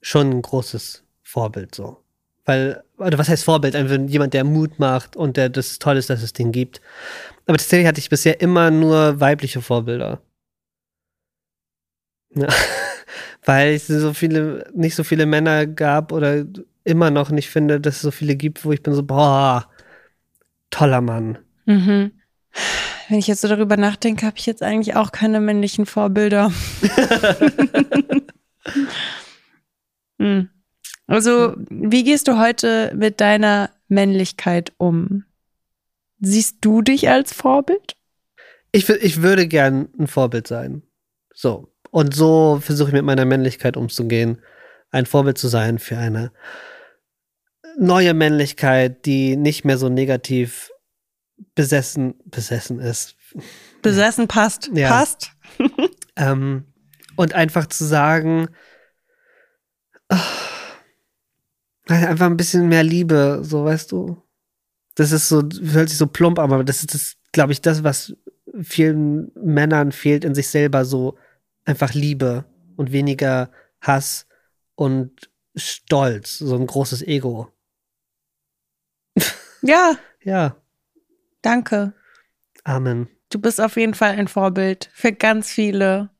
schon 0.00 0.30
ein 0.30 0.42
großes 0.42 1.04
Vorbild 1.22 1.74
so. 1.74 1.98
Weil, 2.44 2.82
oder 2.98 3.18
was 3.18 3.28
heißt 3.28 3.44
Vorbild? 3.44 3.74
Einfach 3.74 3.98
jemand, 4.06 4.34
der 4.34 4.44
Mut 4.44 4.78
macht 4.78 5.16
und 5.16 5.36
der 5.36 5.48
das 5.48 5.78
toll 5.78 5.96
ist, 5.96 6.10
dass 6.10 6.22
es 6.22 6.32
den 6.32 6.52
gibt. 6.52 6.80
Aber 7.46 7.56
tatsächlich 7.56 7.86
hatte 7.86 8.00
ich 8.00 8.10
bisher 8.10 8.40
immer 8.40 8.70
nur 8.70 9.20
weibliche 9.20 9.62
Vorbilder. 9.62 10.20
Ja. 12.34 12.48
Weil 13.44 13.74
es 13.74 13.86
so 13.86 14.14
viele, 14.14 14.70
nicht 14.74 14.94
so 14.94 15.04
viele 15.04 15.26
Männer 15.26 15.66
gab 15.66 16.12
oder 16.12 16.44
immer 16.84 17.10
noch 17.10 17.30
nicht 17.30 17.50
finde, 17.50 17.80
dass 17.80 17.96
es 17.96 18.02
so 18.02 18.10
viele 18.10 18.36
gibt, 18.36 18.64
wo 18.64 18.72
ich 18.72 18.82
bin 18.82 18.94
so, 18.94 19.02
boah, 19.02 19.68
toller 20.70 21.00
Mann. 21.00 21.38
Mhm. 21.66 22.12
Wenn 23.08 23.18
ich 23.18 23.26
jetzt 23.26 23.42
so 23.42 23.48
darüber 23.48 23.76
nachdenke, 23.76 24.24
habe 24.24 24.38
ich 24.38 24.46
jetzt 24.46 24.62
eigentlich 24.62 24.96
auch 24.96 25.12
keine 25.12 25.40
männlichen 25.40 25.86
Vorbilder. 25.86 26.52
Hm. 30.18 30.48
Also, 31.06 31.54
wie 31.68 32.04
gehst 32.04 32.28
du 32.28 32.38
heute 32.38 32.92
mit 32.96 33.20
deiner 33.20 33.70
Männlichkeit 33.88 34.72
um? 34.78 35.24
Siehst 36.20 36.58
du 36.62 36.80
dich 36.82 37.08
als 37.08 37.32
Vorbild? 37.32 37.96
Ich, 38.72 38.88
ich 38.88 39.22
würde 39.22 39.46
gern 39.46 39.88
ein 39.98 40.06
Vorbild 40.06 40.46
sein. 40.46 40.82
So. 41.34 41.73
Und 41.94 42.12
so 42.12 42.58
versuche 42.60 42.88
ich 42.88 42.92
mit 42.92 43.04
meiner 43.04 43.24
Männlichkeit 43.24 43.76
umzugehen. 43.76 44.42
Ein 44.90 45.06
Vorbild 45.06 45.38
zu 45.38 45.46
sein 45.46 45.78
für 45.78 45.96
eine 45.96 46.32
neue 47.78 48.14
Männlichkeit, 48.14 49.06
die 49.06 49.36
nicht 49.36 49.64
mehr 49.64 49.78
so 49.78 49.88
negativ 49.88 50.72
besessen, 51.54 52.14
besessen 52.24 52.80
ist. 52.80 53.14
Besessen 53.80 54.26
passt. 54.26 54.70
Ja. 54.74 54.88
Passt. 54.88 55.30
Ähm, 56.16 56.64
und 57.16 57.32
einfach 57.32 57.66
zu 57.66 57.84
sagen, 57.84 58.46
ah, 60.08 60.20
einfach 61.88 62.26
ein 62.26 62.36
bisschen 62.36 62.68
mehr 62.68 62.84
Liebe, 62.84 63.40
so 63.42 63.64
weißt 63.64 63.90
du. 63.90 64.22
Das 64.94 65.10
ist 65.10 65.28
so, 65.28 65.42
hört 65.42 65.88
sich 65.88 65.98
so 65.98 66.06
plump 66.06 66.38
an, 66.38 66.52
aber 66.52 66.62
das 66.62 66.82
ist, 66.82 66.94
das, 66.94 67.16
glaube 67.32 67.50
ich, 67.50 67.62
das, 67.62 67.82
was 67.82 68.14
vielen 68.62 69.32
Männern 69.34 69.90
fehlt 69.90 70.24
in 70.24 70.36
sich 70.36 70.46
selber, 70.46 70.84
so 70.84 71.18
einfach 71.64 71.94
Liebe 71.94 72.44
und 72.76 72.92
weniger 72.92 73.50
Hass 73.80 74.26
und 74.74 75.30
Stolz, 75.56 76.38
so 76.38 76.56
ein 76.56 76.66
großes 76.66 77.02
Ego. 77.02 77.48
Ja, 79.62 79.96
Ja, 80.22 80.56
danke. 81.42 81.94
Amen. 82.64 83.08
Du 83.30 83.38
bist 83.40 83.60
auf 83.60 83.76
jeden 83.76 83.94
Fall 83.94 84.10
ein 84.12 84.28
Vorbild 84.28 84.90
für 84.92 85.12
ganz 85.12 85.50
viele. 85.50 86.10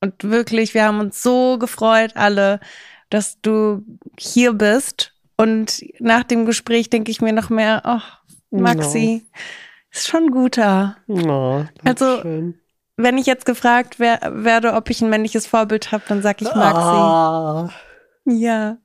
Und 0.00 0.24
wirklich, 0.24 0.74
wir 0.74 0.84
haben 0.84 1.00
uns 1.00 1.22
so 1.22 1.58
gefreut, 1.58 2.12
alle, 2.16 2.60
dass 3.08 3.40
du 3.40 3.82
hier 4.18 4.52
bist. 4.52 5.14
Und 5.36 5.82
nach 6.00 6.24
dem 6.24 6.44
Gespräch 6.44 6.90
denke 6.90 7.10
ich 7.10 7.20
mir 7.20 7.32
noch 7.32 7.50
mehr, 7.50 7.82
oh, 7.84 8.56
Maxi, 8.58 9.26
ist 9.90 10.08
schon 10.08 10.30
guter. 10.30 10.96
Oh, 11.06 11.64
Also- 11.84 12.20
schön. 12.22 12.60
Wenn 12.98 13.18
ich 13.18 13.26
jetzt 13.26 13.44
gefragt 13.44 13.98
wer 13.98 14.20
werde, 14.32 14.72
ob 14.72 14.88
ich 14.90 15.02
ein 15.02 15.10
männliches 15.10 15.46
Vorbild 15.46 15.92
habe, 15.92 16.02
dann 16.08 16.22
sag 16.22 16.40
ich 16.40 16.48
Maxi. 16.54 16.80
Ah, 16.80 17.68
Ja. 18.24 18.78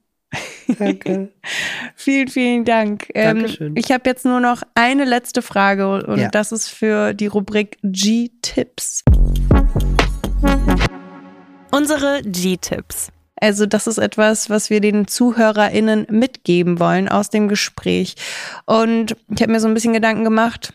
danke. 0.80 1.30
Vielen, 1.96 2.28
vielen 2.30 2.66
Dank. 2.66 3.08
Ähm, 3.14 3.40
Dankeschön. 3.40 3.76
ich 3.76 3.92
habe 3.92 4.04
jetzt 4.10 4.26
nur 4.26 4.40
noch 4.40 4.64
eine 4.76 5.06
letzte 5.06 5.42
Frage 5.42 6.06
und 6.06 6.20
Ja. 6.20 6.30
das 6.30 6.52
ist 6.52 6.68
für 6.70 7.14
die 7.14 7.28
Rubrik 7.28 7.78
G-Tipps. 7.84 9.04
Unsere 11.72 12.22
G-Tipps. 12.24 13.10
Also 13.36 13.66
das 13.66 13.88
ist 13.88 13.98
etwas, 13.98 14.50
was 14.50 14.70
wir 14.70 14.82
den 14.82 15.08
ZuhörerInnen 15.08 16.08
mitgeben 16.10 16.80
wollen 16.80 17.08
aus 17.10 17.30
dem 17.30 17.48
Gespräch. 17.48 18.16
Und 18.66 19.16
ich 19.30 19.42
habe 19.42 19.52
mir 19.52 19.60
so 19.60 19.68
ein 19.68 19.74
bisschen 19.74 19.94
Gedanken 19.94 20.24
gemacht, 20.24 20.74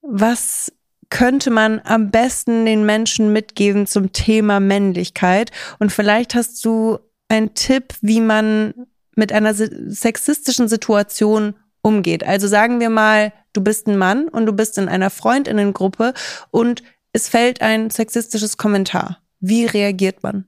was 0.00 0.72
könnte 1.10 1.50
man 1.50 1.80
am 1.84 2.10
besten 2.10 2.66
den 2.66 2.84
Menschen 2.84 3.32
mitgeben 3.32 3.86
zum 3.86 4.12
Thema 4.12 4.60
Männlichkeit? 4.60 5.50
Und 5.78 5.90
vielleicht 5.92 6.34
hast 6.34 6.64
du 6.64 6.98
einen 7.28 7.54
Tipp, 7.54 7.94
wie 8.00 8.20
man 8.20 8.74
mit 9.14 9.32
einer 9.32 9.54
se- 9.54 9.90
sexistischen 9.90 10.68
Situation 10.68 11.54
umgeht. 11.82 12.24
Also 12.24 12.48
sagen 12.48 12.80
wir 12.80 12.90
mal, 12.90 13.32
du 13.52 13.62
bist 13.62 13.86
ein 13.86 13.96
Mann 13.96 14.28
und 14.28 14.46
du 14.46 14.52
bist 14.52 14.78
in 14.78 14.88
einer 14.88 15.10
Freundinnengruppe 15.10 16.12
und 16.50 16.82
es 17.12 17.28
fällt 17.28 17.62
ein 17.62 17.90
sexistisches 17.90 18.56
Kommentar. 18.56 19.20
Wie 19.40 19.64
reagiert 19.64 20.22
man? 20.22 20.46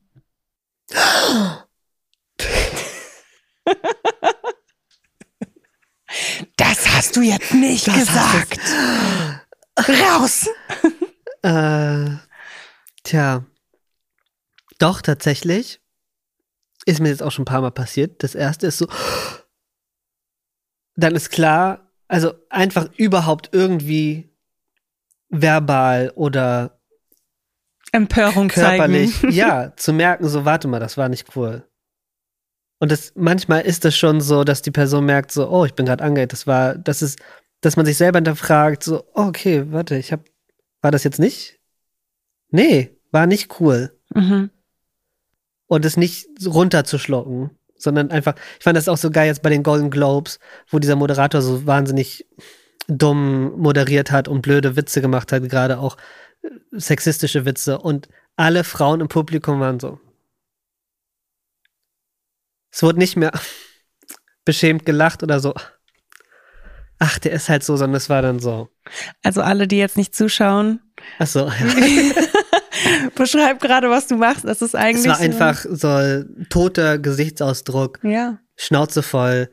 Das 6.56 6.88
hast 6.96 7.16
du 7.16 7.22
jetzt 7.22 7.54
nicht 7.54 7.86
Das 7.86 7.94
gesagt. 7.94 8.60
Raus. 9.78 10.48
Äh, 11.40 12.16
tja. 13.04 13.44
Doch, 14.80 15.02
tatsächlich. 15.02 15.80
Ist 16.84 16.98
mir 16.98 17.10
jetzt 17.10 17.22
auch 17.22 17.30
schon 17.30 17.44
ein 17.44 17.46
paar 17.46 17.60
Mal 17.60 17.70
passiert. 17.70 18.24
Das 18.24 18.34
erste 18.34 18.66
ist 18.66 18.78
so. 18.78 18.88
Dann 20.96 21.14
ist 21.14 21.30
klar, 21.30 21.92
also 22.08 22.34
einfach 22.50 22.90
überhaupt 22.96 23.50
irgendwie 23.52 24.34
verbal 25.28 26.10
oder 26.16 26.80
Empörung 27.92 28.48
körperlich, 28.48 29.20
zeigen. 29.20 29.32
ja, 29.32 29.72
zu 29.76 29.92
merken, 29.92 30.28
so, 30.28 30.44
warte 30.44 30.68
mal, 30.68 30.80
das 30.80 30.96
war 30.96 31.08
nicht 31.08 31.36
cool. 31.36 31.64
Und 32.80 32.92
das, 32.92 33.12
manchmal 33.16 33.62
ist 33.62 33.84
das 33.84 33.96
schon 33.96 34.20
so, 34.20 34.44
dass 34.44 34.62
die 34.62 34.70
Person 34.70 35.04
merkt, 35.04 35.32
so, 35.32 35.48
oh, 35.48 35.64
ich 35.64 35.74
bin 35.74 35.86
gerade 35.86 36.04
angeht. 36.04 36.32
Das 36.32 36.46
war, 36.46 36.76
das 36.76 37.02
ist, 37.02 37.18
dass 37.60 37.76
man 37.76 37.86
sich 37.86 37.96
selber 37.96 38.18
hinterfragt, 38.18 38.82
so, 38.84 39.04
oh, 39.14 39.26
okay, 39.26 39.64
warte, 39.70 39.96
ich 39.96 40.12
hab, 40.12 40.20
war 40.80 40.90
das 40.90 41.04
jetzt 41.04 41.18
nicht? 41.18 41.58
Nee, 42.50 42.96
war 43.10 43.26
nicht 43.26 43.60
cool. 43.60 43.96
Mhm. 44.14 44.50
Und 45.66 45.84
es 45.84 45.96
nicht 45.96 46.28
runterzuschlucken, 46.46 47.50
sondern 47.76 48.10
einfach, 48.10 48.34
ich 48.58 48.64
fand 48.64 48.76
das 48.76 48.88
auch 48.88 48.96
so 48.96 49.10
geil 49.10 49.26
jetzt 49.26 49.42
bei 49.42 49.50
den 49.50 49.62
Golden 49.62 49.90
Globes, 49.90 50.38
wo 50.68 50.78
dieser 50.78 50.96
Moderator 50.96 51.42
so 51.42 51.66
wahnsinnig 51.66 52.26
dumm 52.86 53.52
moderiert 53.58 54.10
hat 54.10 54.28
und 54.28 54.42
blöde 54.42 54.76
Witze 54.76 55.00
gemacht 55.00 55.30
hat, 55.30 55.46
gerade 55.48 55.78
auch 55.78 55.96
äh, 56.42 56.48
sexistische 56.72 57.44
Witze. 57.44 57.78
Und 57.78 58.08
alle 58.36 58.64
Frauen 58.64 59.00
im 59.00 59.08
Publikum 59.08 59.60
waren 59.60 59.78
so. 59.78 60.00
Es 62.70 62.82
wurde 62.82 62.98
nicht 62.98 63.16
mehr 63.16 63.32
beschämt 64.44 64.86
gelacht 64.86 65.22
oder 65.22 65.40
so. 65.40 65.54
Ach, 66.98 67.18
der 67.18 67.32
ist 67.32 67.48
halt 67.48 67.62
so, 67.62 67.76
sondern 67.76 67.96
es 67.96 68.08
war 68.10 68.22
dann 68.22 68.40
so. 68.40 68.68
Also 69.22 69.40
alle, 69.42 69.68
die 69.68 69.78
jetzt 69.78 69.96
nicht 69.96 70.14
zuschauen, 70.14 70.80
Ach 71.20 71.26
so, 71.28 71.46
ja. 71.46 71.52
beschreib 73.14 73.60
gerade, 73.60 73.90
was 73.90 74.06
du 74.06 74.16
machst. 74.16 74.44
Das 74.44 74.62
ist 74.62 74.74
eigentlich. 74.74 75.04
Es 75.06 75.08
war 75.08 75.16
so- 75.16 75.22
einfach 75.22 75.66
so 75.70 76.24
toter 76.50 76.98
Gesichtsausdruck, 76.98 78.00
Ja. 78.02 78.38
Schnauze 78.56 79.02
voll. 79.02 79.48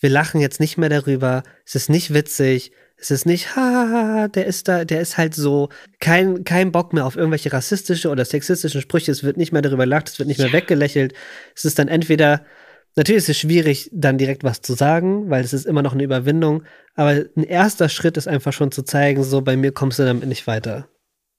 Wir 0.00 0.10
lachen 0.10 0.40
jetzt 0.40 0.60
nicht 0.60 0.76
mehr 0.78 0.88
darüber. 0.90 1.42
Es 1.66 1.74
ist 1.74 1.88
nicht 1.90 2.12
witzig. 2.14 2.72
Es 2.96 3.10
ist 3.10 3.26
nicht, 3.26 3.56
ha, 3.56 4.28
der 4.28 4.46
ist 4.46 4.68
da, 4.68 4.84
der 4.84 5.00
ist 5.00 5.18
halt 5.18 5.34
so, 5.34 5.68
kein, 5.98 6.44
kein 6.44 6.70
Bock 6.70 6.92
mehr 6.92 7.04
auf 7.04 7.16
irgendwelche 7.16 7.52
rassistische 7.52 8.08
oder 8.08 8.24
sexistischen 8.24 8.80
Sprüche. 8.80 9.10
Es 9.10 9.24
wird 9.24 9.36
nicht 9.36 9.52
mehr 9.52 9.62
darüber 9.62 9.82
gelacht, 9.84 10.08
es 10.08 10.18
wird 10.18 10.28
nicht 10.28 10.38
mehr 10.38 10.52
weggelächelt. 10.52 11.12
Es 11.56 11.64
ist 11.64 11.78
dann 11.78 11.88
entweder, 11.88 12.44
natürlich 12.96 13.24
ist 13.24 13.28
es 13.28 13.38
schwierig, 13.38 13.90
dann 13.92 14.18
direkt 14.18 14.44
was 14.44 14.60
zu 14.60 14.74
sagen, 14.74 15.30
weil 15.30 15.44
es 15.44 15.52
ist 15.52 15.66
immer 15.66 15.82
noch 15.82 15.92
eine 15.92 16.04
Überwindung. 16.04 16.64
Aber 16.94 17.10
ein 17.10 17.44
erster 17.44 17.88
Schritt 17.88 18.16
ist 18.16 18.28
einfach 18.28 18.52
schon 18.52 18.72
zu 18.72 18.82
zeigen, 18.82 19.22
so, 19.22 19.40
bei 19.40 19.56
mir 19.56 19.72
kommst 19.72 19.98
du 19.98 20.04
damit 20.04 20.28
nicht 20.28 20.46
weiter. 20.46 20.88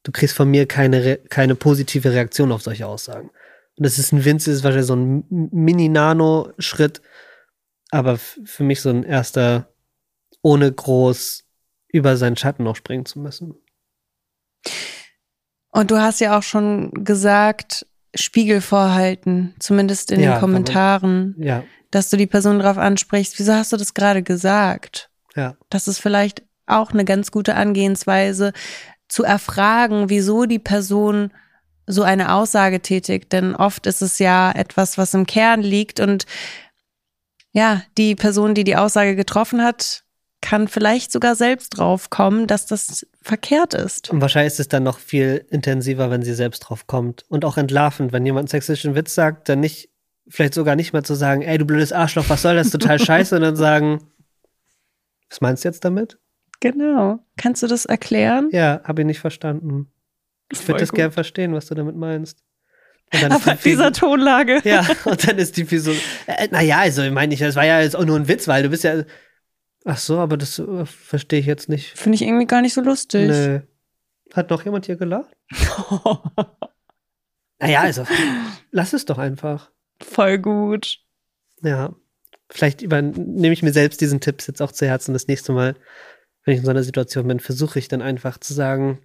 Du 0.04 0.12
kriegst 0.12 0.36
von 0.36 0.50
mir 0.50 0.68
keine, 0.68 1.18
keine 1.18 1.56
positive 1.56 2.12
Reaktion 2.12 2.52
auf 2.52 2.62
solche 2.62 2.88
Aussagen. 2.88 3.30
Und 3.78 3.86
das 3.86 3.98
ist 3.98 4.12
ein 4.14 4.24
winziges, 4.24 4.64
wahrscheinlich 4.64 4.88
so 4.88 4.96
ein 4.96 5.26
Mini-Nano-Schritt, 5.30 7.02
aber 7.92 8.18
für 8.18 8.64
mich 8.64 8.82
so 8.82 8.90
ein 8.90 9.04
erster, 9.04 9.74
ohne 10.42 10.72
groß 10.72 11.44
über 11.88 12.18
seinen 12.18 12.38
Schatten 12.38 12.64
noch 12.64 12.76
springen 12.76 13.06
zu 13.06 13.20
müssen. 13.20 13.56
Und 15.72 15.92
du 15.92 15.98
hast 15.98 16.22
ja 16.22 16.38
auch 16.38 16.44
schon 16.44 16.92
gesagt, 17.04 17.86
Spiegel 18.16 18.62
vorhalten, 18.62 19.54
zumindest 19.60 20.12
in 20.12 20.20
Ja, 20.22 20.34
den 20.34 20.40
Kommentaren, 20.40 21.36
Ja, 21.38 21.64
dass 21.92 22.10
du 22.10 22.18
die 22.18 22.28
Person 22.28 22.60
darauf 22.60 22.78
ansprichst. 22.78 23.40
Wieso 23.40 23.54
hast 23.54 23.72
du 23.72 23.78
das 23.78 23.94
gerade 23.94 24.24
gesagt? 24.24 25.10
ja, 25.36 25.56
Das 25.70 25.88
ist 25.88 26.00
vielleicht 26.00 26.44
auch 26.66 26.92
eine 26.92 27.06
ganz 27.06 27.32
gute 27.32 27.56
Angehensweise, 27.56 28.54
zu 29.08 29.24
erfragen, 29.24 30.10
wieso 30.10 30.46
die 30.46 30.60
Person 30.60 31.32
so 31.86 32.02
eine 32.04 32.34
Aussage 32.34 32.82
tätigt. 32.82 33.32
Denn 33.34 33.56
oft 33.56 33.86
ist 33.86 34.02
es 34.02 34.18
ja 34.20 34.52
etwas, 34.52 34.98
was 34.98 35.14
im 35.14 35.26
Kern 35.28 35.62
liegt 35.62 36.00
und 36.00 36.26
ja, 37.52 37.84
die 37.98 38.16
Person, 38.16 38.54
die 38.56 38.64
die 38.64 38.76
Aussage 38.76 39.16
getroffen 39.16 39.64
hat, 39.64 40.04
kann 40.42 40.68
vielleicht 40.68 41.12
sogar 41.12 41.36
selbst 41.36 41.70
drauf 41.78 42.10
kommen, 42.10 42.46
dass 42.48 42.66
das 42.68 43.06
verkehrt 43.22 43.74
ist. 43.74 44.12
Und 44.12 44.22
wahrscheinlich 44.22 44.54
ist 44.54 44.60
es 44.60 44.68
dann 44.68 44.84
noch 44.84 45.00
viel 45.00 45.46
intensiver, 45.50 46.12
wenn 46.12 46.22
sie 46.22 46.34
selbst 46.36 46.60
drauf 46.60 46.86
kommt. 46.88 47.24
Und 47.30 47.46
auch 47.46 47.58
entlarvend, 47.58 48.14
wenn 48.14 48.26
jemand 48.26 48.44
einen 48.44 48.48
sexistischen 48.50 48.94
Witz 48.96 49.16
sagt, 49.16 49.50
dann 49.50 49.60
nicht, 49.60 49.90
vielleicht 50.28 50.54
sogar 50.54 50.76
nicht 50.76 50.94
mal 50.94 51.04
zu 51.04 51.16
sagen, 51.16 51.42
ey, 51.42 51.58
du 51.58 51.66
blödes 51.66 51.92
Arschloch, 51.92 52.26
was 52.30 52.44
soll 52.44 52.56
das, 52.56 52.70
total 52.70 53.00
scheiße, 53.04 53.30
sondern 53.36 53.56
sagen, 53.56 54.02
was 55.30 55.42
meinst 55.42 55.64
du 55.64 55.70
jetzt 55.70 55.84
damit? 55.84 56.20
Genau. 56.60 57.20
Kannst 57.38 57.64
du 57.64 57.68
das 57.68 57.86
erklären? 57.86 58.50
Ja, 58.52 58.82
habe 58.84 59.02
ich 59.02 59.06
nicht 59.08 59.20
verstanden. 59.20 59.92
Ich 60.52 60.68
würde 60.68 60.80
das 60.82 60.92
gern 60.92 61.12
verstehen, 61.12 61.54
was 61.54 61.66
du 61.66 61.76
damit 61.76 61.96
meinst. 61.96 62.44
Und 63.14 63.22
dann 63.24 63.32
ist 63.32 63.48
Aber 63.48 63.56
die- 63.56 63.70
dieser 63.70 63.92
Tonlage. 63.92 64.62
Ja, 64.64 64.86
und 65.06 65.28
dann 65.28 65.38
ist 65.38 65.58
die 65.58 65.64
Person, 65.64 65.96
äh, 66.28 66.48
naja, 66.52 66.80
also 66.80 67.02
ich 67.02 67.12
meine, 67.12 67.36
das 67.36 67.56
war 67.56 67.66
ja 67.66 67.82
jetzt 67.82 67.96
auch 67.96 68.06
nur 68.06 68.16
ein 68.18 68.28
Witz, 68.28 68.48
weil 68.48 68.64
du 68.64 68.70
bist 68.70 68.84
ja, 68.84 69.04
ach 69.86 69.98
so, 69.98 70.20
aber 70.20 70.36
das 70.36 70.60
äh, 70.60 70.86
verstehe 70.86 71.40
ich 71.40 71.46
jetzt 71.46 71.70
nicht. 71.70 71.98
Finde 71.98 72.16
ich 72.18 72.22
irgendwie 72.24 72.46
gar 72.46 72.62
nicht 72.62 72.74
so 72.74 72.82
lustig. 72.82 73.30
Nö. 73.30 73.62
Hat 74.34 74.50
noch 74.50 74.66
jemand 74.66 74.86
hier 74.86 74.98
gelacht? 74.98 75.36
Naja, 77.60 77.82
also, 77.82 78.06
lass 78.72 78.94
es 78.94 79.06
doch 79.06 79.18
einfach. 79.18 79.72
Voll 80.02 80.40
gut. 80.40 81.00
Ja. 81.62 81.96
Vielleicht 82.50 82.82
übernehme 82.82 83.54
ich 83.54 83.64
mir 83.64 83.74
selbst 83.74 84.02
diesen 84.02 84.20
Tipps 84.20 84.46
jetzt 84.48 84.62
auch 84.62 84.72
zu 84.72 84.86
Herzen. 84.86 85.14
Das 85.14 85.28
nächste 85.28 85.52
Mal, 85.52 85.76
wenn 86.44 86.54
ich 86.54 86.60
in 86.60 86.66
so 86.66 86.72
einer 86.72 86.84
Situation 86.84 87.28
bin, 87.28 87.40
versuche 87.40 87.80
ich 87.80 87.88
dann 87.88 88.02
einfach 88.02 88.38
zu 88.40 88.54
sagen, 88.54 89.00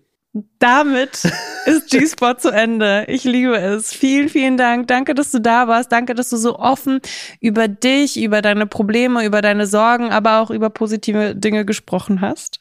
Damit 0.58 1.24
ist 1.66 1.90
G-Spot 1.90 2.34
zu 2.34 2.50
Ende. 2.50 3.04
Ich 3.08 3.24
liebe 3.24 3.56
es. 3.56 3.92
Vielen, 3.92 4.28
vielen 4.28 4.56
Dank. 4.56 4.86
Danke, 4.86 5.14
dass 5.14 5.30
du 5.30 5.40
da 5.40 5.66
warst. 5.66 5.90
Danke, 5.90 6.14
dass 6.14 6.30
du 6.30 6.36
so 6.36 6.58
offen 6.58 7.00
über 7.40 7.66
dich, 7.66 8.20
über 8.20 8.40
deine 8.42 8.66
Probleme, 8.66 9.24
über 9.24 9.42
deine 9.42 9.66
Sorgen, 9.66 10.10
aber 10.10 10.40
auch 10.40 10.50
über 10.50 10.70
positive 10.70 11.34
Dinge 11.34 11.64
gesprochen 11.64 12.20
hast. 12.20 12.60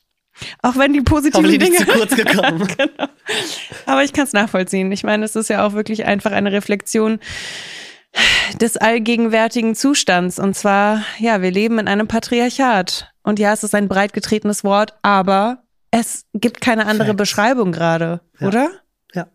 Auch 0.62 0.78
wenn 0.78 0.94
die 0.94 1.02
positiven 1.02 1.46
hoffentlich 1.46 1.60
Dinge. 1.60 1.78
zu 1.78 1.86
kurz 1.86 2.16
gekommen. 2.16 2.68
genau. 2.78 3.10
Aber 3.86 4.04
ich 4.04 4.14
kann 4.14 4.24
es 4.26 4.34
nachvollziehen. 4.34 4.92
Ich 4.92 5.04
meine, 5.04 5.26
es 5.26 5.36
ist 5.36 5.50
ja 5.50 5.66
auch 5.66 5.74
wirklich 5.74 6.06
einfach 6.06 6.32
eine 6.32 6.52
Reflexion 6.52 7.20
des 8.60 8.78
allgegenwärtigen 8.78 9.76
Zustands. 9.76 10.40
Und 10.40 10.56
zwar, 10.56 11.04
ja, 11.20 11.42
wir 11.42 11.52
leben 11.52 11.78
in 11.78 11.88
einem 11.88 12.08
Patriarchat. 12.08 13.12
Und 13.22 13.38
ja, 13.38 13.54
es 13.54 13.64
ist 13.64 13.76
ein 13.76 13.88
breit 13.88 14.14
getretenes 14.14 14.64
Wort, 14.64 14.96
aber 15.04 15.64
es 15.92 16.26
gibt 16.34 16.62
keine 16.62 16.86
andere 16.86 17.10
Facts. 17.10 17.18
Beschreibung 17.18 17.72
gerade, 17.72 18.22
Ja. 18.40 18.48
oder? 18.48 18.70
Ja. 19.14 19.28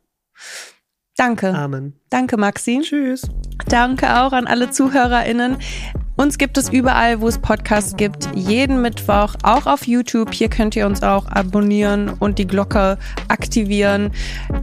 Danke. 1.17 1.55
Amen. 1.55 1.99
Danke, 2.11 2.37
Maxi. 2.37 2.81
Tschüss. 2.83 3.23
Danke 3.67 4.21
auch 4.21 4.33
an 4.33 4.47
alle 4.47 4.71
ZuhörerInnen. 4.71 5.59
Uns 6.17 6.39
gibt 6.39 6.57
es 6.59 6.69
überall, 6.73 7.21
wo 7.21 7.27
es 7.27 7.39
Podcasts 7.39 7.97
gibt. 7.97 8.29
Jeden 8.35 8.83
Mittwoch, 8.83 9.35
auch 9.43 9.67
auf 9.67 9.87
YouTube. 9.87 10.33
Hier 10.33 10.49
könnt 10.49 10.77
ihr 10.77 10.87
uns 10.87 11.03
auch 11.03 11.27
abonnieren 11.27 12.09
und 12.21 12.39
die 12.39 12.47
Glocke 12.47 12.99
aktivieren. 13.27 14.13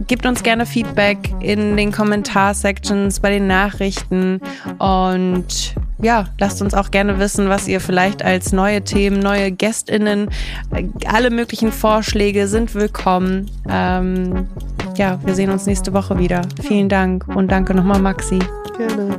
Gebt 0.06 0.24
uns 0.24 0.42
gerne 0.42 0.64
Feedback 0.64 1.18
in 1.40 1.76
den 1.76 1.92
Kommentarsections, 1.92 3.20
bei 3.20 3.30
den 3.30 3.46
Nachrichten. 3.46 4.40
Und 4.78 5.74
ja, 6.00 6.24
lasst 6.38 6.62
uns 6.62 6.72
auch 6.72 6.90
gerne 6.90 7.18
wissen, 7.18 7.50
was 7.50 7.68
ihr 7.68 7.80
vielleicht 7.80 8.24
als 8.24 8.52
neue 8.52 8.82
Themen, 8.82 9.20
neue 9.20 9.52
GästInnen, 9.52 10.30
äh, 10.74 10.84
alle 11.06 11.30
möglichen 11.30 11.70
Vorschläge 11.70 12.48
sind 12.48 12.74
willkommen. 12.74 13.50
Ähm, 13.68 14.48
ja, 14.96 15.18
wir 15.24 15.34
sehen 15.34 15.50
uns 15.50 15.66
nächste 15.66 15.92
Woche 15.92 16.18
wieder. 16.18 16.42
Vielen 16.62 16.88
Dank 16.88 17.28
und 17.28 17.52
danke 17.52 17.74
nochmal, 17.74 18.00
Maxi. 18.00 18.38
Gerne. 18.76 19.18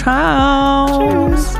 Ciao. 0.00 1.28
Tschüss. 1.28 1.58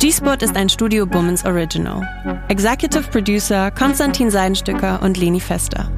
G-Spot 0.00 0.34
ist 0.40 0.56
ein 0.56 0.68
Studio 0.68 1.06
Bummens 1.06 1.44
Original. 1.44 2.02
Executive 2.48 3.04
Producer 3.12 3.70
Konstantin 3.70 4.28
Seidenstücker 4.28 5.00
und 5.02 5.16
Leni 5.16 5.38
Fester. 5.38 5.88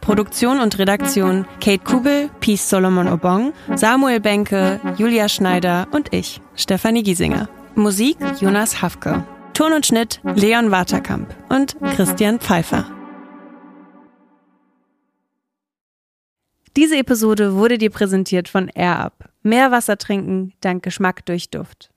Produktion 0.00 0.60
und 0.60 0.78
Redaktion 0.78 1.46
Kate 1.60 1.82
Kubel, 1.82 2.30
Peace 2.38 2.70
Solomon 2.70 3.08
Obong, 3.08 3.52
Samuel 3.74 4.20
Benke, 4.20 4.80
Julia 4.98 5.28
Schneider 5.28 5.88
und 5.90 6.14
ich, 6.14 6.40
Stefanie 6.54 7.02
Giesinger. 7.02 7.48
Musik 7.74 8.16
Jonas 8.40 8.80
Hafke. 8.80 9.24
Ton 9.52 9.72
und 9.72 9.86
Schnitt 9.86 10.20
Leon 10.22 10.70
Waterkamp 10.70 11.34
und 11.48 11.76
Christian 11.96 12.38
Pfeiffer. 12.38 12.86
Diese 16.76 16.96
Episode 16.96 17.56
wurde 17.56 17.78
dir 17.78 17.90
präsentiert 17.90 18.48
von 18.48 18.68
AirUp. 18.68 19.29
Mehr 19.42 19.70
Wasser 19.70 19.96
trinken 19.96 20.52
dank 20.60 20.82
Geschmack 20.82 21.24
durch 21.26 21.50
Duft. 21.50 21.90